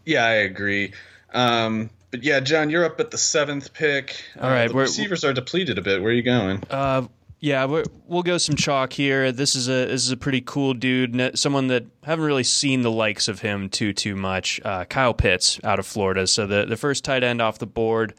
Yeah, 0.06 0.26
I 0.26 0.34
agree. 0.34 0.94
Um, 1.34 1.90
but 2.12 2.24
yeah, 2.24 2.40
John, 2.42 2.70
you're 2.70 2.86
up 2.86 3.00
at 3.00 3.12
the 3.12 3.18
seventh 3.18 3.74
pick. 3.74 4.22
All 4.40 4.50
right, 4.50 4.70
uh, 4.70 4.74
the 4.74 4.80
receivers 4.80 5.24
are 5.24 5.34
depleted 5.34 5.78
a 5.78 5.82
bit. 5.82 6.02
Where 6.02 6.12
are 6.12 6.14
you 6.14 6.24
going? 6.24 6.64
Uh, 6.70 7.08
yeah, 7.40 7.66
we 7.66 7.84
will 8.06 8.22
go 8.22 8.38
some 8.38 8.56
chalk 8.56 8.94
here. 8.94 9.32
This 9.32 9.56
is 9.56 9.68
a 9.68 9.88
this 9.88 10.06
is 10.06 10.12
a 10.12 10.18
pretty 10.18 10.42
cool 10.42 10.76
dude, 10.76 11.38
someone 11.38 11.68
that 11.68 11.86
haven't 12.04 12.26
really 12.26 12.44
seen 12.44 12.84
the 12.84 12.92
likes 12.92 13.28
of 13.28 13.40
him 13.40 13.70
too 13.70 13.94
too 13.94 14.16
much. 14.16 14.62
Uh, 14.64 14.86
Kyle 14.86 15.14
Pitts 15.14 15.60
out 15.64 15.80
of 15.80 15.88
Florida, 15.88 16.28
so 16.28 16.46
the 16.46 16.66
the 16.66 16.78
first 16.78 17.04
tight 17.04 17.24
end 17.24 17.42
off 17.42 17.58
the 17.58 17.66
board. 17.66 18.14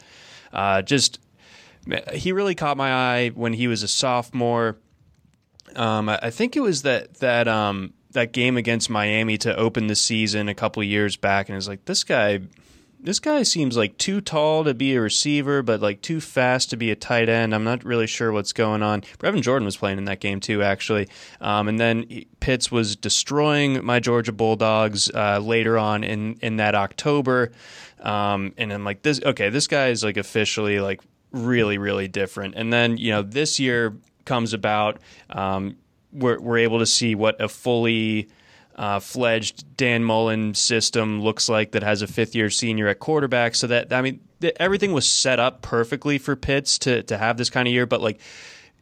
Uh, 0.52 0.82
just 0.82 1.20
he 2.12 2.32
really 2.32 2.54
caught 2.54 2.76
my 2.76 2.92
eye 2.92 3.28
when 3.28 3.52
he 3.52 3.68
was 3.68 3.82
a 3.82 3.88
sophomore. 3.88 4.76
Um, 5.76 6.08
I 6.08 6.30
think 6.30 6.56
it 6.56 6.60
was 6.60 6.82
that 6.82 7.14
that 7.14 7.46
um, 7.46 7.94
that 8.12 8.32
game 8.32 8.56
against 8.56 8.90
Miami 8.90 9.38
to 9.38 9.56
open 9.56 9.86
the 9.86 9.96
season 9.96 10.48
a 10.48 10.54
couple 10.54 10.82
years 10.82 11.16
back, 11.16 11.48
and 11.48 11.56
it's 11.56 11.68
like 11.68 11.84
this 11.84 12.04
guy, 12.04 12.40
this 13.00 13.18
guy 13.18 13.42
seems 13.42 13.76
like 13.76 13.98
too 13.98 14.20
tall 14.20 14.64
to 14.64 14.74
be 14.74 14.94
a 14.94 15.00
receiver, 15.00 15.62
but 15.62 15.80
like 15.80 16.02
too 16.02 16.20
fast 16.20 16.70
to 16.70 16.76
be 16.76 16.90
a 16.90 16.96
tight 16.96 17.28
end. 17.28 17.54
I'm 17.54 17.64
not 17.64 17.84
really 17.84 18.06
sure 18.06 18.32
what's 18.32 18.52
going 18.52 18.82
on. 18.82 19.02
Brevin 19.18 19.42
Jordan 19.42 19.66
was 19.66 19.76
playing 19.76 19.98
in 19.98 20.04
that 20.06 20.20
game 20.20 20.40
too, 20.40 20.62
actually, 20.62 21.08
um, 21.40 21.68
and 21.68 21.78
then 21.80 22.24
Pitts 22.40 22.70
was 22.70 22.96
destroying 22.96 23.84
my 23.84 24.00
Georgia 24.00 24.32
Bulldogs 24.32 25.10
uh, 25.10 25.38
later 25.38 25.78
on 25.78 26.04
in 26.04 26.34
in 26.42 26.56
that 26.56 26.74
October, 26.74 27.52
um, 28.00 28.52
and 28.56 28.72
I'm 28.72 28.84
like 28.84 29.02
this. 29.02 29.20
Okay, 29.24 29.50
this 29.50 29.66
guy 29.66 29.88
is 29.88 30.04
like 30.04 30.16
officially 30.16 30.80
like 30.80 31.00
really, 31.32 31.78
really 31.78 32.08
different. 32.08 32.54
And 32.56 32.70
then, 32.70 32.98
you 32.98 33.10
know, 33.10 33.22
this 33.22 33.58
year 33.58 33.96
comes 34.26 34.52
about, 34.52 35.00
um, 35.30 35.76
we're, 36.12 36.40
we're 36.40 36.58
able 36.58 36.78
to 36.78 36.86
see 36.86 37.14
what 37.14 37.40
a 37.40 37.48
fully 37.48 38.28
uh, 38.76 39.00
fledged 39.00 39.76
Dan 39.76 40.04
Mullen 40.04 40.54
system 40.54 41.20
looks 41.22 41.48
like 41.48 41.72
that 41.72 41.82
has 41.82 42.02
a 42.02 42.06
fifth 42.06 42.34
year 42.34 42.50
senior 42.50 42.88
at 42.88 42.98
quarterback. 42.98 43.54
So 43.54 43.66
that, 43.66 43.92
I 43.92 44.02
mean, 44.02 44.20
th- 44.40 44.56
everything 44.58 44.92
was 44.92 45.08
set 45.08 45.38
up 45.38 45.62
perfectly 45.62 46.18
for 46.18 46.36
Pitts 46.36 46.78
to, 46.80 47.02
to 47.04 47.18
have 47.18 47.36
this 47.36 47.50
kind 47.50 47.68
of 47.68 47.74
year, 47.74 47.86
but 47.86 48.00
like 48.00 48.20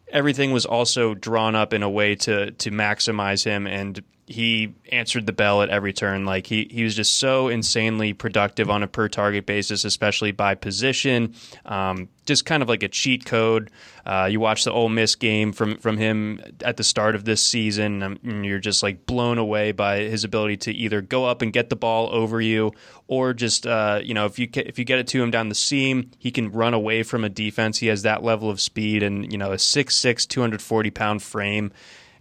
everything 0.09 0.53
was 0.53 0.67
also 0.67 1.15
drawn 1.15 1.55
up 1.55 1.73
in 1.73 1.83
a 1.83 1.91
way 1.91 2.15
to, 2.17 2.51
to 2.53 2.71
maximize 2.71 3.45
him. 3.45 3.67
And 3.67 4.03
he 4.31 4.73
answered 4.93 5.27
the 5.27 5.33
bell 5.33 5.61
at 5.61 5.71
every 5.71 5.93
turn. 5.93 6.25
Like 6.25 6.47
he, 6.47 6.69
he 6.71 6.85
was 6.85 6.95
just 6.95 7.19
so 7.19 7.49
insanely 7.49 8.13
productive 8.13 8.71
on 8.71 8.85
a 8.85 8.87
per 8.87 9.09
target 9.09 9.45
basis, 9.45 9.85
especially 9.85 10.31
by 10.31 10.55
position. 10.55 11.35
Um, 11.67 12.09
just 12.27 12.47
kind 12.47 12.63
of 12.63 12.69
like 12.69 12.85
a 12.85 12.89
cheat 12.89 13.27
code. 13.27 13.73
Uh, 14.07 14.29
you 14.31 14.39
watch 14.39 14.63
the 14.63 14.71
Ole 14.71 14.89
Miss 14.89 15.17
game 15.17 15.53
from 15.53 15.79
from 15.79 15.97
him 15.97 16.41
at 16.65 16.77
the 16.77 16.85
start 16.85 17.17
of 17.17 17.25
this 17.25 17.45
season, 17.45 18.03
and 18.03 18.47
you're 18.47 18.61
just 18.61 18.85
like 18.85 19.05
blown 19.05 19.37
away 19.37 19.73
by 19.73 19.99
his 19.99 20.23
ability 20.23 20.59
to 20.59 20.73
either 20.73 21.01
go 21.01 21.25
up 21.25 21.43
and 21.43 21.53
get 21.53 21.69
the 21.69 21.77
ball 21.77 22.09
over 22.13 22.41
you, 22.41 22.71
or 23.09 23.35
just 23.35 23.67
uh, 23.67 24.01
you 24.01 24.15
know 24.15 24.27
if 24.27 24.39
you 24.39 24.49
if 24.55 24.79
you 24.79 24.85
get 24.85 25.01
it 25.01 25.09
to 25.09 25.21
him 25.21 25.33
down 25.33 25.49
the 25.49 25.57
seam, 25.57 26.09
he 26.19 26.31
can 26.31 26.53
run 26.53 26.73
away 26.73 27.03
from 27.03 27.25
a 27.25 27.29
defense. 27.29 27.79
He 27.79 27.89
has 27.89 28.03
that 28.03 28.23
level 28.23 28.49
of 28.49 28.61
speed 28.61 29.03
and 29.03 29.33
you 29.33 29.39
know 29.39 29.51
a 29.51 29.57
6'6", 29.57 30.29
240 30.29 30.91
pound 30.93 31.21
frame 31.21 31.73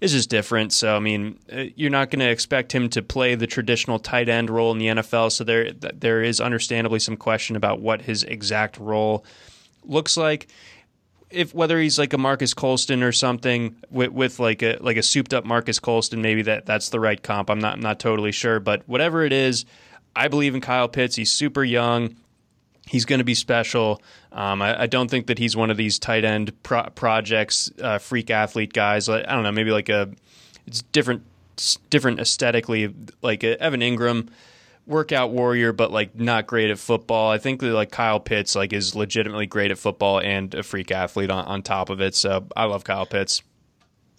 is 0.02 0.12
just 0.12 0.30
different. 0.30 0.74
So 0.74 0.96
I 0.96 1.00
mean, 1.00 1.40
uh, 1.52 1.66
you're 1.76 1.90
not 1.90 2.10
going 2.10 2.20
to 2.20 2.30
expect 2.30 2.72
him 2.72 2.90
to 2.90 3.02
play 3.02 3.36
the 3.36 3.48
traditional 3.48 4.00
tight 4.00 4.30
end 4.30 4.50
role 4.50 4.72
in 4.72 4.78
the 4.78 4.88
NFL. 4.88 5.32
So 5.32 5.44
there 5.44 5.72
there 5.72 6.24
is 6.24 6.40
understandably 6.40 7.00
some 7.00 7.18
question 7.18 7.56
about 7.56 7.82
what 7.82 8.02
his 8.02 8.24
exact 8.24 8.78
role 8.78 9.26
looks 9.84 10.18
like. 10.18 10.48
If 11.30 11.54
whether 11.54 11.80
he's 11.80 12.00
like 12.00 12.14
a 12.14 12.18
Marques 12.18 12.54
Colston 12.54 13.04
or 13.04 13.12
something 13.12 13.76
with, 13.92 14.12
with 14.12 14.40
like 14.40 14.64
a 14.64 14.78
like 14.82 14.98
a 14.98 15.04
souped 15.04 15.34
up 15.34 15.46
Marques 15.46 15.80
Colston, 15.80 16.22
maybe 16.22 16.42
that 16.44 16.66
that's 16.66 16.90
the 16.90 17.00
right 17.00 17.22
comp. 17.22 17.50
I'm 17.50 17.60
not 17.60 17.74
I'm 17.74 17.82
not 17.82 18.00
totally 18.00 18.32
sure, 18.32 18.60
but 18.60 18.88
whatever 18.88 19.24
it 19.24 19.34
is, 19.34 19.66
I 20.16 20.28
believe 20.28 20.56
in 20.56 20.62
Kyle 20.62 20.88
Pitts. 20.88 21.16
He's 21.16 21.32
super 21.32 21.64
young 21.64 22.16
he's 22.90 23.06
going 23.06 23.20
to 23.20 23.26
be 23.26 23.36
special. 23.36 24.02
Um, 24.32 24.64
I, 24.64 24.82
I, 24.82 24.88
don't 24.88 25.12
think 25.12 25.28
that 25.28 25.38
he's 25.38 25.56
one 25.56 25.70
of 25.70 25.78
these 25.78 26.00
tight 26.00 26.26
end 26.26 26.52
pro- 26.64 26.90
projects, 26.90 27.72
uh, 27.80 28.00
freak 28.00 28.32
athlete 28.32 28.74
guys. 28.74 29.08
I 29.08 29.22
don't 29.22 29.44
know, 29.44 29.52
maybe 29.52 29.70
like 29.70 29.90
a 29.90 30.10
it's 30.66 30.82
different, 30.92 31.22
different 31.92 32.20
aesthetically, 32.20 32.94
like 33.22 33.44
Evan 33.44 33.82
Engram, 33.82 34.30
workout 34.88 35.30
warrior, 35.30 35.72
but 35.72 35.92
like 35.92 36.16
not 36.16 36.48
great 36.48 36.72
at 36.72 36.80
football. 36.80 37.30
I 37.30 37.38
think 37.38 37.62
that 37.62 37.74
like 37.74 37.92
Kyle 37.92 38.20
Pitts 38.20 38.56
like 38.56 38.74
is 38.74 38.96
legitimately 38.96 39.46
great 39.46 39.70
at 39.70 39.78
football 39.78 40.20
and 40.20 40.54
a 40.56 40.64
freak 40.64 40.92
athlete 40.92 41.30
on, 41.30 41.46
on 41.46 41.62
top 41.62 41.92
of 41.92 42.02
it. 42.02 42.16
So 42.16 42.48
I 42.58 42.66
love 42.66 42.84
Kyle 42.84 43.06
Pitts. 43.06 43.44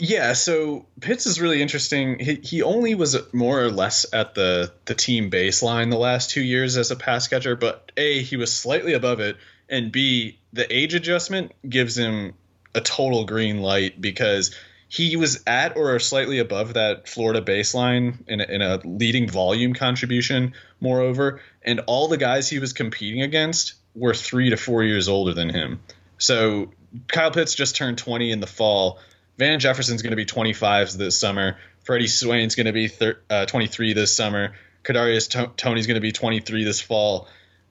Yeah, 0.02 0.32
so 0.32 0.86
Pitts 0.98 1.26
is 1.26 1.42
really 1.42 1.60
interesting. 1.60 2.18
He, 2.18 2.36
he 2.36 2.62
only 2.62 2.94
was 2.94 3.18
more 3.34 3.62
or 3.62 3.70
less 3.70 4.06
at 4.14 4.34
the 4.34 4.72
the 4.86 4.94
team 4.94 5.30
baseline 5.30 5.90
the 5.90 5.98
last 5.98 6.30
two 6.30 6.40
years 6.40 6.78
as 6.78 6.90
a 6.90 6.96
pass 6.96 7.28
catcher, 7.28 7.54
but 7.54 7.92
a 7.98 8.22
he 8.22 8.38
was 8.38 8.50
slightly 8.50 8.94
above 8.94 9.20
it, 9.20 9.36
and 9.68 9.92
b 9.92 10.38
the 10.54 10.74
age 10.74 10.94
adjustment 10.94 11.52
gives 11.68 11.98
him 11.98 12.32
a 12.74 12.80
total 12.80 13.26
green 13.26 13.60
light 13.60 14.00
because 14.00 14.56
he 14.88 15.16
was 15.16 15.42
at 15.46 15.76
or 15.76 15.98
slightly 15.98 16.38
above 16.38 16.74
that 16.74 17.06
Florida 17.06 17.42
baseline 17.42 18.26
in 18.26 18.40
a, 18.40 18.44
in 18.44 18.62
a 18.62 18.80
leading 18.82 19.28
volume 19.28 19.74
contribution. 19.74 20.54
Moreover, 20.80 21.42
and 21.60 21.80
all 21.80 22.08
the 22.08 22.16
guys 22.16 22.48
he 22.48 22.58
was 22.58 22.72
competing 22.72 23.20
against 23.20 23.74
were 23.94 24.14
three 24.14 24.48
to 24.48 24.56
four 24.56 24.82
years 24.82 25.10
older 25.10 25.34
than 25.34 25.50
him. 25.50 25.80
So 26.16 26.72
Kyle 27.06 27.30
Pitts 27.30 27.54
just 27.54 27.76
turned 27.76 27.98
20 27.98 28.32
in 28.32 28.40
the 28.40 28.46
fall 28.46 28.98
Van 29.40 29.58
Jefferson's 29.58 30.02
going 30.02 30.10
to 30.10 30.16
be 30.16 30.26
25 30.26 30.98
this 30.98 31.18
summer. 31.18 31.56
Freddie 31.84 32.08
Swain's 32.08 32.56
going 32.56 32.66
to 32.66 32.74
be 32.74 32.88
thir- 32.88 33.22
uh, 33.30 33.46
23 33.46 33.94
this 33.94 34.14
summer. 34.14 34.52
Kadarius 34.84 35.30
T- 35.30 35.50
Toney's 35.56 35.86
going 35.86 35.94
to 35.94 36.02
be 36.02 36.12
23 36.12 36.64
this 36.64 36.82
fall, 36.82 37.26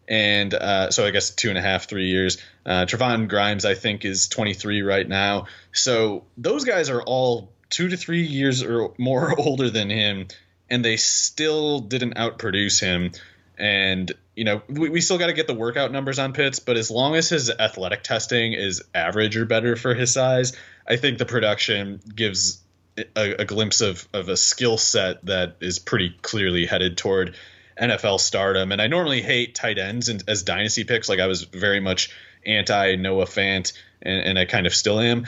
and 0.07 0.51
uh, 0.51 0.89
so 0.89 1.05
I 1.05 1.11
guess 1.11 1.29
two 1.29 1.49
and 1.49 1.59
a 1.59 1.61
half, 1.61 1.87
three 1.87 2.07
years. 2.07 2.39
Uh, 2.65 2.87
Trevon 2.87 3.29
Grimes, 3.29 3.65
I 3.65 3.75
think, 3.75 4.03
is 4.03 4.29
23 4.29 4.81
right 4.81 5.07
now. 5.07 5.45
So 5.71 6.23
those 6.37 6.65
guys 6.65 6.89
are 6.89 7.03
all 7.03 7.53
two 7.69 7.87
to 7.89 7.97
three 7.97 8.23
years 8.23 8.63
or 8.63 8.95
more 8.97 9.35
older 9.39 9.69
than 9.69 9.91
him, 9.91 10.25
and 10.71 10.83
they 10.83 10.97
still 10.97 11.81
didn't 11.81 12.15
outproduce 12.15 12.81
him. 12.81 13.11
And 13.59 14.11
you 14.35 14.45
know, 14.45 14.63
we, 14.69 14.89
we 14.89 15.01
still 15.01 15.17
got 15.19 15.27
to 15.27 15.33
get 15.33 15.45
the 15.45 15.53
workout 15.53 15.91
numbers 15.91 16.17
on 16.17 16.33
Pitts, 16.33 16.59
but 16.59 16.77
as 16.77 16.89
long 16.89 17.15
as 17.15 17.29
his 17.29 17.51
athletic 17.51 18.01
testing 18.03 18.53
is 18.53 18.81
average 18.95 19.35
or 19.35 19.45
better 19.45 19.75
for 19.75 19.93
his 19.93 20.13
size, 20.13 20.53
I 20.89 20.97
think 20.97 21.17
the 21.17 21.25
production 21.25 22.01
gives 22.15 22.61
a, 22.97 23.41
a 23.41 23.45
glimpse 23.45 23.81
of, 23.81 24.07
of 24.13 24.29
a 24.29 24.35
skill 24.35 24.77
set 24.77 25.25
that 25.25 25.57
is 25.61 25.79
pretty 25.79 26.15
clearly 26.21 26.65
headed 26.65 26.97
toward 26.97 27.35
NFL 27.79 28.19
stardom. 28.19 28.71
And 28.71 28.81
I 28.81 28.87
normally 28.87 29.21
hate 29.21 29.55
tight 29.55 29.77
ends 29.77 30.09
and, 30.09 30.23
as 30.27 30.43
dynasty 30.43 30.83
picks. 30.83 31.07
Like 31.07 31.19
I 31.19 31.27
was 31.27 31.43
very 31.43 31.79
much 31.79 32.09
anti 32.45 32.95
Noah 32.95 33.25
Fant, 33.25 33.73
and, 34.01 34.21
and 34.21 34.39
I 34.39 34.45
kind 34.45 34.67
of 34.67 34.73
still 34.73 34.99
am. 34.99 35.27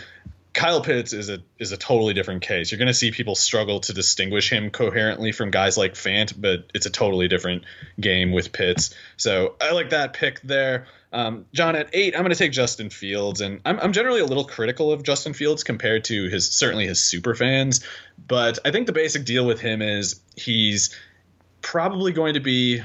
Kyle 0.53 0.81
Pitts 0.81 1.13
is 1.13 1.29
a 1.29 1.39
is 1.59 1.71
a 1.71 1.77
totally 1.77 2.13
different 2.13 2.41
case. 2.41 2.71
You're 2.71 2.77
going 2.77 2.87
to 2.87 2.93
see 2.93 3.11
people 3.11 3.35
struggle 3.35 3.79
to 3.81 3.93
distinguish 3.93 4.51
him 4.51 4.69
coherently 4.69 5.31
from 5.31 5.49
guys 5.49 5.77
like 5.77 5.93
Fant, 5.93 6.33
but 6.35 6.69
it's 6.73 6.85
a 6.85 6.89
totally 6.89 7.29
different 7.29 7.63
game 7.99 8.33
with 8.33 8.51
Pitts. 8.51 8.93
So 9.15 9.55
I 9.61 9.71
like 9.71 9.91
that 9.91 10.11
pick 10.11 10.41
there. 10.41 10.87
Um, 11.13 11.45
John, 11.53 11.75
at 11.75 11.89
eight, 11.93 12.15
I'm 12.15 12.21
going 12.21 12.31
to 12.31 12.37
take 12.37 12.53
Justin 12.53 12.89
Fields, 12.89 13.41
and 13.41 13.59
I'm, 13.65 13.79
I'm 13.79 13.91
generally 13.91 14.21
a 14.21 14.25
little 14.25 14.45
critical 14.45 14.91
of 14.91 15.03
Justin 15.03 15.33
Fields 15.33 15.63
compared 15.63 16.05
to 16.05 16.29
his 16.29 16.49
certainly 16.49 16.87
his 16.87 17.01
super 17.01 17.35
fans, 17.35 17.81
but 18.27 18.59
I 18.63 18.71
think 18.71 18.87
the 18.87 18.93
basic 18.93 19.25
deal 19.25 19.45
with 19.45 19.59
him 19.59 19.81
is 19.81 20.21
he's 20.37 20.95
probably 21.61 22.13
going 22.13 22.35
to 22.35 22.39
be 22.39 22.81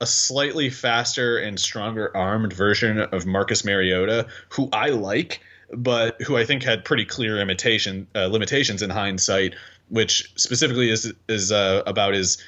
a 0.00 0.06
slightly 0.06 0.70
faster 0.70 1.38
and 1.38 1.58
stronger 1.58 2.14
armed 2.16 2.52
version 2.52 3.00
of 3.00 3.26
Marcus 3.26 3.64
Mariota, 3.64 4.28
who 4.50 4.68
I 4.72 4.90
like, 4.90 5.40
but 5.72 6.20
who 6.22 6.36
I 6.36 6.44
think 6.44 6.62
had 6.62 6.84
pretty 6.84 7.04
clear 7.04 7.40
imitation 7.40 8.06
uh, 8.14 8.26
limitations 8.26 8.82
in 8.82 8.90
hindsight, 8.90 9.54
which 9.88 10.32
specifically 10.36 10.90
is 10.90 11.12
is 11.28 11.50
uh, 11.50 11.82
about 11.86 12.14
his 12.14 12.38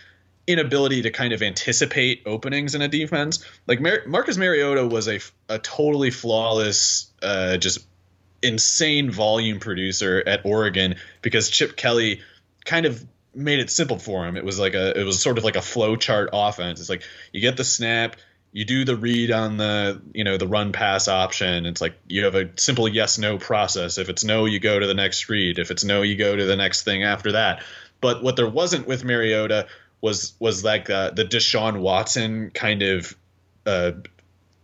inability 0.49 1.03
to 1.03 1.11
kind 1.11 1.33
of 1.33 1.43
anticipate 1.43 2.23
openings 2.27 2.75
in 2.75 2.83
a 2.83 2.89
defense. 2.89 3.45
Like 3.67 3.81
Mar- 3.81 4.03
Marcus 4.07 4.37
Mariota 4.37 4.87
was 4.87 5.07
a, 5.07 5.21
a 5.49 5.59
totally 5.59 6.11
flawless, 6.11 7.13
uh, 7.23 7.59
just 7.59 7.87
insane 8.43 9.11
volume 9.11 9.61
producer 9.61 10.23
at 10.27 10.47
Oregon 10.47 10.97
because 11.23 11.51
Chip 11.51 11.77
Kelly 11.77 12.23
kind 12.65 12.87
of 12.87 13.05
made 13.35 13.59
it 13.59 13.71
simple 13.71 13.99
for 13.99 14.27
him. 14.27 14.37
It 14.37 14.45
was 14.45 14.59
like 14.59 14.75
a 14.75 14.99
it 14.99 15.05
was 15.05 15.21
sort 15.21 15.39
of 15.39 15.45
like 15.45 15.57
a 15.57 15.63
flow 15.63 15.97
chart 15.97 16.31
offense. 16.33 16.81
It's 16.81 16.89
like 16.89 17.03
you 17.33 17.41
get 17.41 17.57
the 17.57 17.65
snap, 17.65 18.17
you 18.53 18.65
do 18.65 18.85
the 18.85 18.97
read 18.97 19.31
on 19.31 19.59
the 19.59 20.01
you 20.15 20.25
know 20.25 20.39
the 20.39 20.49
run 20.49 20.73
pass 20.73 21.09
option. 21.09 21.67
It's 21.67 21.81
like 21.81 21.99
you 22.09 22.25
have 22.25 22.35
a 22.35 22.51
simple 22.57 22.89
yes 22.89 23.19
no 23.19 23.37
process. 23.39 23.99
If 23.99 24.09
it's 24.09 24.25
no, 24.25 24.47
you 24.47 24.61
go 24.61 24.79
to 24.79 24.87
the 24.87 24.95
next 24.95 25.29
read. 25.29 25.59
If 25.59 25.71
it's 25.71 25.85
no, 25.85 26.03
you 26.03 26.17
go 26.17 26.35
to 26.35 26.45
the 26.45 26.57
next 26.57 26.83
thing 26.85 27.03
after 27.03 27.33
that. 27.33 27.63
But 28.01 28.23
what 28.23 28.37
there 28.37 28.49
wasn't 28.49 28.87
with 28.87 29.05
Mariota 29.05 29.67
was 30.01 30.35
was 30.39 30.65
like 30.65 30.91
uh, 30.91 31.11
the 31.11 31.25
Deshaun 31.25 31.81
Watson 31.81 32.51
kind 32.51 32.83
of 32.83 33.17
uh, 33.67 33.93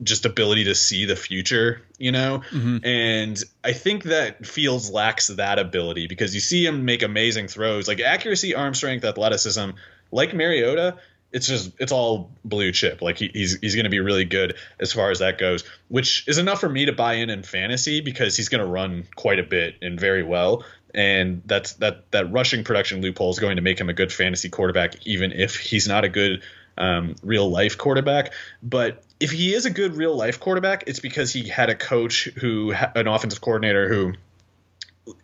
just 0.03 0.27
ability 0.27 0.65
to 0.65 0.75
see 0.75 1.05
the 1.05 1.17
future, 1.17 1.83
you 1.99 2.13
know? 2.13 2.43
Mm-hmm. 2.51 2.79
And 2.85 3.43
I 3.63 3.73
think 3.73 4.05
that 4.05 4.47
Fields 4.47 4.91
lacks 4.91 5.29
that 5.29 5.59
ability 5.59 6.07
because 6.07 6.35
you 6.35 6.41
see 6.41 6.65
him 6.67 6.85
make 6.85 7.03
amazing 7.03 7.49
throws, 7.49 7.89
like 7.89 8.01
accuracy, 8.01 8.55
arm 8.55 8.75
strength, 8.75 9.05
athleticism, 9.05 9.71
like 10.11 10.35
Mariota. 10.35 10.97
It's 11.33 11.49
just 11.49 11.73
it's 11.81 11.91
all 11.91 12.31
blue 12.45 12.71
chip. 12.71 13.03
Like 13.03 13.19
he, 13.19 13.29
he's 13.35 13.59
he's 13.59 13.75
going 13.75 13.85
to 13.85 13.91
be 13.91 13.99
really 13.99 14.25
good 14.25 14.57
as 14.79 14.93
far 14.93 15.11
as 15.11 15.19
that 15.19 15.37
goes, 15.37 15.65
which 15.89 16.29
is 16.29 16.39
enough 16.39 16.61
for 16.61 16.69
me 16.69 16.87
to 16.87 16.93
buy 16.93 17.15
in 17.15 17.29
in 17.29 17.43
fantasy 17.43 18.01
because 18.01 18.37
he's 18.37 18.49
going 18.49 18.61
to 18.61 18.67
run 18.67 19.05
quite 19.17 19.41
a 19.41 19.43
bit 19.43 19.75
and 19.83 19.99
very 19.99 20.23
well 20.23 20.65
and 20.95 21.43
that's 21.45 21.75
that 21.75 22.11
that 22.13 22.33
rushing 22.33 22.65
production 22.65 23.01
loophole 23.01 23.31
is 23.31 23.39
going 23.39 23.57
to 23.57 23.63
make 23.63 23.81
him 23.81 23.89
a 23.89 23.93
good 23.93 24.13
fantasy 24.13 24.49
quarterback, 24.49 25.07
even 25.07 25.33
if 25.33 25.57
he's 25.57 25.89
not 25.89 26.05
a 26.05 26.09
good 26.09 26.43
um, 26.79 27.17
real 27.23 27.49
life 27.49 27.79
quarterback. 27.79 28.33
But 28.63 29.03
if 29.21 29.31
he 29.31 29.55
is 29.55 29.67
a 29.67 29.71
good 29.71 29.97
real 29.97 30.17
life 30.17 30.41
quarterback, 30.41 30.85
it's 30.87 31.01
because 31.01 31.33
he 31.33 31.49
had 31.49 31.71
a 31.71 31.75
coach 31.75 32.25
who, 32.37 32.73
an 32.95 33.07
offensive 33.07 33.41
coordinator 33.41 33.89
who. 33.89 34.15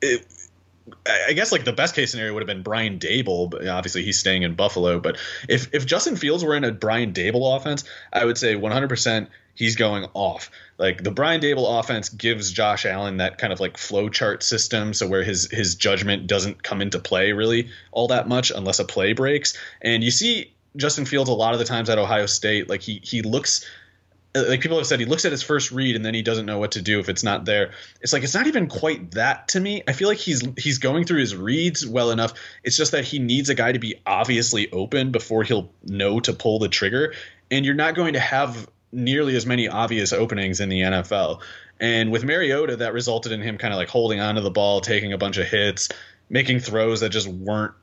It, 0.03 0.27
I 1.07 1.35
guess 1.35 1.53
like 1.53 1.65
the 1.65 1.73
best 1.73 1.95
case 1.95 2.11
scenario 2.11 2.35
would 2.35 2.41
have 2.41 2.49
been 2.49 2.63
Brian 2.63 2.99
Daboll, 2.99 3.49
but 3.49 3.67
obviously 3.69 4.03
he's 4.03 4.19
staying 4.19 4.43
in 4.43 4.55
Buffalo. 4.55 4.99
But 4.99 5.19
if 5.49 5.73
if 5.73 5.87
Justin 5.87 6.17
Fields 6.17 6.45
were 6.45 6.57
in 6.57 6.65
a 6.65 6.73
Brian 6.73 7.13
Daboll 7.13 7.57
offense, 7.57 7.85
I 8.13 8.25
would 8.25 8.37
say 8.37 8.57
100% 8.57 9.29
he's 9.55 9.77
going 9.77 10.07
off. 10.15 10.51
Like 10.81 11.05
the 11.05 11.11
Brian 11.11 11.43
Daboll 11.43 11.79
offense 11.79 12.09
gives 12.09 12.51
Josh 12.51 12.87
Allen 12.87 13.19
that 13.19 13.37
kind 13.37 13.53
of 13.53 13.61
like 13.61 13.77
flow 13.77 14.09
chart 14.09 14.43
system, 14.43 14.95
so 14.95 15.07
where 15.07 15.23
his 15.23 15.47
his 15.51 15.75
judgment 15.75 16.27
doesn't 16.27 16.63
come 16.63 16.81
into 16.81 16.99
play 16.99 17.33
really 17.33 17.69
all 17.93 18.09
that 18.09 18.27
much 18.27 18.51
unless 18.51 18.79
a 18.79 18.85
play 18.87 19.13
breaks. 19.13 19.57
And 19.83 20.03
you 20.03 20.11
see 20.11 20.55
Justin 20.77 21.05
Fields 21.05 21.29
a 21.29 21.35
lot 21.35 21.53
of 21.53 21.59
the 21.59 21.67
times 21.67 21.91
at 21.91 21.99
Ohio 21.99 22.25
State, 22.25 22.71
like 22.71 22.81
he 22.81 22.99
he 23.05 23.21
looks 23.21 23.69
uh, 24.35 24.45
like 24.49 24.63
people 24.63 24.79
have 24.79 24.87
said 24.87 25.01
he 25.01 25.05
looks 25.05 25.27
at 25.27 25.33
his 25.33 25.43
first 25.43 25.71
read 25.71 25.97
and 25.97 26.05
then 26.05 26.15
he 26.15 26.23
doesn't 26.23 26.47
know 26.47 26.59
what 26.59 26.73
to 26.73 26.81
do 26.81 26.99
if 26.99 27.11
it's 27.11 27.23
not 27.23 27.45
there. 27.45 27.73
It's 28.01 28.15
like 28.15 28.23
it's 28.23 28.35
not 28.35 28.47
even 28.47 28.67
quite 28.67 29.11
that 29.11 29.49
to 29.49 29.61
me. 29.61 29.83
I 29.87 29.93
feel 29.93 30.09
like 30.09 30.17
he's 30.17 30.43
he's 30.57 30.79
going 30.79 31.05
through 31.05 31.21
his 31.21 31.37
reads 31.37 31.87
well 31.87 32.11
enough. 32.11 32.33
It's 32.65 32.79
just 32.79 32.93
that 32.93 33.05
he 33.05 33.19
needs 33.19 33.51
a 33.51 33.55
guy 33.55 33.73
to 33.73 33.79
be 33.79 33.97
obviously 34.07 34.73
open 34.73 35.11
before 35.11 35.43
he'll 35.43 35.71
know 35.85 36.21
to 36.21 36.33
pull 36.33 36.59
the 36.59 36.69
trigger. 36.69 37.13
And 37.51 37.67
you're 37.67 37.75
not 37.75 37.95
going 37.95 38.15
to 38.15 38.21
have 38.21 38.67
nearly 38.93 39.37
as 39.37 39.47
many 39.47 39.69
obvious 39.69 40.13
openings 40.13 40.61
in 40.61 40.69
the 40.69 40.81
nfl 40.81 41.41
and 41.79 42.11
with 42.11 42.25
mariota 42.25 42.77
that 42.77 42.93
resulted 42.93 43.33
in 43.33 43.41
him 43.41 43.57
kind 43.57 43.73
of 43.73 43.79
like 43.79 43.89
holding 43.89 44.21
onto 44.21 44.41
the 44.41 44.51
ball 44.51 44.81
taking 44.81 45.13
a 45.13 45.19
bunch 45.19 45.37
of 45.37 45.47
hits 45.47 45.89
making 46.29 46.59
throws 46.59 47.01
that 47.01 47.11
just 47.11 47.29
weren't 47.29 47.75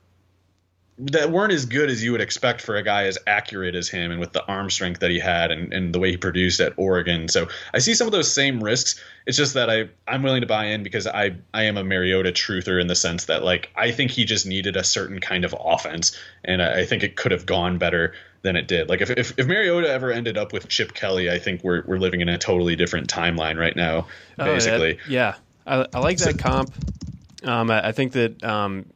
that 0.98 1.30
weren't 1.30 1.52
as 1.52 1.64
good 1.64 1.88
as 1.88 2.02
you 2.02 2.10
would 2.10 2.20
expect 2.20 2.60
for 2.60 2.74
a 2.74 2.82
guy 2.82 3.04
as 3.04 3.16
accurate 3.26 3.76
as 3.76 3.88
him 3.88 4.10
and 4.10 4.18
with 4.18 4.32
the 4.32 4.44
arm 4.46 4.68
strength 4.68 4.98
that 4.98 5.10
he 5.10 5.18
had 5.18 5.52
and, 5.52 5.72
and 5.72 5.94
the 5.94 5.98
way 6.00 6.10
he 6.10 6.16
produced 6.16 6.60
at 6.60 6.72
Oregon. 6.76 7.28
So 7.28 7.46
I 7.72 7.78
see 7.78 7.94
some 7.94 8.08
of 8.08 8.12
those 8.12 8.32
same 8.32 8.62
risks. 8.62 9.00
It's 9.24 9.36
just 9.36 9.54
that 9.54 9.70
I 9.70 9.88
I'm 10.08 10.24
willing 10.24 10.40
to 10.40 10.46
buy 10.46 10.66
in 10.66 10.82
because 10.82 11.06
I 11.06 11.36
I 11.54 11.64
am 11.64 11.76
a 11.76 11.84
Mariota 11.84 12.32
truther 12.32 12.80
in 12.80 12.88
the 12.88 12.96
sense 12.96 13.26
that 13.26 13.44
like 13.44 13.70
I 13.76 13.92
think 13.92 14.10
he 14.10 14.24
just 14.24 14.44
needed 14.44 14.76
a 14.76 14.82
certain 14.82 15.20
kind 15.20 15.44
of 15.44 15.54
offense 15.58 16.18
and 16.44 16.60
I, 16.60 16.80
I 16.80 16.84
think 16.84 17.04
it 17.04 17.14
could 17.14 17.30
have 17.30 17.46
gone 17.46 17.78
better 17.78 18.14
than 18.42 18.56
it 18.56 18.68
did. 18.68 18.88
Like 18.88 19.00
if, 19.00 19.10
if, 19.10 19.38
if 19.38 19.46
Mariota 19.46 19.90
ever 19.90 20.12
ended 20.12 20.38
up 20.38 20.52
with 20.52 20.68
Chip 20.68 20.94
Kelly, 20.94 21.30
I 21.30 21.38
think 21.38 21.62
we're 21.64 21.82
we're 21.86 21.98
living 21.98 22.20
in 22.20 22.28
a 22.28 22.38
totally 22.38 22.76
different 22.76 23.08
timeline 23.08 23.58
right 23.58 23.74
now. 23.76 24.06
Basically, 24.36 24.98
oh, 24.98 25.08
yeah, 25.08 25.34
I, 25.66 25.86
I 25.92 25.98
like 26.00 26.18
that 26.18 26.38
comp. 26.38 26.72
Um, 27.44 27.70
I, 27.70 27.88
I 27.88 27.92
think 27.92 28.12
that 28.12 28.42
um, 28.44 28.86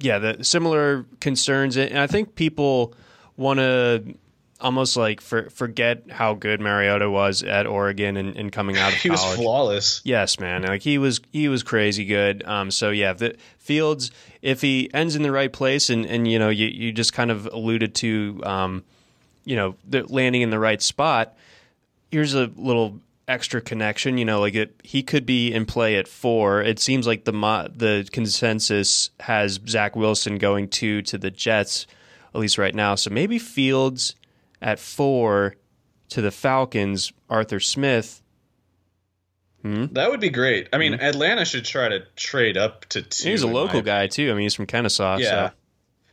yeah, 0.00 0.18
the 0.18 0.44
similar 0.44 1.06
concerns, 1.20 1.76
and 1.76 1.98
I 1.98 2.06
think 2.06 2.34
people 2.34 2.94
want 3.36 3.58
to 3.58 4.04
almost 4.60 4.96
like 4.96 5.20
for, 5.20 5.50
forget 5.50 6.10
how 6.10 6.34
good 6.34 6.60
Mariota 6.60 7.08
was 7.08 7.42
at 7.42 7.66
Oregon 7.66 8.16
and, 8.16 8.36
and 8.36 8.52
coming 8.52 8.76
out 8.76 8.92
of 8.92 8.98
he 8.98 9.08
college. 9.08 9.22
He 9.22 9.28
was 9.28 9.36
flawless. 9.36 10.02
Yes, 10.04 10.40
man. 10.40 10.62
Like 10.62 10.82
he 10.82 10.98
was 10.98 11.20
he 11.32 11.48
was 11.48 11.62
crazy 11.62 12.04
good. 12.04 12.44
Um, 12.44 12.70
so 12.70 12.90
yeah, 12.90 13.12
the 13.12 13.36
Fields, 13.58 14.10
if 14.42 14.60
he 14.60 14.92
ends 14.92 15.16
in 15.16 15.22
the 15.22 15.32
right 15.32 15.52
place, 15.52 15.90
and 15.90 16.06
and 16.06 16.26
you 16.26 16.38
know 16.38 16.48
you 16.48 16.66
you 16.66 16.92
just 16.92 17.12
kind 17.12 17.30
of 17.30 17.46
alluded 17.46 17.94
to, 17.96 18.40
um, 18.44 18.84
you 19.44 19.56
know, 19.56 19.76
the 19.86 20.02
landing 20.12 20.42
in 20.42 20.50
the 20.50 20.58
right 20.58 20.80
spot. 20.82 21.36
Here's 22.10 22.34
a 22.34 22.50
little 22.56 23.00
extra 23.26 23.60
connection. 23.60 24.18
You 24.18 24.24
know, 24.24 24.40
like 24.40 24.54
it, 24.54 24.80
he 24.82 25.02
could 25.02 25.26
be 25.26 25.52
in 25.52 25.66
play 25.66 25.96
at 25.96 26.08
four. 26.08 26.62
It 26.62 26.78
seems 26.78 27.06
like 27.06 27.24
the 27.24 27.32
the 27.76 28.08
consensus 28.10 29.10
has 29.20 29.60
Zach 29.68 29.94
Wilson 29.94 30.38
going 30.38 30.68
two 30.68 31.02
to 31.02 31.18
the 31.18 31.30
Jets, 31.30 31.86
at 32.34 32.40
least 32.40 32.58
right 32.58 32.74
now. 32.74 32.94
So 32.94 33.10
maybe 33.10 33.38
Fields 33.38 34.14
at 34.60 34.78
four 34.78 35.56
to 36.10 36.20
the 36.20 36.30
Falcons. 36.30 37.12
Arthur 37.28 37.60
Smith. 37.60 38.22
Hmm? 39.62 39.86
That 39.92 40.10
would 40.10 40.20
be 40.20 40.30
great. 40.30 40.68
I 40.72 40.78
mean, 40.78 40.94
hmm 40.94 41.02
Atlanta 41.02 41.44
should 41.44 41.64
try 41.64 41.88
to 41.88 42.00
trade 42.16 42.56
up 42.56 42.84
to 42.86 43.02
two. 43.02 43.30
He's 43.30 43.42
a 43.42 43.48
local 43.48 43.82
guy 43.82 44.06
too. 44.06 44.30
I 44.30 44.34
mean, 44.34 44.42
he's 44.42 44.54
from 44.54 44.66
Kennesaw. 44.66 45.18
Yeah. 45.18 45.48
So. 45.48 45.54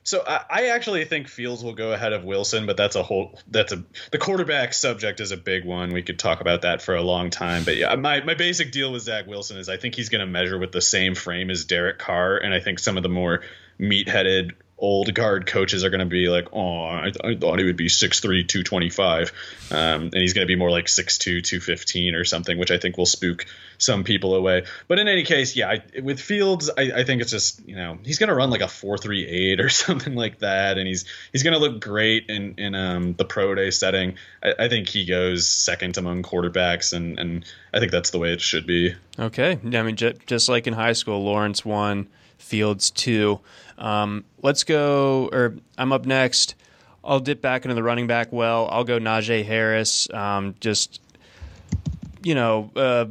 So 0.07 0.23
I, 0.25 0.45
I, 0.51 0.67
actually 0.67 1.03
think 1.05 1.27
Fields 1.27 1.63
will 1.63 1.73
go 1.73 1.91
ahead 1.91 2.13
of 2.13 2.23
Wilson, 2.23 2.67
but 2.67 2.77
that's 2.77 2.95
a 2.95 3.01
whole 3.01 3.39
that's 3.47 3.73
a 3.73 3.83
the 4.11 4.19
quarterback 4.19 4.75
subject 4.75 5.19
is 5.19 5.31
a 5.31 5.37
big 5.37 5.65
one. 5.65 5.93
We 5.93 6.03
could 6.03 6.19
talk 6.19 6.41
about 6.41 6.61
that 6.61 6.83
for 6.83 6.93
a 6.93 7.01
long 7.01 7.31
time. 7.31 7.63
But 7.63 7.77
yeah, 7.77 7.95
my, 7.95 8.23
my 8.23 8.35
basic 8.35 8.71
deal 8.71 8.91
with 8.91 9.01
Zach 9.01 9.25
Wilson 9.25 9.57
is 9.57 9.67
I 9.67 9.77
think 9.77 9.95
he's 9.95 10.09
going 10.09 10.19
to 10.19 10.27
measure 10.27 10.59
with 10.59 10.71
the 10.71 10.81
same 10.81 11.15
frame 11.15 11.49
as 11.49 11.65
Derek 11.65 11.97
Carr, 11.97 12.37
and 12.37 12.53
I 12.53 12.59
think 12.59 12.77
some 12.77 12.97
of 12.97 13.03
the 13.03 13.09
more 13.09 13.41
meat 13.79 14.07
headed 14.07 14.53
old 14.77 15.13
guard 15.13 15.45
coaches 15.45 15.85
are 15.85 15.89
going 15.89 16.01
to 16.01 16.05
be 16.05 16.27
like, 16.27 16.49
oh, 16.51 16.85
I, 16.85 17.03
th- 17.03 17.17
I, 17.23 17.35
thought 17.35 17.59
he 17.59 17.65
would 17.65 17.77
be 17.77 17.87
6'3", 17.87 18.21
225. 18.47 19.31
Um, 19.71 19.77
and 19.77 20.15
he's 20.15 20.33
going 20.33 20.45
to 20.45 20.51
be 20.51 20.57
more 20.57 20.69
like 20.69 20.85
6'2", 20.85 21.43
215 21.43 22.13
or 22.13 22.25
something, 22.25 22.57
which 22.57 22.71
I 22.71 22.77
think 22.77 22.97
will 22.97 23.05
spook 23.05 23.45
some 23.77 24.03
people 24.03 24.35
away. 24.35 24.65
But 24.87 24.99
in 24.99 25.07
any 25.07 25.23
case, 25.23 25.55
yeah, 25.55 25.69
I, 25.69 26.01
with 26.01 26.19
Fields, 26.19 26.69
I, 26.77 26.91
I, 26.91 27.03
think 27.05 27.21
it's 27.21 27.31
just, 27.31 27.65
you 27.65 27.75
know, 27.75 27.97
he's 28.03 28.19
going 28.19 28.29
to 28.29 28.35
run 28.35 28.49
like 28.49 28.61
a 28.61 28.65
4.38 28.65 29.59
or 29.59 29.69
something 29.69 30.15
like 30.15 30.39
that. 30.39 30.77
And 30.77 30.87
he's 30.87 31.05
he's 31.31 31.43
going 31.43 31.53
to 31.53 31.59
look 31.59 31.79
great 31.79 32.29
in, 32.29 32.55
in 32.57 32.75
um, 32.75 33.13
the 33.13 33.25
pro 33.25 33.55
day 33.55 33.71
setting. 33.71 34.15
I, 34.43 34.67
think 34.67 34.89
he 34.89 35.05
goes 35.05 35.47
second 35.47 35.97
among 35.97 36.23
quarterbacks, 36.23 36.93
and, 36.93 37.17
and 37.17 37.45
I 37.73 37.79
think 37.79 37.91
that's 37.91 38.09
the 38.09 38.19
way 38.19 38.33
it 38.33 38.41
should 38.41 38.67
be. 38.67 38.93
Okay. 39.17 39.57
I 39.63 39.81
mean, 39.81 39.95
just 39.95 40.49
like 40.49 40.67
in 40.67 40.73
high 40.73 40.93
school, 40.93 41.23
Lawrence 41.23 41.63
won, 41.63 42.07
Fields 42.37 42.91
two. 42.91 43.39
Um, 43.77 44.25
let's 44.41 44.63
go, 44.63 45.29
or 45.31 45.55
I'm 45.77 45.91
up 45.91 46.05
next. 46.05 46.55
I'll 47.03 47.19
dip 47.19 47.41
back 47.41 47.65
into 47.65 47.75
the 47.75 47.83
running 47.83 48.07
back 48.07 48.31
well. 48.31 48.67
I'll 48.71 48.83
go 48.83 48.99
Najee 48.99 49.45
Harris. 49.45 50.11
Um, 50.11 50.55
just, 50.59 51.01
you 52.23 52.33
know, 52.33 52.71
uh, 52.75 53.05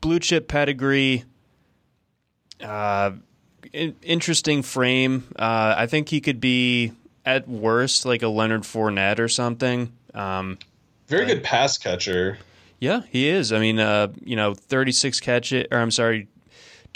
blue 0.00 0.20
chip 0.20 0.48
pedigree. 0.48 1.24
Uh, 2.60 3.12
in, 3.72 3.96
interesting 4.02 4.62
frame. 4.62 5.24
Uh, 5.36 5.74
I 5.76 5.86
think 5.86 6.08
he 6.08 6.20
could 6.20 6.40
be 6.40 6.92
at 7.24 7.48
worst 7.48 8.06
like 8.06 8.22
a 8.22 8.28
Leonard 8.28 8.62
Fournette 8.62 9.18
or 9.18 9.28
something. 9.28 9.92
Um, 10.14 10.58
Very 11.08 11.26
good 11.26 11.42
pass 11.42 11.76
catcher. 11.76 12.38
Yeah, 12.78 13.02
he 13.10 13.28
is. 13.28 13.52
I 13.52 13.58
mean, 13.58 13.80
uh, 13.80 14.08
you 14.22 14.36
know, 14.36 14.54
36 14.54 15.20
catches, 15.20 15.66
or 15.70 15.78
I'm 15.78 15.90
sorry, 15.90 16.28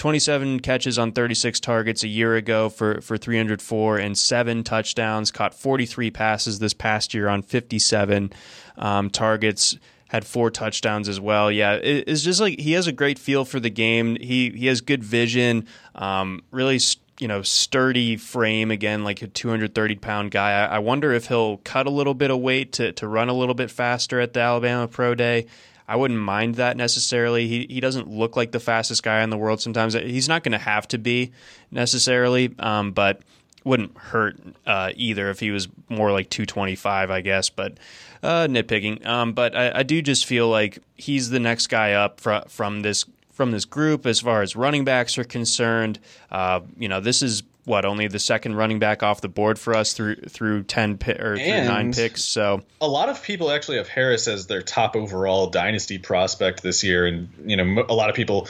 27 0.01 0.61
catches 0.61 0.99
on 0.99 1.13
36 1.13 1.61
targets 1.61 2.03
a 2.03 2.09
year 2.09 2.35
ago 2.35 2.71
for, 2.71 3.03
for 3.03 3.19
304 3.19 3.99
and 3.99 4.17
seven 4.17 4.65
touchdowns. 4.65 5.31
Caught 5.31 5.53
43 5.53 6.11
passes 6.11 6.59
this 6.59 6.73
past 6.73 7.13
year 7.13 7.29
on 7.29 7.43
57 7.43 8.33
um, 8.79 9.11
targets. 9.11 9.77
Had 10.09 10.25
four 10.25 10.51
touchdowns 10.51 11.07
as 11.07 11.21
well. 11.21 11.53
Yeah, 11.53 11.75
it, 11.75 12.05
it's 12.09 12.23
just 12.23 12.41
like 12.41 12.59
he 12.59 12.73
has 12.73 12.87
a 12.87 12.93
great 12.93 13.19
feel 13.19 13.45
for 13.45 13.61
the 13.61 13.69
game. 13.69 14.17
He 14.17 14.49
he 14.49 14.69
has 14.69 14.81
good 14.81 15.05
vision. 15.05 15.67
Um, 15.95 16.45
really, 16.51 16.81
you 17.19 17.29
know, 17.29 17.43
sturdy 17.43 18.17
frame 18.17 18.71
again, 18.71 19.05
like 19.05 19.21
a 19.21 19.27
230 19.27 19.97
pound 19.97 20.31
guy. 20.31 20.65
I, 20.65 20.77
I 20.77 20.79
wonder 20.79 21.13
if 21.13 21.27
he'll 21.27 21.59
cut 21.59 21.87
a 21.87 21.91
little 21.91 22.15
bit 22.15 22.31
of 22.31 22.41
weight 22.41 22.73
to 22.73 22.93
to 22.93 23.07
run 23.07 23.29
a 23.29 23.35
little 23.35 23.55
bit 23.55 23.71
faster 23.71 24.19
at 24.19 24.33
the 24.33 24.41
Alabama 24.41 24.89
Pro 24.89 25.15
Day. 25.15 25.47
I 25.91 25.97
wouldn't 25.97 26.21
mind 26.21 26.55
that 26.55 26.77
necessarily. 26.77 27.49
He 27.49 27.67
he 27.69 27.81
doesn't 27.81 28.09
look 28.09 28.37
like 28.37 28.53
the 28.53 28.61
fastest 28.61 29.03
guy 29.03 29.25
in 29.25 29.31
the 29.31 29.37
world. 29.37 29.61
Sometimes 29.61 29.95
he's 29.95 30.29
not 30.29 30.45
going 30.45 30.53
to 30.53 30.59
have 30.59 30.87
to 30.89 30.99
be 30.99 31.33
necessarily, 31.73 32.55
um, 32.61 32.93
but 32.93 33.23
wouldn't 33.65 33.99
hurt 33.99 34.39
uh, 34.67 34.93
either 34.95 35.31
if 35.31 35.41
he 35.41 35.51
was 35.51 35.67
more 35.89 36.13
like 36.13 36.31
225, 36.31 37.11
I 37.11 37.21
guess. 37.23 37.51
But 37.51 37.79
uh, 38.23 38.47
nitpicking. 38.47 39.05
Um, 39.05 39.33
but 39.33 39.57
I, 39.57 39.81
I, 39.81 39.83
do 39.83 40.01
just 40.01 40.27
feel 40.27 40.49
like 40.49 40.79
he's 40.95 41.31
the 41.31 41.41
next 41.41 41.67
guy 41.67 41.95
up 41.95 42.21
fr- 42.21 42.47
from 42.47 42.83
this 42.83 43.05
from 43.33 43.51
this 43.51 43.65
group 43.65 44.07
as 44.07 44.21
far 44.21 44.43
as 44.43 44.55
running 44.55 44.85
backs 44.85 45.19
are 45.19 45.25
concerned. 45.25 45.99
Uh, 46.31 46.61
you 46.79 46.89
know, 46.89 47.01
this 47.01 47.21
is 47.21 47.43
what 47.71 47.85
only 47.85 48.09
the 48.09 48.19
second 48.19 48.57
running 48.57 48.81
back 48.81 49.03
off 49.03 49.21
the 49.21 49.29
board 49.29 49.59
for 49.59 49.75
us 49.75 49.95
through 49.95 50.17
through 50.17 50.65
ten 50.65 50.99
pi- 50.99 51.13
or 51.13 51.37
through 51.39 51.65
nine 51.65 51.93
picks. 51.93 52.23
So 52.25 52.63
a 52.81 52.89
lot 52.89 53.09
of 53.09 53.23
people 53.23 53.51
actually 53.51 53.79
have 53.79 53.89
Harris 53.89 54.29
as 54.29 54.49
their 54.49 54.61
top 54.61 54.97
overall 54.97 55.47
dynasty 55.47 55.97
prospect 55.97 56.63
this 56.63 56.85
year, 56.85 57.07
and 57.07 57.31
you 57.47 57.57
know 57.57 57.87
a 57.89 57.95
lot 57.95 58.11
of 58.11 58.17
people, 58.17 58.49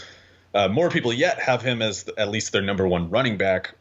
uh, 0.55 0.69
more 0.69 0.91
people 0.91 1.13
yet 1.13 1.39
have 1.39 1.63
him 1.63 1.83
as 1.83 2.09
at 2.17 2.31
least 2.31 2.53
their 2.53 2.63
number 2.63 2.89
one 2.89 3.11
running 3.11 3.37
back 3.37 3.75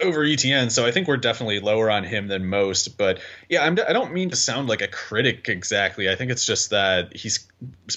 over 0.00 0.24
Etienne. 0.24 0.68
So 0.68 0.84
I 0.84 0.90
think 0.90 1.06
we're 1.06 1.16
definitely 1.16 1.60
lower 1.60 1.88
on 1.88 2.02
him 2.02 2.26
than 2.26 2.44
most. 2.44 2.98
But 2.98 3.20
yeah, 3.48 3.64
I'm, 3.64 3.78
I 3.88 3.92
don't 3.92 4.12
mean 4.12 4.30
to 4.30 4.36
sound 4.36 4.68
like 4.68 4.82
a 4.82 4.88
critic 4.88 5.48
exactly. 5.48 6.10
I 6.10 6.16
think 6.16 6.32
it's 6.32 6.44
just 6.44 6.70
that 6.70 7.16
he's 7.16 7.48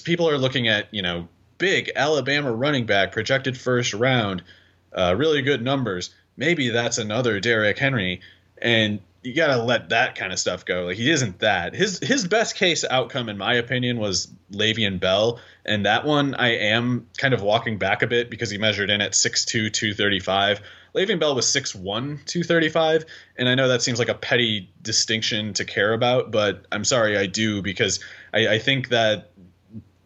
people 0.04 0.30
are 0.30 0.38
looking 0.38 0.68
at 0.68 0.86
you 0.94 1.02
know 1.02 1.26
big 1.58 1.90
Alabama 1.96 2.52
running 2.52 2.86
back 2.86 3.10
projected 3.10 3.58
first 3.58 3.92
round, 3.92 4.44
uh, 4.92 5.16
really 5.18 5.42
good 5.42 5.62
numbers 5.62 6.14
maybe 6.36 6.70
that's 6.70 6.98
another 6.98 7.40
Derrick 7.40 7.78
Henry, 7.78 8.20
and 8.60 9.00
you 9.26 9.34
got 9.34 9.48
to 9.48 9.62
let 9.62 9.88
that 9.88 10.14
kind 10.14 10.32
of 10.32 10.38
stuff 10.38 10.64
go. 10.64 10.84
Like 10.84 10.96
he 10.96 11.10
isn't 11.10 11.40
that. 11.40 11.74
His 11.74 11.98
his 11.98 12.26
best 12.26 12.54
case 12.54 12.84
outcome, 12.88 13.28
in 13.28 13.36
my 13.36 13.54
opinion, 13.54 13.98
was 13.98 14.28
Le'Veon 14.52 15.00
Bell, 15.00 15.40
and 15.64 15.84
that 15.84 16.04
one 16.04 16.34
I 16.36 16.56
am 16.56 17.08
kind 17.18 17.34
of 17.34 17.42
walking 17.42 17.78
back 17.78 18.02
a 18.02 18.06
bit 18.06 18.30
because 18.30 18.50
he 18.50 18.58
measured 18.58 18.88
in 18.88 19.00
at 19.00 19.12
6'2", 19.12 19.72
235. 19.72 20.60
Le'Veon 20.94 21.18
Bell 21.18 21.34
was 21.34 21.46
6'1", 21.46 21.82
235, 22.24 23.04
and 23.36 23.48
I 23.48 23.54
know 23.54 23.68
that 23.68 23.82
seems 23.82 23.98
like 23.98 24.08
a 24.08 24.14
petty 24.14 24.70
distinction 24.80 25.52
to 25.54 25.64
care 25.64 25.92
about, 25.92 26.30
but 26.30 26.64
I'm 26.72 26.84
sorry 26.84 27.18
I 27.18 27.26
do 27.26 27.60
because 27.60 28.00
I, 28.32 28.48
I 28.48 28.58
think 28.58 28.88
that 28.90 29.32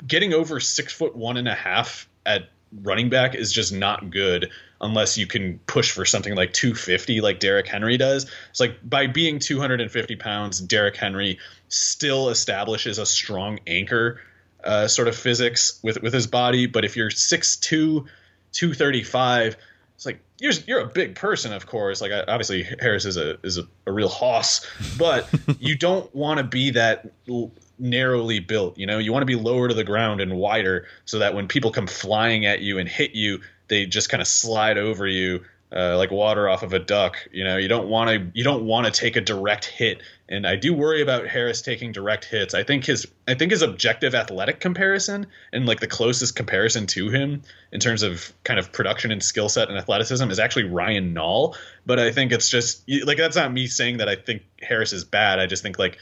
getting 0.07 0.33
over 0.33 0.59
six 0.59 0.93
foot 0.93 1.15
one 1.15 1.37
and 1.37 1.47
a 1.47 1.55
half 1.55 2.09
at 2.25 2.49
running 2.83 3.11
back 3.11 3.35
is 3.35 3.53
just 3.53 3.73
not 3.73 4.11
good 4.11 4.51
unless 4.81 5.19
you 5.19 5.27
can 5.27 5.59
push 5.67 5.91
for 5.91 6.05
something 6.05 6.35
like 6.35 6.53
250 6.53 7.21
like 7.21 7.39
Derrick 7.41 7.67
Henry 7.67 7.97
does. 7.97 8.31
It's 8.51 8.61
like 8.61 8.77
by 8.89 9.07
being 9.07 9.39
250 9.39 10.17
pounds, 10.17 10.61
Derrick 10.61 10.97
Henry 10.97 11.39
still 11.69 12.31
establishes 12.31 12.99
a 12.99 13.07
strong 13.07 13.61
anchor 13.67 14.21
uh, 14.65 14.89
sort 14.89 15.09
of 15.09 15.17
physics 15.17 15.79
with 15.83 16.03
with 16.03 16.13
his 16.13 16.27
body. 16.27 16.67
But 16.67 16.85
if 16.85 16.97
you're 16.97 17.11
6'2", 17.11 18.07
235, 18.53 19.57
it's 19.95 20.07
like 20.07 20.21
you're 20.39 20.53
you're 20.67 20.81
a 20.81 20.87
big 20.87 21.15
person, 21.15 21.53
of 21.53 21.67
course. 21.67 22.01
Like 22.01 22.13
obviously 22.29 22.63
Harris 22.81 23.05
is 23.05 23.17
a 23.17 23.39
is 23.43 23.59
a, 23.59 23.65
a 23.87 23.93
real 23.93 24.09
hoss, 24.09 24.67
but 24.99 25.29
you 25.61 25.77
don't 25.77 26.13
want 26.15 26.39
to 26.39 26.45
be 26.45 26.71
that 26.71 27.13
narrowly 27.79 28.41
built. 28.41 28.79
You 28.79 28.87
know, 28.87 28.99
you 28.99 29.13
want 29.13 29.23
to 29.23 29.27
be 29.27 29.37
lower 29.37 29.69
to 29.69 29.75
the 29.75 29.85
ground 29.85 30.21
and 30.21 30.37
wider 30.37 30.87
so 31.05 31.19
that 31.19 31.35
when 31.35 31.49
people 31.49 31.71
come 31.71 31.87
flying 31.87 32.47
at 32.47 32.61
you 32.61 32.79
and 32.79 32.89
hit 32.89 33.13
you, 33.15 33.41
they 33.71 33.87
just 33.87 34.11
kind 34.11 34.21
of 34.21 34.29
slide 34.29 34.77
over 34.77 35.07
you 35.07 35.41
uh, 35.75 35.97
like 35.97 36.11
water 36.11 36.49
off 36.49 36.63
of 36.63 36.73
a 36.73 36.79
duck. 36.79 37.17
You 37.33 37.45
know, 37.45 37.57
you 37.57 37.69
don't 37.69 37.89
want 37.89 38.11
to 38.11 38.31
you 38.35 38.43
don't 38.43 38.65
want 38.65 38.87
to 38.87 38.93
take 38.93 39.17
a 39.17 39.21
direct 39.21 39.65
hit, 39.65 40.03
and 40.29 40.47
I 40.47 40.57
do 40.57 40.75
worry 40.75 41.01
about 41.01 41.29
Harris 41.29 41.63
taking 41.63 41.93
direct 41.93 42.25
hits. 42.25 42.55
I 42.55 42.65
think 42.65 42.85
his 42.85 43.07
I 43.29 43.35
think 43.35 43.53
his 43.53 43.63
objective 43.63 44.15
athletic 44.15 44.59
comparison 44.59 45.29
and 45.53 45.67
like 45.67 45.81
the 45.81 45.87
closest 45.87 46.35
comparison 46.35 46.87
to 46.89 47.09
him 47.09 47.43
in 47.71 47.79
terms 47.79 48.03
of 48.03 48.33
kind 48.43 48.59
of 48.59 48.73
production 48.73 49.13
and 49.13 49.23
skill 49.23 49.49
set 49.49 49.69
and 49.69 49.79
athleticism 49.79 50.29
is 50.31 50.41
actually 50.41 50.65
Ryan 50.65 51.15
Nall. 51.15 51.57
But 51.87 52.01
I 52.01 52.11
think 52.11 52.33
it's 52.33 52.49
just 52.49 52.89
like 53.05 53.19
that's 53.19 53.37
not 53.37 53.53
me 53.53 53.69
saying 53.69 53.99
that 53.99 54.09
I 54.09 54.17
think 54.17 54.43
Harris 54.61 54.93
is 54.93 55.05
bad. 55.05 55.39
I 55.39 55.47
just 55.47 55.63
think 55.63 55.79
like 55.79 55.99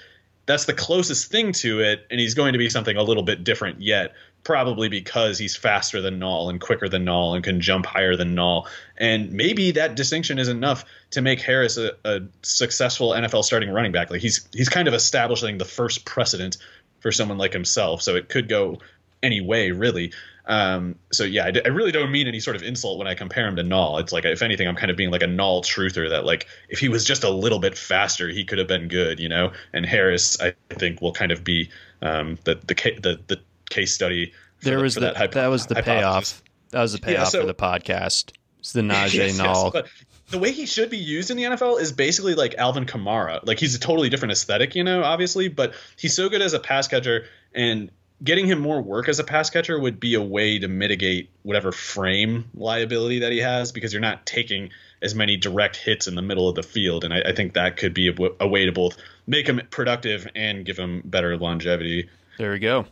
that's 0.47 0.65
the 0.65 0.73
closest 0.73 1.31
thing 1.31 1.53
to 1.53 1.81
it, 1.81 2.07
and 2.11 2.19
he's 2.19 2.33
going 2.33 2.55
to 2.55 2.59
be 2.59 2.71
something 2.71 2.97
a 2.97 3.03
little 3.03 3.23
bit 3.23 3.45
different 3.45 3.83
yet 3.83 4.15
probably 4.45 4.89
because 4.89 5.39
he's 5.39 5.57
faster 5.57 6.01
than 6.01 6.19
Nall 6.19 6.49
and 6.49 6.61
quicker 6.61 6.89
than 6.89 7.05
Nall 7.05 7.35
and 7.35 7.45
can 7.45 7.61
jump 7.61 7.85
higher 7.85 8.17
than 8.17 8.35
Nall. 8.35 8.67
And 8.97 9.33
maybe 9.33 9.73
that 9.73 9.95
distinction 9.95 10.39
is 10.39 10.49
enough 10.49 10.85
to 11.11 11.21
make 11.21 11.41
Harris 11.41 11.77
a, 11.77 11.93
a, 12.05 12.21
successful 12.43 13.11
NFL 13.11 13.45
starting 13.45 13.71
running 13.71 13.93
back. 13.93 14.11
Like 14.11 14.21
he's 14.21 14.49
he's 14.55 14.69
kind 14.69 14.89
of 14.89 14.95
establishing 14.95 15.59
the 15.59 15.65
first 15.65 16.05
precedent 16.05 16.57
for 17.01 17.13
someone 17.13 17.39
like 17.39 17.53
himself. 17.53 18.03
So 18.03 18.17
it 18.17 18.29
could 18.29 18.49
go 18.49 18.79
any 19.23 19.41
way, 19.41 19.71
really. 19.71 20.13
Um, 20.47 20.95
so 21.13 21.25
yeah, 21.25 21.45
I, 21.45 21.53
I, 21.67 21.69
really 21.69 21.93
don't 21.93 22.11
mean 22.11 22.27
any 22.27 22.41
sort 22.41 22.57
of 22.57 22.63
insult 22.63 22.97
when 22.99 23.07
I 23.07 23.15
compare 23.15 23.47
him 23.47 23.57
to 23.57 23.63
Nall. 23.63 24.01
It's 24.01 24.15
like 24.15 24.25
if 24.25 24.41
anything, 24.41 24.67
I'm 24.67 24.77
kind 24.77 24.91
of 24.91 24.97
being 24.97 25.11
like 25.11 25.23
a 25.23 25.27
Nall 25.27 25.63
truther 25.63 26.09
that 26.09 26.25
like 26.25 26.47
if 26.71 26.79
he 26.79 26.89
was 26.89 27.05
just 27.05 27.23
a 27.23 27.29
little 27.29 27.59
bit 27.59 27.77
faster, 27.77 28.31
he 28.31 28.47
could 28.47 28.57
have 28.57 28.67
been 28.67 28.89
good, 28.89 29.21
you 29.21 29.29
know. 29.29 29.53
And 29.75 29.85
Harris, 29.85 30.41
I 30.41 30.55
think, 30.71 31.03
will 31.03 31.13
kind 31.13 31.33
of 31.33 31.45
be 31.45 31.69
um, 32.01 32.39
the 32.45 32.55
the 32.55 32.75
the 32.75 33.21
the 33.27 33.41
case 33.69 33.95
study. 33.95 34.33
There 34.63 34.77
the, 34.77 34.83
was 34.83 34.95
the, 34.95 35.01
that, 35.01 35.17
hypo- 35.17 35.41
that 35.41 35.47
was 35.49 35.67
the 35.67 35.77
hypothesis. 35.77 36.33
payoff. 36.33 36.43
That 36.71 36.83
was 36.83 36.93
the 36.93 36.99
payoff 36.99 37.19
yeah, 37.19 37.25
so, 37.25 37.41
for 37.41 37.47
the 37.47 37.55
podcast. 37.55 38.33
It's 38.59 38.73
the 38.73 38.81
Najee 38.83 39.15
yes, 39.15 39.39
Nall. 39.41 39.73
Yes, 39.75 39.85
the 40.31 40.39
way 40.39 40.53
he 40.53 40.67
should 40.67 40.91
be 40.91 40.99
used 40.99 41.31
in 41.31 41.37
the 41.37 41.45
NFL 41.45 41.81
is 41.81 41.93
basically 41.93 42.35
like 42.35 42.55
Alvin 42.57 42.85
Kamara. 42.85 43.41
Like 43.47 43.59
he's 43.59 43.75
a 43.75 43.81
totally 43.81 44.11
different 44.11 44.33
aesthetic, 44.33 44.75
you 44.75 44.85
know, 44.85 45.03
obviously, 45.03 45.49
but 45.49 45.75
he's 45.97 46.15
so 46.15 46.29
good 46.29 46.43
as 46.43 46.53
a 46.53 46.61
pass 46.61 46.87
catcher 46.87 47.27
and 47.55 47.91
getting 48.23 48.47
him 48.47 48.59
more 48.59 48.83
work 48.83 49.09
as 49.09 49.19
a 49.19 49.25
pass 49.25 49.49
catcher 49.49 49.79
would 49.79 50.01
be 50.01 50.15
a 50.15 50.23
way 50.23 50.59
to 50.59 50.69
mitigate 50.69 51.31
whatever 51.43 51.73
frame 51.73 52.45
liability 52.55 53.21
that 53.21 53.33
he 53.33 53.39
has 53.39 53.73
because 53.73 53.93
you're 53.93 54.03
not 54.03 54.27
taking 54.27 54.71
as 55.01 55.15
many 55.15 55.37
direct 55.37 55.77
hits 55.77 56.09
in 56.09 56.15
the 56.15 56.23
middle 56.23 56.49
of 56.49 56.57
the 56.57 56.63
field. 56.63 57.05
And 57.05 57.15
I, 57.15 57.21
I 57.27 57.33
think 57.33 57.55
that 57.55 57.77
could 57.77 57.95
be 57.95 58.09
a, 58.09 58.15
a, 58.41 58.49
way 58.49 58.67
to 58.67 58.73
both 58.73 58.97
make 59.27 59.49
him 59.49 59.61
productive 59.71 60.29
and 60.35 60.65
give 60.65 60.77
him 60.77 61.03
better 61.05 61.37
longevity. 61.37 62.09
There 62.39 62.51
we 62.51 62.59
go. 62.59 62.87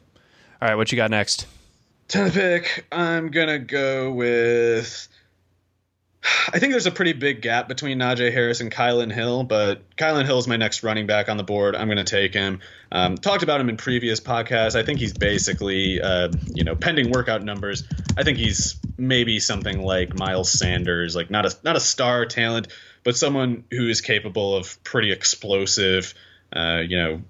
All 0.61 0.69
right, 0.69 0.75
what 0.75 0.91
you 0.91 0.97
got 0.97 1.11
next? 1.11 1.47
Tenth 2.09 2.35
pick, 2.35 2.87
I'm 2.93 3.31
gonna 3.31 3.59
go 3.59 4.13
with. 4.13 5.09
I 6.53 6.59
think 6.59 6.73
there's 6.73 6.87
a 6.87 6.93
pretty 6.93 7.13
big 7.13 7.41
gap 7.41 7.69
between 7.69 7.99
Najee 7.99 8.33
Harris 8.33 8.61
and 8.61 8.71
Kylin 8.73 9.13
Hill, 9.13 9.45
but 9.45 9.83
Kylin 9.97 10.25
Hill 10.25 10.39
is 10.39 10.49
my 10.49 10.57
next 10.57 10.83
running 10.83 11.07
back 11.07 11.29
on 11.29 11.37
the 11.37 11.45
board. 11.45 11.77
I'm 11.77 11.87
going 11.87 11.99
to 11.99 12.05
take 12.05 12.35
him. 12.35 12.61
Um, 12.91 13.17
talked 13.17 13.45
about 13.45 13.61
him 13.61 13.69
in 13.69 13.77
previous 13.77 14.19
podcasts. 14.19 14.75
I 14.75 14.83
think 14.83 14.99
he's 14.99 15.13
basically, 15.13 16.01
uh, 16.01 16.33
you 16.53 16.65
know, 16.65 16.75
pending 16.75 17.13
workout 17.13 17.45
numbers. 17.45 17.85
I 18.17 18.25
think 18.25 18.39
he's 18.39 18.77
maybe 18.99 19.39
something 19.39 19.81
like 19.81 20.19
Miles 20.19 20.51
Sanders, 20.51 21.15
like 21.15 21.31
not 21.31 21.47
a 21.47 21.57
not 21.63 21.77
a 21.77 21.81
star 21.81 22.27
talent, 22.27 22.69
but 23.05 23.17
someone 23.17 23.63
who 23.71 23.89
is 23.89 24.01
capable 24.01 24.57
of 24.57 24.83
pretty 24.83 25.13
explosive, 25.13 26.13
uh, 26.53 26.83
you 26.85 26.97
know, 26.97 27.23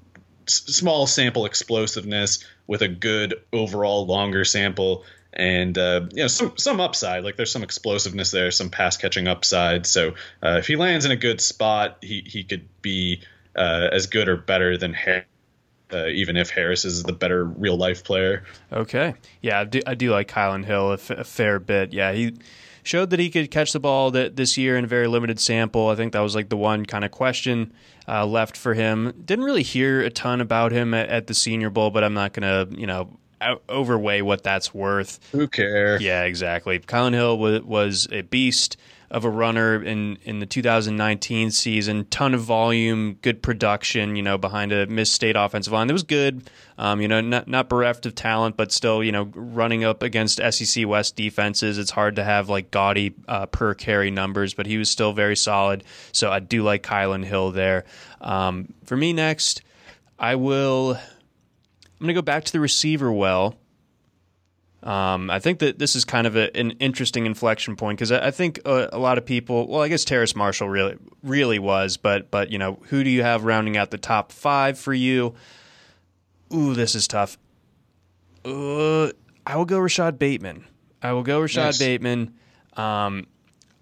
s- 0.48 0.64
small 0.68 1.06
sample 1.06 1.44
explosiveness 1.44 2.44
with 2.66 2.82
a 2.82 2.88
good 2.88 3.34
overall 3.52 4.06
longer 4.06 4.44
sample 4.44 5.04
and 5.32 5.76
uh, 5.76 6.06
you 6.12 6.22
know 6.22 6.28
some 6.28 6.56
some 6.56 6.80
upside. 6.80 7.22
Like 7.22 7.36
there's 7.36 7.52
some 7.52 7.62
explosiveness 7.62 8.30
there 8.30 8.50
some 8.50 8.70
pass 8.70 8.96
catching 8.96 9.28
upside. 9.28 9.86
So 9.86 10.14
uh, 10.42 10.56
if 10.58 10.66
he 10.66 10.76
lands 10.76 11.04
in 11.04 11.10
a 11.10 11.16
good 11.16 11.40
spot 11.40 11.98
he 12.00 12.22
he 12.26 12.42
could 12.42 12.68
be 12.82 13.22
uh, 13.54 13.88
as 13.92 14.06
good 14.06 14.28
or 14.28 14.36
better 14.36 14.76
than 14.78 14.94
Harris, 14.94 15.26
uh, 15.92 16.06
even 16.06 16.36
if 16.36 16.50
Harris 16.50 16.84
is 16.84 17.02
the 17.02 17.12
better 17.12 17.44
real 17.44 17.76
life 17.76 18.04
player. 18.04 18.44
Okay, 18.72 19.14
yeah, 19.42 19.60
I 19.60 19.64
do, 19.64 19.80
I 19.86 19.94
do 19.94 20.10
like 20.10 20.28
Kylin 20.28 20.64
Hill 20.64 20.90
a, 20.90 20.94
f- 20.94 21.10
a 21.10 21.24
fair 21.24 21.58
bit. 21.58 21.92
Yeah, 21.92 22.12
he 22.12 22.34
showed 22.82 23.10
that 23.10 23.18
he 23.18 23.30
could 23.30 23.50
catch 23.50 23.72
the 23.72 23.80
ball 23.80 24.10
that 24.12 24.36
this 24.36 24.56
year 24.56 24.76
in 24.76 24.84
a 24.84 24.88
very 24.88 25.08
limited 25.08 25.40
sample. 25.40 25.88
I 25.88 25.96
think 25.96 26.12
that 26.12 26.20
was 26.20 26.34
like 26.34 26.48
the 26.48 26.56
one 26.56 26.86
kind 26.86 27.04
of 27.04 27.10
question 27.10 27.72
uh, 28.06 28.24
left 28.24 28.56
for 28.56 28.74
him. 28.74 29.12
Didn't 29.24 29.44
really 29.44 29.64
hear 29.64 30.00
a 30.02 30.10
ton 30.10 30.40
about 30.40 30.72
him 30.72 30.94
at, 30.94 31.08
at 31.08 31.26
the 31.26 31.34
Senior 31.34 31.70
Bowl, 31.70 31.90
but 31.90 32.04
I'm 32.04 32.14
not 32.14 32.32
going 32.32 32.68
to, 32.68 32.78
you 32.80 32.86
know, 32.86 33.18
overweigh 33.68 34.22
what 34.22 34.42
that's 34.42 34.72
worth. 34.72 35.18
Who 35.32 35.48
cares? 35.48 36.00
Yeah, 36.00 36.22
exactly. 36.22 36.78
Kylin 36.78 37.12
Hill 37.12 37.38
was, 37.38 37.62
was 37.62 38.08
a 38.10 38.22
beast 38.22 38.76
of 39.10 39.24
a 39.24 39.30
runner 39.30 39.82
in 39.82 40.18
in 40.22 40.40
the 40.40 40.46
2019 40.46 41.50
season. 41.50 42.06
Ton 42.06 42.34
of 42.34 42.42
volume, 42.42 43.18
good 43.22 43.42
production. 43.42 44.16
You 44.16 44.22
know, 44.22 44.38
behind 44.38 44.72
a 44.72 44.86
Miss 44.86 45.10
State 45.10 45.36
offensive 45.36 45.72
line 45.72 45.86
that 45.86 45.92
was 45.92 46.02
good. 46.02 46.50
Um, 46.78 47.00
you 47.00 47.08
know, 47.08 47.20
not 47.20 47.48
not 47.48 47.68
bereft 47.68 48.06
of 48.06 48.14
talent, 48.14 48.56
but 48.56 48.72
still, 48.72 49.02
you 49.02 49.12
know, 49.12 49.30
running 49.34 49.84
up 49.84 50.02
against 50.02 50.40
SEC 50.50 50.86
West 50.86 51.16
defenses, 51.16 51.78
it's 51.78 51.90
hard 51.90 52.16
to 52.16 52.24
have 52.24 52.48
like 52.48 52.70
gaudy 52.70 53.14
uh, 53.28 53.46
per 53.46 53.74
carry 53.74 54.10
numbers. 54.10 54.54
But 54.54 54.66
he 54.66 54.78
was 54.78 54.90
still 54.90 55.12
very 55.12 55.36
solid. 55.36 55.84
So 56.12 56.30
I 56.30 56.40
do 56.40 56.62
like 56.62 56.82
Kylin 56.82 57.24
Hill 57.24 57.52
there. 57.52 57.84
Um, 58.20 58.72
for 58.84 58.96
me 58.96 59.12
next, 59.12 59.62
I 60.18 60.34
will. 60.34 60.94
I'm 60.94 62.04
going 62.04 62.08
to 62.08 62.14
go 62.14 62.22
back 62.22 62.44
to 62.44 62.52
the 62.52 62.60
receiver 62.60 63.10
well. 63.10 63.56
Um, 64.86 65.30
I 65.30 65.40
think 65.40 65.58
that 65.58 65.80
this 65.80 65.96
is 65.96 66.04
kind 66.04 66.28
of 66.28 66.36
a, 66.36 66.56
an 66.56 66.70
interesting 66.78 67.26
inflection 67.26 67.74
point 67.74 67.98
because 67.98 68.12
I, 68.12 68.28
I, 68.28 68.30
think 68.30 68.60
a, 68.64 68.90
a, 68.92 68.98
lot 69.00 69.18
of 69.18 69.26
people, 69.26 69.66
well, 69.66 69.82
I 69.82 69.88
guess 69.88 70.04
Terrace 70.04 70.36
Marshall 70.36 70.68
really, 70.68 70.96
really 71.24 71.58
was, 71.58 71.96
but 71.96 72.30
but 72.30 72.52
you 72.52 72.58
know, 72.58 72.78
who 72.84 73.02
do 73.02 73.10
you 73.10 73.24
have 73.24 73.42
rounding 73.42 73.76
out 73.76 73.90
the 73.90 73.98
top 73.98 74.30
five 74.30 74.78
for 74.78 74.94
you? 74.94 75.34
Ooh, 76.54 76.74
this 76.74 76.94
is 76.94 77.08
tough. 77.08 77.36
Uh, 78.44 79.10
I 79.44 79.56
will 79.56 79.64
go 79.64 79.80
Rashod 79.80 80.20
Bateman. 80.20 80.64
I 81.02 81.14
will 81.14 81.24
go 81.24 81.40
Rashod 81.40 81.64
nice. 81.64 81.78
Bateman. 81.78 82.34
Um, 82.74 83.26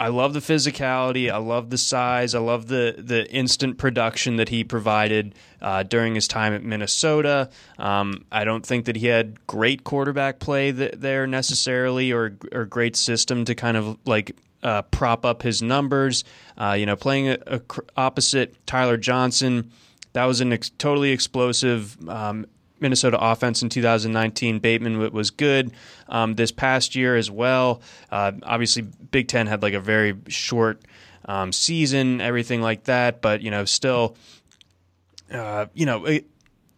I 0.05 0.09
love 0.09 0.35
the 0.35 0.41
physicality. 0.41 1.31
I 1.31 1.39
love 1.39 1.71
the 1.71 1.79
size. 1.79 2.35
I 2.35 2.39
love 2.39 2.67
the 2.67 2.95
the 2.99 3.27
instant 3.33 3.79
production 3.79 4.37
that 4.37 4.51
he 4.51 4.63
provided 4.63 5.35
uh, 5.63 5.83
during 5.83 6.15
his 6.15 6.29
time 6.29 6.53
at 6.53 6.63
Minnesota. 6.63 7.49
Um, 7.79 8.27
I 8.31 8.45
don't 8.45 8.67
think 8.67 8.85
that 8.85 8.97
he 8.97 9.07
had 9.07 9.47
great 9.47 9.83
quarterback 9.83 10.41
play 10.41 10.73
th- 10.73 10.97
there 10.99 11.27
necessarily, 11.27 12.13
or 12.13 12.37
or 12.53 12.67
great 12.67 12.97
system 12.97 13.47
to 13.47 13.55
kind 13.55 13.79
of 13.79 13.97
like 14.05 14.37
uh, 14.63 14.83
prop 14.83 15.25
up 15.25 15.41
his 15.41 15.63
numbers. 15.63 16.23
Uh, 16.59 16.77
you 16.79 16.85
know, 16.85 16.97
playing 16.97 17.29
a, 17.29 17.39
a 17.47 17.61
opposite 17.97 18.67
Tyler 18.67 18.99
Johnson, 18.99 19.71
that 20.13 20.27
was 20.27 20.43
a 20.43 20.47
ex- 20.49 20.69
totally 20.77 21.13
explosive 21.13 21.97
um, 22.11 22.45
Minnesota 22.85 23.19
offense 23.19 23.63
in 23.63 23.71
2019. 23.71 24.61
Bateman 24.61 25.13
was 25.13 25.31
good 25.31 25.73
um, 26.09 26.35
this 26.35 26.53
past 26.53 26.95
year 26.95 27.17
as 27.17 27.31
well. 27.31 27.81
Uh, 28.13 28.33
obviously, 28.43 28.83
Big 28.83 29.27
Ten 29.27 29.47
had 29.47 29.63
like 29.63 29.75
a 29.75 29.81
very 29.81 30.15
short 30.29 30.83
um, 31.25 31.51
season, 31.51 32.21
everything 32.21 32.61
like 32.61 32.85
that. 32.85 33.23
But 33.23 33.41
you 33.41 33.51
know, 33.51 33.65
still, 33.65 34.17
uh, 35.33 35.67
you 35.73 35.87
know, 35.87 36.05
it, 36.05 36.27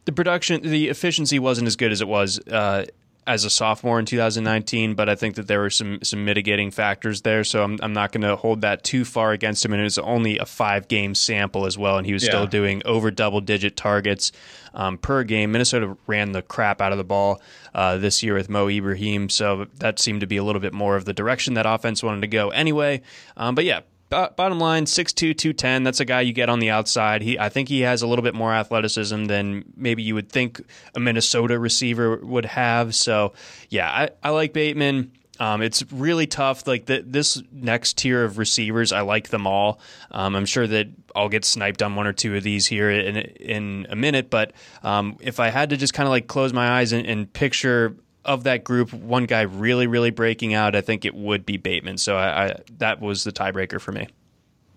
the 0.04 0.12
production, 0.12 0.62
the 0.62 0.88
efficiency 0.88 1.40
wasn't 1.40 1.66
as 1.66 1.74
good 1.74 1.90
as 1.90 2.00
it 2.00 2.08
was 2.08 2.38
uh, 2.48 2.86
as 3.26 3.44
a 3.44 3.50
sophomore 3.50 3.98
in 3.98 4.06
2019, 4.06 4.94
but 4.94 5.08
I 5.08 5.16
think 5.16 5.34
that 5.34 5.48
there 5.48 5.60
were 5.60 5.70
some 5.70 5.98
some 6.02 6.24
mitigating 6.24 6.70
factors 6.70 7.22
there. 7.22 7.42
So 7.44 7.62
I'm, 7.62 7.78
I'm 7.82 7.92
not 7.92 8.12
going 8.12 8.22
to 8.22 8.36
hold 8.36 8.60
that 8.60 8.84
too 8.84 9.04
far 9.04 9.32
against 9.32 9.64
him. 9.64 9.72
And 9.72 9.80
it 9.80 9.84
was 9.84 9.98
only 9.98 10.38
a 10.38 10.46
five 10.46 10.88
game 10.88 11.14
sample 11.14 11.66
as 11.66 11.76
well, 11.76 11.98
and 11.98 12.06
he 12.06 12.12
was 12.12 12.22
yeah. 12.22 12.30
still 12.30 12.46
doing 12.46 12.82
over 12.84 13.10
double 13.10 13.40
digit 13.40 13.76
targets 13.76 14.32
um, 14.74 14.96
per 14.98 15.24
game. 15.24 15.52
Minnesota 15.52 15.96
ran 16.06 16.32
the 16.32 16.42
crap 16.42 16.80
out 16.80 16.92
of 16.92 16.98
the 16.98 17.04
ball 17.04 17.40
uh, 17.74 17.98
this 17.98 18.22
year 18.22 18.34
with 18.34 18.48
Mo 18.48 18.68
Ibrahim, 18.68 19.28
so 19.28 19.66
that 19.78 19.98
seemed 19.98 20.20
to 20.20 20.26
be 20.26 20.36
a 20.36 20.44
little 20.44 20.60
bit 20.60 20.72
more 20.72 20.96
of 20.96 21.04
the 21.04 21.12
direction 21.12 21.54
that 21.54 21.66
offense 21.66 22.02
wanted 22.02 22.20
to 22.20 22.28
go 22.28 22.50
anyway. 22.50 23.02
Um, 23.36 23.54
but 23.54 23.64
yeah, 23.64 23.80
bottom 24.08 24.58
line 24.58 24.84
6'2 24.84 25.14
210 25.14 25.82
that's 25.82 26.00
a 26.00 26.04
guy 26.04 26.20
you 26.20 26.32
get 26.32 26.48
on 26.48 26.60
the 26.60 26.70
outside 26.70 27.22
he 27.22 27.38
i 27.38 27.48
think 27.48 27.68
he 27.68 27.80
has 27.80 28.02
a 28.02 28.06
little 28.06 28.22
bit 28.22 28.34
more 28.34 28.52
athleticism 28.52 29.24
than 29.24 29.64
maybe 29.76 30.02
you 30.02 30.14
would 30.14 30.30
think 30.30 30.60
a 30.94 31.00
minnesota 31.00 31.58
receiver 31.58 32.16
would 32.18 32.44
have 32.44 32.94
so 32.94 33.32
yeah 33.68 33.90
i, 33.90 34.10
I 34.22 34.30
like 34.30 34.52
bateman 34.52 35.10
um, 35.38 35.62
it's 35.62 35.84
really 35.92 36.26
tough. 36.26 36.66
Like 36.66 36.86
the, 36.86 37.02
this 37.06 37.42
next 37.52 37.98
tier 37.98 38.24
of 38.24 38.38
receivers, 38.38 38.92
I 38.92 39.02
like 39.02 39.28
them 39.28 39.46
all. 39.46 39.80
Um, 40.10 40.34
I'm 40.34 40.46
sure 40.46 40.66
that 40.66 40.88
I'll 41.14 41.28
get 41.28 41.44
sniped 41.44 41.82
on 41.82 41.94
one 41.94 42.06
or 42.06 42.12
two 42.12 42.36
of 42.36 42.42
these 42.42 42.66
here 42.66 42.90
in 42.90 43.16
in 43.16 43.86
a 43.90 43.96
minute. 43.96 44.30
But 44.30 44.52
um, 44.82 45.16
if 45.20 45.40
I 45.40 45.50
had 45.50 45.70
to 45.70 45.76
just 45.76 45.94
kind 45.94 46.06
of 46.06 46.10
like 46.10 46.26
close 46.26 46.52
my 46.52 46.78
eyes 46.78 46.92
and, 46.92 47.06
and 47.06 47.32
picture 47.32 47.96
of 48.26 48.44
that 48.44 48.64
group, 48.64 48.92
one 48.92 49.24
guy 49.24 49.42
really, 49.42 49.86
really 49.86 50.10
breaking 50.10 50.52
out, 50.52 50.76
I 50.76 50.80
think 50.80 51.04
it 51.04 51.14
would 51.14 51.46
be 51.46 51.56
Bateman. 51.56 51.96
So 51.98 52.16
I, 52.16 52.46
I, 52.46 52.56
that 52.78 53.00
was 53.00 53.24
the 53.24 53.32
tiebreaker 53.32 53.80
for 53.80 53.92
me. 53.92 54.08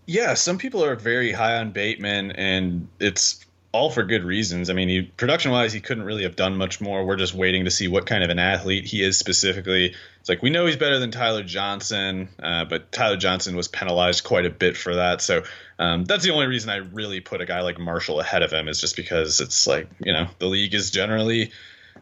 Yeah, 0.06 0.36
some 0.36 0.58
people 0.58 0.84
are 0.84 0.96
very 0.96 1.32
high 1.32 1.58
on 1.58 1.72
Bateman, 1.72 2.32
and 2.32 2.88
it's 3.00 3.46
all 3.72 3.92
for 3.92 4.04
good 4.04 4.24
reasons. 4.24 4.70
I 4.70 4.74
mean, 4.74 4.90
he, 4.90 5.02
production 5.04 5.52
wise, 5.52 5.72
he 5.72 5.82
couldn't 5.82 6.04
really 6.04 6.24
have 6.24 6.36
done 6.36 6.58
much 6.58 6.82
more. 6.82 7.06
We're 7.06 7.16
just 7.16 7.36
waiting 7.36 7.66
to 7.66 7.72
see 7.72 7.88
what 7.88 8.08
kind 8.08 8.24
of 8.24 8.32
an 8.32 8.40
athlete 8.40 8.86
he 8.86 9.04
is 9.04 9.20
specifically. 9.20 9.94
It's 10.20 10.30
like 10.30 10.42
we 10.42 10.50
know 10.50 10.66
he's 10.66 10.78
better 10.78 10.98
than 10.98 11.12
Tyler 11.12 11.44
Johnson, 11.44 12.30
uh, 12.42 12.66
but 12.66 12.92
Tyler 12.92 13.18
Johnson 13.18 13.56
was 13.56 13.68
penalized 13.68 14.24
quite 14.24 14.46
a 14.46 14.50
bit 14.50 14.76
for 14.76 14.96
that. 14.96 15.22
So 15.22 15.44
um, 15.78 16.06
that's 16.06 16.24
the 16.24 16.32
only 16.32 16.48
reason 16.48 16.72
I 16.72 16.78
really 16.78 17.20
put 17.20 17.42
a 17.42 17.46
guy 17.46 17.62
like 17.62 17.78
Marshall 17.78 18.20
ahead 18.20 18.42
of 18.42 18.52
him 18.52 18.68
is 18.68 18.82
just 18.82 18.96
because 18.96 19.40
it's 19.42 19.68
like 19.68 19.88
you 20.04 20.14
know 20.14 20.28
the 20.40 20.48
league 20.48 20.74
is 20.74 20.90
generally 20.90 21.52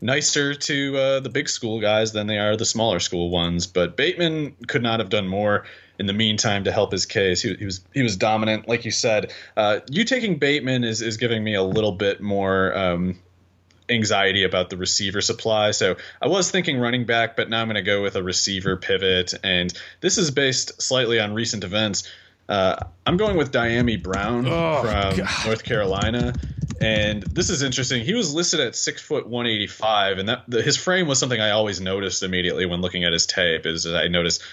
nicer 0.02 0.54
to 0.54 0.98
uh, 0.98 1.20
the 1.20 1.30
big 1.30 1.50
school 1.50 1.80
guys 1.82 2.12
than 2.12 2.28
they 2.28 2.38
are 2.38 2.56
the 2.56 2.66
smaller 2.66 3.00
school 3.00 3.30
ones. 3.30 3.68
But 3.68 3.98
Bateman 3.98 4.56
could 4.68 4.84
not 4.84 5.00
have 5.00 5.10
done 5.10 5.28
more 5.28 5.66
in 6.00 6.06
the 6.06 6.14
meantime 6.14 6.64
to 6.66 6.72
help 6.72 6.92
his 6.92 7.06
case. 7.06 7.42
He, 7.42 7.56
he 7.56 7.66
was 7.66 7.82
he 7.94 8.02
was 8.02 8.18
dominant, 8.18 8.68
like 8.68 8.86
you 8.86 8.92
said. 8.92 9.34
Uh, 9.56 9.80
you 9.90 10.04
taking 10.04 10.38
Bateman 10.38 10.84
is 10.84 11.02
is 11.02 11.18
giving 11.18 11.44
me 11.44 11.56
a 11.56 11.64
little 11.64 11.94
bit 11.94 12.22
more. 12.22 12.78
Um, 12.78 13.20
anxiety 13.90 14.44
about 14.44 14.70
the 14.70 14.76
receiver 14.76 15.22
supply. 15.22 15.72
So 15.72 15.96
I 16.22 16.28
was 16.28 16.52
thinking 16.52 16.78
running 16.78 17.06
back, 17.06 17.38
but 17.38 17.50
now 17.50 17.62
I'm 17.62 17.68
going 17.68 17.76
to 17.76 17.82
go 17.82 18.04
with 18.04 18.18
a 18.18 18.24
receiver 18.24 18.76
pivot. 18.76 19.34
And 19.46 19.74
this 20.02 20.18
is 20.18 20.32
based 20.32 20.82
slightly 20.82 21.22
on 21.22 21.34
recent 21.34 21.64
events. 21.64 22.04
Uh, 22.50 22.76
I'm 23.06 23.18
going 23.18 23.38
with 23.38 23.52
Dyami 23.52 24.02
Brown 24.02 24.48
oh, 24.48 24.82
from 24.82 25.18
God. 25.18 25.46
North 25.46 25.64
Carolina. 25.64 26.34
And 26.80 27.24
this 27.24 27.50
is 27.50 27.64
interesting. 27.64 28.04
He 28.04 28.14
was 28.14 28.34
listed 28.34 28.60
at 28.60 28.76
six 28.76 29.02
foot 29.02 29.28
185, 29.28 30.20
and 30.20 30.30
that 30.30 30.44
the, 30.48 30.62
his 30.62 30.78
frame 30.78 31.08
was 31.08 31.20
something 31.20 31.40
I 31.40 31.52
always 31.52 31.82
noticed 31.82 32.24
immediately 32.24 32.66
when 32.66 32.82
looking 32.82 33.04
at 33.04 33.14
his 33.14 33.26
tape. 33.26 33.66
Is 33.66 33.88
I 33.88 34.08
noticed 34.08 34.44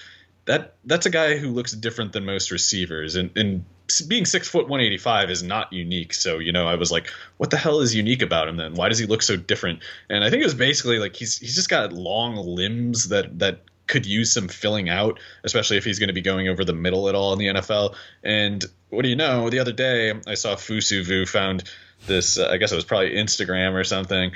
that 0.45 0.75
that's 0.85 1.05
a 1.05 1.09
guy 1.09 1.37
who 1.37 1.49
looks 1.49 1.71
different 1.71 2.13
than 2.13 2.25
most 2.25 2.51
receivers, 2.51 3.15
and, 3.15 3.29
and 3.37 3.65
being 4.07 4.25
six 4.25 4.47
foot 4.47 4.67
185 4.67 5.29
is 5.29 5.43
not 5.43 5.71
unique. 5.71 6.13
So 6.13 6.39
you 6.39 6.51
know, 6.51 6.67
I 6.67 6.75
was 6.75 6.91
like, 6.91 7.11
what 7.37 7.51
the 7.51 7.57
hell 7.57 7.81
is 7.81 7.93
unique 7.93 8.23
about 8.23 8.47
him 8.47 8.57
then? 8.57 8.73
Why 8.73 8.89
does 8.89 8.97
he 8.97 9.05
look 9.05 9.21
so 9.21 9.37
different? 9.37 9.83
And 10.09 10.23
I 10.23 10.29
think 10.31 10.41
it 10.41 10.45
was 10.45 10.55
basically 10.55 10.97
like 10.97 11.15
he's 11.15 11.37
he's 11.37 11.53
just 11.53 11.69
got 11.69 11.93
long 11.93 12.35
limbs 12.35 13.09
that 13.09 13.37
that 13.39 13.61
could 13.87 14.05
use 14.05 14.33
some 14.33 14.47
filling 14.47 14.89
out, 14.89 15.19
especially 15.43 15.77
if 15.77 15.85
he's 15.85 15.99
going 15.99 16.07
to 16.07 16.13
be 16.13 16.21
going 16.21 16.47
over 16.47 16.65
the 16.65 16.73
middle 16.73 17.09
at 17.09 17.15
all 17.15 17.33
in 17.33 17.39
the 17.39 17.47
NFL. 17.47 17.95
And 18.23 18.63
what 18.89 19.03
do 19.03 19.09
you 19.09 19.15
know? 19.15 19.49
The 19.49 19.59
other 19.59 19.71
day 19.71 20.13
I 20.27 20.35
saw 20.35 20.55
Fusuvu 20.55 21.27
found 21.27 21.63
this. 22.07 22.37
Uh, 22.37 22.49
I 22.49 22.57
guess 22.57 22.71
it 22.71 22.75
was 22.75 22.85
probably 22.85 23.11
Instagram 23.11 23.73
or 23.73 23.83
something. 23.83 24.31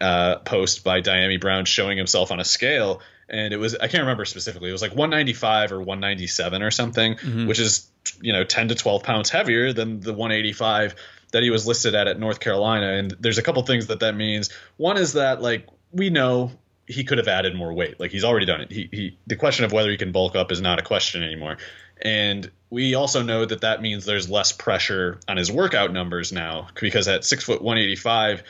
Uh, 0.00 0.36
post 0.38 0.82
by 0.82 1.00
Dyami 1.00 1.40
Brown 1.40 1.66
showing 1.66 1.96
himself 1.96 2.32
on 2.32 2.40
a 2.40 2.44
scale, 2.44 3.00
and 3.28 3.54
it 3.54 3.58
was 3.58 3.76
I 3.76 3.86
can't 3.86 4.02
remember 4.02 4.24
specifically. 4.24 4.68
It 4.68 4.72
was 4.72 4.82
like 4.82 4.90
195 4.90 5.72
or 5.72 5.78
197 5.78 6.62
or 6.62 6.70
something, 6.72 7.14
mm-hmm. 7.14 7.46
which 7.46 7.60
is 7.60 7.88
you 8.20 8.32
know 8.32 8.42
10 8.42 8.68
to 8.68 8.74
12 8.74 9.02
pounds 9.04 9.30
heavier 9.30 9.72
than 9.72 10.00
the 10.00 10.12
185 10.12 10.96
that 11.32 11.42
he 11.42 11.50
was 11.50 11.66
listed 11.66 11.94
at 11.94 12.08
at 12.08 12.18
North 12.18 12.40
Carolina. 12.40 12.92
And 12.94 13.12
there's 13.20 13.38
a 13.38 13.42
couple 13.42 13.62
things 13.62 13.86
that 13.88 14.00
that 14.00 14.16
means. 14.16 14.50
One 14.76 14.96
is 14.96 15.12
that 15.14 15.40
like 15.40 15.68
we 15.92 16.10
know 16.10 16.50
he 16.86 17.04
could 17.04 17.18
have 17.18 17.28
added 17.28 17.54
more 17.54 17.72
weight. 17.72 17.98
Like 17.98 18.10
he's 18.10 18.24
already 18.24 18.46
done 18.46 18.60
it. 18.60 18.70
He, 18.70 18.88
he 18.92 19.18
the 19.26 19.36
question 19.36 19.64
of 19.64 19.72
whether 19.72 19.90
he 19.90 19.96
can 19.96 20.12
bulk 20.12 20.36
up 20.36 20.52
is 20.52 20.60
not 20.60 20.78
a 20.78 20.82
question 20.82 21.22
anymore. 21.22 21.56
And 22.02 22.50
we 22.70 22.94
also 22.94 23.22
know 23.22 23.44
that 23.44 23.62
that 23.62 23.80
means 23.80 24.04
there's 24.04 24.28
less 24.28 24.52
pressure 24.52 25.20
on 25.28 25.36
his 25.36 25.50
workout 25.50 25.92
numbers 25.92 26.32
now 26.32 26.68
because 26.80 27.08
at 27.08 27.24
six 27.24 27.44
foot 27.44 27.62
185 27.62 28.42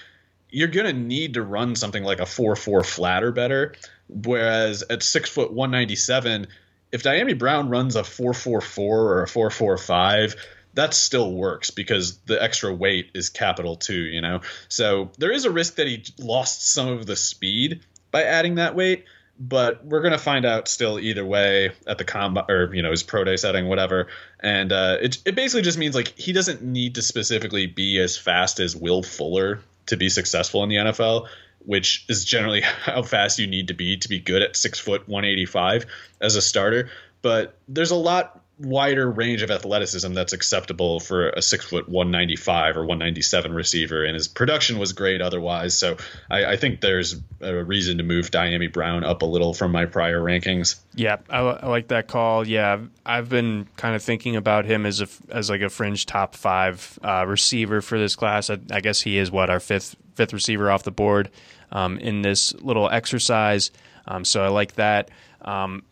you're 0.54 0.68
going 0.68 0.86
to 0.86 0.92
need 0.92 1.34
to 1.34 1.42
run 1.42 1.74
something 1.74 2.04
like 2.04 2.20
a 2.20 2.24
4-4 2.24 2.86
flat 2.86 3.24
or 3.24 3.32
better. 3.32 3.74
Whereas 4.08 4.84
at 4.88 5.02
six 5.02 5.28
foot 5.28 5.52
197, 5.52 6.46
if 6.92 7.02
Dyami 7.02 7.36
Brown 7.36 7.68
runs 7.68 7.96
a 7.96 8.02
4-4-4 8.02 8.78
or 8.78 9.22
a 9.24 9.26
4-4-5, 9.26 10.36
that 10.74 10.94
still 10.94 11.32
works 11.32 11.70
because 11.70 12.18
the 12.18 12.40
extra 12.40 12.72
weight 12.72 13.10
is 13.14 13.30
capital 13.30 13.74
too, 13.74 14.00
you 14.00 14.20
know? 14.20 14.42
So 14.68 15.10
there 15.18 15.32
is 15.32 15.44
a 15.44 15.50
risk 15.50 15.76
that 15.76 15.88
he 15.88 16.04
lost 16.18 16.72
some 16.72 16.88
of 16.88 17.04
the 17.04 17.16
speed 17.16 17.80
by 18.14 18.22
adding 18.22 18.54
that 18.54 18.76
weight, 18.76 19.06
but 19.40 19.84
we're 19.84 20.00
gonna 20.00 20.16
find 20.16 20.46
out 20.46 20.68
still 20.68 21.00
either 21.00 21.26
way 21.26 21.72
at 21.84 21.98
the 21.98 22.04
combat 22.04 22.44
or 22.48 22.72
you 22.72 22.80
know 22.80 22.92
his 22.92 23.02
pro 23.02 23.24
day 23.24 23.36
setting, 23.36 23.66
whatever. 23.66 24.06
And 24.38 24.72
uh, 24.72 24.98
it 25.02 25.18
it 25.26 25.34
basically 25.34 25.62
just 25.62 25.78
means 25.78 25.96
like 25.96 26.16
he 26.16 26.32
doesn't 26.32 26.62
need 26.62 26.94
to 26.94 27.02
specifically 27.02 27.66
be 27.66 27.98
as 27.98 28.16
fast 28.16 28.60
as 28.60 28.76
Will 28.76 29.02
Fuller 29.02 29.58
to 29.86 29.96
be 29.96 30.08
successful 30.08 30.62
in 30.62 30.68
the 30.68 30.76
NFL, 30.76 31.26
which 31.66 32.04
is 32.08 32.24
generally 32.24 32.60
how 32.84 33.02
fast 33.02 33.40
you 33.40 33.48
need 33.48 33.66
to 33.66 33.74
be 33.74 33.96
to 33.96 34.08
be 34.08 34.20
good 34.20 34.42
at 34.42 34.54
six 34.54 34.78
foot 34.78 35.08
185 35.08 35.86
as 36.20 36.36
a 36.36 36.42
starter. 36.42 36.90
But 37.20 37.58
there's 37.66 37.90
a 37.90 37.96
lot 37.96 38.43
wider 38.64 39.10
range 39.10 39.42
of 39.42 39.50
athleticism 39.50 40.12
that's 40.14 40.32
acceptable 40.32 41.00
for 41.00 41.30
a 41.30 41.42
six 41.42 41.64
foot 41.66 41.88
195 41.88 42.76
or 42.76 42.80
197 42.80 43.52
receiver, 43.52 44.04
and 44.04 44.14
his 44.14 44.28
production 44.28 44.78
was 44.78 44.92
great 44.92 45.20
otherwise. 45.20 45.76
So 45.76 45.96
I, 46.30 46.44
I 46.44 46.56
think 46.56 46.80
there's 46.80 47.16
a 47.40 47.64
reason 47.64 47.98
to 47.98 48.04
move 48.04 48.30
Dyami 48.30 48.72
Brown 48.72 49.04
up 49.04 49.22
a 49.22 49.26
little 49.26 49.54
from 49.54 49.72
my 49.72 49.86
prior 49.86 50.20
rankings. 50.20 50.76
Yeah, 50.94 51.16
I, 51.28 51.40
I 51.40 51.68
like 51.68 51.88
that 51.88 52.08
call. 52.08 52.46
Yeah, 52.46 52.80
I've 53.04 53.28
been 53.28 53.68
kind 53.76 53.94
of 53.94 54.02
thinking 54.02 54.36
about 54.36 54.64
him 54.64 54.86
as 54.86 55.00
a 55.00 55.08
as 55.30 55.50
like 55.50 55.60
a 55.60 55.70
fringe 55.70 56.06
top 56.06 56.34
five 56.34 56.98
uh, 57.02 57.24
receiver 57.26 57.80
for 57.80 57.98
this 57.98 58.16
class. 58.16 58.50
I, 58.50 58.58
I, 58.70 58.80
guess 58.80 59.00
he 59.00 59.18
is 59.18 59.30
what 59.30 59.50
our 59.50 59.60
fifth 59.60 59.96
fifth 60.14 60.32
receiver 60.32 60.70
off 60.70 60.82
the 60.82 60.90
board 60.90 61.30
um, 61.72 61.98
in 61.98 62.22
this 62.22 62.54
little 62.54 62.88
exercise. 62.88 63.70
Um, 64.06 64.24
so 64.24 64.42
I 64.42 64.48
like 64.48 64.74
that. 64.74 65.10
Um, 65.42 65.82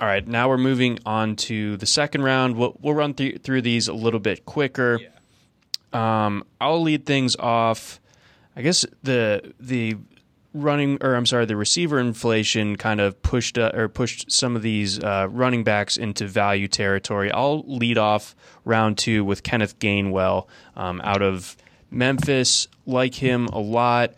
all 0.00 0.06
right, 0.06 0.26
now 0.26 0.48
we're 0.48 0.58
moving 0.58 0.98
on 1.04 1.36
to 1.36 1.76
the 1.76 1.86
second 1.86 2.22
round. 2.22 2.56
We'll, 2.56 2.76
we'll 2.80 2.94
run 2.94 3.12
through, 3.14 3.38
through 3.38 3.62
these 3.62 3.86
a 3.86 3.92
little 3.92 4.20
bit 4.20 4.46
quicker. 4.46 4.98
Yeah. 5.02 5.08
Um, 5.92 6.44
I'll 6.60 6.80
lead 6.80 7.04
things 7.04 7.36
off. 7.36 8.00
I 8.56 8.62
guess 8.62 8.86
the 9.02 9.54
the 9.60 9.96
running 10.52 10.98
or 11.00 11.14
I'm 11.14 11.26
sorry, 11.26 11.44
the 11.46 11.56
receiver 11.56 12.00
inflation 12.00 12.76
kind 12.76 13.00
of 13.00 13.20
pushed 13.22 13.58
uh, 13.58 13.72
or 13.74 13.88
pushed 13.88 14.30
some 14.32 14.56
of 14.56 14.62
these 14.62 14.98
uh, 14.98 15.28
running 15.30 15.64
backs 15.64 15.96
into 15.96 16.26
value 16.26 16.68
territory. 16.68 17.30
I'll 17.30 17.62
lead 17.66 17.98
off 17.98 18.34
round 18.64 18.98
two 18.98 19.24
with 19.24 19.42
Kenneth 19.42 19.78
Gainwell 19.78 20.46
um, 20.76 21.00
out 21.04 21.22
of 21.22 21.56
Memphis. 21.90 22.68
Like 22.86 23.14
him 23.14 23.46
a 23.48 23.60
lot. 23.60 24.14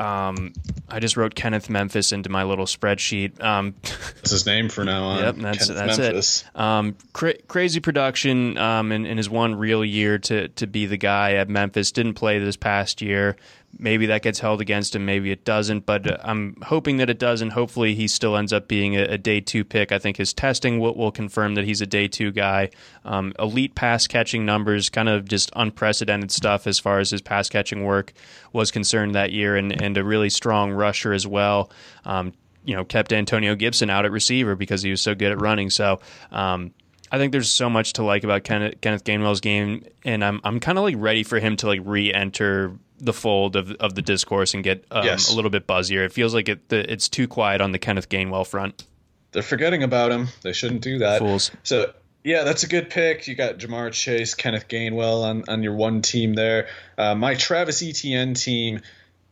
Um, 0.00 0.54
I 0.88 0.98
just 0.98 1.16
wrote 1.16 1.34
Kenneth 1.34 1.68
Memphis 1.68 2.12
into 2.12 2.30
my 2.30 2.44
little 2.44 2.64
spreadsheet. 2.64 3.42
Um, 3.42 3.74
that's 3.82 4.30
his 4.30 4.46
name 4.46 4.68
for 4.68 4.84
now 4.84 5.04
on. 5.04 5.18
Yep, 5.22 5.36
that's 5.36 5.68
that's 5.68 5.98
Memphis. 5.98 6.44
it. 6.54 6.58
Um, 6.58 6.96
cra- 7.12 7.40
crazy 7.48 7.80
production 7.80 8.56
um, 8.56 8.92
in, 8.92 9.04
in 9.04 9.18
his 9.18 9.28
one 9.28 9.54
real 9.54 9.84
year 9.84 10.18
to 10.18 10.48
to 10.48 10.66
be 10.66 10.86
the 10.86 10.96
guy 10.96 11.34
at 11.34 11.48
Memphis. 11.48 11.92
Didn't 11.92 12.14
play 12.14 12.38
this 12.38 12.56
past 12.56 13.02
year. 13.02 13.36
Maybe 13.78 14.06
that 14.06 14.22
gets 14.22 14.40
held 14.40 14.60
against 14.60 14.96
him. 14.96 15.06
Maybe 15.06 15.30
it 15.30 15.44
doesn't. 15.44 15.86
But 15.86 16.26
I'm 16.26 16.56
hoping 16.62 16.96
that 16.98 17.08
it 17.08 17.18
does, 17.18 17.40
and 17.40 17.52
hopefully 17.52 17.94
he 17.94 18.08
still 18.08 18.36
ends 18.36 18.52
up 18.52 18.68
being 18.68 18.96
a, 18.96 19.02
a 19.02 19.18
day 19.18 19.40
two 19.40 19.64
pick. 19.64 19.92
I 19.92 19.98
think 19.98 20.16
his 20.16 20.32
testing 20.32 20.80
will, 20.80 20.94
will 20.94 21.12
confirm 21.12 21.54
that 21.54 21.64
he's 21.64 21.80
a 21.80 21.86
day 21.86 22.08
two 22.08 22.32
guy. 22.32 22.70
Um, 23.04 23.32
elite 23.38 23.74
pass 23.74 24.06
catching 24.06 24.44
numbers, 24.44 24.90
kind 24.90 25.08
of 25.08 25.26
just 25.26 25.50
unprecedented 25.54 26.30
stuff 26.30 26.66
as 26.66 26.78
far 26.78 26.98
as 26.98 27.10
his 27.10 27.22
pass 27.22 27.48
catching 27.48 27.84
work 27.84 28.12
was 28.52 28.70
concerned 28.70 29.14
that 29.14 29.32
year, 29.32 29.56
and, 29.56 29.80
and 29.80 29.96
a 29.96 30.04
really 30.04 30.30
strong 30.30 30.72
rusher 30.72 31.12
as 31.12 31.26
well. 31.26 31.70
Um, 32.04 32.32
you 32.64 32.76
know, 32.76 32.84
kept 32.84 33.12
Antonio 33.12 33.54
Gibson 33.54 33.88
out 33.88 34.04
at 34.04 34.10
receiver 34.10 34.54
because 34.54 34.82
he 34.82 34.90
was 34.90 35.00
so 35.00 35.14
good 35.14 35.32
at 35.32 35.40
running. 35.40 35.70
So, 35.70 36.00
um, 36.30 36.74
I 37.12 37.18
think 37.18 37.32
there's 37.32 37.50
so 37.50 37.68
much 37.68 37.94
to 37.94 38.04
like 38.04 38.22
about 38.22 38.44
Kenneth, 38.44 38.80
Kenneth 38.80 39.04
Gainwell's 39.04 39.40
game, 39.40 39.84
and 40.04 40.24
I'm 40.24 40.40
I'm 40.44 40.60
kind 40.60 40.78
of 40.78 40.84
like 40.84 40.94
ready 40.98 41.22
for 41.24 41.40
him 41.40 41.56
to 41.56 41.66
like 41.66 41.80
re-enter 41.84 42.76
the 43.00 43.12
fold 43.12 43.56
of 43.56 43.72
of 43.72 43.94
the 43.94 44.02
discourse 44.02 44.54
and 44.54 44.62
get 44.62 44.84
um, 44.90 45.04
yes. 45.04 45.32
a 45.32 45.34
little 45.34 45.50
bit 45.50 45.66
buzzier. 45.66 46.04
It 46.04 46.12
feels 46.12 46.34
like 46.34 46.48
it 46.48 46.68
the, 46.68 46.90
it's 46.90 47.08
too 47.08 47.26
quiet 47.26 47.60
on 47.60 47.72
the 47.72 47.78
Kenneth 47.78 48.08
Gainwell 48.08 48.46
front. 48.46 48.84
They're 49.32 49.42
forgetting 49.42 49.82
about 49.82 50.12
him. 50.12 50.28
They 50.42 50.52
shouldn't 50.52 50.82
do 50.82 50.98
that. 50.98 51.20
Fools. 51.20 51.50
So 51.62 51.92
yeah, 52.22 52.44
that's 52.44 52.64
a 52.64 52.68
good 52.68 52.90
pick. 52.90 53.26
You 53.28 53.34
got 53.34 53.58
Ja'Marr 53.58 53.92
Chase, 53.92 54.34
Kenneth 54.34 54.68
Gainwell 54.68 55.24
on 55.24 55.44
on 55.48 55.62
your 55.62 55.74
one 55.74 56.02
team 56.02 56.34
there. 56.34 56.68
Uh, 56.98 57.14
my 57.14 57.34
Travis 57.34 57.82
Etienne 57.82 58.34
team 58.34 58.80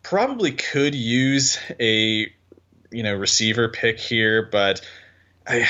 probably 0.02 0.52
could 0.52 0.94
use 0.94 1.58
a 1.78 2.32
you 2.90 3.02
know 3.02 3.14
receiver 3.14 3.68
pick 3.68 4.00
here, 4.00 4.48
but. 4.50 4.80
I, 5.50 5.66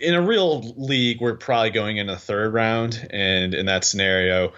in 0.00 0.14
a 0.14 0.22
real 0.22 0.60
league, 0.76 1.20
we're 1.20 1.34
probably 1.34 1.70
going 1.70 1.96
in 1.96 2.08
a 2.08 2.16
third 2.16 2.54
round, 2.54 3.08
and 3.10 3.52
in 3.52 3.66
that 3.66 3.82
scenario, 3.82 4.52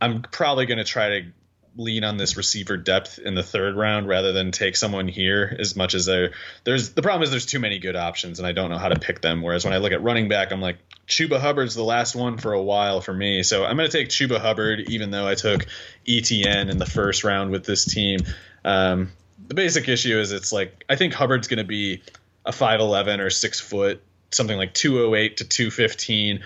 I'm 0.00 0.22
probably 0.22 0.66
going 0.66 0.78
to 0.78 0.84
try 0.84 1.20
to 1.20 1.32
lean 1.76 2.04
on 2.04 2.16
this 2.16 2.36
receiver 2.36 2.76
depth 2.76 3.18
in 3.18 3.34
the 3.34 3.42
third 3.42 3.76
round 3.76 4.08
rather 4.08 4.32
than 4.32 4.50
take 4.50 4.76
someone 4.76 5.06
here 5.06 5.56
as 5.58 5.76
much 5.76 5.94
as 5.94 6.04
there 6.06 6.32
there's 6.64 6.90
the 6.90 7.02
problem 7.02 7.22
is 7.22 7.30
there's 7.30 7.46
too 7.46 7.60
many 7.60 7.78
good 7.78 7.96
options 7.96 8.38
and 8.38 8.46
I 8.46 8.52
don't 8.52 8.70
know 8.70 8.78
how 8.78 8.88
to 8.88 8.98
pick 8.98 9.20
them. 9.20 9.42
Whereas 9.42 9.64
when 9.64 9.72
I 9.72 9.78
look 9.78 9.92
at 9.92 10.02
running 10.02 10.28
back, 10.28 10.52
I'm 10.52 10.60
like 10.60 10.78
Chuba 11.06 11.38
Hubbard's 11.38 11.74
the 11.74 11.84
last 11.84 12.14
one 12.14 12.38
for 12.38 12.52
a 12.52 12.62
while 12.62 13.00
for 13.00 13.12
me. 13.12 13.42
So 13.42 13.64
I'm 13.64 13.76
gonna 13.76 13.88
take 13.88 14.08
Chuba 14.08 14.38
Hubbard, 14.38 14.90
even 14.90 15.10
though 15.10 15.26
I 15.26 15.34
took 15.34 15.66
Etienne 16.06 16.70
in 16.70 16.78
the 16.78 16.86
first 16.86 17.24
round 17.24 17.50
with 17.50 17.64
this 17.64 17.84
team. 17.84 18.20
Um, 18.64 19.12
the 19.46 19.54
basic 19.54 19.88
issue 19.88 20.18
is 20.18 20.32
it's 20.32 20.52
like 20.52 20.84
I 20.88 20.96
think 20.96 21.14
Hubbard's 21.14 21.48
gonna 21.48 21.64
be 21.64 22.02
a 22.44 22.52
five 22.52 22.80
eleven 22.80 23.20
or 23.20 23.30
six 23.30 23.60
foot, 23.60 24.02
something 24.32 24.56
like 24.56 24.74
two 24.74 25.04
oh 25.04 25.14
eight 25.14 25.38
to 25.38 25.44
two 25.44 25.70
fifteen, 25.70 26.42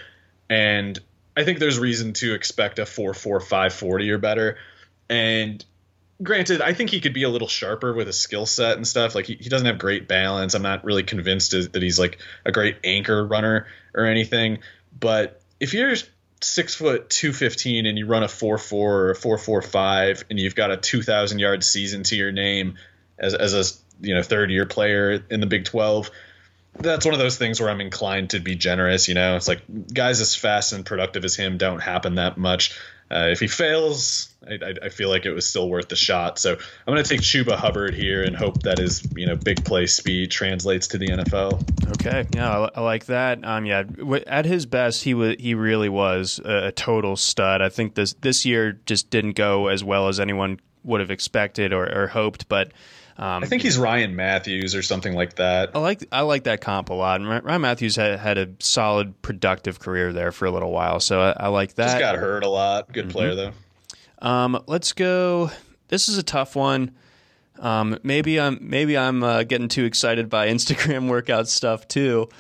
and 0.51 0.98
I 1.36 1.44
think 1.44 1.59
there's 1.59 1.78
reason 1.78 2.12
to 2.14 2.34
expect 2.34 2.78
a 2.78 2.86
four 2.86 3.14
four 3.14 3.40
five 3.40 3.72
forty 3.72 4.10
or 4.10 4.18
better 4.18 4.59
And 5.09 5.64
granted, 6.22 6.60
I 6.60 6.72
think 6.72 6.90
he 6.90 7.01
could 7.01 7.14
be 7.14 7.24
a 7.24 7.28
little 7.28 7.48
sharper 7.48 7.93
with 7.93 8.06
his 8.06 8.18
skill 8.18 8.47
set 8.47 8.76
and 8.76 8.86
stuff. 8.86 9.14
Like 9.14 9.26
he, 9.26 9.35
he 9.35 9.48
doesn't 9.48 9.66
have 9.66 9.78
great 9.78 10.09
balance. 10.09 10.55
I'm 10.55 10.62
not 10.62 10.85
really 10.85 11.02
convinced 11.02 11.52
that 11.52 11.82
he's 11.82 11.98
like 11.98 12.18
a 12.44 12.52
great 12.52 12.78
anchor 12.85 13.24
runner 13.24 13.66
or 13.94 14.05
anything. 14.05 14.59
But 14.98 15.40
if 15.60 15.74
you're 15.74 15.94
six 16.40 16.74
foot 16.74 17.09
two 17.09 17.32
fifteen 17.32 17.86
and 17.86 17.98
you 17.98 18.06
run 18.06 18.22
a 18.22 18.28
four 18.28 18.59
four 18.59 18.94
or 18.94 19.10
a 19.10 19.16
four 19.16 19.39
four 19.39 19.62
five 19.62 20.24
and 20.28 20.39
you've 20.39 20.55
got 20.55 20.70
a 20.70 20.76
two 20.76 21.02
thousand 21.02 21.39
yard 21.39 21.64
season 21.64 22.02
to 22.05 22.16
your 22.16 22.32
name 22.32 22.76
as 23.18 23.35
as 23.35 23.55
a 23.55 24.06
you 24.06 24.14
know 24.14 24.22
third 24.22 24.51
year 24.51 24.66
player 24.66 25.24
in 25.31 25.40
the 25.40 25.47
Big 25.47 25.64
Twelve, 25.64 26.10
that's 26.78 27.05
one 27.05 27.14
of 27.14 27.20
those 27.20 27.39
things 27.39 27.60
where 27.60 27.70
I'm 27.70 27.81
inclined 27.81 28.31
to 28.31 28.40
be 28.40 28.56
generous. 28.56 29.09
You 29.09 29.14
know, 29.14 29.36
it's 29.36 29.48
like 29.48 29.62
guys 29.93 30.20
as 30.20 30.35
fast 30.35 30.72
and 30.72 30.85
productive 30.85 31.24
as 31.24 31.36
him 31.36 31.59
don't 31.59 31.81
happen 31.81 32.16
that 32.16 32.36
much. 32.36 32.78
Uh, 33.10 33.28
if 33.31 33.40
he 33.40 33.47
fails, 33.47 34.34
I, 34.49 34.75
I, 34.83 34.89
feel 34.89 35.09
like 35.09 35.27
it 35.27 35.33
was 35.33 35.47
still 35.47 35.69
worth 35.69 35.89
the 35.89 35.97
shot. 35.97 36.39
So 36.39 36.53
I'm 36.53 36.95
going 36.95 37.03
to 37.03 37.09
take 37.09 37.21
Chuba 37.21 37.57
Hubbard 37.57 37.95
here 37.95 38.23
and 38.23 38.37
hope 38.37 38.62
that 38.62 38.79
his 38.79 39.07
you 39.16 39.27
know 39.27 39.37
big 39.37 39.65
play 39.65 39.87
speed 39.87 40.31
translates 40.31 40.89
to 40.89 40.99
the 40.99 41.09
NFL. 41.09 41.62
Okay, 41.93 42.27
yeah, 42.35 42.51
I, 42.51 42.71
I 42.77 42.81
like 42.81 43.07
that. 43.07 43.45
Um, 43.45 43.66
yeah, 43.66 43.85
at 44.27 44.45
his 44.45 44.66
best, 44.66 45.05
he 45.05 45.15
was 45.15 45.37
he 45.39 45.55
really 45.55 45.89
was 45.89 46.41
a, 46.45 46.69
a 46.69 46.73
total 46.73 47.16
stud. 47.16 47.62
I 47.62 47.69
think 47.69 47.95
this 47.95 48.15
this 48.15 48.45
year 48.45 48.81
just 48.87 49.11
didn't 49.11 49.33
go 49.33 49.69
as 49.69 49.83
well 49.83 50.09
as 50.09 50.21
anyone 50.21 50.61
would 50.85 51.01
have 51.01 51.11
expected 51.11 51.73
or, 51.73 51.87
or 51.87 52.07
hoped, 52.09 52.49
but. 52.49 52.73
Um, 53.16 53.45
I 53.45 53.47
think 53.47 53.62
he's 53.62 53.79
Ryan 53.79 54.16
Mathews 54.16 54.75
or 54.75 54.83
something 54.83 55.15
like 55.15 55.37
that. 55.37 55.71
I 55.77 55.79
like 55.79 56.05
I 56.11 56.23
like 56.23 56.45
that 56.45 56.61
comp 56.61 56.91
a 56.91 56.95
lot. 56.95 57.23
Ryan 57.23 57.61
Mathews 57.61 57.95
had 57.95 58.19
had 58.19 58.39
a 58.39 58.49
solid, 58.59 59.23
productive 59.23 59.79
career 59.79 60.12
there 60.12 60.33
for 60.33 60.47
a 60.47 60.51
little 60.51 60.73
while, 60.73 60.99
so 60.99 61.21
I, 61.21 61.45
I 61.45 61.47
like 61.47 61.77
that. 61.77 61.87
Just 61.87 61.99
got 62.01 62.16
hurt 62.16 62.43
a 62.43 62.49
lot. 62.49 62.93
Good 62.93 63.05
mm-hmm. 63.05 63.12
player 63.12 63.35
though. 63.37 63.53
Um, 64.24 64.64
let's 64.66 64.94
go. 64.94 65.51
This 65.88 66.09
is 66.09 66.16
a 66.16 66.22
tough 66.22 66.56
one. 66.56 66.92
Um, 67.60 67.98
maybe 68.02 68.40
I'm 68.40 68.59
maybe 68.62 68.96
I'm 68.96 69.22
uh, 69.22 69.44
getting 69.44 69.68
too 69.68 69.84
excited 69.84 70.28
by 70.30 70.48
Instagram 70.51 71.09
workout 71.09 71.46
stuff 71.46 71.86
too. 71.86 72.30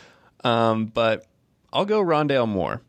Um, 0.42 0.86
but 0.86 1.26
I'll 1.72 1.84
go 1.84 2.02
Rondale 2.02 2.48
Moore. 2.48 2.80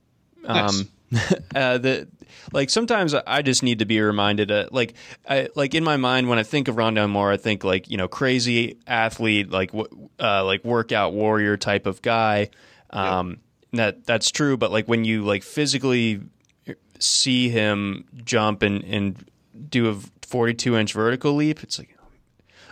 Um, 0.46 0.90
nice. 1.12 1.34
uh, 1.56 1.78
the 1.78 2.08
like 2.54 2.70
sometimes 2.70 3.14
I 3.14 3.42
just 3.42 3.64
need 3.64 3.80
to 3.80 3.86
be 3.86 4.00
reminded. 4.00 4.50
Uh, 4.50 4.68
like, 4.72 4.94
I, 5.28 5.50
like 5.56 5.76
in 5.76 5.84
my 5.84 5.98
mind 5.98 6.30
when 6.30 6.40
I 6.40 6.44
think 6.44 6.70
of 6.70 6.76
Rondale 6.76 7.10
Moore, 7.10 7.32
I 7.32 7.38
think 7.38 7.66
like 7.66 7.90
you 7.90 7.98
know 7.98 8.08
crazy 8.08 8.78
athlete, 8.88 9.52
like 9.52 9.72
uh, 10.20 10.46
like 10.46 10.64
workout 10.64 11.14
warrior 11.14 11.58
type 11.58 11.86
of 11.86 12.02
guy. 12.02 12.50
Um, 12.92 13.30
yep. 13.30 13.40
That 13.74 14.06
that's 14.06 14.32
true, 14.32 14.56
but 14.56 14.72
like 14.72 14.88
when 14.88 15.04
you 15.04 15.24
like 15.26 15.44
physically 15.44 16.22
see 17.00 17.50
him 17.50 18.06
jump 18.24 18.64
and 18.64 18.84
and 18.84 19.30
do 19.70 19.90
a 19.90 19.96
42 20.28 20.76
inch 20.78 20.94
vertical 20.94 21.34
leap, 21.34 21.64
it's 21.64 21.80
like 21.80 21.96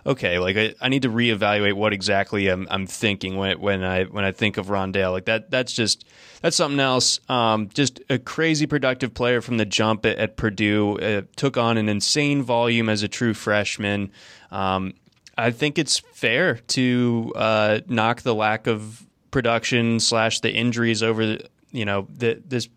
okay, 0.06 0.40
like 0.40 0.58
I, 0.58 0.76
I 0.82 0.90
need 0.90 1.04
to 1.04 1.10
reevaluate 1.10 1.74
what 1.74 1.94
exactly 1.94 2.48
I'm, 2.48 2.68
I'm 2.70 2.88
thinking 2.88 3.38
when 3.38 3.60
when 3.60 3.84
I 3.84 4.04
when 4.06 4.26
I 4.26 4.32
think 4.32 4.58
of 4.58 4.68
Rondale. 4.68 5.12
Like 5.12 5.26
that 5.26 5.50
that's 5.50 5.74
just 5.74 6.06
that's 6.42 6.56
something 6.56 6.80
else. 6.80 7.20
Um, 7.30 7.70
just 7.74 8.02
a 8.10 8.20
crazy 8.20 8.66
productive 8.66 9.14
player 9.14 9.42
from 9.42 9.58
the 9.58 9.66
jump 9.66 10.06
at, 10.06 10.18
at 10.18 10.38
Purdue. 10.38 11.00
Uh, 11.00 11.22
took 11.36 11.58
on 11.58 11.78
an 11.78 11.90
insane 11.90 12.44
volume 12.44 12.90
as 12.90 13.04
a 13.04 13.08
true 13.08 13.34
freshman. 13.34 14.12
Um, 14.52 14.94
I 15.38 15.52
think 15.52 15.80
it's 15.80 16.00
fair 16.00 16.56
to 16.56 17.34
uh, 17.36 17.80
knock 17.88 18.22
the 18.22 18.36
lack 18.36 18.68
of 18.68 19.06
production 19.32 20.00
slash 20.00 20.42
the 20.42 20.52
injuries 20.52 21.02
over 21.02 21.26
the, 21.26 21.50
you 21.72 21.86
know 21.86 22.08
the, 22.16 22.42
this 22.46 22.70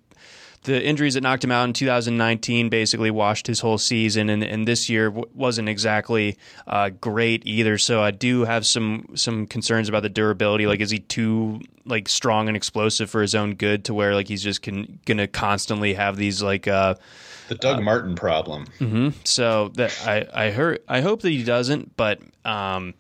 the 0.66 0.84
injuries 0.84 1.14
that 1.14 1.22
knocked 1.22 1.44
him 1.44 1.52
out 1.52 1.64
in 1.64 1.72
2019 1.72 2.68
basically 2.68 3.10
washed 3.10 3.46
his 3.46 3.60
whole 3.60 3.78
season, 3.78 4.28
and, 4.28 4.42
and 4.42 4.66
this 4.66 4.88
year 4.88 5.10
w- 5.10 5.24
wasn't 5.32 5.68
exactly 5.68 6.36
uh, 6.66 6.90
great 7.00 7.46
either. 7.46 7.78
So 7.78 8.02
I 8.02 8.10
do 8.10 8.44
have 8.44 8.66
some 8.66 9.06
some 9.14 9.46
concerns 9.46 9.88
about 9.88 10.02
the 10.02 10.08
durability. 10.08 10.66
Like, 10.66 10.80
is 10.80 10.90
he 10.90 10.98
too 10.98 11.60
like 11.84 12.08
strong 12.08 12.48
and 12.48 12.56
explosive 12.56 13.08
for 13.08 13.22
his 13.22 13.34
own 13.34 13.54
good 13.54 13.84
to 13.84 13.94
where 13.94 14.14
like 14.14 14.26
he's 14.26 14.42
just 14.42 14.60
can, 14.60 14.98
gonna 15.06 15.28
constantly 15.28 15.94
have 15.94 16.16
these 16.16 16.42
like 16.42 16.66
uh, 16.66 16.96
the 17.48 17.54
Doug 17.54 17.78
uh, 17.78 17.82
Martin 17.82 18.16
problem. 18.16 18.66
Mm-hmm. 18.80 19.10
So 19.22 19.68
that 19.74 19.96
I 20.04 20.46
I 20.46 20.50
heard 20.50 20.82
I 20.88 21.00
hope 21.00 21.22
that 21.22 21.30
he 21.30 21.44
doesn't, 21.44 21.96
but 21.96 22.20
um, 22.44 22.94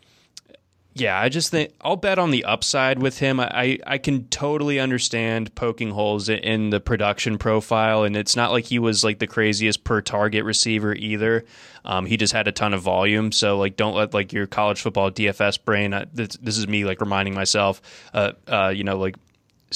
yeah, 0.98 1.20
I 1.20 1.28
just 1.28 1.50
think 1.50 1.72
I'll 1.82 1.96
bet 1.96 2.18
on 2.18 2.30
the 2.30 2.44
upside 2.44 3.00
with 3.00 3.18
him. 3.18 3.38
I, 3.38 3.78
I 3.86 3.98
can 3.98 4.28
totally 4.28 4.80
understand 4.80 5.54
poking 5.54 5.90
holes 5.90 6.30
in 6.30 6.70
the 6.70 6.80
production 6.80 7.36
profile, 7.36 8.04
and 8.04 8.16
it's 8.16 8.34
not 8.34 8.50
like 8.50 8.64
he 8.64 8.78
was 8.78 9.04
like 9.04 9.18
the 9.18 9.26
craziest 9.26 9.84
per 9.84 10.00
target 10.00 10.44
receiver 10.44 10.94
either. 10.94 11.44
Um, 11.84 12.06
he 12.06 12.16
just 12.16 12.32
had 12.32 12.48
a 12.48 12.52
ton 12.52 12.72
of 12.72 12.80
volume. 12.80 13.30
So 13.30 13.58
like, 13.58 13.76
don't 13.76 13.94
let 13.94 14.14
like 14.14 14.32
your 14.32 14.46
college 14.46 14.80
football 14.80 15.10
DFS 15.10 15.62
brain. 15.62 15.92
Uh, 15.92 16.06
this, 16.14 16.36
this, 16.40 16.56
is 16.56 16.66
me 16.66 16.86
like 16.86 17.02
reminding 17.02 17.34
myself, 17.34 17.82
uh, 18.14 18.32
uh, 18.48 18.72
you 18.74 18.82
know, 18.82 18.96
like 18.96 19.16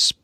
sp- 0.01 0.17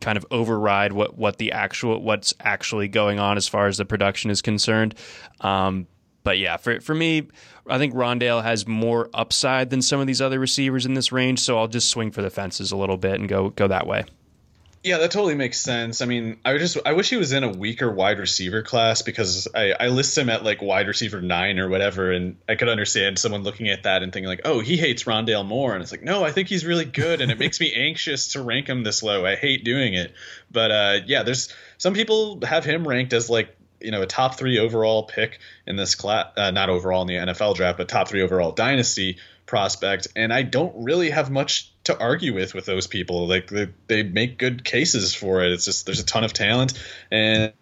kind 0.00 0.16
of 0.16 0.24
override 0.30 0.92
what 0.92 1.18
what 1.18 1.36
the 1.36 1.52
actual 1.52 2.00
what's 2.00 2.32
actually 2.40 2.88
going 2.88 3.18
on 3.18 3.36
as 3.36 3.46
far 3.46 3.66
as 3.66 3.76
the 3.76 3.84
production 3.84 4.30
is 4.30 4.40
concerned. 4.40 4.94
Um, 5.42 5.86
but 6.22 6.38
yeah, 6.38 6.56
for 6.56 6.80
for 6.80 6.94
me, 6.94 7.28
I 7.66 7.78
think 7.78 7.94
Rondale 7.94 8.42
has 8.42 8.66
more 8.66 9.08
upside 9.14 9.70
than 9.70 9.82
some 9.82 10.00
of 10.00 10.06
these 10.06 10.20
other 10.20 10.38
receivers 10.38 10.86
in 10.86 10.94
this 10.94 11.12
range, 11.12 11.40
so 11.40 11.58
I'll 11.58 11.68
just 11.68 11.88
swing 11.88 12.10
for 12.10 12.22
the 12.22 12.30
fences 12.30 12.72
a 12.72 12.76
little 12.76 12.96
bit 12.96 13.14
and 13.14 13.28
go 13.28 13.50
go 13.50 13.68
that 13.68 13.86
way. 13.86 14.04
Yeah, 14.82 14.96
that 14.98 15.10
totally 15.10 15.34
makes 15.34 15.60
sense. 15.60 16.00
I 16.00 16.06
mean, 16.06 16.38
I 16.42 16.56
just 16.56 16.78
I 16.86 16.94
wish 16.94 17.10
he 17.10 17.18
was 17.18 17.32
in 17.32 17.44
a 17.44 17.50
weaker 17.50 17.90
wide 17.90 18.18
receiver 18.18 18.62
class 18.62 19.02
because 19.02 19.46
I, 19.54 19.72
I 19.78 19.88
list 19.88 20.16
him 20.16 20.30
at 20.30 20.42
like 20.42 20.62
wide 20.62 20.88
receiver 20.88 21.20
nine 21.20 21.58
or 21.58 21.68
whatever, 21.68 22.10
and 22.10 22.36
I 22.48 22.54
could 22.54 22.70
understand 22.70 23.18
someone 23.18 23.42
looking 23.42 23.68
at 23.68 23.82
that 23.82 24.02
and 24.02 24.10
thinking 24.10 24.28
like, 24.28 24.40
oh, 24.46 24.60
he 24.60 24.78
hates 24.78 25.04
Rondale 25.04 25.44
Moore, 25.44 25.74
and 25.74 25.82
it's 25.82 25.92
like, 25.92 26.02
no, 26.02 26.24
I 26.24 26.32
think 26.32 26.48
he's 26.48 26.64
really 26.64 26.86
good, 26.86 27.20
and 27.20 27.30
it 27.30 27.38
makes 27.38 27.60
me 27.60 27.74
anxious 27.74 28.28
to 28.28 28.42
rank 28.42 28.68
him 28.68 28.82
this 28.82 29.02
low. 29.02 29.26
I 29.26 29.36
hate 29.36 29.64
doing 29.64 29.92
it, 29.92 30.14
but 30.50 30.70
uh, 30.70 31.00
yeah, 31.04 31.24
there's 31.24 31.54
some 31.76 31.92
people 31.92 32.40
have 32.46 32.64
him 32.64 32.88
ranked 32.88 33.12
as 33.12 33.28
like 33.28 33.54
you 33.80 33.90
know 33.90 34.02
a 34.02 34.06
top 34.06 34.36
three 34.36 34.58
overall 34.58 35.04
pick 35.04 35.38
in 35.66 35.76
this 35.76 35.94
class, 35.94 36.32
uh, 36.36 36.50
not 36.50 36.68
overall 36.68 37.02
in 37.02 37.08
the 37.08 37.14
NFL 37.14 37.56
draft, 37.56 37.78
but 37.78 37.88
top 37.88 38.08
three 38.08 38.22
overall 38.22 38.52
dynasty 38.52 39.18
prospect. 39.46 40.08
And 40.14 40.32
I 40.32 40.42
don't 40.42 40.84
really 40.84 41.10
have 41.10 41.30
much 41.30 41.72
to 41.84 41.98
argue 41.98 42.34
with 42.34 42.54
with 42.54 42.66
those 42.66 42.86
people. 42.86 43.26
Like 43.26 43.48
they, 43.48 43.68
they 43.86 44.02
make 44.02 44.38
good 44.38 44.64
cases 44.64 45.14
for 45.14 45.42
it. 45.42 45.52
It's 45.52 45.64
just 45.64 45.86
there's 45.86 46.00
a 46.00 46.06
ton 46.06 46.24
of 46.24 46.32
talent, 46.32 46.74
and 47.10 47.52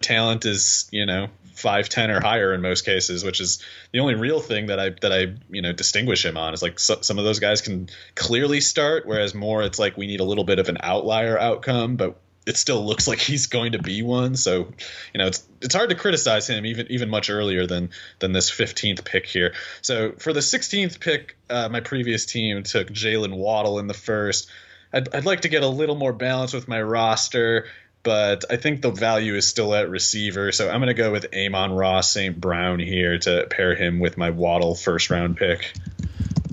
talent 0.00 0.44
is 0.44 0.88
you 0.92 1.06
know 1.06 1.28
five 1.54 1.88
ten 1.88 2.10
or 2.10 2.20
higher 2.20 2.52
in 2.52 2.60
most 2.60 2.84
cases, 2.84 3.24
which 3.24 3.40
is 3.40 3.62
the 3.92 4.00
only 4.00 4.14
real 4.14 4.40
thing 4.40 4.66
that 4.66 4.80
I 4.80 4.90
that 5.00 5.12
I 5.12 5.34
you 5.50 5.62
know 5.62 5.72
distinguish 5.72 6.24
him 6.24 6.36
on. 6.36 6.54
Is 6.54 6.62
like 6.62 6.78
so, 6.78 7.00
some 7.00 7.18
of 7.18 7.24
those 7.24 7.38
guys 7.38 7.60
can 7.60 7.88
clearly 8.14 8.60
start, 8.60 9.06
whereas 9.06 9.34
Moore 9.34 9.62
it's 9.62 9.78
like 9.78 9.96
we 9.96 10.06
need 10.06 10.20
a 10.20 10.24
little 10.24 10.44
bit 10.44 10.58
of 10.58 10.68
an 10.68 10.78
outlier 10.80 11.38
outcome, 11.38 11.96
but 11.96 12.20
it 12.46 12.56
still 12.56 12.84
looks 12.84 13.06
like 13.08 13.18
he's 13.18 13.46
going 13.46 13.72
to 13.72 13.78
be 13.78 14.02
one. 14.02 14.36
So, 14.36 14.68
you 15.12 15.18
know, 15.18 15.26
it's 15.26 15.46
it's 15.60 15.74
hard 15.74 15.90
to 15.90 15.96
criticize 15.96 16.48
him 16.48 16.66
even 16.66 16.86
even 16.90 17.08
much 17.08 17.30
earlier 17.30 17.66
than 17.66 17.90
than 18.18 18.32
this 18.32 18.50
15th 18.50 19.04
pick 19.04 19.26
here. 19.26 19.54
So 19.80 20.12
for 20.12 20.32
the 20.32 20.40
16th 20.40 21.00
pick, 21.00 21.36
uh, 21.48 21.68
my 21.68 21.80
previous 21.80 22.26
team 22.26 22.62
took 22.62 22.88
Jaylen 22.88 23.36
Waddle 23.36 23.78
in 23.78 23.86
the 23.86 23.94
first. 23.94 24.48
I'd, 24.92 25.14
I'd 25.14 25.24
like 25.24 25.42
to 25.42 25.48
get 25.48 25.62
a 25.62 25.68
little 25.68 25.94
more 25.94 26.12
balance 26.12 26.52
with 26.52 26.68
my 26.68 26.82
roster, 26.82 27.66
but 28.02 28.44
I 28.50 28.56
think 28.56 28.82
the 28.82 28.90
value 28.90 29.36
is 29.36 29.48
still 29.48 29.74
at 29.74 29.88
receiver. 29.88 30.52
So 30.52 30.68
I'm 30.68 30.80
going 30.80 30.88
to 30.88 30.94
go 30.94 31.10
with 31.10 31.34
Amon-Ra 31.34 32.02
St. 32.02 32.38
Brown 32.38 32.78
here 32.78 33.16
to 33.18 33.46
pair 33.48 33.74
him 33.74 34.00
with 34.00 34.18
my 34.18 34.30
Waddle 34.30 34.74
first 34.74 35.08
round 35.08 35.38
pick. 35.38 35.72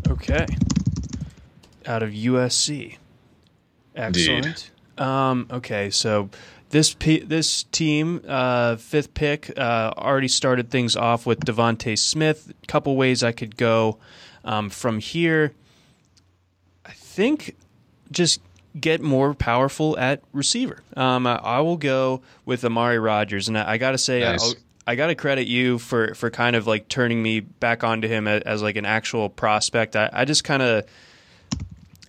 Okay. 0.07 0.45
Out 1.86 2.02
of 2.02 2.11
USC. 2.11 2.98
Excellent. 3.95 4.45
Indeed. 4.45 4.64
Um, 4.99 5.47
okay, 5.49 5.89
so 5.89 6.30
this 6.69 6.93
p- 6.93 7.21
this 7.21 7.63
team, 7.63 8.21
uh, 8.27 8.76
fifth 8.76 9.13
pick, 9.13 9.51
uh, 9.57 9.93
already 9.97 10.27
started 10.27 10.69
things 10.69 10.95
off 10.95 11.26
with 11.26 11.39
DeVonta 11.39 11.97
Smith. 11.97 12.53
A 12.63 12.67
couple 12.67 12.95
ways 12.95 13.23
I 13.23 13.31
could 13.31 13.57
go 13.57 13.97
um, 14.43 14.69
from 14.69 14.99
here. 14.99 15.53
I 16.85 16.91
think 16.91 17.55
just 18.11 18.41
get 18.80 19.01
more 19.01 19.34
powerful 19.34 19.97
at 19.97 20.21
receiver. 20.34 20.81
Um, 20.95 21.26
I, 21.26 21.35
I, 21.38 21.59
will 21.61 21.77
go 21.77 22.21
with 22.45 22.63
Amari 22.63 22.99
Rodgers, 22.99 23.47
and 23.47 23.57
I, 23.57 23.71
I 23.71 23.77
got 23.77 23.91
to 23.91 23.97
say, 23.97 24.21
nice. 24.21 24.55
I 24.85 24.95
got 24.95 25.07
to 25.07 25.15
credit 25.15 25.47
you 25.47 25.80
for 25.80 26.13
for 26.15 26.30
kind 26.30 26.55
of 26.55 26.67
like 26.67 26.88
turning 26.88 27.21
me 27.21 27.39
back 27.39 27.84
onto 27.84 28.07
him 28.07 28.27
as, 28.27 28.41
as 28.43 28.61
like 28.61 28.76
an 28.76 28.85
actual 28.85 29.30
prospect. 29.30 29.95
I, 29.95 30.09
I 30.11 30.26
just 30.26 30.43
kind 30.43 30.61
of 30.61 30.85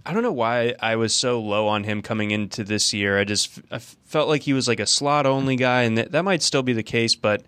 I 0.06 0.12
don't 0.12 0.22
know 0.22 0.32
why 0.32 0.74
I 0.80 0.96
was 0.96 1.14
so 1.14 1.40
low 1.40 1.68
on 1.68 1.84
him 1.84 2.02
coming 2.02 2.30
into 2.30 2.64
this 2.64 2.92
year. 2.92 3.18
I 3.18 3.24
just 3.24 3.60
I 3.70 3.78
felt 3.78 4.28
like 4.28 4.42
he 4.42 4.52
was 4.52 4.66
like 4.68 4.80
a 4.80 4.86
slot 4.86 5.26
only 5.26 5.56
guy, 5.56 5.82
and 5.82 5.98
that, 5.98 6.12
that 6.12 6.24
might 6.24 6.42
still 6.42 6.62
be 6.62 6.72
the 6.72 6.82
case. 6.82 7.14
But 7.14 7.42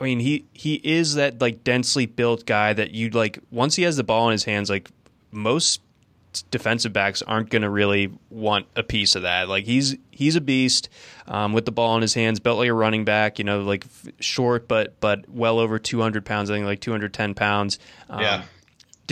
I 0.00 0.04
mean, 0.04 0.20
he 0.20 0.46
he 0.52 0.74
is 0.76 1.14
that 1.14 1.40
like 1.40 1.62
densely 1.62 2.06
built 2.06 2.46
guy 2.46 2.72
that 2.72 2.92
you'd 2.92 3.14
like 3.14 3.38
once 3.50 3.76
he 3.76 3.82
has 3.84 3.96
the 3.96 4.04
ball 4.04 4.28
in 4.28 4.32
his 4.32 4.44
hands. 4.44 4.70
Like 4.70 4.90
most 5.30 5.80
defensive 6.50 6.92
backs 6.92 7.22
aren't 7.22 7.50
going 7.50 7.62
to 7.62 7.70
really 7.70 8.10
want 8.30 8.66
a 8.76 8.82
piece 8.82 9.14
of 9.14 9.22
that. 9.22 9.48
Like 9.48 9.64
he's 9.64 9.96
he's 10.10 10.36
a 10.36 10.40
beast 10.40 10.88
um, 11.26 11.52
with 11.52 11.64
the 11.64 11.72
ball 11.72 11.96
in 11.96 12.02
his 12.02 12.14
hands, 12.14 12.40
built 12.40 12.58
like 12.58 12.68
a 12.68 12.74
running 12.74 13.04
back. 13.04 13.38
You 13.38 13.44
know, 13.44 13.60
like 13.60 13.84
short 14.18 14.68
but 14.68 14.98
but 15.00 15.28
well 15.28 15.58
over 15.58 15.78
200 15.78 16.24
pounds. 16.24 16.50
I 16.50 16.54
think 16.54 16.66
like 16.66 16.80
210 16.80 17.34
pounds. 17.34 17.78
Um, 18.08 18.20
yeah. 18.20 18.42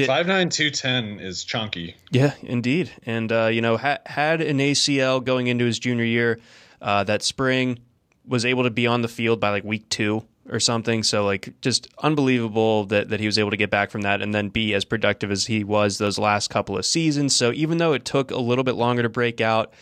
Five 0.07 0.27
nine 0.27 0.49
two 0.49 0.71
ten 0.71 1.21
is 1.21 1.45
chunky. 1.45 1.97
Yeah, 2.11 2.35
indeed. 2.43 2.91
And 3.05 3.31
uh, 3.31 3.47
you 3.47 3.61
know, 3.61 3.77
ha- 3.77 3.99
had 4.07 4.41
an 4.41 4.59
ACL 4.59 5.23
going 5.25 5.47
into 5.47 5.65
his 5.65 5.79
junior 5.79 6.05
year 6.05 6.39
uh, 6.81 7.05
that 7.05 7.23
spring, 7.23 7.79
was 8.27 8.45
able 8.45 8.65
to 8.65 8.71
be 8.71 8.87
on 8.87 9.03
the 9.03 9.09
field 9.09 9.41
by 9.41 9.51
like 9.51 9.65
week 9.65 9.89
two 9.89 10.23
or 10.51 10.61
something. 10.61 11.03
So 11.03 11.25
like 11.25 11.53
just 11.61 11.89
unbelievable 12.03 12.85
that, 12.87 13.09
that 13.09 13.21
he 13.21 13.27
was 13.27 13.39
able 13.39 13.51
to 13.51 13.57
get 13.57 13.71
back 13.71 13.91
from 13.91 14.03
that 14.03 14.23
and 14.23 14.35
then 14.35 14.49
be 14.49 14.75
as 14.75 14.85
productive 14.85 15.31
as 15.31 15.47
he 15.47 15.65
was 15.65 15.99
those 15.99 16.19
last 16.19 16.49
couple 16.49 16.77
of 16.77 16.87
seasons. 16.87 17.35
So 17.35 17.53
even 17.53 17.79
though 17.79 17.93
it 17.93 18.05
took 18.05 18.31
a 18.31 18.39
little 18.39 18.65
bit 18.65 18.75
longer 18.75 19.03
to 19.03 19.09
break 19.09 19.41
out, 19.41 19.73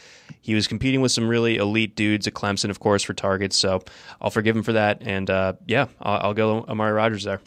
he 0.40 0.54
was 0.54 0.66
competing 0.66 1.00
with 1.00 1.12
some 1.12 1.28
really 1.28 1.56
elite 1.56 1.94
dudes 1.94 2.26
at 2.26 2.34
Clemson, 2.34 2.70
of 2.70 2.80
course, 2.80 3.02
for 3.02 3.14
targets. 3.14 3.56
So 3.56 3.82
I'll 4.20 4.30
forgive 4.30 4.56
him 4.56 4.62
for 4.62 4.72
that. 4.72 5.02
And 5.02 5.30
uh, 5.30 5.54
yeah, 5.66 5.86
I'll, 6.00 6.28
I'll 6.28 6.34
go 6.34 6.64
Amari 6.68 6.92
Rodgers 6.92 7.24
there. 7.24 7.40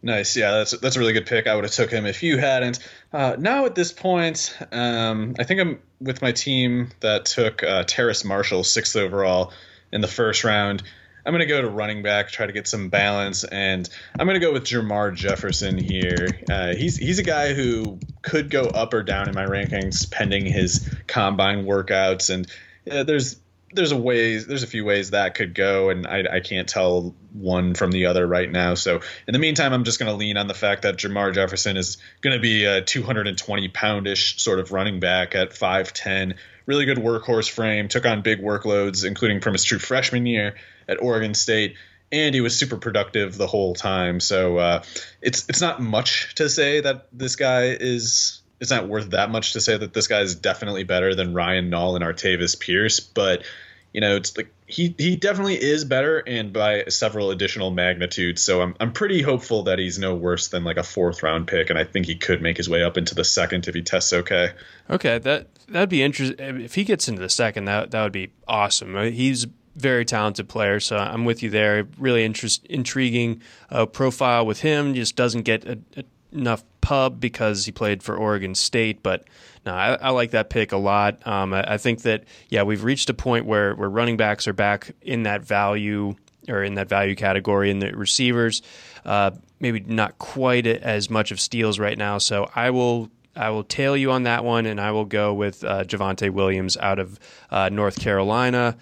Nice, 0.00 0.36
yeah, 0.36 0.52
that's 0.52 0.78
that's 0.78 0.94
a 0.94 1.00
really 1.00 1.12
good 1.12 1.26
pick. 1.26 1.48
I 1.48 1.54
would 1.56 1.64
have 1.64 1.72
took 1.72 1.90
him 1.90 2.06
if 2.06 2.22
you 2.22 2.38
hadn't. 2.38 2.78
Uh, 3.12 3.34
now 3.36 3.66
at 3.66 3.74
this 3.74 3.90
point, 3.90 4.56
um, 4.70 5.34
I 5.38 5.44
think 5.44 5.60
I'm 5.60 5.80
with 6.00 6.22
my 6.22 6.30
team 6.30 6.90
that 7.00 7.26
took 7.26 7.64
uh, 7.64 7.82
Terrace 7.82 8.24
Marshall 8.24 8.62
sixth 8.62 8.94
overall 8.94 9.52
in 9.90 10.00
the 10.00 10.08
first 10.08 10.44
round. 10.44 10.84
I'm 11.26 11.32
going 11.32 11.40
to 11.40 11.46
go 11.46 11.60
to 11.60 11.68
running 11.68 12.02
back, 12.02 12.30
try 12.30 12.46
to 12.46 12.52
get 12.52 12.68
some 12.68 12.88
balance, 12.88 13.42
and 13.44 13.88
I'm 14.18 14.26
going 14.26 14.40
to 14.40 14.46
go 14.46 14.52
with 14.52 14.64
Jermar 14.64 15.14
Jefferson 15.14 15.76
here. 15.76 16.28
Uh, 16.48 16.74
he's 16.74 16.96
he's 16.96 17.18
a 17.18 17.24
guy 17.24 17.52
who 17.52 17.98
could 18.22 18.50
go 18.50 18.62
up 18.62 18.94
or 18.94 19.02
down 19.02 19.28
in 19.28 19.34
my 19.34 19.44
rankings 19.44 20.08
pending 20.10 20.46
his 20.46 20.88
combine 21.08 21.64
workouts, 21.64 22.32
and 22.32 22.46
uh, 22.90 23.02
there's 23.02 23.36
there's 23.72 23.92
a 23.92 23.96
ways 23.96 24.46
there's 24.46 24.62
a 24.62 24.66
few 24.68 24.84
ways 24.84 25.10
that 25.10 25.34
could 25.34 25.54
go, 25.54 25.90
and 25.90 26.06
I, 26.06 26.24
I 26.36 26.40
can't 26.40 26.68
tell 26.68 27.14
one 27.32 27.74
from 27.74 27.90
the 27.90 28.06
other 28.06 28.26
right 28.26 28.50
now. 28.50 28.74
So 28.74 29.00
in 29.26 29.32
the 29.32 29.38
meantime, 29.38 29.72
I'm 29.72 29.84
just 29.84 29.98
going 29.98 30.10
to 30.10 30.16
lean 30.16 30.36
on 30.36 30.46
the 30.48 30.54
fact 30.54 30.82
that 30.82 30.96
Jermar 30.96 31.34
Jefferson 31.34 31.76
is 31.76 31.98
going 32.20 32.34
to 32.34 32.40
be 32.40 32.64
a 32.64 32.82
220 32.82 33.68
poundish 33.68 34.40
sort 34.40 34.58
of 34.58 34.72
running 34.72 35.00
back 35.00 35.34
at 35.34 35.50
5'10 35.50 36.36
really 36.68 36.84
good 36.84 36.98
workhorse 36.98 37.50
frame, 37.50 37.88
took 37.88 38.04
on 38.04 38.20
big 38.20 38.40
workloads, 38.40 39.04
including 39.04 39.40
from 39.40 39.54
his 39.54 39.64
true 39.64 39.78
freshman 39.78 40.26
year 40.26 40.54
at 40.86 41.02
Oregon 41.02 41.34
State, 41.34 41.76
and 42.12 42.34
he 42.34 42.42
was 42.42 42.56
super 42.56 42.76
productive 42.76 43.36
the 43.36 43.46
whole 43.46 43.74
time. 43.74 44.20
So 44.20 44.58
uh, 44.58 44.82
it's 45.20 45.48
it's 45.48 45.60
not 45.60 45.80
much 45.80 46.34
to 46.36 46.48
say 46.48 46.80
that 46.80 47.08
this 47.12 47.36
guy 47.36 47.76
is. 47.80 48.42
It's 48.60 48.70
not 48.70 48.88
worth 48.88 49.10
that 49.10 49.30
much 49.30 49.52
to 49.52 49.60
say 49.60 49.76
that 49.76 49.92
this 49.92 50.08
guy 50.08 50.20
is 50.20 50.34
definitely 50.34 50.84
better 50.84 51.14
than 51.14 51.34
Ryan 51.34 51.70
Nall 51.70 51.94
and 51.94 52.04
Artavis 52.04 52.58
Pierce, 52.58 53.00
but 53.00 53.44
you 53.92 54.00
know, 54.00 54.16
it's 54.16 54.36
like 54.36 54.52
he 54.66 54.94
he 54.98 55.16
definitely 55.16 55.60
is 55.60 55.84
better 55.84 56.18
and 56.18 56.52
by 56.52 56.84
several 56.88 57.30
additional 57.30 57.70
magnitudes. 57.70 58.42
So 58.42 58.60
I'm 58.60 58.74
I'm 58.80 58.92
pretty 58.92 59.22
hopeful 59.22 59.62
that 59.64 59.78
he's 59.78 59.98
no 59.98 60.14
worse 60.14 60.48
than 60.48 60.64
like 60.64 60.76
a 60.76 60.82
fourth 60.82 61.22
round 61.22 61.46
pick, 61.46 61.70
and 61.70 61.78
I 61.78 61.84
think 61.84 62.06
he 62.06 62.14
could 62.14 62.42
make 62.42 62.56
his 62.56 62.68
way 62.68 62.82
up 62.82 62.98
into 62.98 63.14
the 63.14 63.24
second 63.24 63.66
if 63.66 63.74
he 63.74 63.82
tests 63.82 64.12
okay. 64.12 64.50
Okay, 64.90 65.18
that 65.18 65.48
that'd 65.68 65.88
be 65.88 66.02
interesting. 66.02 66.60
If 66.60 66.74
he 66.74 66.84
gets 66.84 67.08
into 67.08 67.22
the 67.22 67.30
second, 67.30 67.64
that 67.64 67.90
that 67.92 68.02
would 68.02 68.12
be 68.12 68.30
awesome. 68.46 68.94
Uh, 68.94 69.04
he's 69.04 69.46
very 69.74 70.04
talented 70.04 70.48
player, 70.48 70.80
so 70.80 70.96
I'm 70.96 71.24
with 71.24 71.42
you 71.42 71.50
there. 71.50 71.86
Really 71.98 72.24
interest, 72.24 72.66
intriguing 72.66 73.40
uh, 73.70 73.86
profile 73.86 74.44
with 74.44 74.60
him. 74.60 74.92
Just 74.92 75.16
doesn't 75.16 75.42
get 75.42 75.64
a, 75.64 75.78
a, 75.96 76.04
enough 76.32 76.62
pub 76.80 77.20
because 77.20 77.64
he 77.64 77.72
played 77.72 78.02
for 78.02 78.16
Oregon 78.16 78.54
State, 78.54 79.02
but 79.02 79.24
no, 79.66 79.74
I, 79.74 79.94
I 79.94 80.10
like 80.10 80.30
that 80.30 80.50
pick 80.50 80.72
a 80.72 80.76
lot. 80.76 81.26
Um, 81.26 81.52
I, 81.52 81.74
I, 81.74 81.78
think 81.78 82.02
that 82.02 82.24
yeah, 82.48 82.62
we've 82.62 82.84
reached 82.84 83.10
a 83.10 83.14
point 83.14 83.46
where 83.46 83.74
where 83.74 83.90
running 83.90 84.16
backs 84.16 84.48
are 84.48 84.52
back 84.52 84.94
in 85.02 85.24
that 85.24 85.42
value 85.42 86.14
or 86.48 86.62
in 86.62 86.74
that 86.74 86.88
value 86.88 87.14
category, 87.14 87.70
and 87.70 87.82
the 87.82 87.92
receivers 87.96 88.62
uh, 89.04 89.32
maybe 89.60 89.80
not 89.80 90.18
quite 90.18 90.66
as 90.66 91.10
much 91.10 91.30
of 91.30 91.40
steals 91.40 91.78
right 91.78 91.98
now. 91.98 92.18
So 92.18 92.50
I 92.54 92.70
will 92.70 93.10
I 93.36 93.50
will 93.50 93.64
tail 93.64 93.96
you 93.96 94.10
on 94.10 94.24
that 94.24 94.44
one, 94.44 94.66
and 94.66 94.80
I 94.80 94.90
will 94.90 95.04
go 95.04 95.32
with 95.34 95.64
uh, 95.64 95.84
Javonte 95.84 96.30
Williams 96.30 96.76
out 96.76 96.98
of 96.98 97.18
uh, 97.50 97.68
North 97.68 98.00
Carolina. 98.00 98.76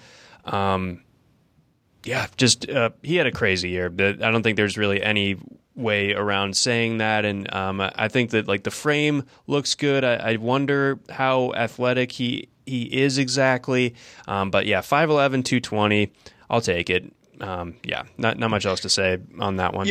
Um, 0.44 1.02
yeah, 2.04 2.26
just 2.36 2.68
uh, 2.68 2.90
he 3.02 3.16
had 3.16 3.26
a 3.26 3.32
crazy 3.32 3.70
year. 3.70 3.86
I 3.86 4.12
don't 4.12 4.42
think 4.42 4.56
there's 4.56 4.78
really 4.78 5.02
any 5.02 5.36
way 5.76 6.12
around 6.14 6.56
saying 6.56 6.98
that. 6.98 7.24
And 7.24 7.52
um, 7.54 7.80
I 7.80 8.08
think 8.08 8.30
that 8.30 8.48
like 8.48 8.64
the 8.64 8.70
frame 8.70 9.24
looks 9.46 9.74
good. 9.74 10.02
I, 10.04 10.14
I 10.14 10.36
wonder 10.36 10.98
how 11.10 11.52
athletic 11.54 12.12
he 12.12 12.48
he 12.64 12.82
is 12.82 13.18
exactly. 13.18 13.94
Um, 14.26 14.50
but 14.50 14.66
yeah, 14.66 14.80
5'11", 14.80 15.44
220. 15.44 16.10
I'll 16.50 16.60
take 16.60 16.90
it 16.90 17.12
um, 17.40 17.76
yeah, 17.82 18.04
not 18.16 18.38
not 18.38 18.50
much 18.50 18.66
else 18.66 18.80
to 18.80 18.88
say 18.88 19.18
on 19.38 19.56
that 19.56 19.74
one. 19.74 19.86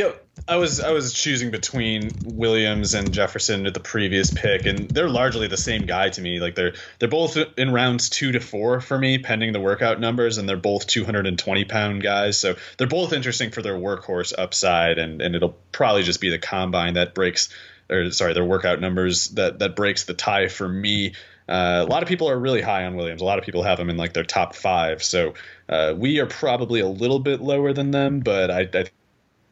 I 0.47 0.57
was 0.57 0.79
I 0.79 0.91
was 0.91 1.11
choosing 1.11 1.49
between 1.49 2.11
Williams 2.23 2.93
and 2.93 3.11
Jefferson 3.11 3.65
at 3.65 3.73
the 3.73 3.79
previous 3.79 4.31
pick, 4.31 4.67
and 4.67 4.87
they're 4.89 5.09
largely 5.09 5.47
the 5.47 5.57
same 5.57 5.87
guy 5.87 6.09
to 6.09 6.21
me. 6.21 6.39
Like 6.39 6.53
they're 6.53 6.73
they're 6.99 7.09
both 7.09 7.35
in 7.57 7.73
rounds 7.73 8.09
two 8.09 8.31
to 8.31 8.39
four 8.39 8.79
for 8.79 8.97
me, 8.97 9.17
pending 9.17 9.53
the 9.53 9.59
workout 9.59 9.99
numbers, 9.99 10.37
and 10.37 10.47
they're 10.47 10.55
both 10.55 10.85
220 10.85 11.65
pound 11.65 12.03
guys. 12.03 12.39
So 12.39 12.55
they're 12.77 12.85
both 12.85 13.11
interesting 13.11 13.49
for 13.49 13.63
their 13.63 13.73
workhorse 13.73 14.33
upside, 14.37 14.99
and 14.99 15.19
and 15.19 15.35
it'll 15.35 15.57
probably 15.71 16.03
just 16.03 16.21
be 16.21 16.29
the 16.29 16.39
combine 16.39 16.93
that 16.93 17.15
breaks, 17.15 17.49
or 17.89 18.11
sorry, 18.11 18.33
their 18.33 18.45
workout 18.45 18.79
numbers 18.79 19.29
that 19.29 19.59
that 19.59 19.75
breaks 19.75 20.03
the 20.03 20.13
tie 20.13 20.47
for 20.47 20.69
me. 20.69 21.13
Uh, 21.49 21.85
a 21.87 21.89
lot 21.89 22.03
of 22.03 22.09
people 22.09 22.29
are 22.29 22.37
really 22.37 22.61
high 22.61 22.85
on 22.85 22.95
Williams. 22.95 23.21
A 23.21 23.25
lot 23.25 23.39
of 23.39 23.45
people 23.45 23.63
have 23.63 23.79
him 23.79 23.89
in 23.89 23.97
like 23.97 24.13
their 24.13 24.23
top 24.23 24.55
five. 24.55 25.03
So 25.03 25.33
uh, 25.69 25.95
we 25.97 26.19
are 26.19 26.25
probably 26.27 26.81
a 26.81 26.87
little 26.87 27.19
bit 27.19 27.41
lower 27.41 27.73
than 27.73 27.91
them, 27.91 28.19
but 28.19 28.49
I, 28.49 28.67
I 28.73 28.85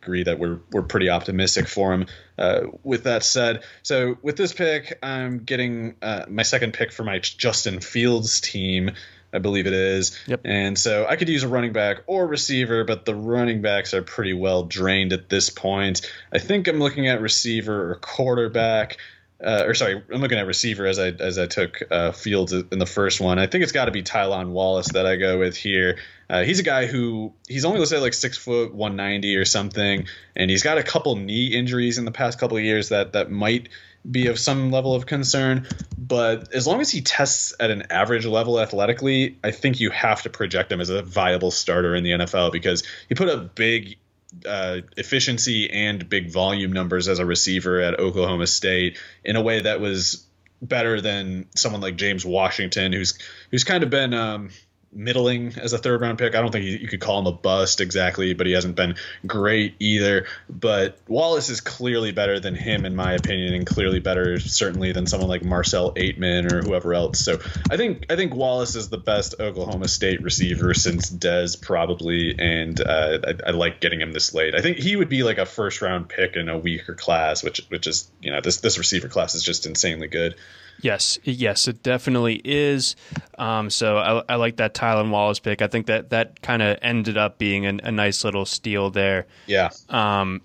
agree 0.04 0.24
that 0.24 0.40
we're 0.40 0.60
we're 0.72 0.84
pretty 0.84 1.10
optimistic 1.10 1.68
for 1.68 1.94
him. 1.94 2.06
Uh, 2.38 2.62
with 2.84 3.06
that 3.06 3.24
said, 3.24 3.64
so 3.82 4.18
with 4.22 4.36
this 4.36 4.54
pick, 4.54 5.00
I'm 5.02 5.40
getting 5.40 5.96
uh, 6.02 6.26
my 6.28 6.44
second 6.44 6.74
pick 6.74 6.92
for 6.92 7.04
my 7.04 7.20
Justin 7.20 7.80
Fields 7.80 8.42
team. 8.42 8.92
I 9.36 9.40
believe 9.40 9.66
it 9.66 9.74
is. 9.74 10.20
Yep. 10.28 10.42
And 10.46 10.78
so 10.78 11.08
I 11.10 11.16
could 11.16 11.28
use 11.28 11.42
a 11.42 11.48
running 11.48 11.74
back 11.74 12.04
or 12.06 12.28
receiver, 12.28 12.84
but 12.84 13.06
the 13.06 13.16
running 13.16 13.64
backs 13.64 13.96
are 13.96 14.04
pretty 14.04 14.34
well 14.34 14.64
drained 14.64 15.12
at 15.12 15.28
this 15.28 15.50
point. 15.50 16.08
I 16.32 16.38
think 16.38 16.68
I'm 16.68 16.80
looking 16.80 17.08
at 17.08 17.20
receiver 17.20 17.92
or 17.92 17.96
quarterback 17.96 18.98
uh, 19.44 19.64
or 19.66 19.74
sorry, 19.74 20.02
I'm 20.12 20.22
looking 20.22 20.38
at 20.38 20.48
receiver 20.48 20.86
as 20.86 21.00
I 21.00 21.08
as 21.08 21.38
I 21.38 21.48
took 21.48 21.82
uh, 21.92 22.12
Fields 22.12 22.54
in 22.54 22.80
the 22.80 22.86
first 22.86 23.20
one. 23.20 23.40
I 23.40 23.48
think 23.48 23.64
it's 23.64 23.72
got 23.72 23.86
to 23.86 23.92
be 23.92 24.02
Tylan 24.02 24.50
Wallace 24.50 24.92
that 24.94 25.06
I 25.06 25.18
go 25.18 25.40
with 25.40 25.58
here. 25.58 25.98
Uh, 26.30 26.44
he's 26.44 26.60
a 26.60 26.64
guy 26.64 26.86
who 26.86 27.34
he's 27.48 27.66
only 27.66 27.80
listed 27.80 28.02
like 28.02 28.14
six 28.14 28.38
foot 28.38 28.74
190 28.74 29.36
or 29.36 29.46
something, 29.46 30.08
and 30.36 30.50
he's 30.50 30.64
got 30.64 30.78
a 30.78 30.84
couple 30.84 31.16
knee 31.16 31.48
injuries 31.48 31.98
in 31.98 32.06
the 32.06 32.12
past 32.12 32.40
couple 32.40 32.58
of 32.58 32.64
years 32.64 32.90
that 32.90 33.14
that 33.14 33.30
might 33.30 33.70
be 34.10 34.28
of 34.28 34.40
some 34.40 34.72
level 34.72 34.96
of 34.96 35.06
concern. 35.06 35.68
But 35.98 36.54
as 36.54 36.68
long 36.68 36.82
as 36.82 36.90
he 36.90 37.02
tests 37.02 37.54
at 37.60 37.72
an 37.72 37.84
average 37.90 38.26
level 38.26 38.60
athletically, 38.60 39.38
I 39.44 39.52
think 39.52 39.80
you 39.80 39.90
have 39.92 40.22
to 40.24 40.30
project 40.30 40.72
him 40.72 40.82
as 40.82 40.90
a 40.90 41.02
viable 41.02 41.52
starter 41.52 41.96
in 41.96 42.04
the 42.04 42.12
NFL 42.12 42.52
because 42.52 42.84
he 43.08 43.16
put 43.16 43.30
up 43.30 43.56
big 43.56 43.98
uh, 44.46 44.82
efficiency 44.98 45.70
and 45.70 46.08
big 46.10 46.32
volume 46.32 46.74
numbers 46.74 47.08
as 47.08 47.20
a 47.20 47.26
receiver 47.26 47.82
at 47.82 48.00
Oklahoma 48.00 48.48
State 48.48 48.98
in 49.24 49.36
a 49.36 49.42
way 49.42 49.62
that 49.62 49.80
was 49.80 50.26
better 50.62 51.02
than 51.02 51.48
someone 51.56 51.82
like 51.82 51.96
James 51.96 52.26
Washington, 52.26 52.94
who's 52.94 53.18
who's 53.52 53.64
kind 53.64 53.84
of 53.84 53.90
been 53.90 54.14
um, 54.14 54.50
middling 54.96 55.54
as 55.58 55.74
a 55.74 55.78
third 55.78 56.02
round 56.02 56.18
pick. 56.18 56.36
I 56.36 56.42
don't 56.42 56.52
think 56.52 56.66
you 56.66 56.88
could 56.88 57.00
call 57.00 57.20
him 57.20 57.28
a 57.28 57.32
bust 57.32 57.82
exactly, 57.82 58.34
but 58.34 58.48
he 58.48 58.54
hasn't 58.54 58.76
been 58.76 58.96
great 59.26 59.76
either. 59.80 60.26
But 60.50 60.98
Wallace 61.08 61.50
is 61.50 61.62
clearly 61.62 62.12
better 62.12 62.40
than 62.40 62.56
him, 62.56 62.86
in 62.86 62.96
my 62.96 63.14
opinion, 63.14 63.54
and 63.54 63.66
clearly 63.66 64.00
better 64.00 64.40
certainly 64.40 64.92
than 64.92 65.06
someone 65.06 65.30
like 65.30 65.44
Marcell 65.44 65.94
Ateman 65.94 66.52
or 66.52 66.62
whoever 66.62 66.94
else. 66.94 67.20
So 67.20 67.40
I 67.70 67.78
think 67.78 68.06
I 68.10 68.16
think 68.16 68.36
Wallace 68.36 68.76
is 68.76 68.90
the 68.90 68.98
best 68.98 69.36
Oklahoma 69.40 69.88
State 69.88 70.22
receiver 70.22 70.74
since 70.74 71.10
Dez 71.10 71.60
probably, 71.60 72.36
and 72.38 72.80
uh, 72.80 73.20
I, 73.26 73.50
I, 73.50 73.52
like 73.52 73.80
getting 73.80 74.02
him 74.02 74.12
this 74.12 74.34
late. 74.34 74.56
I 74.56 74.62
think 74.62 74.78
he 74.78 74.96
would 74.96 75.10
be 75.10 75.24
like 75.24 75.38
a 75.38 75.46
first 75.46 75.82
round 75.82 76.10
pick 76.10 76.36
in 76.36 76.50
a 76.50 76.58
weaker 76.58 76.96
class, 76.96 77.44
which 77.44 77.62
which 77.70 77.88
is 77.88 78.10
you 78.22 78.32
know 78.32 78.42
this 78.42 78.58
this 78.58 78.78
receiver 78.78 79.08
class 79.08 79.36
is 79.36 79.44
just 79.44 79.66
insanely 79.66 80.08
good. 80.08 80.36
Yes, 80.82 81.18
yes, 81.24 81.68
it 81.68 81.82
definitely 81.82 82.42
is. 82.44 82.96
Um, 83.38 83.70
so 83.70 83.98
I, 83.98 84.34
I, 84.34 84.36
like 84.36 84.58
that 84.58 84.74
Tylan 84.74 85.12
Wallace 85.12 85.40
pick. 85.40 85.62
I 85.62 85.68
think 85.68 85.88
that 85.88 86.10
that 86.10 86.42
kind 86.42 86.62
of 86.62 86.78
ended 86.82 87.18
up 87.18 87.38
being 87.38 87.66
a, 87.66 87.80
a, 87.84 87.92
nice 87.92 88.26
little 88.26 88.46
steal 88.46 88.90
there. 88.90 89.26
Yeah. 89.48 89.70
Um, 89.88 90.42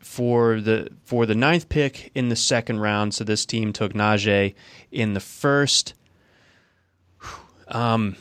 for 0.00 0.60
the 0.60 0.88
for 1.04 1.26
the 1.26 1.34
ninth 1.34 1.68
pick 1.68 2.10
in 2.14 2.28
the 2.28 2.36
second 2.36 2.80
round, 2.80 3.14
so 3.14 3.24
this 3.24 3.44
team 3.44 3.72
took 3.72 3.92
Najee 3.92 4.54
in 4.90 5.14
the 5.14 5.20
first. 5.20 5.94
Um, 7.66 8.16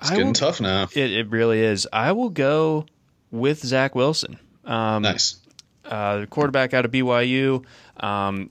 it's 0.00 0.10
getting 0.10 0.26
will, 0.26 0.32
tough 0.34 0.60
now. 0.60 0.88
It, 0.94 1.10
it 1.10 1.30
really 1.30 1.60
is. 1.60 1.88
I 1.90 2.12
will 2.12 2.28
go 2.28 2.84
with 3.30 3.64
Zach 3.64 3.94
Wilson. 3.94 4.38
Um, 4.64 5.02
nice. 5.02 5.38
Uh, 5.84 6.26
quarterback 6.26 6.74
out 6.74 6.84
of 6.84 6.90
BYU. 6.90 7.64
Um, 7.98 8.50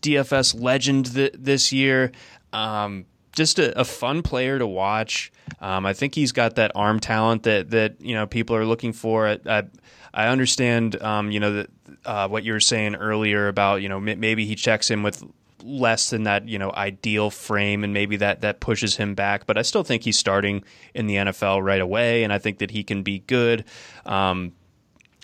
DFS 0.00 0.60
legend 0.60 1.14
th- 1.14 1.34
this 1.38 1.72
year. 1.72 2.12
Um, 2.52 3.06
just 3.32 3.58
a, 3.58 3.78
a, 3.78 3.84
fun 3.84 4.22
player 4.22 4.58
to 4.58 4.66
watch. 4.66 5.30
Um, 5.60 5.86
I 5.86 5.92
think 5.92 6.14
he's 6.14 6.32
got 6.32 6.56
that 6.56 6.72
arm 6.74 6.98
talent 6.98 7.44
that 7.44 7.70
that 7.70 8.00
you 8.00 8.14
know 8.14 8.26
people 8.26 8.56
are 8.56 8.64
looking 8.64 8.92
for. 8.92 9.28
I, 9.28 9.38
I, 9.46 9.62
I 10.12 10.28
understand, 10.28 11.00
um, 11.02 11.30
you 11.30 11.38
know, 11.38 11.64
uh, 12.04 12.26
what 12.28 12.42
you 12.42 12.52
were 12.52 12.60
saying 12.60 12.96
earlier 12.96 13.48
about 13.48 13.82
you 13.82 13.88
know 13.88 13.98
m- 13.98 14.20
maybe 14.20 14.44
he 14.46 14.54
checks 14.54 14.90
in 14.90 15.02
with 15.02 15.22
less 15.62 16.10
than 16.10 16.24
that 16.24 16.48
you 16.48 16.58
know 16.58 16.72
ideal 16.72 17.30
frame 17.30 17.84
and 17.84 17.92
maybe 17.92 18.16
that 18.16 18.40
that 18.42 18.60
pushes 18.60 18.96
him 18.96 19.14
back 19.14 19.44
but 19.44 19.58
i 19.58 19.62
still 19.62 19.82
think 19.82 20.04
he's 20.04 20.16
starting 20.16 20.62
in 20.94 21.06
the 21.06 21.16
nfl 21.16 21.62
right 21.62 21.80
away 21.80 22.22
and 22.22 22.32
i 22.32 22.38
think 22.38 22.58
that 22.58 22.70
he 22.70 22.84
can 22.84 23.02
be 23.02 23.18
good 23.20 23.64
um, 24.06 24.52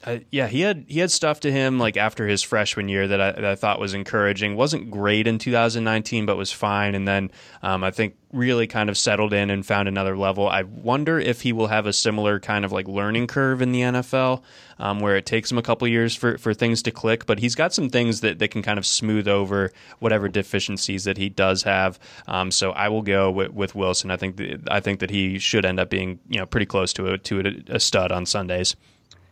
uh, 0.06 0.18
yeah, 0.30 0.46
he 0.46 0.60
had 0.60 0.84
he 0.86 0.98
had 0.98 1.10
stuff 1.10 1.40
to 1.40 1.50
him 1.50 1.78
like 1.78 1.96
after 1.96 2.26
his 2.26 2.42
freshman 2.42 2.88
year 2.88 3.08
that 3.08 3.20
I, 3.20 3.32
that 3.32 3.44
I, 3.44 3.54
thought 3.54 3.80
was 3.80 3.94
encouraging. 3.94 4.54
wasn't 4.54 4.90
great 4.90 5.26
in 5.26 5.38
2019, 5.38 6.26
but 6.26 6.36
was 6.36 6.52
fine. 6.52 6.94
And 6.94 7.08
then 7.08 7.30
um, 7.62 7.82
I 7.82 7.90
think 7.90 8.16
really 8.30 8.66
kind 8.66 8.90
of 8.90 8.98
settled 8.98 9.32
in 9.32 9.48
and 9.48 9.64
found 9.64 9.88
another 9.88 10.16
level. 10.16 10.46
I 10.46 10.64
wonder 10.64 11.18
if 11.18 11.40
he 11.40 11.52
will 11.54 11.68
have 11.68 11.86
a 11.86 11.92
similar 11.92 12.38
kind 12.38 12.64
of 12.66 12.72
like 12.72 12.86
learning 12.86 13.28
curve 13.28 13.62
in 13.62 13.72
the 13.72 13.80
NFL, 13.80 14.42
um, 14.78 15.00
where 15.00 15.16
it 15.16 15.24
takes 15.24 15.50
him 15.50 15.56
a 15.56 15.62
couple 15.62 15.88
years 15.88 16.14
for, 16.14 16.36
for 16.36 16.52
things 16.52 16.82
to 16.82 16.90
click. 16.90 17.24
But 17.24 17.38
he's 17.38 17.54
got 17.54 17.72
some 17.72 17.88
things 17.88 18.20
that, 18.20 18.40
that 18.40 18.48
can 18.48 18.60
kind 18.60 18.78
of 18.78 18.84
smooth 18.84 19.26
over 19.26 19.72
whatever 20.00 20.28
deficiencies 20.28 21.04
that 21.04 21.16
he 21.16 21.30
does 21.30 21.62
have. 21.62 21.98
Um, 22.26 22.50
so 22.50 22.72
I 22.72 22.88
will 22.88 23.02
go 23.02 23.30
with, 23.30 23.52
with 23.52 23.74
Wilson. 23.74 24.10
I 24.10 24.16
think 24.16 24.36
th- 24.36 24.60
I 24.68 24.80
think 24.80 25.00
that 25.00 25.10
he 25.10 25.38
should 25.38 25.64
end 25.64 25.80
up 25.80 25.88
being 25.88 26.18
you 26.28 26.38
know 26.38 26.46
pretty 26.46 26.66
close 26.66 26.92
to 26.94 27.12
a 27.12 27.18
to 27.18 27.40
a, 27.40 27.76
a 27.76 27.80
stud 27.80 28.12
on 28.12 28.26
Sundays. 28.26 28.76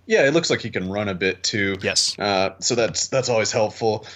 Yeah, 0.06 0.26
it 0.26 0.34
looks 0.34 0.50
like 0.50 0.60
he 0.60 0.70
can 0.70 0.90
run 0.90 1.08
a 1.08 1.14
bit 1.14 1.42
too. 1.42 1.78
Yes. 1.82 2.18
Uh, 2.18 2.54
so 2.58 2.74
that's 2.74 3.08
that's 3.08 3.28
always 3.28 3.52
helpful. 3.52 4.06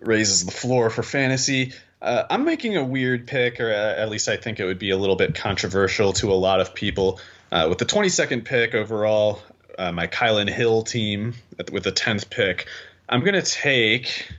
Raises 0.00 0.44
the 0.44 0.52
floor 0.52 0.90
for 0.90 1.02
fantasy. 1.02 1.72
Uh, 2.02 2.24
I'm 2.30 2.44
making 2.44 2.76
a 2.76 2.84
weird 2.84 3.26
pick, 3.26 3.60
or 3.60 3.70
uh, 3.70 3.94
at 4.00 4.08
least 4.08 4.28
I 4.28 4.36
think 4.36 4.58
it 4.58 4.64
would 4.64 4.78
be 4.78 4.90
a 4.90 4.96
little 4.96 5.16
bit 5.16 5.34
controversial 5.34 6.12
to 6.14 6.32
a 6.32 6.34
lot 6.34 6.60
of 6.60 6.74
people. 6.74 7.20
Uh, 7.52 7.66
with 7.68 7.78
the 7.78 7.84
22nd 7.84 8.44
pick 8.44 8.74
overall, 8.74 9.42
uh, 9.78 9.92
my 9.92 10.06
Kylin 10.06 10.48
Hill 10.48 10.82
team 10.82 11.34
with 11.70 11.84
the 11.84 11.92
10th 11.92 12.30
pick, 12.30 12.66
I'm 13.08 13.20
going 13.20 13.34
to 13.34 13.42
take 13.42 14.30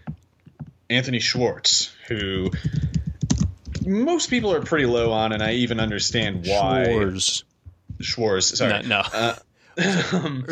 Anthony 0.90 1.20
Schwartz, 1.20 1.94
who 2.08 2.52
most 3.86 4.30
people 4.30 4.54
are 4.54 4.62
pretty 4.62 4.86
low 4.86 5.12
on, 5.12 5.32
and 5.32 5.44
I 5.44 5.54
even 5.54 5.80
understand 5.80 6.46
why. 6.48 6.86
Schwartz. 6.86 7.44
Schwartz, 8.00 8.58
sorry. 8.58 8.82
No. 8.84 9.04
no. 9.14 9.36
Um, 10.14 10.46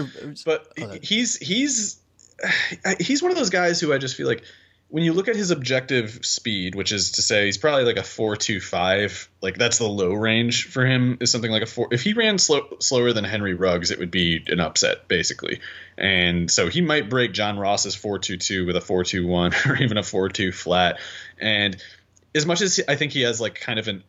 but 0.46 0.72
he's 1.04 1.38
he's 1.38 2.00
he's 3.00 3.22
one 3.22 3.32
of 3.32 3.38
those 3.38 3.50
guys 3.50 3.80
who 3.80 3.94
I 3.94 3.98
just 3.98 4.16
feel 4.16 4.28
like 4.28 4.44
when 4.90 5.04
you 5.04 5.14
look 5.14 5.28
at 5.28 5.36
his 5.36 5.52
objective 5.52 6.26
speed, 6.26 6.74
which 6.74 6.92
is 6.92 7.14
to 7.14 7.22
say 7.22 7.46
he's 7.46 7.60
probably 7.60 7.86
like 7.86 7.98
a 7.98 8.04
four 8.04 8.36
two 8.36 8.60
five, 8.60 9.30
like 9.42 9.56
that's 9.58 9.78
the 9.78 9.88
low 9.88 10.14
range 10.14 10.68
for 10.68 10.86
him 10.86 11.18
is 11.22 11.32
something 11.32 11.52
like 11.52 11.62
a 11.62 11.68
four. 11.68 11.88
If 11.92 12.02
he 12.02 12.14
ran 12.14 12.40
slow, 12.40 12.78
slower 12.80 13.14
than 13.14 13.24
Henry 13.24 13.54
Ruggs, 13.54 13.92
it 13.92 14.00
would 14.00 14.12
be 14.12 14.44
an 14.48 14.60
upset 14.60 15.08
basically. 15.08 15.62
And 15.98 16.50
so 16.50 16.70
he 16.70 16.82
might 16.82 17.10
break 17.10 17.34
John 17.34 17.60
Ross's 17.60 17.96
four 17.96 18.18
two 18.18 18.38
two 18.38 18.66
with 18.66 18.76
a 18.76 18.82
four 18.82 19.04
two 19.04 19.28
one 19.28 19.54
or 19.68 19.76
even 19.78 19.98
a 19.98 20.04
four 20.04 20.28
two 20.28 20.52
flat. 20.52 21.00
And 21.40 21.82
as 22.34 22.48
much 22.48 22.62
as 22.62 22.82
I 22.88 22.96
think 22.96 23.12
he 23.12 23.22
has 23.22 23.40
like 23.40 23.56
kind 23.56 23.78
of 23.78 23.88
an 23.88 24.04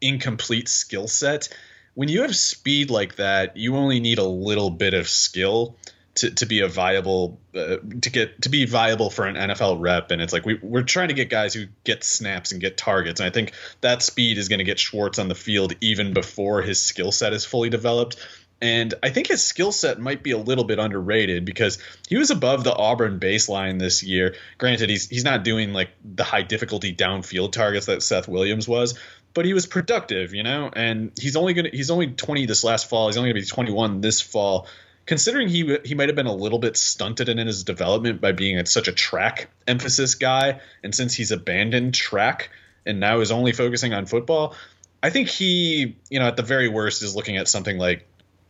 incomplete 0.00 0.68
skill 0.68 1.08
set, 1.08 1.48
when 1.94 2.08
you 2.08 2.22
have 2.22 2.36
speed 2.36 2.90
like 2.90 3.16
that, 3.16 3.56
you 3.56 3.76
only 3.76 4.00
need 4.00 4.18
a 4.18 4.24
little 4.24 4.70
bit 4.70 4.94
of 4.94 5.08
skill 5.08 5.76
to, 6.16 6.30
to 6.30 6.46
be 6.46 6.60
a 6.60 6.68
viable 6.68 7.40
uh, 7.54 7.76
to 8.02 8.10
get 8.10 8.42
to 8.42 8.48
be 8.48 8.66
viable 8.66 9.10
for 9.10 9.26
an 9.26 9.34
NFL 9.34 9.80
rep. 9.80 10.10
And 10.10 10.22
it's 10.22 10.32
like 10.32 10.46
we 10.46 10.58
we're 10.62 10.82
trying 10.82 11.08
to 11.08 11.14
get 11.14 11.28
guys 11.28 11.54
who 11.54 11.66
get 11.82 12.04
snaps 12.04 12.52
and 12.52 12.60
get 12.60 12.76
targets. 12.76 13.20
And 13.20 13.26
I 13.26 13.30
think 13.30 13.52
that 13.80 14.02
speed 14.02 14.38
is 14.38 14.48
going 14.48 14.58
to 14.58 14.64
get 14.64 14.78
Schwartz 14.78 15.18
on 15.18 15.28
the 15.28 15.34
field 15.34 15.74
even 15.80 16.12
before 16.12 16.62
his 16.62 16.82
skill 16.82 17.12
set 17.12 17.32
is 17.32 17.44
fully 17.44 17.70
developed. 17.70 18.16
And 18.62 18.94
I 19.02 19.10
think 19.10 19.26
his 19.26 19.42
skill 19.44 19.72
set 19.72 19.98
might 19.98 20.22
be 20.22 20.30
a 20.30 20.38
little 20.38 20.64
bit 20.64 20.78
underrated 20.78 21.44
because 21.44 21.78
he 22.08 22.16
was 22.16 22.30
above 22.30 22.64
the 22.64 22.74
Auburn 22.74 23.18
baseline 23.18 23.78
this 23.78 24.02
year. 24.02 24.36
Granted, 24.58 24.90
he's 24.90 25.08
he's 25.08 25.24
not 25.24 25.42
doing 25.42 25.72
like 25.72 25.90
the 26.04 26.24
high 26.24 26.42
difficulty 26.42 26.94
downfield 26.94 27.52
targets 27.52 27.86
that 27.86 28.02
Seth 28.02 28.28
Williams 28.28 28.68
was, 28.68 28.98
but 29.34 29.44
he 29.44 29.52
was 29.52 29.66
productive, 29.66 30.32
you 30.32 30.44
know, 30.44 30.70
and 30.72 31.12
he's 31.20 31.36
only 31.36 31.54
gonna 31.54 31.70
he's 31.72 31.90
only 31.90 32.06
20 32.06 32.46
this 32.46 32.64
last 32.64 32.88
fall. 32.88 33.08
He's 33.08 33.16
only 33.16 33.30
gonna 33.30 33.40
be 33.40 33.46
21 33.46 34.00
this 34.00 34.20
fall. 34.20 34.68
Considering 35.06 35.48
he 35.48 35.76
he 35.84 35.94
might 35.94 36.08
have 36.08 36.16
been 36.16 36.26
a 36.26 36.34
little 36.34 36.58
bit 36.58 36.76
stunted 36.76 37.28
in 37.28 37.38
his 37.38 37.64
development 37.64 38.20
by 38.20 38.32
being 38.32 38.64
such 38.64 38.88
a 38.88 38.92
track 38.92 39.50
emphasis 39.66 40.14
guy, 40.14 40.60
and 40.82 40.94
since 40.94 41.14
he's 41.14 41.32
abandoned 41.32 41.94
track 41.94 42.50
and 42.86 43.00
now 43.00 43.20
is 43.20 43.30
only 43.30 43.52
focusing 43.52 43.92
on 43.92 44.06
football, 44.06 44.54
I 45.02 45.10
think 45.10 45.28
he, 45.28 45.96
you 46.08 46.20
know, 46.20 46.26
at 46.26 46.36
the 46.36 46.42
very 46.42 46.68
worst 46.68 47.02
is 47.02 47.14
looking 47.14 47.36
at 47.36 47.48
something 47.48 47.76
like 47.76 48.06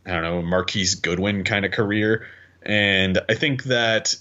I 0.07 0.13
don't 0.13 0.23
know, 0.23 0.43
Marquise 0.43 0.97
Goodwin 0.97 1.45
kind 1.45 1.65
of 1.65 1.73
career. 1.73 2.27
And 2.63 3.19
I 3.29 3.35
think 3.35 3.65
that 3.65 4.15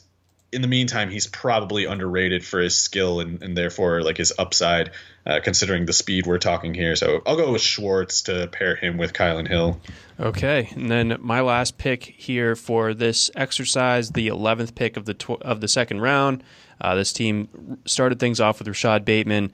in 0.54 0.62
the 0.62 0.68
meantime, 0.68 1.10
he's 1.10 1.28
probably 1.28 1.86
underrated 1.86 2.46
for 2.46 2.62
his 2.62 2.76
skill 2.76 3.20
and, 3.20 3.42
and 3.42 3.58
therefore 3.58 4.04
like 4.04 4.18
his 4.18 4.32
upside, 4.38 4.92
uh, 5.26 5.40
considering 5.44 5.86
the 5.86 5.94
speed 5.94 6.26
we're 6.26 6.38
talking 6.38 6.74
here. 6.74 6.96
So 6.96 7.22
I'll 7.26 7.36
go 7.36 7.52
with 7.52 7.62
Schwartz 7.62 8.22
to 8.24 8.48
pair 8.48 8.76
him 8.76 8.98
with 8.98 9.14
Kylin 9.14 9.48
Hill. 9.48 9.82
Okay, 10.20 10.70
and 10.76 10.92
then 10.92 11.18
my 11.20 11.42
last 11.42 11.78
pick 11.78 12.04
here 12.04 12.56
for 12.56 12.94
this 12.94 13.32
exercise, 13.36 14.12
the 14.12 14.28
eleventh 14.28 14.76
pick 14.76 14.96
of 14.96 15.06
the 15.06 15.16
tw- 15.16 15.42
of 15.42 15.60
the 15.60 15.68
second 15.68 16.02
round. 16.02 16.44
Uh, 16.80 16.96
this 16.96 17.12
team 17.12 17.80
started 17.86 18.20
things 18.20 18.40
off 18.40 18.60
with 18.60 18.68
Rashod 18.68 19.06
Bateman, 19.06 19.52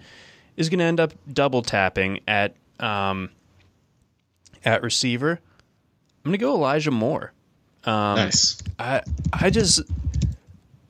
is 0.57 0.69
going 0.69 0.79
to 0.79 0.85
end 0.85 0.99
up 0.99 1.13
double 1.31 1.61
tapping 1.61 2.19
at 2.27 2.55
um, 2.79 3.29
at 4.65 4.83
receiver. 4.83 5.39
I'm 6.25 6.31
going 6.31 6.33
to 6.33 6.37
go 6.37 6.53
Elijah 6.55 6.91
Moore. 6.91 7.31
Um, 7.85 8.15
nice. 8.15 8.61
I 8.77 9.01
I 9.31 9.49
just 9.49 9.81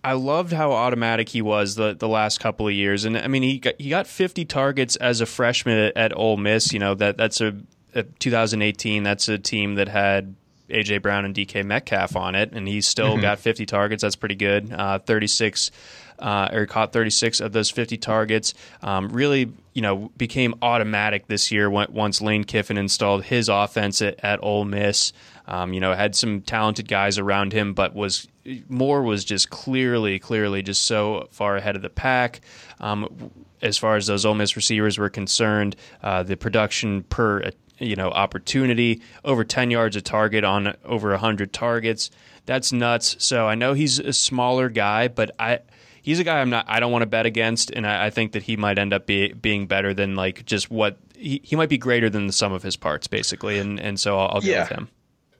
I 0.03 0.13
loved 0.13 0.53
how 0.53 0.71
automatic 0.71 1.30
he 1.30 1.41
was 1.41 1.76
the, 1.76 1.93
the 1.93 2.07
last 2.07 2.39
couple 2.39 2.67
of 2.67 2.73
years, 2.73 3.05
and 3.05 3.17
I 3.17 3.27
mean 3.27 3.43
he 3.43 3.59
got, 3.59 3.76
he 3.80 3.89
got 3.89 4.07
50 4.07 4.45
targets 4.45 4.95
as 4.95 5.21
a 5.21 5.26
freshman 5.26 5.77
at, 5.77 5.97
at 5.97 6.17
Ole 6.17 6.38
Miss. 6.38 6.71
You 6.71 6.80
know 6.80 6.95
that 6.95 7.17
that's 7.17 7.41
a, 7.41 7.55
a 7.93 8.03
2018. 8.03 9.03
That's 9.03 9.27
a 9.27 9.38
team 9.38 9.76
that 9.76 9.89
had 9.89 10.35
AJ 10.69 11.01
Brown 11.01 11.26
and 11.26 11.35
DK 11.35 11.65
Metcalf 11.65 12.15
on 12.15 12.35
it, 12.35 12.53
and 12.53 12.67
he 12.67 12.81
still 12.81 13.13
mm-hmm. 13.13 13.21
got 13.21 13.39
50 13.39 13.65
targets. 13.65 14.01
That's 14.01 14.15
pretty 14.15 14.35
good. 14.35 14.71
Uh, 14.71 14.99
36, 14.99 15.71
uh, 16.19 16.49
or 16.51 16.65
caught 16.65 16.93
36 16.93 17.39
of 17.41 17.51
those 17.51 17.69
50 17.69 17.97
targets. 17.97 18.53
Um, 18.81 19.09
really, 19.09 19.51
you 19.73 19.81
know, 19.81 20.11
became 20.17 20.55
automatic 20.61 21.27
this 21.27 21.51
year 21.51 21.69
once 21.69 22.21
Lane 22.21 22.43
Kiffin 22.43 22.77
installed 22.77 23.23
his 23.23 23.49
offense 23.49 24.01
at, 24.01 24.23
at 24.23 24.43
Ole 24.43 24.65
Miss. 24.65 25.11
Um, 25.47 25.73
you 25.73 25.80
know, 25.80 25.93
had 25.93 26.15
some 26.15 26.41
talented 26.41 26.88
guys 26.88 27.17
around 27.17 27.53
him, 27.53 27.73
but 27.73 27.95
was 27.95 28.27
Moore 28.67 29.03
was 29.03 29.23
just 29.26 29.49
clearly, 29.49 30.19
clearly 30.19 30.61
just 30.61 30.84
so 30.84 31.27
far 31.31 31.57
ahead 31.57 31.76
of 31.76 31.81
the 31.81 31.89
pack. 31.89 32.41
Um, 32.80 33.31
as 33.61 33.77
far 33.77 33.95
as 33.95 34.07
those 34.07 34.26
Ole 34.26 34.35
Miss 34.35 34.55
receivers 34.55 34.97
were 34.97 35.09
concerned, 35.09 35.76
uh, 36.01 36.23
the 36.23 36.38
production 36.38 37.03
per 37.03 37.51
you 37.80 37.95
know 37.95 38.09
opportunity 38.09 39.01
over 39.23 39.43
10 39.43 39.71
yards 39.71 39.95
a 39.95 40.01
target 40.01 40.43
on 40.43 40.76
over 40.85 41.11
100 41.11 41.53
targets. 41.53 42.11
That's 42.45 42.71
nuts. 42.71 43.15
So 43.19 43.47
i 43.47 43.55
know 43.55 43.73
he's 43.73 43.99
a 43.99 44.13
smaller 44.13 44.69
guy 44.69 45.07
but 45.07 45.31
i 45.39 45.59
he's 46.01 46.19
a 46.19 46.23
guy 46.23 46.39
i'm 46.39 46.49
not 46.49 46.65
i 46.67 46.80
don't 46.80 46.91
want 46.91 47.03
to 47.03 47.07
bet 47.07 47.26
against 47.26 47.71
and 47.71 47.85
i, 47.85 48.07
I 48.07 48.09
think 48.09 48.34
that 48.34 48.43
he 48.43 48.57
might 48.57 48.77
end 48.77 48.93
up 48.93 49.05
be, 49.05 49.34
being 49.34 49.67
better 49.67 49.93
than 49.93 50.15
like 50.15 50.45
just 50.45 50.71
what 50.71 50.97
he, 51.15 51.41
he 51.43 51.55
might 51.55 51.69
be 51.69 51.77
greater 51.77 52.09
than 52.09 52.27
the 52.27 52.34
sum 52.34 52.51
of 52.51 52.63
his 52.63 52.76
parts 52.76 53.07
basically 53.07 53.59
and 53.59 53.80
and 53.80 53.99
so 53.99 54.17
i'll, 54.17 54.35
I'll 54.35 54.41
go 54.41 54.47
with 54.61 54.69
him 54.69 54.89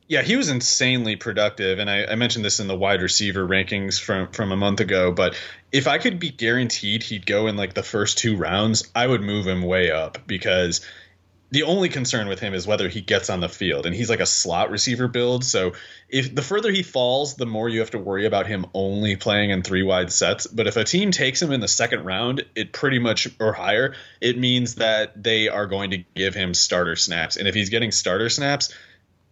yeah, 0.10 0.24
he 0.24 0.36
was 0.36 0.50
insanely 0.50 1.16
productive, 1.16 1.78
and 1.78 1.88
I, 1.88 2.04
I, 2.06 2.16
mentioned 2.16 2.44
this 2.44 2.60
in 2.60 2.66
the 2.68 2.76
wide 2.76 3.04
receiver 3.04 3.48
rankings 3.48 4.02
from 4.02 4.32
from 4.32 4.52
a 4.52 4.56
month 4.56 4.80
ago. 4.80 5.12
But 5.12 5.36
if 5.72 5.88
I 5.88 6.00
could 6.00 6.20
be 6.20 6.32
guaranteed 6.32 7.04
he'd 7.04 7.28
go 7.28 7.46
in 7.46 7.56
like 7.56 7.76
the 7.76 7.84
first 7.84 8.18
two 8.18 8.36
rounds, 8.36 8.90
I 8.96 9.06
would 9.06 9.22
move 9.22 9.46
him 9.46 9.62
way 9.62 9.92
up 9.92 10.18
because 10.26 10.82
the 11.52 11.64
only 11.64 11.90
concern 11.90 12.28
with 12.28 12.40
him 12.40 12.56
is 12.56 12.66
whether 12.66 12.90
he 12.90 13.02
gets 13.02 13.30
on 13.30 13.40
the 13.40 13.50
field, 13.50 13.86
and 13.86 13.96
he's 13.96 14.10
like 14.10 14.20
a 14.20 14.26
slot 14.26 14.72
receiver 14.72 15.08
build. 15.08 15.44
So 15.44 15.74
if 16.10 16.34
the 16.34 16.42
further 16.42 16.72
he 16.72 16.82
falls, 16.82 17.36
the 17.36 17.46
more 17.46 17.70
you 17.70 17.82
have 17.82 17.92
to 17.92 18.00
worry 18.00 18.26
about 18.26 18.48
him 18.48 18.66
only 18.74 19.16
playing 19.16 19.52
in 19.52 19.62
three 19.62 19.84
wide 19.84 20.12
sets. 20.12 20.48
But 20.48 20.66
if 20.66 20.76
a 20.76 20.84
team 20.84 21.12
takes 21.12 21.40
him 21.40 21.52
in 21.52 21.60
the 21.60 21.68
second 21.68 22.04
round, 22.04 22.46
it 22.56 22.74
pretty 22.74 22.98
much 22.98 23.28
or 23.40 23.54
higher, 23.54 23.94
it 24.22 24.40
means 24.40 24.76
that 24.76 25.22
they 25.22 25.50
are 25.50 25.68
going 25.68 25.92
to 25.92 26.04
give 26.16 26.34
him 26.34 26.56
starter 26.56 26.96
snaps, 26.96 27.38
and 27.38 27.48
if 27.48 27.54
he's 27.54 27.70
getting 27.70 27.92
starter 27.92 28.30
snaps 28.30 28.74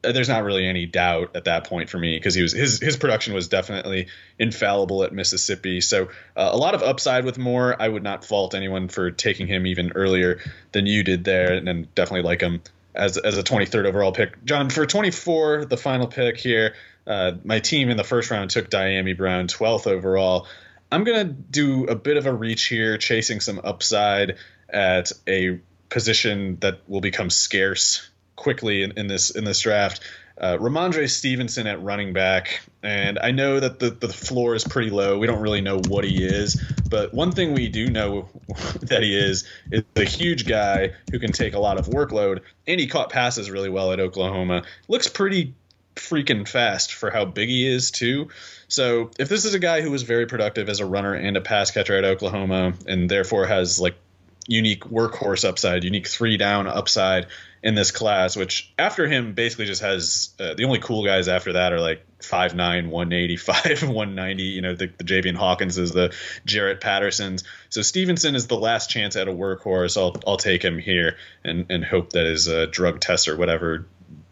there's 0.01 0.29
not 0.29 0.43
really 0.43 0.65
any 0.65 0.85
doubt 0.85 1.35
at 1.35 1.45
that 1.45 1.65
point 1.65 1.89
for 1.89 1.97
me 1.97 2.15
because 2.17 2.35
he 2.35 2.41
was 2.41 2.51
his 2.51 2.79
his 2.79 2.97
production 2.97 3.33
was 3.33 3.47
definitely 3.47 4.07
infallible 4.37 5.03
at 5.03 5.13
Mississippi. 5.13 5.81
So 5.81 6.09
uh, 6.35 6.49
a 6.51 6.57
lot 6.57 6.75
of 6.75 6.83
upside 6.83 7.25
with 7.25 7.37
Moore. 7.37 7.75
I 7.79 7.87
would 7.87 8.03
not 8.03 8.23
fault 8.23 8.53
anyone 8.53 8.89
for 8.89 9.11
taking 9.11 9.47
him 9.47 9.65
even 9.65 9.93
earlier 9.93 10.39
than 10.71 10.85
you 10.85 11.03
did 11.03 11.23
there, 11.23 11.53
and 11.53 11.93
definitely 11.95 12.27
like 12.27 12.41
him 12.41 12.61
as 12.93 13.17
as 13.17 13.37
a 13.37 13.43
23rd 13.43 13.85
overall 13.85 14.11
pick. 14.11 14.43
John 14.45 14.69
for 14.69 14.85
24, 14.85 15.65
the 15.65 15.77
final 15.77 16.07
pick 16.07 16.37
here. 16.37 16.75
Uh, 17.05 17.33
my 17.43 17.59
team 17.59 17.89
in 17.89 17.97
the 17.97 18.03
first 18.03 18.29
round 18.29 18.49
took 18.49 18.69
Dyami 18.69 19.15
Brown 19.17 19.47
12th 19.47 19.87
overall. 19.87 20.47
I'm 20.91 21.05
to 21.05 21.23
do 21.23 21.85
a 21.85 21.95
bit 21.95 22.17
of 22.17 22.25
a 22.25 22.33
reach 22.33 22.65
here, 22.65 22.97
chasing 22.97 23.39
some 23.39 23.61
upside 23.63 24.37
at 24.69 25.11
a 25.27 25.59
position 25.89 26.57
that 26.59 26.81
will 26.87 27.01
become 27.01 27.29
scarce 27.29 28.09
quickly 28.37 28.83
in, 28.83 28.93
in 28.97 29.07
this 29.07 29.31
in 29.31 29.43
this 29.43 29.59
draft. 29.59 29.99
Uh, 30.39 30.55
Rhamondre 30.57 31.09
Stevenson 31.09 31.65
at 31.65 31.81
running 31.81 32.13
back, 32.13 32.61
and 32.83 33.17
I 33.17 33.31
know 33.31 33.59
that 33.59 33.79
the, 33.79 33.89
the 33.89 34.07
floor 34.07 34.53
is 34.53 34.63
pretty 34.63 34.91
low. 34.91 35.17
We 35.17 35.25
don't 35.25 35.41
really 35.41 35.61
know 35.61 35.81
what 35.87 36.03
he 36.03 36.23
is, 36.23 36.61
but 36.91 37.11
one 37.11 37.31
thing 37.31 37.55
we 37.55 37.69
do 37.69 37.89
know 37.89 38.29
that 38.83 39.01
he 39.01 39.17
is 39.17 39.45
is 39.71 39.83
a 39.95 40.03
huge 40.03 40.47
guy 40.47 40.93
who 41.11 41.17
can 41.17 41.31
take 41.31 41.55
a 41.55 41.59
lot 41.59 41.79
of 41.79 41.87
workload, 41.87 42.41
and 42.67 42.79
he 42.79 42.85
caught 42.85 43.09
passes 43.09 43.49
really 43.49 43.69
well 43.69 43.91
at 43.91 43.99
Oklahoma. 43.99 44.63
Looks 44.87 45.07
pretty 45.07 45.55
freaking 45.95 46.47
fast 46.47 46.93
for 46.93 47.09
how 47.09 47.25
big 47.25 47.49
he 47.49 47.67
is 47.67 47.89
too. 47.89 48.29
So 48.67 49.09
if 49.17 49.29
this 49.29 49.45
is 49.45 49.55
a 49.55 49.59
guy 49.59 49.81
who 49.81 49.89
was 49.89 50.03
very 50.03 50.27
productive 50.27 50.69
as 50.69 50.79
a 50.79 50.85
runner 50.85 51.15
and 51.15 51.35
a 51.35 51.41
pass 51.41 51.71
catcher 51.71 51.97
at 51.97 52.05
Oklahoma, 52.05 52.73
and 52.85 53.09
therefore 53.09 53.47
has 53.47 53.79
like 53.79 53.95
unique 54.47 54.83
workhorse 54.85 55.47
upside, 55.47 55.83
unique 55.83 56.07
three 56.07 56.37
down 56.37 56.67
upside 56.67 57.27
in 57.63 57.75
this 57.75 57.91
class, 57.91 58.35
which 58.35 58.71
after 58.77 59.07
him 59.07 59.33
basically 59.33 59.65
just 59.65 59.81
has 59.81 60.29
uh, 60.39 60.53
the 60.53 60.65
only 60.65 60.79
cool 60.79 61.03
guys 61.03 61.27
after 61.27 61.53
that 61.53 61.73
are 61.73 61.79
like 61.79 62.05
5'9, 62.19 62.89
185, 62.89 63.83
190. 63.83 64.43
You 64.43 64.61
know, 64.61 64.75
the, 64.75 64.87
the 64.97 65.03
Javian 65.03 65.35
Hawkins 65.35 65.77
is 65.77 65.91
the 65.91 66.13
Jarret 66.45 66.81
Pattersons. 66.81 67.43
So 67.69 67.81
Stevenson 67.81 68.35
is 68.35 68.47
the 68.47 68.57
last 68.57 68.89
chance 68.89 69.15
at 69.15 69.27
a 69.27 69.31
workhorse. 69.31 69.97
I'll, 69.97 70.15
I'll 70.25 70.37
take 70.37 70.63
him 70.63 70.77
here 70.77 71.17
and, 71.43 71.65
and 71.69 71.83
hope 71.83 72.13
that 72.13 72.25
his 72.25 72.47
uh, 72.47 72.67
drug 72.69 72.99
test 72.99 73.27
or 73.27 73.35
whatever 73.35 73.85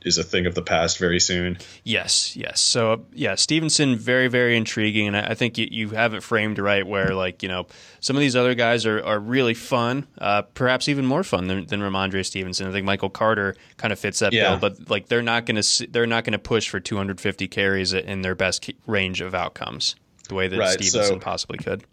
is 0.06 0.20
a 0.20 0.24
thing 0.24 0.46
of 0.46 0.56
the 0.56 0.62
past 0.62 1.00
very 1.00 1.20
soon. 1.20 1.58
Yes, 1.84 2.36
yes. 2.38 2.62
So 2.62 3.06
yeah, 3.12 3.36
Stevenson 3.36 3.98
very 3.98 4.28
very 4.28 4.56
intriguing, 4.56 5.08
and 5.08 5.18
I 5.18 5.34
think 5.34 5.58
you, 5.58 5.68
you 5.70 5.90
have 5.90 6.14
it 6.14 6.24
framed 6.24 6.60
right 6.60 6.86
where 6.86 7.14
like 7.14 7.44
you 7.44 7.50
know 7.50 7.68
some 8.00 8.16
of 8.16 8.22
these 8.22 8.36
other 8.36 8.54
guys 8.54 8.86
are, 8.86 9.04
are 9.04 9.20
really 9.20 9.56
fun, 9.56 10.08
uh, 10.20 10.44
perhaps 10.44 10.88
even 10.88 11.06
more 11.06 11.24
fun 11.24 11.48
than, 11.48 11.66
than 11.66 11.82
Rhamondre 11.82 12.24
Stevenson. 12.24 12.68
I 12.68 12.72
think 12.72 12.86
Michael 12.86 13.10
Carter 13.10 13.56
kind 13.78 13.92
of 13.92 14.00
fits 14.00 14.20
that 14.20 14.32
yeah. 14.32 14.52
bill, 14.52 14.60
but 14.60 14.90
like 14.90 15.08
they're 15.08 15.24
not 15.24 15.46
going 15.46 15.62
to 15.62 15.88
they're 15.88 16.08
not 16.08 16.24
going 16.24 16.34
to 16.34 16.40
push 16.40 16.70
for 16.70 16.80
250 16.80 17.48
carries 17.48 17.92
in 17.94 18.22
their 18.22 18.36
best 18.36 18.72
range 18.86 19.22
of 19.22 19.34
outcomes 19.34 19.96
the 20.30 20.36
way 20.36 20.48
that 20.48 20.58
right, 20.58 20.72
Stevenson 20.72 21.16
so, 21.16 21.20
possibly 21.20 21.58
could. 21.58 21.84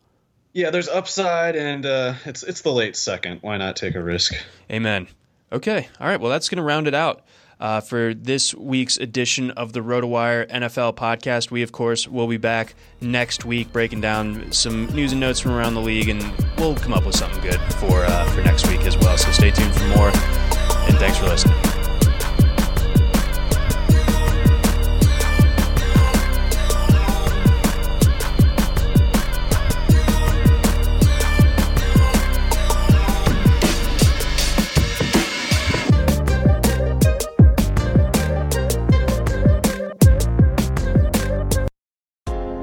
Yeah, 0.53 0.71
there's 0.71 0.89
upside, 0.89 1.57
and 1.57 1.87
uh, 1.87 2.15
it's 2.27 2.43
it's 2.43 2.61
the 2.61 2.73
late 2.73 2.95
second. 2.95 3.39
Why 3.41 3.57
not 3.57 3.77
take 3.77 3.95
a 3.95 4.03
risk? 4.03 4.35
Amen. 4.71 5.09
Okay, 5.51 5.89
all 5.99 6.07
right. 6.07 6.21
Well, 6.21 6.31
that's 6.31 6.49
going 6.49 6.57
to 6.59 6.63
round 6.63 6.87
it 6.87 6.95
out 6.95 7.25
uh, 7.63 7.81
for 7.81 8.13
this 8.13 8.53
week's 8.55 8.99
edition 8.99 9.53
of 9.53 9.73
the 9.73 9.81
RotoWire 9.81 10.51
NFL 10.51 10.97
podcast. 10.97 11.53
We, 11.53 11.63
of 11.63 11.71
course, 11.71 12.09
will 12.09 12.27
be 12.27 12.37
back 12.37 12.75
next 13.01 13.45
week 13.45 13.73
breaking 13.73 14.01
down 14.01 14.51
some 14.51 14.87
news 14.87 15.13
and 15.13 15.21
notes 15.21 15.39
from 15.39 15.53
around 15.53 15.75
the 15.75 15.81
league, 15.81 16.09
and 16.09 16.21
we'll 16.59 16.75
come 16.75 16.93
up 16.93 17.07
with 17.07 17.15
something 17.15 17.41
good 17.41 17.61
for 17.75 18.05
uh, 18.05 18.29
for 18.33 18.43
next 18.43 18.67
week 18.67 18.81
as 18.81 18.99
well. 18.99 19.17
So 19.17 19.31
stay 19.31 19.53
tuned 19.53 19.73
for 19.75 19.87
more, 19.87 20.09
and 20.09 20.99
thanks 20.99 21.19
for 21.19 21.27
listening. 21.27 21.72